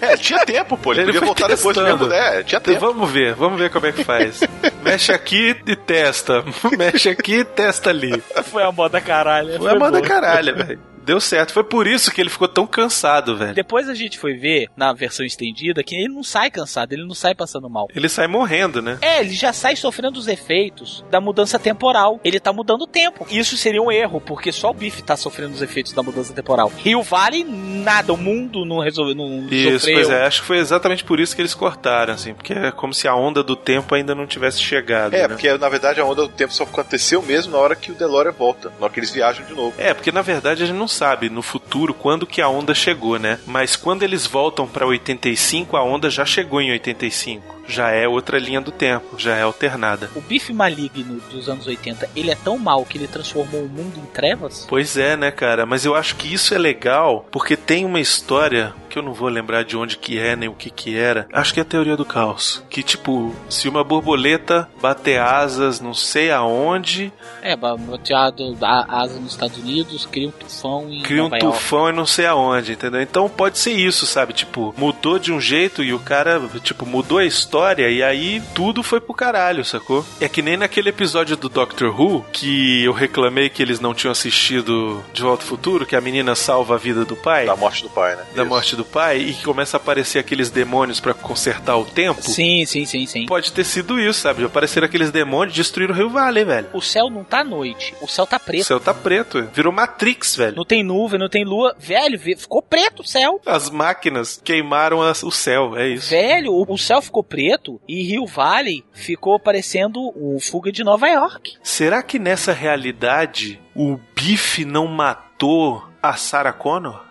é, 0.00 0.16
tinha 0.16 0.44
tempo, 0.44 0.76
pô. 0.76 0.92
Ele, 0.92 1.02
Ele 1.02 1.06
podia 1.06 1.20
foi 1.20 1.26
voltar 1.26 1.48
depois 1.48 1.76
testando. 1.76 2.06
mesmo. 2.08 2.14
É, 2.14 2.42
tinha 2.42 2.58
Então, 2.58 2.74
tempo. 2.74 2.86
vamos 2.86 3.10
ver, 3.10 3.34
vamos 3.34 3.58
ver 3.58 3.70
como 3.70 3.86
é 3.86 3.92
que 3.92 4.04
faz. 4.04 4.40
Mexe 4.82 5.12
aqui 5.12 5.56
e 5.66 5.76
testa. 5.76 6.44
Mexe 6.76 7.08
aqui 7.10 7.40
e 7.40 7.44
testa 7.44 7.90
ali. 7.90 8.22
Foi 8.44 8.62
a 8.62 8.72
moda 8.72 9.00
caralho. 9.00 9.56
Foi 9.58 9.70
a 9.70 9.74
moda 9.74 9.98
boa. 9.98 10.02
caralho, 10.08 10.56
velho. 10.56 10.80
Deu 11.08 11.20
certo. 11.20 11.54
Foi 11.54 11.64
por 11.64 11.86
isso 11.86 12.10
que 12.10 12.20
ele 12.20 12.28
ficou 12.28 12.46
tão 12.46 12.66
cansado, 12.66 13.34
velho. 13.34 13.54
Depois 13.54 13.88
a 13.88 13.94
gente 13.94 14.18
foi 14.18 14.34
ver, 14.34 14.68
na 14.76 14.92
versão 14.92 15.24
estendida, 15.24 15.82
que 15.82 15.94
ele 15.94 16.12
não 16.12 16.22
sai 16.22 16.50
cansado, 16.50 16.92
ele 16.92 17.06
não 17.06 17.14
sai 17.14 17.34
passando 17.34 17.70
mal. 17.70 17.88
Ele 17.96 18.10
sai 18.10 18.26
morrendo, 18.26 18.82
né? 18.82 18.98
É, 19.00 19.20
ele 19.20 19.32
já 19.32 19.50
sai 19.54 19.74
sofrendo 19.74 20.18
os 20.18 20.28
efeitos 20.28 21.02
da 21.10 21.18
mudança 21.18 21.58
temporal. 21.58 22.20
Ele 22.22 22.38
tá 22.38 22.52
mudando 22.52 22.82
o 22.82 22.86
tempo. 22.86 23.26
Isso 23.30 23.56
seria 23.56 23.80
um 23.80 23.90
erro, 23.90 24.20
porque 24.20 24.52
só 24.52 24.68
o 24.68 24.74
Biff 24.74 25.00
tá 25.02 25.16
sofrendo 25.16 25.54
os 25.54 25.62
efeitos 25.62 25.94
da 25.94 26.02
mudança 26.02 26.34
temporal. 26.34 26.70
Rio 26.76 27.02
Vale, 27.02 27.42
nada. 27.42 28.12
O 28.12 28.16
mundo 28.18 28.66
não 28.66 28.80
resolveu, 28.80 29.14
não 29.14 29.48
Isso, 29.50 29.78
sofreu. 29.78 29.94
pois 29.94 30.10
é. 30.10 30.26
Acho 30.26 30.42
que 30.42 30.46
foi 30.46 30.58
exatamente 30.58 31.04
por 31.04 31.18
isso 31.18 31.34
que 31.34 31.40
eles 31.40 31.54
cortaram, 31.54 32.12
assim. 32.12 32.34
Porque 32.34 32.52
é 32.52 32.70
como 32.70 32.92
se 32.92 33.08
a 33.08 33.14
onda 33.14 33.42
do 33.42 33.56
tempo 33.56 33.94
ainda 33.94 34.14
não 34.14 34.26
tivesse 34.26 34.60
chegado. 34.60 35.14
É, 35.14 35.22
né? 35.22 35.28
porque 35.28 35.56
na 35.56 35.68
verdade 35.70 36.00
a 36.00 36.04
onda 36.04 36.22
do 36.22 36.28
tempo 36.28 36.52
só 36.52 36.64
aconteceu 36.64 37.22
mesmo 37.22 37.52
na 37.52 37.58
hora 37.58 37.74
que 37.74 37.90
o 37.90 37.94
DeLorean 37.94 38.32
volta, 38.32 38.70
na 38.78 38.84
hora 38.84 38.92
que 38.92 39.00
eles 39.00 39.10
viajam 39.10 39.46
de 39.46 39.54
novo. 39.54 39.72
É, 39.78 39.94
porque 39.94 40.12
na 40.12 40.20
verdade 40.20 40.62
a 40.62 40.66
gente 40.66 40.76
não 40.76 40.88
sabe 40.98 41.30
no 41.30 41.42
futuro 41.42 41.94
quando 41.94 42.26
que 42.26 42.42
a 42.42 42.48
onda 42.48 42.74
chegou, 42.74 43.18
né? 43.20 43.38
Mas 43.46 43.76
quando 43.76 44.02
eles 44.02 44.26
voltam 44.26 44.66
pra 44.66 44.84
85, 44.84 45.76
a 45.76 45.84
onda 45.84 46.10
já 46.10 46.24
chegou 46.24 46.60
em 46.60 46.72
85. 46.72 47.56
Já 47.68 47.90
é 47.90 48.08
outra 48.08 48.38
linha 48.38 48.60
do 48.60 48.72
tempo, 48.72 49.18
já 49.18 49.36
é 49.36 49.42
alternada. 49.42 50.10
O 50.16 50.22
Biff 50.22 50.52
maligno 50.52 51.20
dos 51.30 51.48
anos 51.48 51.66
80, 51.66 52.08
ele 52.16 52.30
é 52.30 52.34
tão 52.34 52.58
mal 52.58 52.84
que 52.84 52.96
ele 52.96 53.06
transformou 53.06 53.62
o 53.62 53.68
mundo 53.68 53.98
em 53.98 54.06
trevas? 54.06 54.66
Pois 54.66 54.96
é, 54.96 55.16
né, 55.16 55.30
cara? 55.30 55.66
Mas 55.66 55.84
eu 55.84 55.94
acho 55.94 56.16
que 56.16 56.32
isso 56.32 56.54
é 56.54 56.58
legal 56.58 57.26
porque 57.30 57.56
tem 57.56 57.84
uma 57.84 58.00
história 58.00 58.74
que 58.98 59.00
eu 59.00 59.02
não 59.04 59.14
vou 59.14 59.28
lembrar 59.28 59.62
de 59.64 59.76
onde 59.76 59.96
que 59.96 60.18
é 60.18 60.34
nem 60.34 60.48
o 60.48 60.54
que 60.54 60.70
que 60.70 60.96
era. 60.96 61.28
Acho 61.32 61.54
que 61.54 61.60
é 61.60 61.62
a 61.62 61.66
teoria 61.66 61.96
do 61.96 62.04
caos. 62.04 62.62
Que 62.68 62.82
tipo, 62.82 63.34
se 63.48 63.68
uma 63.68 63.84
borboleta 63.84 64.68
bater 64.82 65.20
asas 65.20 65.80
não 65.80 65.94
sei 65.94 66.30
aonde, 66.32 67.12
É, 67.42 67.54
bateado 67.56 68.56
a 68.60 69.00
asa 69.02 69.18
nos 69.20 69.32
Estados 69.32 69.56
Unidos, 69.58 70.06
cria 70.06 70.28
um 70.28 70.32
tufão 70.32 70.90
em 70.90 71.02
cria 71.02 71.20
um 71.22 71.28
Nova 71.28 71.38
York. 71.38 71.58
tufão 71.58 71.88
e 71.88 71.92
não 71.92 72.06
sei 72.06 72.26
aonde, 72.26 72.72
entendeu? 72.72 73.00
Então 73.00 73.28
pode 73.28 73.58
ser 73.58 73.72
isso, 73.72 74.06
sabe? 74.06 74.32
Tipo, 74.32 74.74
mudou 74.76 75.18
de 75.18 75.32
um 75.32 75.40
jeito 75.40 75.82
e 75.82 75.92
o 75.94 75.98
cara, 75.98 76.40
tipo, 76.62 76.84
mudou 76.84 77.18
a 77.18 77.24
história 77.24 77.88
e 77.88 78.02
aí 78.02 78.42
tudo 78.54 78.82
foi 78.82 79.00
pro 79.00 79.14
caralho, 79.14 79.64
sacou? 79.64 80.04
É 80.20 80.28
que 80.28 80.42
nem 80.42 80.56
naquele 80.56 80.88
episódio 80.88 81.36
do 81.36 81.48
Doctor 81.48 81.98
Who 82.00 82.24
que 82.32 82.84
eu 82.84 82.92
reclamei 82.92 83.48
que 83.48 83.62
eles 83.62 83.78
não 83.80 83.94
tinham 83.94 84.12
assistido 84.12 85.02
De 85.12 85.22
Volta 85.22 85.42
ao 85.44 85.48
Futuro, 85.48 85.86
que 85.86 85.94
a 85.96 86.00
menina 86.00 86.34
salva 86.34 86.74
a 86.74 86.78
vida 86.78 87.04
do 87.04 87.14
pai. 87.16 87.46
Da 87.46 87.56
morte 87.56 87.82
do 87.82 87.90
pai, 87.90 88.16
né? 88.16 88.22
Da 88.34 88.42
Isso. 88.42 88.48
morte 88.50 88.76
do 88.76 88.84
pai 88.88 89.18
e 89.18 89.32
que 89.34 89.44
começa 89.44 89.76
a 89.76 89.80
aparecer 89.80 90.18
aqueles 90.18 90.50
demônios 90.50 91.00
pra 91.00 91.14
consertar 91.14 91.76
o 91.76 91.84
tempo. 91.84 92.22
Sim, 92.22 92.64
sim, 92.66 92.84
sim, 92.84 93.06
sim. 93.06 93.26
Pode 93.26 93.52
ter 93.52 93.64
sido 93.64 93.98
isso, 94.00 94.20
sabe? 94.20 94.44
Apareceram 94.44 94.86
aqueles 94.86 95.10
demônios 95.10 95.54
e 95.54 95.58
destruíram 95.58 95.94
o 95.94 95.96
Rio 95.96 96.08
Vale, 96.10 96.44
velho. 96.44 96.68
O 96.72 96.80
céu 96.80 97.08
não 97.10 97.22
tá 97.24 97.44
noite, 97.44 97.94
o 98.00 98.08
céu 98.08 98.26
tá 98.26 98.36
O 98.36 98.40
preto. 98.40 98.64
céu 98.64 98.80
tá 98.80 98.94
preto, 98.94 99.42
virou 99.52 99.72
Matrix, 99.72 100.34
velho. 100.36 100.56
Não 100.56 100.64
tem 100.64 100.82
nuvem, 100.82 101.18
não 101.20 101.28
tem 101.28 101.44
lua. 101.44 101.74
Velho, 101.78 102.18
ficou 102.18 102.62
preto 102.62 103.00
o 103.02 103.06
céu. 103.06 103.40
As 103.46 103.70
máquinas 103.70 104.40
queimaram 104.42 105.02
as- 105.02 105.22
o 105.22 105.30
céu, 105.30 105.76
é 105.76 105.88
isso. 105.88 106.10
Velho, 106.10 106.52
o, 106.52 106.64
o 106.72 106.78
céu 106.78 107.00
ficou 107.02 107.22
preto 107.22 107.80
e 107.88 108.02
Rio 108.02 108.26
Valley 108.26 108.84
ficou 108.92 109.38
parecendo 109.38 110.00
o 110.00 110.38
Fuga 110.40 110.72
de 110.72 110.82
Nova 110.82 111.08
York. 111.08 111.56
Será 111.62 112.02
que 112.02 112.18
nessa 112.18 112.52
realidade 112.52 113.60
o 113.74 113.98
Biff 114.14 114.64
não 114.64 114.86
matou 114.86 115.84
a 116.02 116.14
Sarah 116.14 116.52
Connor? 116.52 117.04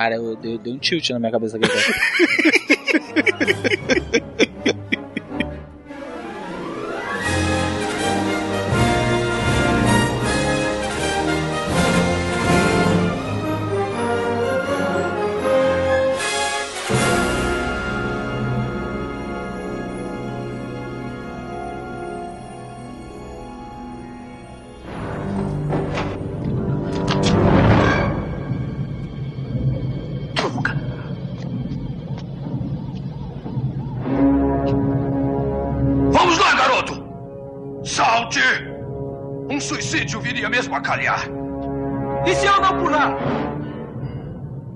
Cara, 0.00 0.14
eu 0.14 0.34
dei, 0.34 0.56
dei 0.56 0.72
um 0.72 0.78
tilt 0.78 1.10
na 1.10 1.18
minha 1.18 1.30
cabeça 1.30 1.58
aqui. 1.58 1.68
suicídio 40.70 40.76
viria 40.76 40.76
mesmo 40.76 40.76
a 40.76 40.80
calhar. 40.80 41.26
E 42.26 42.34
se 42.34 42.46
eu 42.46 42.60
não 42.60 42.78
pular? 42.78 43.16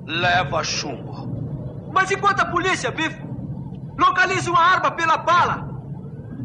Leva 0.06 0.64
chumbo. 0.64 1.92
Mas 1.92 2.10
enquanto 2.10 2.40
a 2.40 2.46
polícia, 2.46 2.90
Biff, 2.90 3.16
localize 3.98 4.50
uma 4.50 4.60
arma 4.60 4.90
pela 4.90 5.16
bala. 5.16 5.68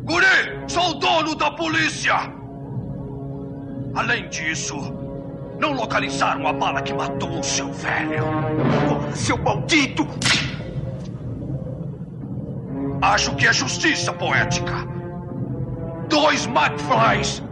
Guri, 0.04 0.64
sou 0.68 0.92
o 0.92 0.94
dono 0.96 1.36
da 1.36 1.52
polícia! 1.52 2.16
Além 3.96 4.30
disso, 4.30 4.76
não 5.60 5.74
localizaram 5.74 6.48
a 6.48 6.54
bala 6.54 6.82
que 6.82 6.94
matou 6.94 7.40
o 7.40 7.44
seu 7.44 7.72
velho. 7.74 8.24
Porra, 8.88 9.16
seu 9.16 9.38
maldito! 9.38 10.08
Acho 13.02 13.36
que 13.36 13.48
é 13.48 13.54
justiça 13.54 14.14
poética. 14.14 14.74
Dois 16.08 16.46
McFlys 16.48 17.49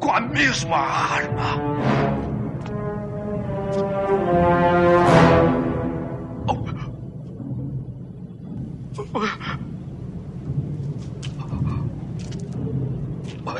com 0.00 0.12
a 0.12 0.20
mesma 0.20 0.76
arma. 0.76 1.78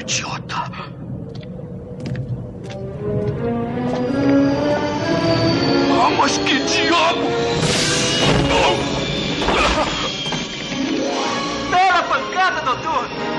Idiota. 0.08 0.56
Ah, 5.92 6.10
mas 6.16 6.38
que 6.38 6.58
diabo! 6.60 7.28
Bela 11.70 12.02
pancada, 12.04 12.60
doutor! 12.62 13.37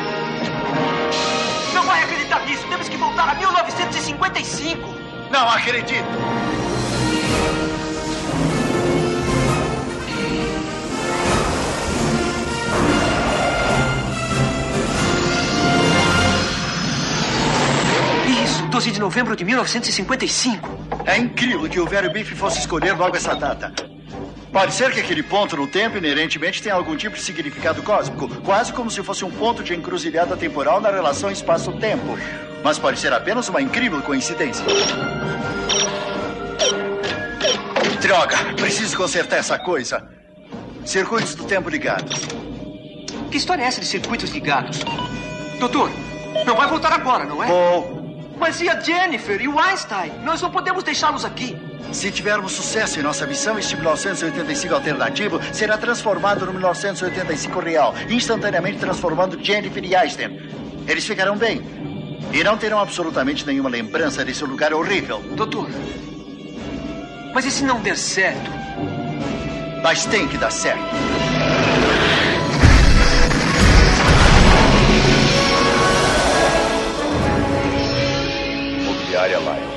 Não 1.89 1.95
vai 1.95 2.03
acreditar 2.03 2.45
nisso. 2.45 2.67
Temos 2.67 2.87
que 2.87 2.97
voltar 2.97 3.29
a 3.29 3.33
1955. 3.33 4.79
Não 5.31 5.49
acredito. 5.49 6.05
Isso, 18.43 18.67
12 18.67 18.91
de 18.91 18.99
novembro 18.99 19.35
de 19.35 19.43
1955. 19.43 20.69
É 21.07 21.17
incrível 21.17 21.67
que 21.67 21.79
o 21.79 21.87
velho 21.87 22.13
Biff 22.13 22.35
fosse 22.35 22.59
escolher 22.59 22.95
logo 22.95 23.15
essa 23.15 23.33
data. 23.33 23.88
Pode 24.51 24.73
ser 24.73 24.91
que 24.91 24.99
aquele 24.99 25.21
ponto 25.21 25.55
no 25.55 25.67
tempo 25.67 25.97
inerentemente 25.97 26.61
tenha 26.61 26.73
algum 26.73 26.95
tipo 26.95 27.15
de 27.15 27.21
significado 27.21 27.83
cósmico, 27.83 28.27
quase 28.41 28.73
como 28.73 28.89
se 28.89 29.03
fosse 29.03 29.23
um 29.23 29.29
ponto 29.29 29.63
de 29.63 29.75
encruzilhada 29.75 30.35
temporal 30.35 30.81
na 30.81 30.89
relação 30.89 31.29
espaço-tempo. 31.29 32.17
Mas 32.63 32.79
pode 32.79 32.99
ser 32.99 33.13
apenas 33.13 33.47
uma 33.47 33.61
incrível 33.61 34.01
coincidência. 34.01 34.65
Droga, 38.01 38.37
preciso 38.55 38.97
consertar 38.97 39.37
essa 39.37 39.59
coisa. 39.59 40.07
Circuitos 40.83 41.35
do 41.35 41.43
tempo 41.43 41.69
ligados. 41.69 42.21
Que 43.29 43.37
história 43.37 43.63
é 43.63 43.67
essa 43.67 43.79
de 43.79 43.85
circuitos 43.85 44.31
ligados? 44.31 44.79
Doutor, 45.59 45.91
não 46.45 46.55
vai 46.55 46.67
voltar 46.67 46.91
agora, 46.91 47.25
não 47.25 47.43
é? 47.43 47.47
Vou. 47.47 47.99
Mas 48.39 48.59
e 48.61 48.69
a 48.69 48.79
Jennifer 48.79 49.39
e 49.39 49.47
o 49.47 49.59
Einstein? 49.59 50.11
Nós 50.23 50.41
não 50.41 50.49
podemos 50.49 50.83
deixá-los 50.83 51.23
aqui. 51.23 51.55
Se 51.91 52.11
tivermos 52.11 52.51
sucesso 52.51 52.99
em 52.99 53.03
nossa 53.03 53.25
missão, 53.25 53.57
este 53.57 53.75
1985 53.75 54.73
alternativo 54.73 55.39
será 55.53 55.77
transformado 55.77 56.45
no 56.45 56.51
1985 56.53 57.59
real, 57.59 57.93
instantaneamente 58.09 58.79
transformando 58.79 59.43
Jennifer 59.43 59.83
e 59.83 59.95
Einstein. 59.95 60.39
Eles 60.87 61.05
ficarão 61.05 61.37
bem. 61.37 61.61
E 62.31 62.43
não 62.43 62.57
terão 62.57 62.79
absolutamente 62.79 63.45
nenhuma 63.45 63.69
lembrança 63.69 64.23
desse 64.23 64.43
lugar 64.43 64.73
horrível. 64.73 65.19
Doutor, 65.35 65.67
mas 67.33 67.45
e 67.45 67.51
se 67.51 67.63
não 67.63 67.79
der 67.79 67.95
certo? 67.95 68.51
Mas 69.83 70.05
tem 70.05 70.27
que 70.27 70.37
dar 70.37 70.51
certo. 70.51 70.79
Imobiliária 78.81 79.37
Lions. 79.37 79.68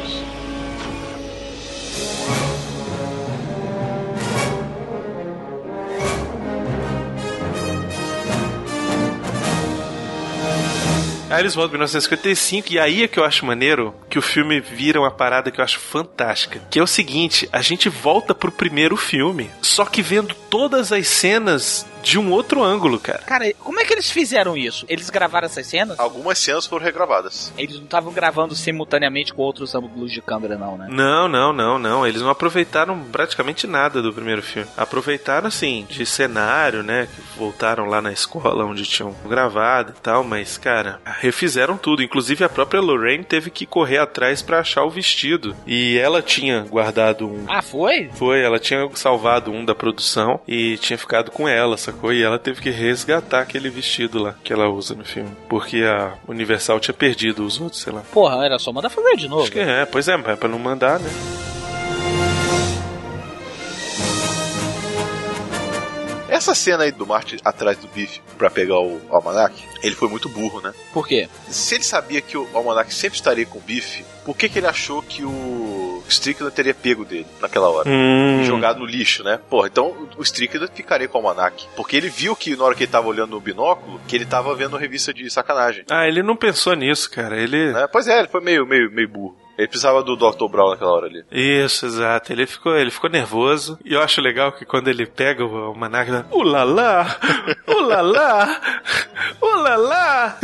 Aí 11.32 11.40
eles 11.40 11.54
voltam 11.54 11.76
em 11.76 11.78
1955 11.78 12.72
e 12.72 12.78
aí 12.78 13.02
é 13.04 13.08
que 13.08 13.18
eu 13.18 13.24
acho 13.24 13.46
maneiro 13.46 13.94
que 14.10 14.18
o 14.18 14.22
filme 14.22 14.60
vira 14.60 15.00
uma 15.00 15.10
parada 15.10 15.50
que 15.50 15.58
eu 15.58 15.64
acho 15.64 15.80
fantástica. 15.80 16.60
Que 16.70 16.78
é 16.78 16.82
o 16.82 16.86
seguinte, 16.86 17.48
a 17.50 17.62
gente 17.62 17.88
volta 17.88 18.34
pro 18.34 18.52
primeiro 18.52 18.98
filme, 18.98 19.50
só 19.62 19.86
que 19.86 20.02
vendo 20.02 20.34
todas 20.50 20.92
as 20.92 21.08
cenas 21.08 21.86
de 22.02 22.18
um 22.18 22.30
outro 22.30 22.62
ângulo, 22.62 22.98
cara. 22.98 23.20
Cara, 23.20 23.52
como 23.58 23.80
é 23.80 23.84
que 23.84 23.92
eles 23.92 24.10
fizeram 24.10 24.56
isso? 24.56 24.84
Eles 24.88 25.08
gravaram 25.10 25.46
essas 25.46 25.66
cenas? 25.66 25.98
Algumas 25.98 26.38
cenas 26.38 26.66
foram 26.66 26.84
regravadas. 26.84 27.52
Eles 27.56 27.76
não 27.76 27.84
estavam 27.84 28.12
gravando 28.12 28.54
simultaneamente 28.54 29.32
com 29.32 29.42
outros 29.42 29.74
ângulos 29.74 30.12
de 30.12 30.20
câmera, 30.20 30.56
não, 30.56 30.76
né? 30.76 30.88
Não, 30.90 31.28
não, 31.28 31.52
não, 31.52 31.78
não. 31.78 32.06
Eles 32.06 32.20
não 32.20 32.30
aproveitaram 32.30 32.98
praticamente 33.04 33.66
nada 33.66 34.02
do 34.02 34.12
primeiro 34.12 34.42
filme. 34.42 34.68
Aproveitaram, 34.76 35.48
assim, 35.48 35.86
de 35.88 36.04
cenário, 36.04 36.82
né? 36.82 37.06
Que 37.14 37.38
voltaram 37.38 37.86
lá 37.86 38.02
na 38.02 38.12
escola 38.12 38.64
onde 38.64 38.84
tinham 38.84 39.14
gravado 39.26 39.94
e 39.96 40.00
tal, 40.00 40.24
mas, 40.24 40.58
cara, 40.58 41.00
refizeram 41.04 41.76
tudo. 41.76 42.02
Inclusive 42.02 42.44
a 42.44 42.48
própria 42.48 42.80
Lorraine 42.80 43.24
teve 43.24 43.50
que 43.50 43.66
correr 43.66 43.98
atrás 43.98 44.42
pra 44.42 44.60
achar 44.60 44.84
o 44.84 44.90
vestido. 44.90 45.54
E 45.66 45.96
ela 45.98 46.20
tinha 46.20 46.60
guardado 46.62 47.28
um. 47.28 47.44
Ah, 47.48 47.62
foi? 47.62 48.10
Foi, 48.14 48.40
ela 48.42 48.58
tinha 48.58 48.88
salvado 48.94 49.50
um 49.52 49.64
da 49.64 49.74
produção 49.74 50.40
e 50.46 50.76
tinha 50.78 50.98
ficado 50.98 51.30
com 51.30 51.48
ela, 51.48 51.76
sacou? 51.76 51.91
E 52.12 52.22
ela 52.22 52.38
teve 52.38 52.60
que 52.60 52.70
resgatar 52.70 53.40
aquele 53.40 53.70
vestido 53.70 54.22
lá 54.22 54.34
que 54.42 54.52
ela 54.52 54.68
usa 54.68 54.94
no 54.94 55.04
filme. 55.04 55.30
Porque 55.48 55.82
a 55.84 56.14
Universal 56.26 56.80
tinha 56.80 56.94
perdido 56.94 57.44
os 57.44 57.60
outros, 57.60 57.80
sei 57.80 57.92
lá. 57.92 58.02
Porra, 58.12 58.44
era 58.44 58.58
só 58.58 58.72
mandar 58.72 58.90
fazer 58.90 59.16
de 59.16 59.28
novo. 59.28 59.42
Acho 59.42 59.52
que 59.52 59.60
é, 59.60 59.84
pois 59.84 60.08
é, 60.08 60.16
mas 60.16 60.38
pra 60.38 60.48
não 60.48 60.58
mandar, 60.58 60.98
né? 60.98 61.10
Essa 66.42 66.56
cena 66.56 66.82
aí 66.82 66.90
do 66.90 67.06
Marty 67.06 67.36
atrás 67.44 67.78
do 67.78 67.86
Biff 67.86 68.20
pra 68.36 68.50
pegar 68.50 68.80
o 68.80 69.00
almanac, 69.10 69.54
ele 69.80 69.94
foi 69.94 70.08
muito 70.08 70.28
burro, 70.28 70.60
né? 70.60 70.74
Por 70.92 71.06
quê? 71.06 71.28
Se 71.48 71.76
ele 71.76 71.84
sabia 71.84 72.20
que 72.20 72.36
o 72.36 72.48
almanac 72.52 72.92
sempre 72.92 73.16
estaria 73.16 73.46
com 73.46 73.60
o 73.60 73.62
Biff, 73.62 74.04
por 74.24 74.36
que, 74.36 74.48
que 74.48 74.58
ele 74.58 74.66
achou 74.66 75.00
que 75.00 75.24
o 75.24 76.02
Strickland 76.08 76.52
teria 76.52 76.74
pego 76.74 77.04
dele 77.04 77.28
naquela 77.40 77.70
hora? 77.70 77.88
Hum. 77.88 78.40
E 78.42 78.44
jogado 78.44 78.80
no 78.80 78.84
lixo, 78.84 79.22
né? 79.22 79.38
Porra, 79.48 79.68
então 79.68 80.08
o 80.16 80.22
Strickland 80.22 80.68
ficaria 80.74 81.06
com 81.06 81.16
o 81.16 81.28
almanac. 81.28 81.64
Porque 81.76 81.96
ele 81.96 82.08
viu 82.08 82.34
que 82.34 82.56
na 82.56 82.64
hora 82.64 82.74
que 82.74 82.82
ele 82.82 82.90
tava 82.90 83.06
olhando 83.06 83.30
no 83.30 83.40
binóculo, 83.40 84.00
que 84.08 84.16
ele 84.16 84.26
tava 84.26 84.52
vendo 84.56 84.76
revista 84.76 85.14
de 85.14 85.30
sacanagem. 85.30 85.84
Ah, 85.88 86.08
ele 86.08 86.24
não 86.24 86.34
pensou 86.34 86.74
nisso, 86.74 87.08
cara. 87.08 87.36
Ele. 87.40 87.72
Né? 87.72 87.86
Pois 87.86 88.08
é, 88.08 88.18
ele 88.18 88.26
foi 88.26 88.40
meio, 88.40 88.66
meio, 88.66 88.90
meio 88.90 89.08
burro. 89.08 89.36
Ele 89.62 89.68
precisava 89.68 90.02
do 90.02 90.16
Dr. 90.16 90.48
Brown 90.50 90.70
naquela 90.70 90.90
hora 90.90 91.06
ali. 91.06 91.24
Isso, 91.30 91.86
exato. 91.86 92.32
Ele 92.32 92.46
ficou, 92.46 92.76
ele 92.76 92.90
ficou 92.90 93.08
nervoso. 93.08 93.78
E 93.84 93.94
eu 93.94 94.02
acho 94.02 94.20
legal 94.20 94.50
que 94.50 94.64
quando 94.64 94.88
ele 94.88 95.06
pega 95.06 95.44
o 95.44 95.72
ele 95.72 96.24
fala, 96.24 96.26
Ulalá! 96.32 97.16
Ulalá! 99.40 100.38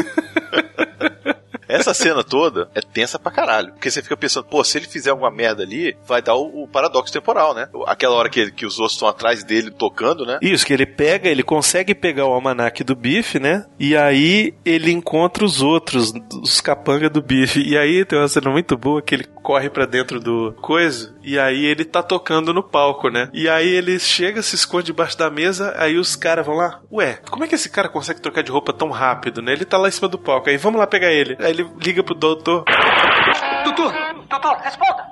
Essa 1.79 1.95
cena 1.95 2.23
toda 2.25 2.71
é 2.75 2.81
tensa 2.81 3.19
pra 3.19 3.33
caralho. 3.33 3.73
Porque 3.73 3.91
você 3.91 4.03
fica 4.03 4.17
pensando, 4.17 4.47
pô, 4.47 4.63
se 4.65 4.79
ele 4.79 4.87
fizer 4.87 5.11
alguma 5.11 5.31
merda 5.31 5.63
ali, 5.63 5.97
vai 6.07 6.23
dar 6.23 6.35
o, 6.35 6.65
o 6.65 6.69
paradoxo 6.69 7.13
temporal, 7.13 7.55
né? 7.55 7.69
Aquela 7.87 8.15
hora 8.15 8.29
que, 8.29 8.51
que 8.51 8.67
os 8.67 8.79
outros 8.79 8.95
estão 8.95 9.09
atrás 9.09 9.45
dele 9.45 9.71
tocando, 9.71 10.25
né? 10.25 10.39
Isso, 10.43 10.67
que 10.67 10.73
ele 10.73 10.87
pega, 10.87 11.29
ele 11.29 11.43
consegue 11.43 11.95
pegar 11.95 12.27
o 12.27 12.33
almanac 12.33 12.83
do 12.85 12.97
bife, 12.97 13.39
né? 13.39 13.67
E 13.79 13.97
aí 13.97 14.55
ele 14.65 14.91
encontra 14.91 15.45
os 15.45 15.63
outros, 15.63 16.13
os 16.43 16.61
capanga 16.61 17.09
do 17.09 17.23
bife. 17.23 17.63
E 17.63 17.77
aí 17.77 18.05
tem 18.05 18.19
uma 18.19 18.29
cena 18.29 18.51
muito 18.51 18.77
boa 18.77 19.03
que 19.03 19.15
ele 19.15 19.25
corre 19.43 19.71
pra 19.71 19.87
dentro 19.87 20.21
do 20.21 20.55
coisa 20.61 21.17
e 21.29 21.39
aí 21.39 21.67
ele 21.67 21.85
tá 21.85 22.03
tocando 22.03 22.55
no 22.55 22.63
palco, 22.63 23.11
né? 23.11 23.29
E 23.35 23.51
aí 23.51 23.69
ele 23.69 23.99
chega, 23.99 24.41
se 24.41 24.55
esconde 24.55 24.87
debaixo 24.87 25.19
da 25.19 25.29
mesa, 25.31 25.75
aí 25.77 25.99
os 25.99 26.17
caras 26.17 26.47
vão 26.47 26.57
lá, 26.57 26.81
ué, 26.91 27.19
como 27.31 27.45
é 27.45 27.47
que 27.47 27.55
esse 27.55 27.69
cara 27.69 27.87
consegue 27.87 28.23
trocar 28.23 28.43
de 28.43 28.51
roupa 28.51 28.73
tão 28.73 28.89
rápido, 28.89 29.43
né? 29.43 29.53
Ele 29.53 29.67
tá 29.67 29.77
lá 29.77 29.89
em 29.89 29.91
cima 29.91 30.09
do 30.09 30.19
palco, 30.19 30.49
aí 30.49 30.57
vamos 30.57 30.81
lá 30.81 30.87
pegar 30.87 31.13
ele. 31.13 31.37
Aí 31.39 31.51
ele 31.51 31.68
liga 31.77 32.03
pro 32.03 32.15
doutor. 32.15 32.65
Doutor, 33.65 33.93
doutor, 34.29 34.57
responda. 34.59 35.07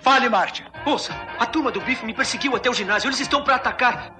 Fale, 0.00 0.28
Marty. 0.28 0.64
Ouça, 0.86 1.14
a 1.38 1.46
turma 1.46 1.70
do 1.70 1.80
bife 1.80 2.04
me 2.06 2.14
perseguiu 2.14 2.56
até 2.56 2.70
o 2.70 2.74
ginásio. 2.74 3.08
Eles 3.08 3.20
estão 3.20 3.42
pra 3.42 3.56
atacar. 3.56 4.12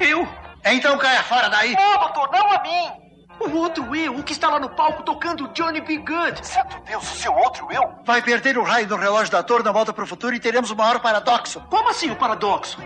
Eu? 0.00 0.26
Então 0.64 0.98
caia 0.98 1.22
fora 1.22 1.48
daí. 1.48 1.74
Não, 1.74 1.98
doutor, 1.98 2.30
não 2.32 2.52
a 2.52 2.62
mim. 2.62 3.06
O 3.38 3.58
outro 3.58 3.94
eu, 3.94 4.16
o 4.16 4.22
que 4.22 4.32
está 4.32 4.48
lá 4.48 4.58
no 4.58 4.70
palco 4.70 5.02
tocando 5.02 5.48
Johnny 5.48 5.80
B. 5.80 5.98
Good. 5.98 6.46
Santo 6.46 6.80
Deus, 6.86 7.02
o 7.02 7.16
seu 7.16 7.32
outro 7.34 7.68
eu? 7.70 7.82
Vai 8.04 8.22
perder 8.22 8.56
o 8.56 8.62
raio 8.62 8.86
do 8.86 8.96
relógio 8.96 9.30
da 9.30 9.42
torre 9.42 9.62
na 9.62 9.72
volta 9.72 9.92
pro 9.92 10.06
futuro 10.06 10.34
e 10.34 10.40
teremos 10.40 10.70
o 10.70 10.76
maior 10.76 11.00
paradoxo. 11.00 11.60
Como 11.68 11.90
assim 11.90 12.10
o 12.10 12.16
paradoxo? 12.16 12.78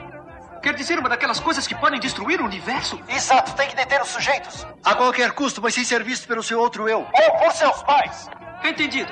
Quer 0.63 0.75
dizer 0.75 0.99
uma 0.99 1.09
daquelas 1.09 1.41
coisas 1.41 1.67
que 1.67 1.75
podem 1.75 1.99
destruir 1.99 2.41
o 2.41 2.45
universo? 2.45 3.01
Exato, 3.09 3.55
tem 3.55 3.69
que 3.69 3.77
deter 3.77 4.03
os 4.03 4.09
sujeitos. 4.09 4.67
A 4.85 4.95
qualquer 4.95 5.33
custo, 5.33 5.63
mas 5.63 5.73
sem 5.75 5.85
ser 5.85 6.05
visto 6.05 6.29
pelo 6.29 6.43
seu 6.43 6.61
outro 6.61 6.87
eu. 6.89 7.01
Ou 7.01 7.39
por 7.39 7.53
seus 7.53 7.83
pais. 7.83 8.29
Entendido. 8.63 9.11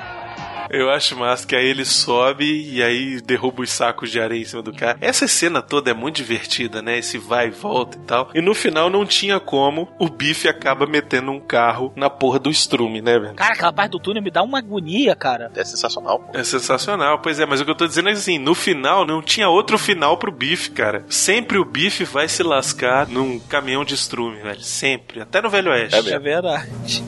Eu 0.69 0.89
acho 0.89 1.15
massa 1.15 1.47
que 1.47 1.55
aí 1.55 1.65
ele 1.65 1.85
sobe 1.85 2.45
e 2.45 2.83
aí 2.83 3.21
derruba 3.21 3.63
os 3.63 3.71
sacos 3.71 4.11
de 4.11 4.19
areia 4.19 4.41
em 4.41 4.45
cima 4.45 4.61
do 4.61 4.73
cara. 4.73 4.97
Essa 5.01 5.27
cena 5.27 5.61
toda 5.61 5.91
é 5.91 5.93
muito 5.93 6.17
divertida, 6.17 6.81
né? 6.81 6.97
Esse 6.97 7.17
vai 7.17 7.47
e 7.47 7.51
volta 7.51 7.97
e 7.97 8.01
tal. 8.01 8.29
E 8.33 8.41
no 8.41 8.53
final 8.53 8.89
não 8.89 9.05
tinha 9.05 9.39
como, 9.39 9.87
o 9.99 10.07
bife 10.07 10.47
acaba 10.47 10.85
metendo 10.85 11.31
um 11.31 11.39
carro 11.39 11.91
na 11.95 12.09
porra 12.09 12.39
do 12.39 12.49
estrume, 12.49 13.01
né, 13.01 13.17
velho? 13.17 13.35
Cara, 13.35 13.53
aquela 13.53 13.73
parte 13.73 13.91
do 13.91 13.99
túnel 13.99 14.21
me 14.21 14.31
dá 14.31 14.43
uma 14.43 14.59
agonia, 14.59 15.15
cara. 15.15 15.51
É 15.55 15.63
sensacional, 15.63 16.19
pô. 16.19 16.37
É 16.37 16.43
sensacional, 16.43 17.19
pois 17.19 17.39
é, 17.39 17.45
mas 17.45 17.61
o 17.61 17.65
que 17.65 17.71
eu 17.71 17.75
tô 17.75 17.87
dizendo 17.87 18.09
é 18.09 18.11
assim, 18.11 18.37
no 18.37 18.53
final 18.53 19.05
não 19.05 19.21
tinha 19.21 19.49
outro 19.49 19.77
final 19.77 20.17
pro 20.17 20.31
bife, 20.31 20.71
cara. 20.71 21.03
Sempre 21.09 21.57
o 21.57 21.65
bife 21.65 22.03
vai 22.03 22.27
se 22.27 22.43
lascar 22.43 23.07
num 23.07 23.39
caminhão 23.39 23.83
de 23.83 23.95
estrume, 23.95 24.41
velho. 24.41 24.61
Sempre. 24.61 25.21
Até 25.21 25.41
no 25.41 25.49
Velho 25.49 25.71
Oeste. 25.71 26.09
É. 26.09 26.13
É 26.13 26.19
verdade. 26.19 27.03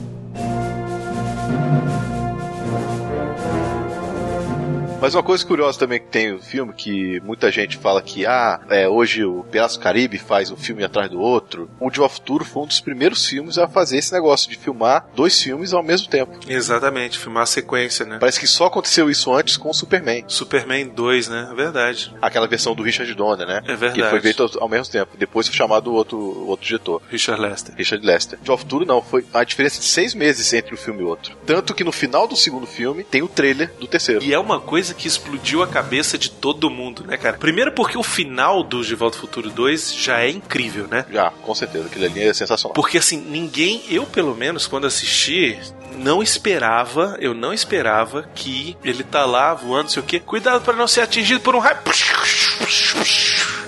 Mas 5.02 5.16
uma 5.16 5.22
coisa 5.24 5.44
curiosa 5.44 5.76
também 5.76 5.98
que 5.98 6.06
tem 6.06 6.32
o 6.32 6.40
filme, 6.40 6.72
que 6.72 7.20
muita 7.24 7.50
gente 7.50 7.76
fala 7.76 8.00
que, 8.00 8.24
ah, 8.24 8.60
é, 8.70 8.88
hoje 8.88 9.24
o 9.24 9.42
Piratas 9.50 9.76
do 9.76 9.82
Caribe 9.82 10.16
faz 10.16 10.48
um 10.52 10.56
filme 10.56 10.84
atrás 10.84 11.10
do 11.10 11.20
outro. 11.20 11.68
O 11.80 11.90
De 11.90 11.98
Futuro 12.08 12.44
foi 12.44 12.62
um 12.62 12.66
dos 12.66 12.80
primeiros 12.80 13.26
filmes 13.26 13.58
a 13.58 13.66
fazer 13.66 13.98
esse 13.98 14.12
negócio 14.12 14.48
de 14.48 14.56
filmar 14.56 15.04
dois 15.12 15.42
filmes 15.42 15.72
ao 15.72 15.82
mesmo 15.82 16.06
tempo. 16.06 16.38
Exatamente, 16.46 17.18
filmar 17.18 17.42
a 17.42 17.46
sequência, 17.46 18.06
né? 18.06 18.18
Parece 18.20 18.38
que 18.38 18.46
só 18.46 18.66
aconteceu 18.66 19.10
isso 19.10 19.34
antes 19.34 19.56
com 19.56 19.70
o 19.70 19.74
Superman. 19.74 20.24
Superman 20.28 20.86
2, 20.86 21.26
né? 21.26 21.48
É 21.50 21.54
verdade. 21.54 22.14
Aquela 22.22 22.46
versão 22.46 22.72
do 22.72 22.84
Richard 22.84 23.12
Donner, 23.12 23.44
né? 23.44 23.60
É 23.64 23.74
verdade. 23.74 24.00
Que 24.00 24.08
foi 24.08 24.20
feito 24.20 24.56
ao 24.60 24.68
mesmo 24.68 24.92
tempo. 24.92 25.16
Depois 25.18 25.48
foi 25.48 25.56
chamado 25.56 25.90
o 25.90 25.94
outro, 25.94 26.46
outro 26.46 26.64
diretor. 26.64 27.02
Richard 27.10 27.42
Lester. 27.42 27.74
Richard 27.76 28.06
Lester. 28.06 28.38
De 28.40 28.56
Futuro 28.56 28.86
não, 28.86 29.02
foi 29.02 29.24
a 29.34 29.42
diferença 29.42 29.80
de 29.80 29.86
seis 29.86 30.14
meses 30.14 30.52
entre 30.52 30.72
um 30.72 30.78
filme 30.78 31.00
e 31.00 31.04
outro. 31.04 31.36
Tanto 31.44 31.74
que 31.74 31.82
no 31.82 31.90
final 31.90 32.28
do 32.28 32.36
segundo 32.36 32.68
filme 32.68 33.02
tem 33.02 33.20
o 33.20 33.28
trailer 33.28 33.72
do 33.80 33.88
terceiro. 33.88 34.22
E 34.22 34.32
é 34.32 34.38
uma 34.38 34.60
coisa 34.60 34.91
que 34.94 35.08
explodiu 35.08 35.62
a 35.62 35.66
cabeça 35.66 36.18
de 36.18 36.30
todo 36.30 36.70
mundo, 36.70 37.04
né, 37.06 37.16
cara? 37.16 37.36
Primeiro 37.36 37.72
porque 37.72 37.96
o 37.96 38.02
final 38.02 38.62
do 38.62 38.84
De 38.84 38.94
Volta 38.94 39.16
ao 39.16 39.20
Futuro 39.20 39.50
2 39.50 39.94
já 39.94 40.20
é 40.20 40.30
incrível, 40.30 40.86
né? 40.88 41.04
Já, 41.10 41.30
com 41.30 41.54
certeza. 41.54 41.86
Aquilo 41.86 42.04
ali 42.04 42.22
é 42.22 42.34
sensacional. 42.34 42.74
Porque 42.74 42.98
assim, 42.98 43.16
ninguém, 43.16 43.82
eu 43.88 44.04
pelo 44.04 44.34
menos, 44.34 44.66
quando 44.66 44.86
assisti, 44.86 45.58
não 45.96 46.22
esperava, 46.22 47.16
eu 47.20 47.34
não 47.34 47.52
esperava 47.52 48.28
que 48.34 48.76
ele 48.84 49.04
tá 49.04 49.24
lá 49.24 49.54
voando, 49.54 49.84
não 49.84 49.90
sei 49.90 50.02
o 50.02 50.06
quê. 50.06 50.20
Cuidado 50.20 50.62
para 50.62 50.76
não 50.76 50.86
ser 50.86 51.02
atingido 51.02 51.40
por 51.40 51.54
um 51.54 51.58
raio. 51.58 51.78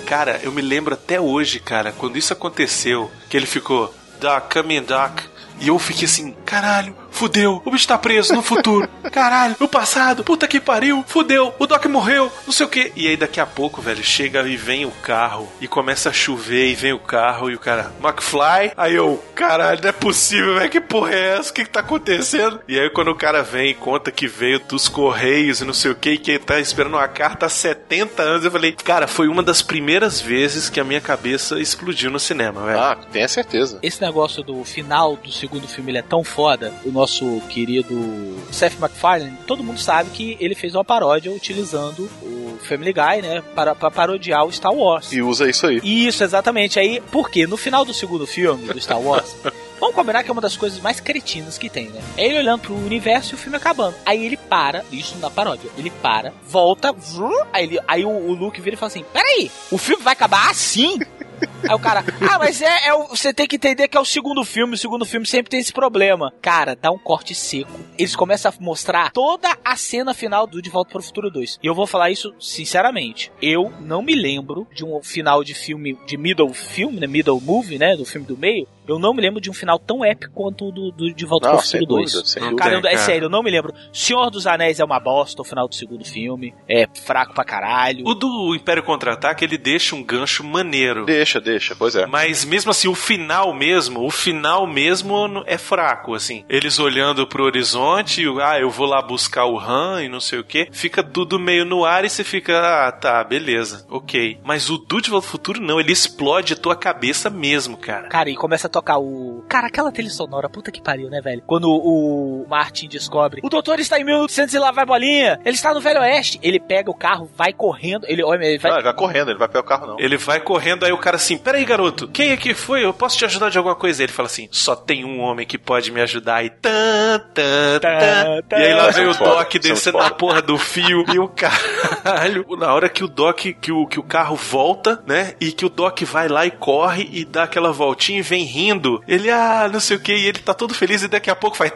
Cara, 0.07 0.39
eu 0.43 0.53
me 0.53 0.61
lembro 0.61 0.95
até 0.95 1.21
hoje, 1.21 1.59
cara, 1.59 1.93
quando 1.93 2.19
isso 2.19 2.33
aconteceu, 2.33 3.11
que 3.29 3.37
ele 3.37 3.47
ficou, 3.47 3.95
Doc, 4.21 4.53
come 4.53 4.77
in, 4.77 4.83
Doc. 4.83 5.21
E 5.61 5.69
eu 5.69 5.79
fiquei 5.79 6.05
assim, 6.05 6.33
caralho, 6.45 6.95
fudeu, 7.15 7.63
o 7.65 7.71
bicho 7.71 7.89
tá 7.89 7.97
preso 7.97 8.35
no 8.35 8.43
futuro. 8.43 8.89
Caralho, 9.11 9.57
no 9.59 9.69
passado, 9.69 10.25
puta 10.25 10.49
que 10.49 10.61
pariu, 10.61 11.05
fudeu, 11.07 11.55
o 11.59 11.67
Doc 11.67 11.85
morreu, 11.87 12.31
não 12.45 12.53
sei 12.53 12.67
o 12.67 12.69
que. 12.69 12.93
E 12.97 13.07
aí 13.07 13.17
daqui 13.17 13.41
a 13.41 13.47
pouco, 13.47 13.81
velho, 13.81 14.03
chega 14.03 14.43
e 14.47 14.57
vem 14.57 14.85
o 14.85 14.91
carro 14.91 15.51
e 15.61 15.69
começa 15.69 16.11
a 16.11 16.13
chover 16.13 16.71
e 16.71 16.75
vem 16.75 16.93
o 16.93 16.99
carro 16.99 17.51
e 17.51 17.55
o 17.55 17.59
cara, 17.59 17.93
McFly. 18.03 18.73
Aí 18.77 18.95
eu, 18.95 19.23
caralho, 19.35 19.81
não 19.81 19.89
é 19.89 19.93
possível, 19.93 20.57
velho, 20.57 20.71
que 20.71 20.81
porra 20.81 21.15
é 21.15 21.39
essa? 21.39 21.51
O 21.51 21.55
que 21.55 21.65
que 21.65 21.71
tá 21.71 21.81
acontecendo? 21.81 22.61
E 22.67 22.79
aí 22.79 22.91
quando 22.91 23.09
o 23.09 23.15
cara 23.15 23.43
vem 23.43 23.71
e 23.71 23.75
conta 23.75 24.11
que 24.11 24.27
veio 24.27 24.59
dos 24.61 24.89
Correios 24.89 25.61
e 25.61 25.65
não 25.65 25.75
sei 25.75 25.91
o 25.91 25.95
que, 25.95 26.11
e 26.11 26.19
que 26.19 26.39
tá 26.39 26.59
esperando 26.59 26.95
uma 26.95 27.09
carta 27.09 27.47
há 27.47 27.49
70 27.49 28.23
anos, 28.23 28.45
eu 28.45 28.51
falei, 28.51 28.73
cara, 28.73 29.07
foi 29.07 29.29
uma 29.29 29.43
das 29.43 29.63
primeiras 29.63 30.21
vezes 30.21 30.69
que 30.69 30.81
a 30.81 30.85
minha 30.85 31.01
cabeça 31.01 31.61
explodiu 31.61 32.11
no 32.11 32.19
cinema, 32.19 32.65
velho. 32.65 32.81
Ah, 32.81 32.97
tenha 33.13 33.29
certeza. 33.29 33.79
Esse 33.83 34.01
negócio 34.01 34.43
do 34.43 34.65
final 34.65 35.17
do 35.17 35.31
segundo 35.31 35.69
filme 35.69 35.93
ele 35.93 35.99
é 35.99 36.03
tão 36.03 36.25
foda. 36.25 36.73
O 36.85 36.91
nosso 36.91 37.04
querido 37.49 38.37
Seth 38.51 38.79
MacFarlane, 38.79 39.37
todo 39.47 39.63
mundo 39.63 39.79
sabe 39.79 40.11
que 40.11 40.37
ele 40.41 40.55
fez 40.55 40.75
uma 40.75 40.85
paródia 40.85 41.33
utilizando 41.33 42.09
o 42.23 42.59
Family 42.63 42.93
Guy, 42.93 43.23
né, 43.23 43.43
para, 43.55 43.75
para 43.75 43.91
parodiar 43.91 44.45
o 44.45 44.53
Star 44.53 44.73
Wars. 44.73 45.13
E 45.13 45.23
usa 45.23 45.49
isso 45.49 45.67
aí. 45.67 45.81
Isso, 45.83 46.25
exatamente. 46.25 46.79
Aí, 46.79 47.01
por 47.11 47.31
quê? 47.31 47.47
No 47.47 47.57
final 47.57 47.85
do 47.85 47.93
segundo 47.93 48.27
filme 48.27 48.67
do 48.73 48.81
Star 48.81 49.01
Wars, 49.01 49.35
Vamos 49.85 49.97
combinar 49.97 50.23
que 50.23 50.31
é 50.31 50.33
uma 50.33 50.41
das 50.41 50.57
coisas 50.57 50.81
mais 50.81 51.01
cretinas 51.01 51.59
que 51.59 51.69
tem, 51.69 51.91
né? 51.91 52.01
É 52.17 52.27
ele 52.27 52.39
olhando 52.39 52.61
pro 52.63 52.75
universo 52.75 53.33
e 53.33 53.35
o 53.35 53.39
filme 53.39 53.57
acabando. 53.57 53.95
Aí 54.07 54.25
ele 54.25 54.37
para, 54.37 54.85
isso 54.91 55.17
na 55.19 55.31
paródia, 55.31 55.71
ele 55.77 55.91
para, 55.91 56.33
volta, 56.49 56.93
vrr, 56.93 57.47
aí, 57.53 57.65
ele, 57.65 57.79
aí 57.87 58.05
o, 58.05 58.09
o 58.09 58.33
Luke 58.33 58.61
vira 58.61 58.77
e 58.77 58.79
fala 58.79 58.89
assim: 58.89 59.05
Peraí, 59.13 59.51
o 59.71 59.77
filme 59.77 60.03
vai 60.03 60.13
acabar 60.13 60.49
assim? 60.49 60.99
Aí 61.69 61.75
o 61.75 61.79
cara, 61.79 62.05
ah, 62.31 62.39
mas 62.39 62.61
é, 62.63 62.87
é 62.89 62.95
o- 62.95 63.09
você 63.09 63.33
tem 63.33 63.47
que 63.47 63.57
entender 63.57 63.89
que 63.89 63.97
é 63.97 64.01
o 64.01 64.05
segundo 64.05 64.45
filme, 64.45 64.75
o 64.75 64.79
segundo 64.79 65.05
filme 65.05 65.27
sempre 65.27 65.51
tem 65.51 65.61
esse 65.61 65.73
problema. 65.73 66.33
Cara, 66.43 66.75
dá 66.77 66.91
um 66.91 66.99
corte 66.99 67.35
seco. 67.35 67.71
Eles 67.99 68.15
começam 68.17 68.51
a 68.51 68.55
mostrar 68.63 69.11
toda 69.13 69.57
a 69.65 69.77
cena 69.77 70.13
final 70.15 70.47
do 70.47 70.61
De 70.63 70.71
Volta 70.71 70.91
para 70.93 71.01
o 71.01 71.03
Futuro 71.03 71.31
2. 71.31 71.59
E 71.63 71.67
eu 71.67 71.75
vou 71.75 71.87
falar 71.87 72.11
isso 72.11 72.35
sinceramente. 72.41 73.31
Eu 73.41 73.73
não 73.81 74.03
me 74.03 74.15
lembro 74.15 74.67
de 74.75 74.85
um 74.85 75.03
final 75.03 75.45
de 75.45 75.55
filme, 75.55 75.99
de 76.07 76.17
middle 76.17 76.53
filme, 76.53 76.99
né, 77.01 77.07
middle 77.07 77.41
movie, 77.41 77.79
né, 77.79 77.97
do 77.97 78.05
filme 78.05 78.27
do 78.27 78.37
meio. 78.37 78.67
Eu 78.87 78.99
não 78.99 79.15
me 79.15 79.21
lembro 79.23 79.41
de 79.41 79.51
um 79.51 79.55
final 79.55 79.79
tão 79.79 80.05
épico 80.05 80.33
quanto 80.35 80.69
o 80.69 80.73
do, 80.73 80.91
do 80.93 81.13
De 81.15 81.25
Volta 81.25 81.49
Não, 81.49 81.57
para 81.57 81.65
o 81.65 81.67
Futuro 81.67 81.87
2. 81.87 82.13
dúvida, 82.13 82.29
sem 82.29 82.57
Cara, 82.57 82.71
dúvida. 82.77 82.91
é 82.91 82.97
sério, 82.99 83.27
eu 83.27 83.31
não 83.31 83.43
me 83.43 83.51
lembro. 83.51 83.73
Senhor 83.93 84.31
dos 84.31 84.47
Anéis 84.47 84.81
é 84.81 84.85
uma 84.85 85.01
bosta, 85.01 85.41
o 85.43 85.45
final 85.45 85.67
do 85.69 85.75
segundo 85.75 86.05
filme. 86.05 86.55
É 86.69 86.87
fraco 87.05 87.35
pra 87.35 87.45
caralho. 87.45 88.05
O 88.07 88.15
do 88.15 88.55
Império 88.55 88.83
Contra-Ataque, 88.83 89.45
ele 89.45 89.57
deixa 89.59 89.95
um 89.97 90.03
gancho 90.03 90.45
maneiro. 90.45 91.05
Deixa, 91.05 91.41
deixa, 91.41 91.75
pois 91.75 91.95
é. 91.97 92.07
Mas 92.07 92.45
mesmo 92.45 92.71
assim, 92.71 92.89
o 92.89 92.95
final 92.95 93.55
mesmo, 93.55 94.05
o 94.05 94.11
final 94.11 94.67
mesmo 94.67 95.43
é 95.47 95.57
fraco, 95.59 96.15
assim. 96.15 96.45
Eles 96.49 96.79
olhando 96.79 97.27
pro 97.27 97.45
horizonte, 97.45 98.25
ah, 98.43 98.59
eu 98.61 98.71
vou 98.71 98.87
lá 98.87 99.01
buscar 99.03 99.47
o 99.47 99.59
Han 99.59 100.03
e 100.03 100.09
não 100.09 100.21
sei 100.21 100.39
o 100.39 100.45
que, 100.45 100.69
fica 100.73 101.03
tudo 101.03 101.39
meio 101.39 101.65
no 101.65 101.85
ar 101.85 102.05
e 102.05 102.11
você 102.11 102.23
fica, 102.25 102.61
ah, 102.89 102.93
tá, 102.93 103.23
beleza, 103.25 103.87
ok. 103.89 104.39
Mas 104.45 104.69
o 104.71 104.77
do 104.79 105.01
De 105.01 105.11
Volta 105.11 105.27
ao 105.27 105.31
Futuro 105.31 105.61
não, 105.61 105.81
ele 105.81 105.93
explode 105.93 106.53
a 106.53 106.57
tua 106.57 106.77
cabeça 106.77 107.31
mesmo, 107.31 107.77
cara. 107.77 108.09
Cara, 108.09 108.29
e 108.31 108.35
começa 108.37 108.67
a 108.67 108.71
tocar 108.75 108.99
o. 108.99 109.45
Cara, 109.49 109.69
aquela 109.69 109.93
trilha 109.93 110.11
sonora, 110.11 110.49
puta 110.49 110.73
que 110.73 110.83
pariu, 110.83 111.09
né, 111.09 111.21
velho? 111.21 111.43
Quando 111.47 111.71
o 111.71 112.45
Martin 112.49 112.89
descobre. 112.89 113.41
O 113.45 113.49
doutor 113.49 113.79
está 113.79 113.99
em 113.99 114.05
1800 114.05 114.53
e 114.53 114.59
lá 114.59 114.73
vai 114.73 114.85
bolinha. 114.85 115.39
Ele 115.45 115.55
está 115.55 115.73
no 115.73 115.81
Velho 115.81 116.01
Oeste. 116.01 116.41
Ele 116.43 116.59
pega 116.59 116.91
o 116.91 116.95
carro, 116.95 117.31
vai 117.37 117.53
correndo. 117.53 118.05
Ele, 118.09 118.23
ele 118.23 118.59
vai. 118.59 118.71
Não, 118.73 118.79
ele 118.79 118.85
vai 118.85 118.95
correndo, 118.95 119.31
ele 119.31 119.39
vai 119.39 119.49
pegar 119.49 119.61
o 119.61 119.65
carro 119.65 119.87
não. 119.87 119.97
Ele 120.01 120.17
vai 120.17 120.41
correndo, 120.41 120.85
aí 120.85 120.93
o 120.93 120.99
cara 120.99 121.17
assim, 121.17 121.39
peraí, 121.39 121.65
garoto, 121.65 122.09
quem 122.09 122.33
é 122.33 122.37
que 122.37 122.53
foi? 122.53 122.85
Eu 122.85 122.93
posso 122.93 123.17
te 123.17 123.25
ajudar 123.25 123.49
de 123.51 123.59
alguma 123.59 123.77
coisa? 123.77 124.03
Ele 124.03 124.13
fala 124.13 124.27
assim, 124.27 124.49
só 124.51 124.75
tem 124.75 125.05
um 125.05 125.21
homem 125.21 125.47
que 125.47 125.57
pode 125.57 125.93
me 125.93 126.01
ajudar. 126.01 126.45
E 126.45 126.51
tan, 126.51 127.21
tan, 127.33 127.79
tan. 127.81 128.43
Tá, 128.49 128.59
E 128.59 128.65
aí 128.65 128.75
lá 128.75 128.91
vem 128.91 129.07
o 129.07 129.15
Doc 129.15 129.55
descendo 129.55 129.99
na 129.99 130.11
porra 130.11 130.43
do 130.43 130.59
fio 130.59 131.05
e 131.13 131.19
o 131.19 131.29
caralho. 131.29 132.45
Na 132.59 132.73
hora 132.73 132.89
que 132.89 133.05
o 133.05 133.09
Doc, 133.09 133.39
que 133.39 133.73
o, 133.73 133.87
que 133.87 133.99
o 133.99 134.03
carro 134.03 134.37
volta, 134.37 135.03
né? 135.07 135.35
E 135.41 135.53
que 135.53 135.65
o 135.65 135.69
Doc 135.69 136.01
vai 136.03 136.29
lá 136.29 136.47
e 136.47 136.51
corre 136.51 137.09
e 137.13 137.25
dá 137.25 137.45
aquela 137.45 137.73
voltinha 137.73 138.19
e 138.19 138.23
vem 138.23 138.45
rindo. 138.45 138.64
Ele, 139.07 139.31
ah, 139.31 139.69
não 139.73 139.81
sei 139.81 139.97
o 139.97 140.01
que, 140.01 140.13
e 140.13 140.27
ele 140.27 140.39
tá 140.39 140.55
todo 140.55 140.75
feliz 140.75 141.03
e 141.03 141.09
daqui 141.09 141.31
a 141.31 141.37
pouco 141.37 141.57
faz. 141.57 141.73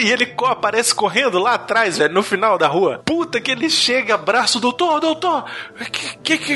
E 0.00 0.10
ele 0.10 0.34
aparece 0.46 0.94
correndo 0.94 1.38
lá 1.38 1.54
atrás, 1.54 1.98
velho, 1.98 2.12
no 2.12 2.22
final 2.22 2.58
da 2.58 2.66
rua. 2.66 3.02
Puta 3.04 3.40
que 3.40 3.50
ele 3.50 3.70
chega, 3.70 4.14
abraço, 4.14 4.60
doutor, 4.60 5.00
doutor. 5.00 5.44
Que, 6.22 6.38
que, 6.38 6.38
que... 6.38 6.52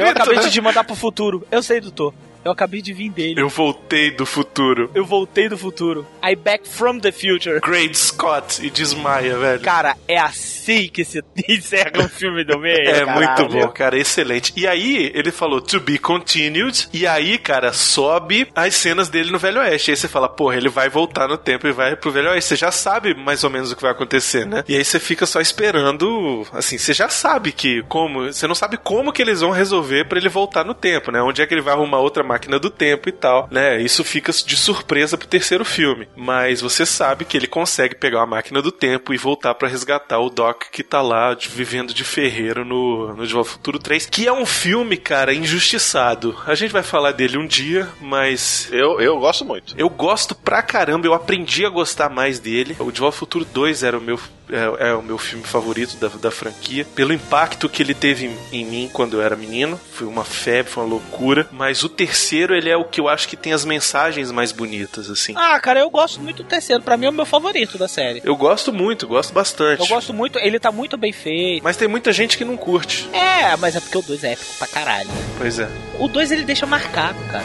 Eu 0.00 0.08
acabei 0.08 0.38
de 0.38 0.50
te 0.50 0.60
mandar 0.60 0.84
pro 0.84 0.96
futuro. 0.96 1.46
Eu 1.50 1.62
sei, 1.62 1.80
doutor. 1.80 2.14
Eu 2.44 2.52
acabei 2.52 2.82
de 2.82 2.92
vir 2.92 3.10
dele. 3.10 3.40
Eu 3.40 3.48
voltei 3.48 4.10
do 4.10 4.26
futuro. 4.26 4.90
Eu 4.94 5.04
voltei 5.04 5.48
do 5.48 5.56
futuro. 5.56 6.06
I 6.22 6.36
back 6.36 6.68
from 6.68 6.98
the 6.98 7.10
future. 7.10 7.58
Great 7.60 7.96
Scott 7.96 8.64
e 8.64 8.68
desmaia, 8.68 9.38
velho. 9.38 9.60
Cara, 9.60 9.96
é 10.06 10.18
assim 10.18 10.88
que 10.88 11.04
se 11.04 11.22
encerra 11.48 11.92
um 12.02 12.08
filme 12.08 12.44
do 12.44 12.58
meio. 12.58 12.88
É 12.88 13.04
caralho. 13.04 13.16
muito 13.38 13.48
bom, 13.48 13.68
cara, 13.68 13.98
excelente. 13.98 14.52
E 14.56 14.66
aí, 14.66 15.10
ele 15.14 15.30
falou 15.30 15.60
to 15.60 15.80
be 15.80 15.98
continued, 15.98 16.88
e 16.92 17.06
aí, 17.06 17.38
cara, 17.38 17.72
sobe 17.72 18.46
as 18.54 18.74
cenas 18.74 19.08
dele 19.08 19.30
no 19.30 19.38
Velho 19.38 19.60
Oeste. 19.60 19.90
Aí 19.90 19.96
você 19.96 20.08
fala, 20.08 20.28
porra, 20.28 20.56
ele 20.56 20.68
vai 20.68 20.88
voltar 20.90 21.26
no 21.26 21.38
tempo 21.38 21.66
e 21.66 21.72
vai 21.72 21.96
pro 21.96 22.10
Velho 22.10 22.28
Oeste. 22.30 22.50
Você 22.50 22.56
já 22.56 22.70
sabe 22.70 23.14
mais 23.14 23.42
ou 23.42 23.50
menos 23.50 23.72
o 23.72 23.76
que 23.76 23.82
vai 23.82 23.92
acontecer, 23.92 24.46
né? 24.46 24.62
E 24.68 24.76
aí 24.76 24.84
você 24.84 25.00
fica 25.00 25.24
só 25.24 25.40
esperando, 25.40 26.46
assim, 26.52 26.76
você 26.76 26.92
já 26.92 27.08
sabe 27.08 27.52
que 27.52 27.82
como, 27.88 28.24
você 28.24 28.46
não 28.46 28.54
sabe 28.54 28.76
como 28.76 29.12
que 29.12 29.22
eles 29.22 29.40
vão 29.40 29.50
resolver 29.50 30.04
pra 30.04 30.18
ele 30.18 30.28
voltar 30.28 30.64
no 30.64 30.74
tempo, 30.74 31.10
né? 31.10 31.22
Onde 31.22 31.40
é 31.40 31.46
que 31.46 31.54
ele 31.54 31.62
vai 31.62 31.72
arrumar 31.72 31.98
outra 31.98 32.22
máquina 32.34 32.58
do 32.58 32.68
tempo 32.70 33.08
e 33.08 33.12
tal, 33.12 33.48
né? 33.50 33.80
Isso 33.80 34.02
fica 34.04 34.32
de 34.32 34.56
surpresa 34.56 35.16
pro 35.16 35.26
terceiro 35.28 35.64
filme. 35.64 36.08
Mas 36.16 36.60
você 36.60 36.84
sabe 36.84 37.24
que 37.24 37.36
ele 37.36 37.46
consegue 37.46 37.94
pegar 37.94 38.22
a 38.22 38.26
máquina 38.26 38.60
do 38.60 38.72
tempo 38.72 39.14
e 39.14 39.16
voltar 39.16 39.54
pra 39.54 39.68
resgatar 39.68 40.18
o 40.18 40.28
Doc 40.30 40.64
que 40.72 40.82
tá 40.82 41.00
lá 41.00 41.34
de- 41.34 41.48
vivendo 41.48 41.94
de 41.94 42.02
ferreiro 42.04 42.64
no, 42.64 43.14
no 43.14 43.26
De 43.26 43.32
Volta 43.32 43.48
ao 43.50 43.52
Futuro 43.54 43.78
3, 43.78 44.06
que 44.06 44.26
é 44.26 44.32
um 44.32 44.44
filme, 44.46 44.96
cara, 44.96 45.32
injustiçado. 45.34 46.36
A 46.46 46.54
gente 46.54 46.72
vai 46.72 46.82
falar 46.82 47.12
dele 47.12 47.38
um 47.38 47.46
dia, 47.46 47.88
mas 48.00 48.68
Eu, 48.72 49.00
eu 49.00 49.18
gosto 49.18 49.44
muito. 49.44 49.74
eu 49.76 49.88
gosto 49.88 50.34
pra 50.34 50.62
caramba, 50.62 51.06
eu 51.06 51.14
aprendi 51.14 51.64
a 51.64 51.68
gostar 51.70 52.08
mais 52.10 52.38
dele. 52.38 52.76
O 52.78 52.90
De 52.90 53.00
Volta 53.00 53.14
ao 53.16 53.18
Futuro 53.18 53.44
2 53.44 53.82
era 53.82 53.96
o 53.98 54.00
meu, 54.00 54.18
é, 54.50 54.88
é 54.88 54.94
o 54.94 55.02
meu 55.02 55.18
filme 55.18 55.44
favorito 55.44 55.96
da, 55.96 56.08
da 56.08 56.30
franquia. 56.30 56.86
Pelo 56.94 57.12
impacto 57.12 57.68
que 57.68 57.82
ele 57.82 57.94
teve 57.94 58.26
em, 58.26 58.36
em 58.60 58.64
mim 58.64 58.90
quando 58.92 59.14
eu 59.18 59.22
era 59.22 59.36
menino. 59.36 59.78
Foi 59.92 60.06
uma 60.06 60.24
febre, 60.24 60.72
foi 60.72 60.82
uma 60.84 60.90
loucura. 60.90 61.48
Mas 61.52 61.82
o 61.84 61.88
terceiro, 61.88 62.23
ele 62.32 62.70
é 62.70 62.76
o 62.76 62.84
que 62.84 63.00
eu 63.00 63.08
acho 63.08 63.28
que 63.28 63.36
tem 63.36 63.52
as 63.52 63.64
mensagens 63.64 64.30
mais 64.30 64.52
bonitas, 64.52 65.10
assim. 65.10 65.34
Ah, 65.36 65.58
cara, 65.60 65.80
eu 65.80 65.90
gosto 65.90 66.20
muito 66.20 66.42
do 66.42 66.48
terceiro. 66.48 66.82
Pra 66.82 66.96
mim 66.96 67.06
é 67.06 67.10
o 67.10 67.12
meu 67.12 67.26
favorito 67.26 67.76
da 67.76 67.88
série. 67.88 68.22
Eu 68.24 68.36
gosto 68.36 68.72
muito, 68.72 69.06
gosto 69.06 69.32
bastante. 69.32 69.80
Eu 69.80 69.86
gosto 69.86 70.12
muito, 70.12 70.38
ele 70.38 70.58
tá 70.58 70.70
muito 70.70 70.96
bem 70.96 71.12
feito. 71.12 71.62
Mas 71.62 71.76
tem 71.76 71.88
muita 71.88 72.12
gente 72.12 72.36
que 72.38 72.44
não 72.44 72.56
curte. 72.56 73.08
É, 73.12 73.56
mas 73.56 73.76
é 73.76 73.80
porque 73.80 73.98
o 73.98 74.02
2 74.02 74.24
é 74.24 74.32
épico 74.32 74.54
pra 74.58 74.66
caralho. 74.66 75.10
Pois 75.38 75.58
é. 75.58 75.68
O 75.98 76.08
2 76.08 76.30
ele 76.30 76.44
deixa 76.44 76.66
marcado, 76.66 77.18
cara. 77.30 77.44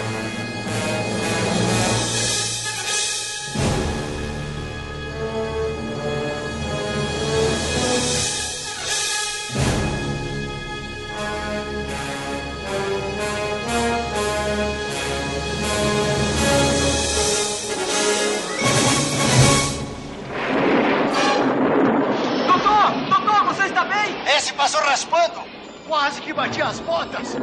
Quase 25.88 26.20
que 26.22 26.34
bati 26.34 26.60
as 26.64 26.80
botas. 26.80 27.36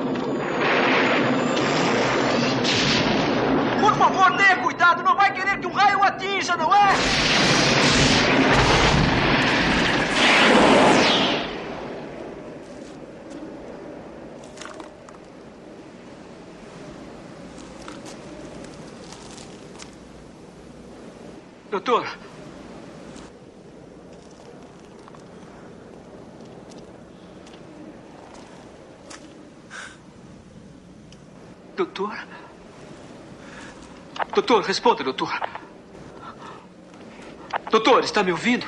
Por 3.80 3.94
favor, 3.94 4.36
tenha 4.36 4.56
cuidado. 4.56 5.04
Não 5.04 5.14
vai 5.14 5.32
querer 5.32 5.60
que 5.60 5.66
um 5.68 5.72
raio 5.72 6.02
atinja, 6.02 6.56
não 6.56 6.74
é? 6.74 6.88
Doutor. 21.70 22.06
Doutor? 31.76 32.16
Doutor, 34.34 34.62
responda, 34.62 35.04
doutor. 35.04 35.30
Doutor, 37.70 38.02
está 38.02 38.22
me 38.22 38.32
ouvindo? 38.32 38.66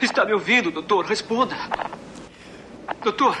Está 0.00 0.24
me 0.24 0.32
ouvindo, 0.32 0.70
doutor? 0.70 1.04
Responda. 1.04 1.54
Doutor. 3.04 3.36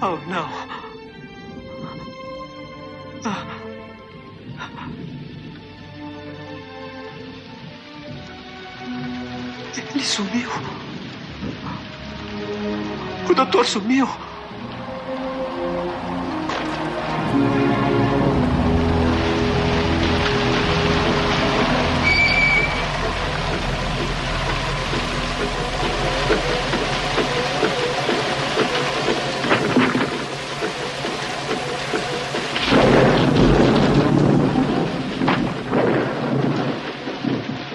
Oh, 0.00 0.16
não. 0.26 0.48
Ah. 3.24 3.61
Ele 9.76 10.04
sumiu. 10.04 10.50
O 13.28 13.34
doutor 13.34 13.64
sumiu. 13.64 14.08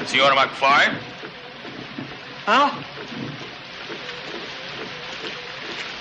Senhor 0.06 0.34
McFly? 0.34 1.07
Hã? 2.48 2.72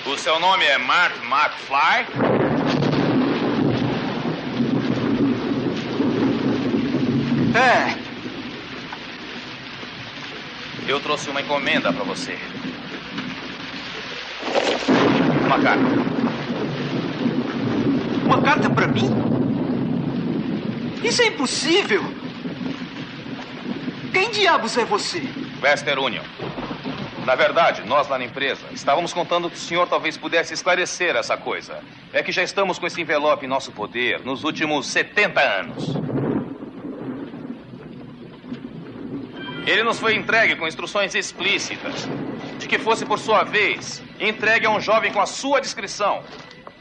O 0.06 0.16
seu 0.16 0.38
nome 0.38 0.64
é 0.64 0.78
Mark 0.78 1.16
McFly? 1.24 2.06
É. 7.52 7.96
Eu 10.86 11.00
trouxe 11.00 11.28
uma 11.30 11.40
encomenda 11.40 11.92
para 11.92 12.04
você. 12.04 12.38
Uma 15.46 15.58
carta. 15.58 15.84
Uma 18.24 18.42
carta 18.42 18.70
para 18.70 18.86
mim? 18.86 19.10
Isso 21.02 21.22
é 21.22 21.26
impossível. 21.26 22.04
Quem 24.12 24.30
diabos 24.30 24.76
é 24.78 24.84
você? 24.84 25.45
Western 25.62 26.00
Union. 26.00 26.24
Na 27.24 27.34
verdade, 27.34 27.82
nós 27.82 28.08
lá 28.08 28.18
na 28.18 28.24
empresa 28.24 28.62
estávamos 28.70 29.12
contando 29.12 29.50
que 29.50 29.56
o 29.56 29.58
senhor 29.58 29.88
talvez 29.88 30.16
pudesse 30.16 30.54
esclarecer 30.54 31.16
essa 31.16 31.36
coisa. 31.36 31.82
É 32.12 32.22
que 32.22 32.30
já 32.30 32.42
estamos 32.42 32.78
com 32.78 32.86
esse 32.86 33.00
envelope 33.00 33.44
em 33.44 33.48
nosso 33.48 33.72
poder 33.72 34.20
nos 34.20 34.44
últimos 34.44 34.86
70 34.86 35.40
anos. 35.40 35.96
Ele 39.66 39.82
nos 39.82 39.98
foi 39.98 40.14
entregue 40.14 40.54
com 40.54 40.68
instruções 40.68 41.16
explícitas 41.16 42.06
de 42.58 42.68
que 42.68 42.78
fosse, 42.78 43.04
por 43.04 43.18
sua 43.18 43.42
vez, 43.42 44.00
entregue 44.20 44.66
a 44.66 44.70
um 44.70 44.80
jovem 44.80 45.12
com 45.12 45.20
a 45.20 45.26
sua 45.26 45.60
descrição, 45.60 46.22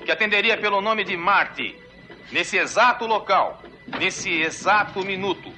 que 0.06 0.12
atenderia 0.12 0.56
pelo 0.56 0.80
nome 0.80 1.04
de 1.04 1.18
Marty, 1.18 1.76
nesse 2.32 2.58
exato 2.58 3.08
local, 3.08 3.60
nesse 4.00 4.30
exato 4.30 5.04
minuto, 5.04 5.52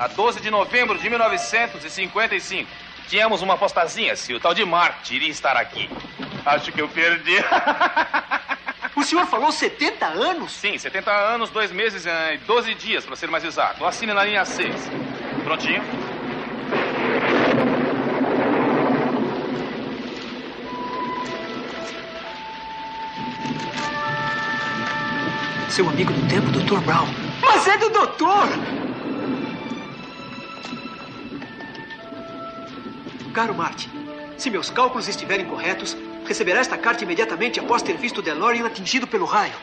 a 0.00 0.06
12 0.08 0.40
de 0.40 0.50
novembro 0.50 0.98
de 0.98 1.10
1955. 1.10 2.66
Tínhamos 3.06 3.42
uma 3.42 3.52
apostazinha 3.52 4.16
se 4.16 4.32
o 4.32 4.40
tal 4.40 4.54
de 4.54 4.64
Marty 4.64 5.16
iria 5.16 5.28
estar 5.28 5.58
aqui. 5.58 5.90
Acho 6.46 6.72
que 6.72 6.80
eu 6.80 6.88
perdi. 6.88 7.36
O 8.96 9.04
senhor 9.04 9.24
falou 9.26 9.50
70 9.50 10.04
anos? 10.04 10.52
Sim, 10.52 10.76
70 10.76 11.10
anos, 11.10 11.48
dois 11.48 11.72
meses 11.72 12.04
e 12.04 12.36
12 12.38 12.74
dias, 12.74 13.06
para 13.06 13.16
ser 13.16 13.30
mais 13.30 13.42
exato. 13.44 13.86
Assine 13.86 14.12
na 14.12 14.24
linha 14.24 14.44
6. 14.44 14.74
Prontinho? 15.42 15.82
Seu 25.70 25.88
amigo 25.88 26.12
do 26.12 26.28
tempo, 26.28 26.50
Dr. 26.50 26.80
Brown. 26.84 27.06
Mas 27.40 27.66
é 27.66 27.78
do 27.78 27.88
doutor! 27.88 28.89
Caro 33.32 33.54
Marty, 33.54 33.88
se 34.36 34.50
meus 34.50 34.70
cálculos 34.70 35.06
estiverem 35.06 35.46
corretos, 35.46 35.96
receberá 36.26 36.60
esta 36.60 36.76
carta 36.76 37.04
imediatamente 37.04 37.60
após 37.60 37.82
ter 37.82 37.96
visto 37.96 38.20
DeLorean 38.20 38.66
atingido 38.66 39.06
pelo 39.06 39.24
raio. 39.24 39.54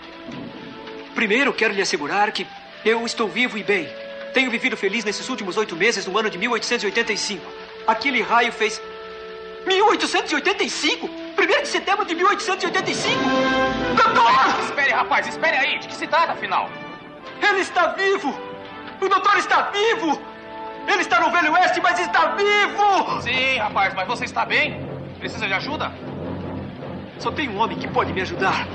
Primeiro, 1.14 1.52
quero 1.52 1.73
lhe 1.73 1.81
assegurar 1.81 2.31
que 2.31 2.48
eu 2.85 3.06
estou 3.06 3.27
vivo 3.27 3.57
e 3.57 3.64
bem. 3.64 3.89
Tenho 4.34 4.49
vivido 4.49 4.77
feliz 4.77 5.03
nesses 5.03 5.27
últimos 5.30 5.57
oito 5.57 5.76
meses 5.76 6.06
no 6.06 6.18
ano 6.18 6.30
de 6.30 6.38
1885. 6.38 7.44
Aquele 7.85 8.22
raio 8.22 8.52
fez. 8.52 8.81
1885? 9.65 11.10
Primeiro 11.35 11.64
de 11.64 11.68
setembro 11.68 12.06
de 12.06 12.15
1885? 12.15 13.19
Doutor! 13.95 14.64
Espere, 14.64 14.91
rapaz, 14.91 15.27
espere 15.27 15.57
aí. 15.57 15.80
De 15.80 15.88
que 15.88 15.95
se 15.95 16.07
trata, 16.07 16.34
afinal? 16.34 16.69
Ele 17.41 17.60
está 17.60 17.88
vivo! 17.88 18.30
O 19.02 19.10
doutor 19.10 19.38
está 19.38 19.72
vivo! 19.72 20.22
Ele 20.88 21.01
está 21.01 21.19
no 21.19 21.30
Velho 21.31 21.51
Oeste, 21.53 21.81
mas 21.81 21.99
está 21.99 22.35
vivo! 22.35 23.22
Sim, 23.22 23.57
rapaz, 23.57 23.93
mas 23.93 24.07
você 24.07 24.26
está 24.26 24.45
bem? 24.45 24.80
Precisa 25.19 25.45
de 25.45 25.53
ajuda? 25.53 25.91
Só 27.19 27.31
tem 27.31 27.49
um 27.49 27.59
homem 27.59 27.77
que 27.77 27.88
pode 27.88 28.14
me 28.14 28.22
ajudar. 28.22 28.68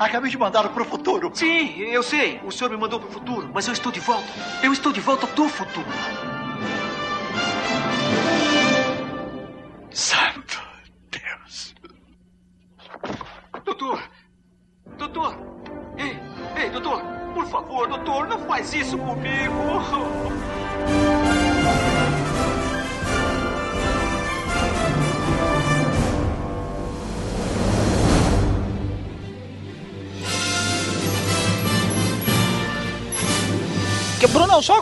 Acabei 0.00 0.30
de 0.30 0.38
mandá-lo 0.38 0.70
pro 0.70 0.82
futuro. 0.82 1.30
Sim, 1.34 1.78
eu 1.78 2.02
sei. 2.02 2.40
O 2.42 2.50
senhor 2.50 2.70
me 2.70 2.76
mandou 2.78 2.98
pro 2.98 3.10
futuro, 3.10 3.50
mas 3.52 3.66
eu 3.66 3.74
estou 3.74 3.92
de 3.92 4.00
volta. 4.00 4.26
Eu 4.62 4.72
estou 4.72 4.94
de 4.94 5.00
volta 5.00 5.26
do 5.26 5.46
futuro. 5.46 5.86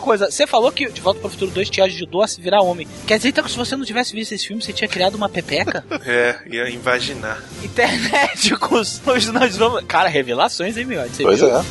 Coisa. 0.09 0.31
Você 0.31 0.47
falou 0.47 0.71
que 0.71 0.89
De 0.89 1.01
Volta 1.01 1.19
para 1.19 1.27
o 1.27 1.29
Futuro 1.29 1.51
2 1.51 1.69
te 1.69 1.81
ajudou 1.81 2.23
a 2.23 2.27
se 2.27 2.41
virar 2.41 2.63
homem. 2.63 2.87
Quer 3.05 3.17
dizer 3.17 3.29
então 3.29 3.43
que 3.43 3.51
se 3.51 3.57
você 3.57 3.75
não 3.75 3.85
tivesse 3.85 4.11
visto 4.11 4.31
esse 4.31 4.47
filme, 4.47 4.59
você 4.59 4.73
tinha 4.73 4.87
criado 4.87 5.13
uma 5.13 5.29
pepeca? 5.29 5.83
É, 6.05 6.39
ia 6.49 6.67
invaginar. 6.69 7.43
Internéticos, 7.63 8.99
hoje 9.05 9.31
nós 9.31 9.55
vamos... 9.57 9.83
Cara, 9.87 10.09
revelações, 10.09 10.75
hein, 10.77 10.85
meu? 10.85 11.01
Você 11.07 11.21
Pois 11.21 11.39
viu? 11.39 11.55
é. 11.55 11.63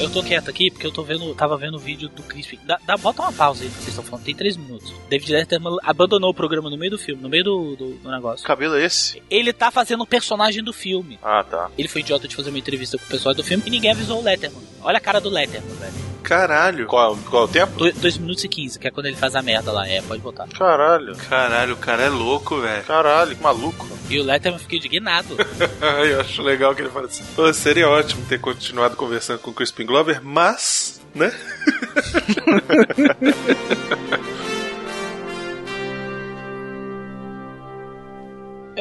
Eu 0.00 0.10
tô 0.10 0.22
quieto 0.22 0.48
aqui 0.48 0.70
porque 0.70 0.86
eu 0.86 0.90
tô 0.92 1.02
vendo, 1.02 1.34
tava 1.34 1.56
vendo 1.56 1.76
o 1.76 1.78
vídeo 1.78 2.08
do 2.08 2.22
Crispin. 2.22 2.58
Dá, 2.64 2.78
dá- 2.84 2.96
bota 2.96 3.22
uma 3.22 3.32
pausa 3.32 3.62
aí 3.62 3.68
que 3.68 3.74
vocês 3.76 3.88
estão 3.88 4.02
falando, 4.04 4.24
tem 4.24 4.34
três 4.34 4.56
minutos. 4.56 4.92
David 5.08 5.32
Letterman 5.32 5.76
abandonou 5.82 6.30
o 6.30 6.34
programa 6.34 6.68
no 6.70 6.76
meio 6.76 6.90
do 6.92 6.98
filme, 6.98 7.22
no 7.22 7.28
meio 7.28 7.44
do, 7.44 7.76
do, 7.76 7.94
do 7.96 8.10
negócio. 8.10 8.38
Que 8.42 8.46
cabelo 8.46 8.74
é 8.76 8.84
esse? 8.84 9.22
Ele 9.30 9.52
tá 9.52 9.70
fazendo 9.70 10.02
o 10.02 10.06
personagem 10.06 10.62
do 10.62 10.72
filme. 10.72 11.18
Ah, 11.22 11.44
tá. 11.44 11.70
Ele 11.78 11.88
foi 11.88 12.00
idiota 12.00 12.26
de 12.26 12.34
fazer 12.34 12.48
uma 12.50 12.58
entrevista 12.58 12.98
com 12.98 13.04
o 13.04 13.08
pessoal 13.08 13.34
do 13.34 13.44
filme 13.44 13.62
e 13.66 13.70
ninguém 13.70 13.90
avisou 13.92 14.20
o 14.20 14.24
Letterman. 14.24 14.62
Olha 14.82 14.96
a 14.98 15.00
cara 15.00 15.20
do 15.20 15.28
Letterman, 15.30 15.74
velho. 15.76 16.11
Caralho. 16.22 16.86
Qual, 16.86 17.16
qual 17.28 17.42
é 17.42 17.46
o 17.46 17.48
tempo? 17.48 17.92
2 17.92 18.18
minutos 18.18 18.44
e 18.44 18.48
15, 18.48 18.78
que 18.78 18.88
é 18.88 18.90
quando 18.90 19.06
ele 19.06 19.16
faz 19.16 19.34
a 19.34 19.42
merda 19.42 19.72
lá. 19.72 19.86
É, 19.86 20.00
pode 20.02 20.22
botar. 20.22 20.46
Caralho. 20.48 21.16
Caralho, 21.16 21.74
o 21.74 21.76
cara 21.76 22.04
é 22.04 22.08
louco, 22.08 22.60
velho. 22.60 22.84
Caralho, 22.84 23.36
que 23.36 23.42
maluco. 23.42 23.86
E 24.08 24.18
o 24.18 24.24
Letterman 24.24 24.58
fica 24.58 24.76
indignado. 24.76 25.36
Eu 26.08 26.20
acho 26.20 26.42
legal 26.42 26.74
que 26.74 26.82
ele 26.82 26.90
fala 26.90 27.06
assim. 27.06 27.24
Pô, 27.34 27.52
seria 27.52 27.88
ótimo 27.88 28.24
ter 28.26 28.40
continuado 28.40 28.96
conversando 28.96 29.38
com 29.38 29.50
o 29.50 29.54
Crispin 29.54 29.86
Glover, 29.86 30.20
mas, 30.22 31.00
né? 31.14 31.32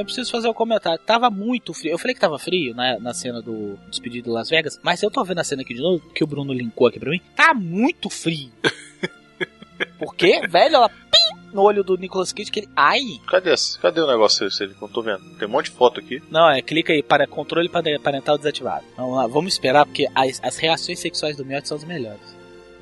Eu 0.02 0.06
preciso 0.06 0.32
fazer 0.32 0.48
um 0.50 0.54
comentário. 0.54 1.00
Tava 1.06 1.30
muito 1.30 1.74
frio. 1.74 1.92
Eu 1.92 1.98
falei 2.00 2.14
que 2.16 2.20
tava 2.22 2.38
frio 2.40 2.74
na, 2.74 3.00
na 3.00 3.14
cena 3.14 3.42
do 3.42 3.78
despedido 3.90 4.26
de 4.26 4.30
Las 4.32 4.50
Vegas, 4.50 4.80
mas 4.84 5.02
eu 5.04 5.12
tô 5.12 5.24
vendo 5.24 5.40
a 5.40 5.44
cena 5.44 5.62
aqui 5.62 5.74
de 5.74 5.82
novo, 5.82 6.00
que 6.14 6.24
o 6.24 6.28
Bruno 6.28 6.52
linkou 6.54 6.88
aqui 6.88 7.00
pra 7.00 7.12
mim. 7.12 7.22
Tá 7.36 7.54
muito 7.54 8.10
frio. 8.10 8.50
Por 9.98 10.16
quê? 10.16 10.42
Velho, 10.48 10.76
ela 10.76 10.90
pim, 10.90 11.52
no 11.54 11.62
olho 11.64 11.84
do 11.84 11.98
Nicolas 11.98 12.32
Cage 12.32 12.52
que 12.52 12.60
ele. 12.62 12.70
Ai! 12.76 13.02
Cadê, 13.28 13.54
cadê 13.82 14.00
o 14.02 14.08
negócio 14.08 14.48
esse? 14.48 14.68
Não 14.80 14.88
tô 14.88 15.02
vendo. 15.02 15.22
Tem 15.38 15.48
um 15.48 15.52
monte 15.52 15.66
de 15.66 15.72
foto 15.72 16.00
aqui. 16.00 16.22
Não, 16.30 16.50
é 16.50 16.62
clica 16.62 16.94
aí 16.94 17.02
para 17.02 17.26
controle 17.28 17.68
pare- 17.70 17.98
parental 18.00 18.38
desativado. 18.38 18.86
Vamos 18.96 19.16
lá, 19.16 19.26
vamos 19.28 19.54
esperar, 19.54 19.86
porque 19.86 20.08
as, 20.14 20.40
as 20.44 20.58
reações 20.58 21.00
sexuais 21.00 21.36
do 21.36 21.46
Miotti 21.46 21.68
são 21.68 21.78
as 21.78 21.84
melhores. 21.84 22.22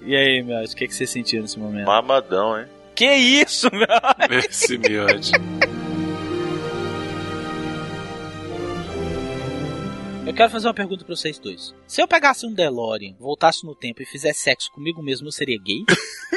E 0.05 0.15
aí, 0.15 0.41
Miotti, 0.43 0.73
o 0.73 0.77
que, 0.77 0.87
que 0.87 0.93
você 0.93 1.05
sentiu 1.07 1.41
nesse 1.41 1.57
momento? 1.57 1.85
Mamadão, 1.85 2.59
hein? 2.59 2.65
Que 2.95 3.13
isso, 3.13 3.69
Miotti? 3.71 4.47
Esse 4.49 4.77
miode. 4.77 5.31
Eu 10.30 10.35
quero 10.35 10.51
fazer 10.51 10.68
uma 10.68 10.76
pergunta 10.76 11.03
pra 11.03 11.15
vocês 11.15 11.39
dois. 11.39 11.73
Se 11.88 12.03
eu 12.03 12.07
pegasse 12.07 12.45
um 12.45 12.53
DeLorean, 12.53 13.15
voltasse 13.19 13.65
no 13.65 13.73
tempo 13.73 14.03
e 14.03 14.06
fizesse 14.06 14.41
sexo 14.41 14.72
comigo 14.72 15.01
mesmo, 15.01 15.27
eu 15.27 15.31
seria 15.31 15.57
gay? 15.60 15.84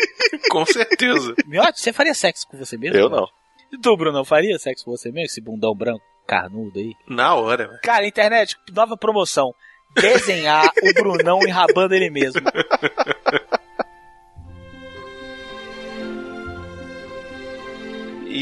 Com 0.50 0.64
certeza. 0.64 1.34
Miotti, 1.46 1.78
você 1.78 1.92
faria 1.92 2.14
sexo 2.14 2.48
com 2.48 2.56
você 2.56 2.78
mesmo? 2.78 2.96
Eu 2.96 3.10
não. 3.10 3.28
E 3.70 3.78
tu, 3.78 3.94
Bruno, 3.94 4.24
faria 4.24 4.58
sexo 4.58 4.86
com 4.86 4.92
você 4.92 5.12
mesmo? 5.12 5.26
Esse 5.26 5.42
bundão 5.42 5.74
branco, 5.74 6.02
carnudo 6.26 6.78
aí? 6.78 6.94
Na 7.06 7.34
hora, 7.34 7.68
velho. 7.68 7.80
Cara, 7.82 8.06
internet, 8.06 8.56
nova 8.74 8.96
promoção. 8.96 9.54
Desenhar 9.94 10.72
o 10.82 10.94
Brunão 10.94 11.40
enrabando 11.46 11.94
ele 11.94 12.08
mesmo. 12.08 12.40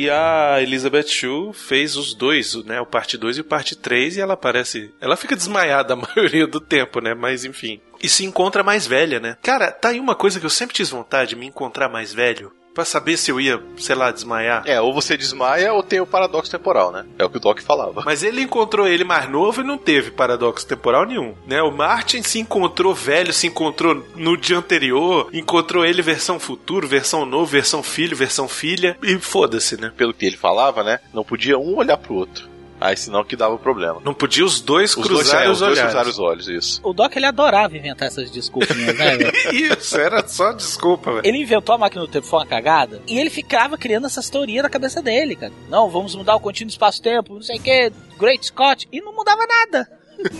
E 0.00 0.08
a 0.08 0.62
Elizabeth 0.62 1.08
Shue 1.08 1.52
fez 1.52 1.94
os 1.94 2.14
dois, 2.14 2.54
né? 2.64 2.80
O 2.80 2.86
parte 2.86 3.18
2 3.18 3.36
e 3.36 3.40
o 3.42 3.44
parte 3.44 3.76
3, 3.76 4.16
e 4.16 4.20
ela 4.22 4.34
parece. 4.34 4.94
Ela 4.98 5.14
fica 5.14 5.36
desmaiada 5.36 5.92
a 5.92 5.96
maioria 6.16 6.46
do 6.46 6.58
tempo, 6.58 7.02
né? 7.02 7.12
Mas 7.12 7.44
enfim. 7.44 7.82
E 8.02 8.08
se 8.08 8.24
encontra 8.24 8.62
mais 8.62 8.86
velha, 8.86 9.20
né? 9.20 9.36
Cara, 9.42 9.70
tá 9.70 9.90
aí 9.90 10.00
uma 10.00 10.14
coisa 10.14 10.40
que 10.40 10.46
eu 10.46 10.50
sempre 10.50 10.74
tive 10.74 10.88
vontade 10.88 11.30
de 11.30 11.36
me 11.36 11.44
encontrar 11.44 11.90
mais 11.90 12.14
velho. 12.14 12.50
Pra 12.74 12.84
saber 12.84 13.16
se 13.16 13.30
eu 13.30 13.40
ia, 13.40 13.62
sei 13.76 13.94
lá, 13.94 14.10
desmaiar. 14.10 14.62
É, 14.66 14.80
ou 14.80 14.94
você 14.94 15.16
desmaia 15.16 15.72
ou 15.72 15.82
tem 15.82 16.00
o 16.00 16.06
paradoxo 16.06 16.50
temporal, 16.50 16.92
né? 16.92 17.04
É 17.18 17.24
o 17.24 17.30
que 17.30 17.36
o 17.36 17.40
Doc 17.40 17.60
falava. 17.60 18.02
Mas 18.04 18.22
ele 18.22 18.42
encontrou 18.42 18.86
ele 18.86 19.04
mais 19.04 19.28
novo 19.28 19.60
e 19.60 19.64
não 19.64 19.76
teve 19.76 20.10
paradoxo 20.10 20.66
temporal 20.66 21.04
nenhum, 21.04 21.34
né? 21.46 21.60
O 21.62 21.72
Martin 21.72 22.22
se 22.22 22.38
encontrou 22.38 22.94
velho, 22.94 23.32
se 23.32 23.46
encontrou 23.46 24.04
no 24.14 24.36
dia 24.36 24.58
anterior, 24.58 25.28
encontrou 25.32 25.84
ele 25.84 26.02
versão 26.02 26.38
futuro, 26.38 26.86
versão 26.86 27.26
novo, 27.26 27.46
versão 27.46 27.82
filho, 27.82 28.16
versão 28.16 28.48
filha 28.48 28.96
e 29.02 29.18
foda-se, 29.18 29.80
né? 29.80 29.92
Pelo 29.96 30.14
que 30.14 30.26
ele 30.26 30.36
falava, 30.36 30.82
né? 30.82 31.00
Não 31.12 31.24
podia 31.24 31.58
um 31.58 31.76
olhar 31.76 31.96
pro 31.96 32.14
outro. 32.14 32.49
Aí 32.80 32.96
senão 32.96 33.22
que 33.22 33.36
dava 33.36 33.58
problema. 33.58 34.00
Não 34.02 34.14
podia 34.14 34.44
os 34.44 34.60
dois 34.60 34.96
Os 34.96 35.06
dois, 35.06 35.28
cruzarem 35.28 35.46
é, 35.46 35.50
os 35.50 35.60
os 35.60 35.66
dois 35.66 35.80
cruzarem 35.80 36.10
os 36.10 36.18
olhos, 36.18 36.48
isso. 36.48 36.80
O 36.82 36.92
Doc, 36.94 37.14
ele 37.14 37.26
adorava 37.26 37.76
inventar 37.76 38.08
essas 38.08 38.30
desculpinhas, 38.30 38.96
né, 38.96 39.16
velho? 39.16 39.32
Isso, 39.52 39.98
era 39.98 40.26
só 40.26 40.52
desculpa, 40.52 41.12
velho. 41.12 41.26
Ele 41.26 41.38
inventou 41.38 41.74
a 41.74 41.78
máquina 41.78 42.02
do 42.02 42.08
tempo, 42.08 42.26
foi 42.26 42.38
uma 42.38 42.46
cagada. 42.46 43.02
E 43.06 43.18
ele 43.18 43.28
ficava 43.28 43.76
criando 43.76 44.06
essas 44.06 44.30
teorias 44.30 44.62
na 44.62 44.70
cabeça 44.70 45.02
dele, 45.02 45.36
cara. 45.36 45.52
Não, 45.68 45.90
vamos 45.90 46.14
mudar 46.14 46.34
o 46.36 46.40
contínuo 46.40 46.70
espaço-tempo, 46.70 47.34
não 47.34 47.42
sei 47.42 47.58
o 47.58 47.62
que, 47.62 47.92
Great 48.18 48.46
Scott. 48.46 48.88
E 48.90 49.00
não 49.00 49.14
mudava 49.14 49.46
nada. 49.46 50.00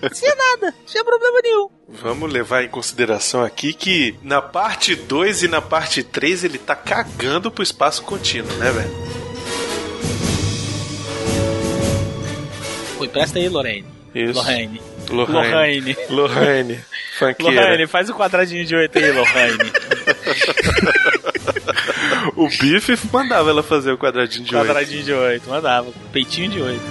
Não 0.00 0.08
tinha 0.10 0.32
nada, 0.32 0.66
não 0.78 0.86
tinha 0.86 1.04
problema 1.04 1.40
nenhum. 1.42 1.68
Vamos 1.88 2.32
levar 2.32 2.62
em 2.62 2.68
consideração 2.68 3.42
aqui 3.42 3.72
que 3.72 4.14
na 4.22 4.40
parte 4.40 4.94
2 4.94 5.42
e 5.42 5.48
na 5.48 5.60
parte 5.60 6.04
3 6.04 6.44
ele 6.44 6.56
tá 6.56 6.76
cagando 6.76 7.50
pro 7.50 7.64
espaço 7.64 8.04
contínuo, 8.04 8.52
né, 8.58 8.70
velho? 8.70 9.27
Pô, 12.98 13.04
empresta 13.04 13.38
aí, 13.38 13.48
Lorraine. 13.48 13.86
Isso. 14.14 14.34
Lorraine. 14.34 14.80
Lorraine. 15.10 15.96
Lorraine. 16.10 16.80
Funkeira. 17.18 17.60
Lorraine, 17.62 17.86
faz 17.86 18.10
o 18.10 18.14
quadradinho 18.14 18.64
de 18.64 18.74
oito 18.74 18.98
aí, 18.98 19.12
Lorraine. 19.12 19.58
O 22.36 22.48
Bife 22.48 22.96
mandava 23.12 23.50
ela 23.50 23.62
fazer 23.62 23.92
o 23.92 23.98
quadradinho 23.98 24.44
de 24.44 24.54
oito. 24.54 24.66
quadradinho 24.66 25.02
de 25.02 25.12
oito, 25.12 25.48
mandava. 25.48 25.90
Peitinho 26.12 26.50
de 26.50 26.60
oito. 26.60 26.82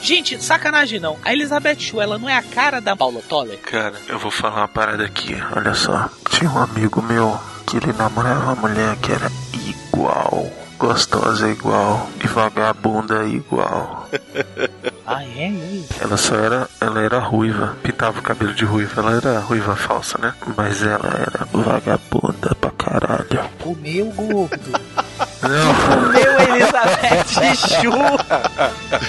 Gente, 0.00 0.42
sacanagem 0.42 1.00
não. 1.00 1.18
A 1.24 1.32
Elizabeth 1.32 1.78
Shue, 1.80 2.00
ela 2.00 2.18
não 2.18 2.28
é 2.28 2.36
a 2.36 2.42
cara 2.42 2.80
da 2.80 2.94
Paula 2.94 3.20
Toller? 3.28 3.58
Cara, 3.58 3.94
eu 4.08 4.18
vou 4.18 4.30
falar 4.30 4.56
uma 4.62 4.68
parada 4.68 5.04
aqui, 5.04 5.34
olha 5.56 5.74
só. 5.74 6.08
Tinha 6.30 6.50
um 6.50 6.58
amigo 6.58 7.00
meu 7.02 7.38
que 7.66 7.76
ele 7.78 7.92
namorava 7.92 8.52
uma 8.52 8.68
mulher 8.68 8.96
que 8.96 9.12
era 9.12 9.30
igual, 9.66 10.50
gostosa 10.78 11.48
igual 11.48 12.08
e 12.22 12.26
vagabunda 12.26 13.24
igual. 13.24 14.08
Ah, 15.06 15.22
é? 15.22 15.52
Ela 16.00 16.16
só 16.16 16.34
era, 16.34 16.66
ela 16.80 17.02
era 17.02 17.18
ruiva, 17.18 17.76
pintava 17.82 18.20
o 18.20 18.22
cabelo 18.22 18.54
de 18.54 18.64
ruiva, 18.64 19.02
ela 19.02 19.16
era 19.16 19.38
ruiva 19.38 19.76
falsa, 19.76 20.16
né? 20.16 20.32
Mas 20.56 20.82
ela 20.82 21.10
era 21.14 21.46
vagabunda 21.52 22.54
pra 22.58 22.70
caralho. 22.70 23.40
Comeu 23.62 24.06
gordo. 24.06 24.72
Não. 25.42 25.74
Comeu 25.74 26.56
Elizabeth 26.56 27.28
Shue. 27.54 29.04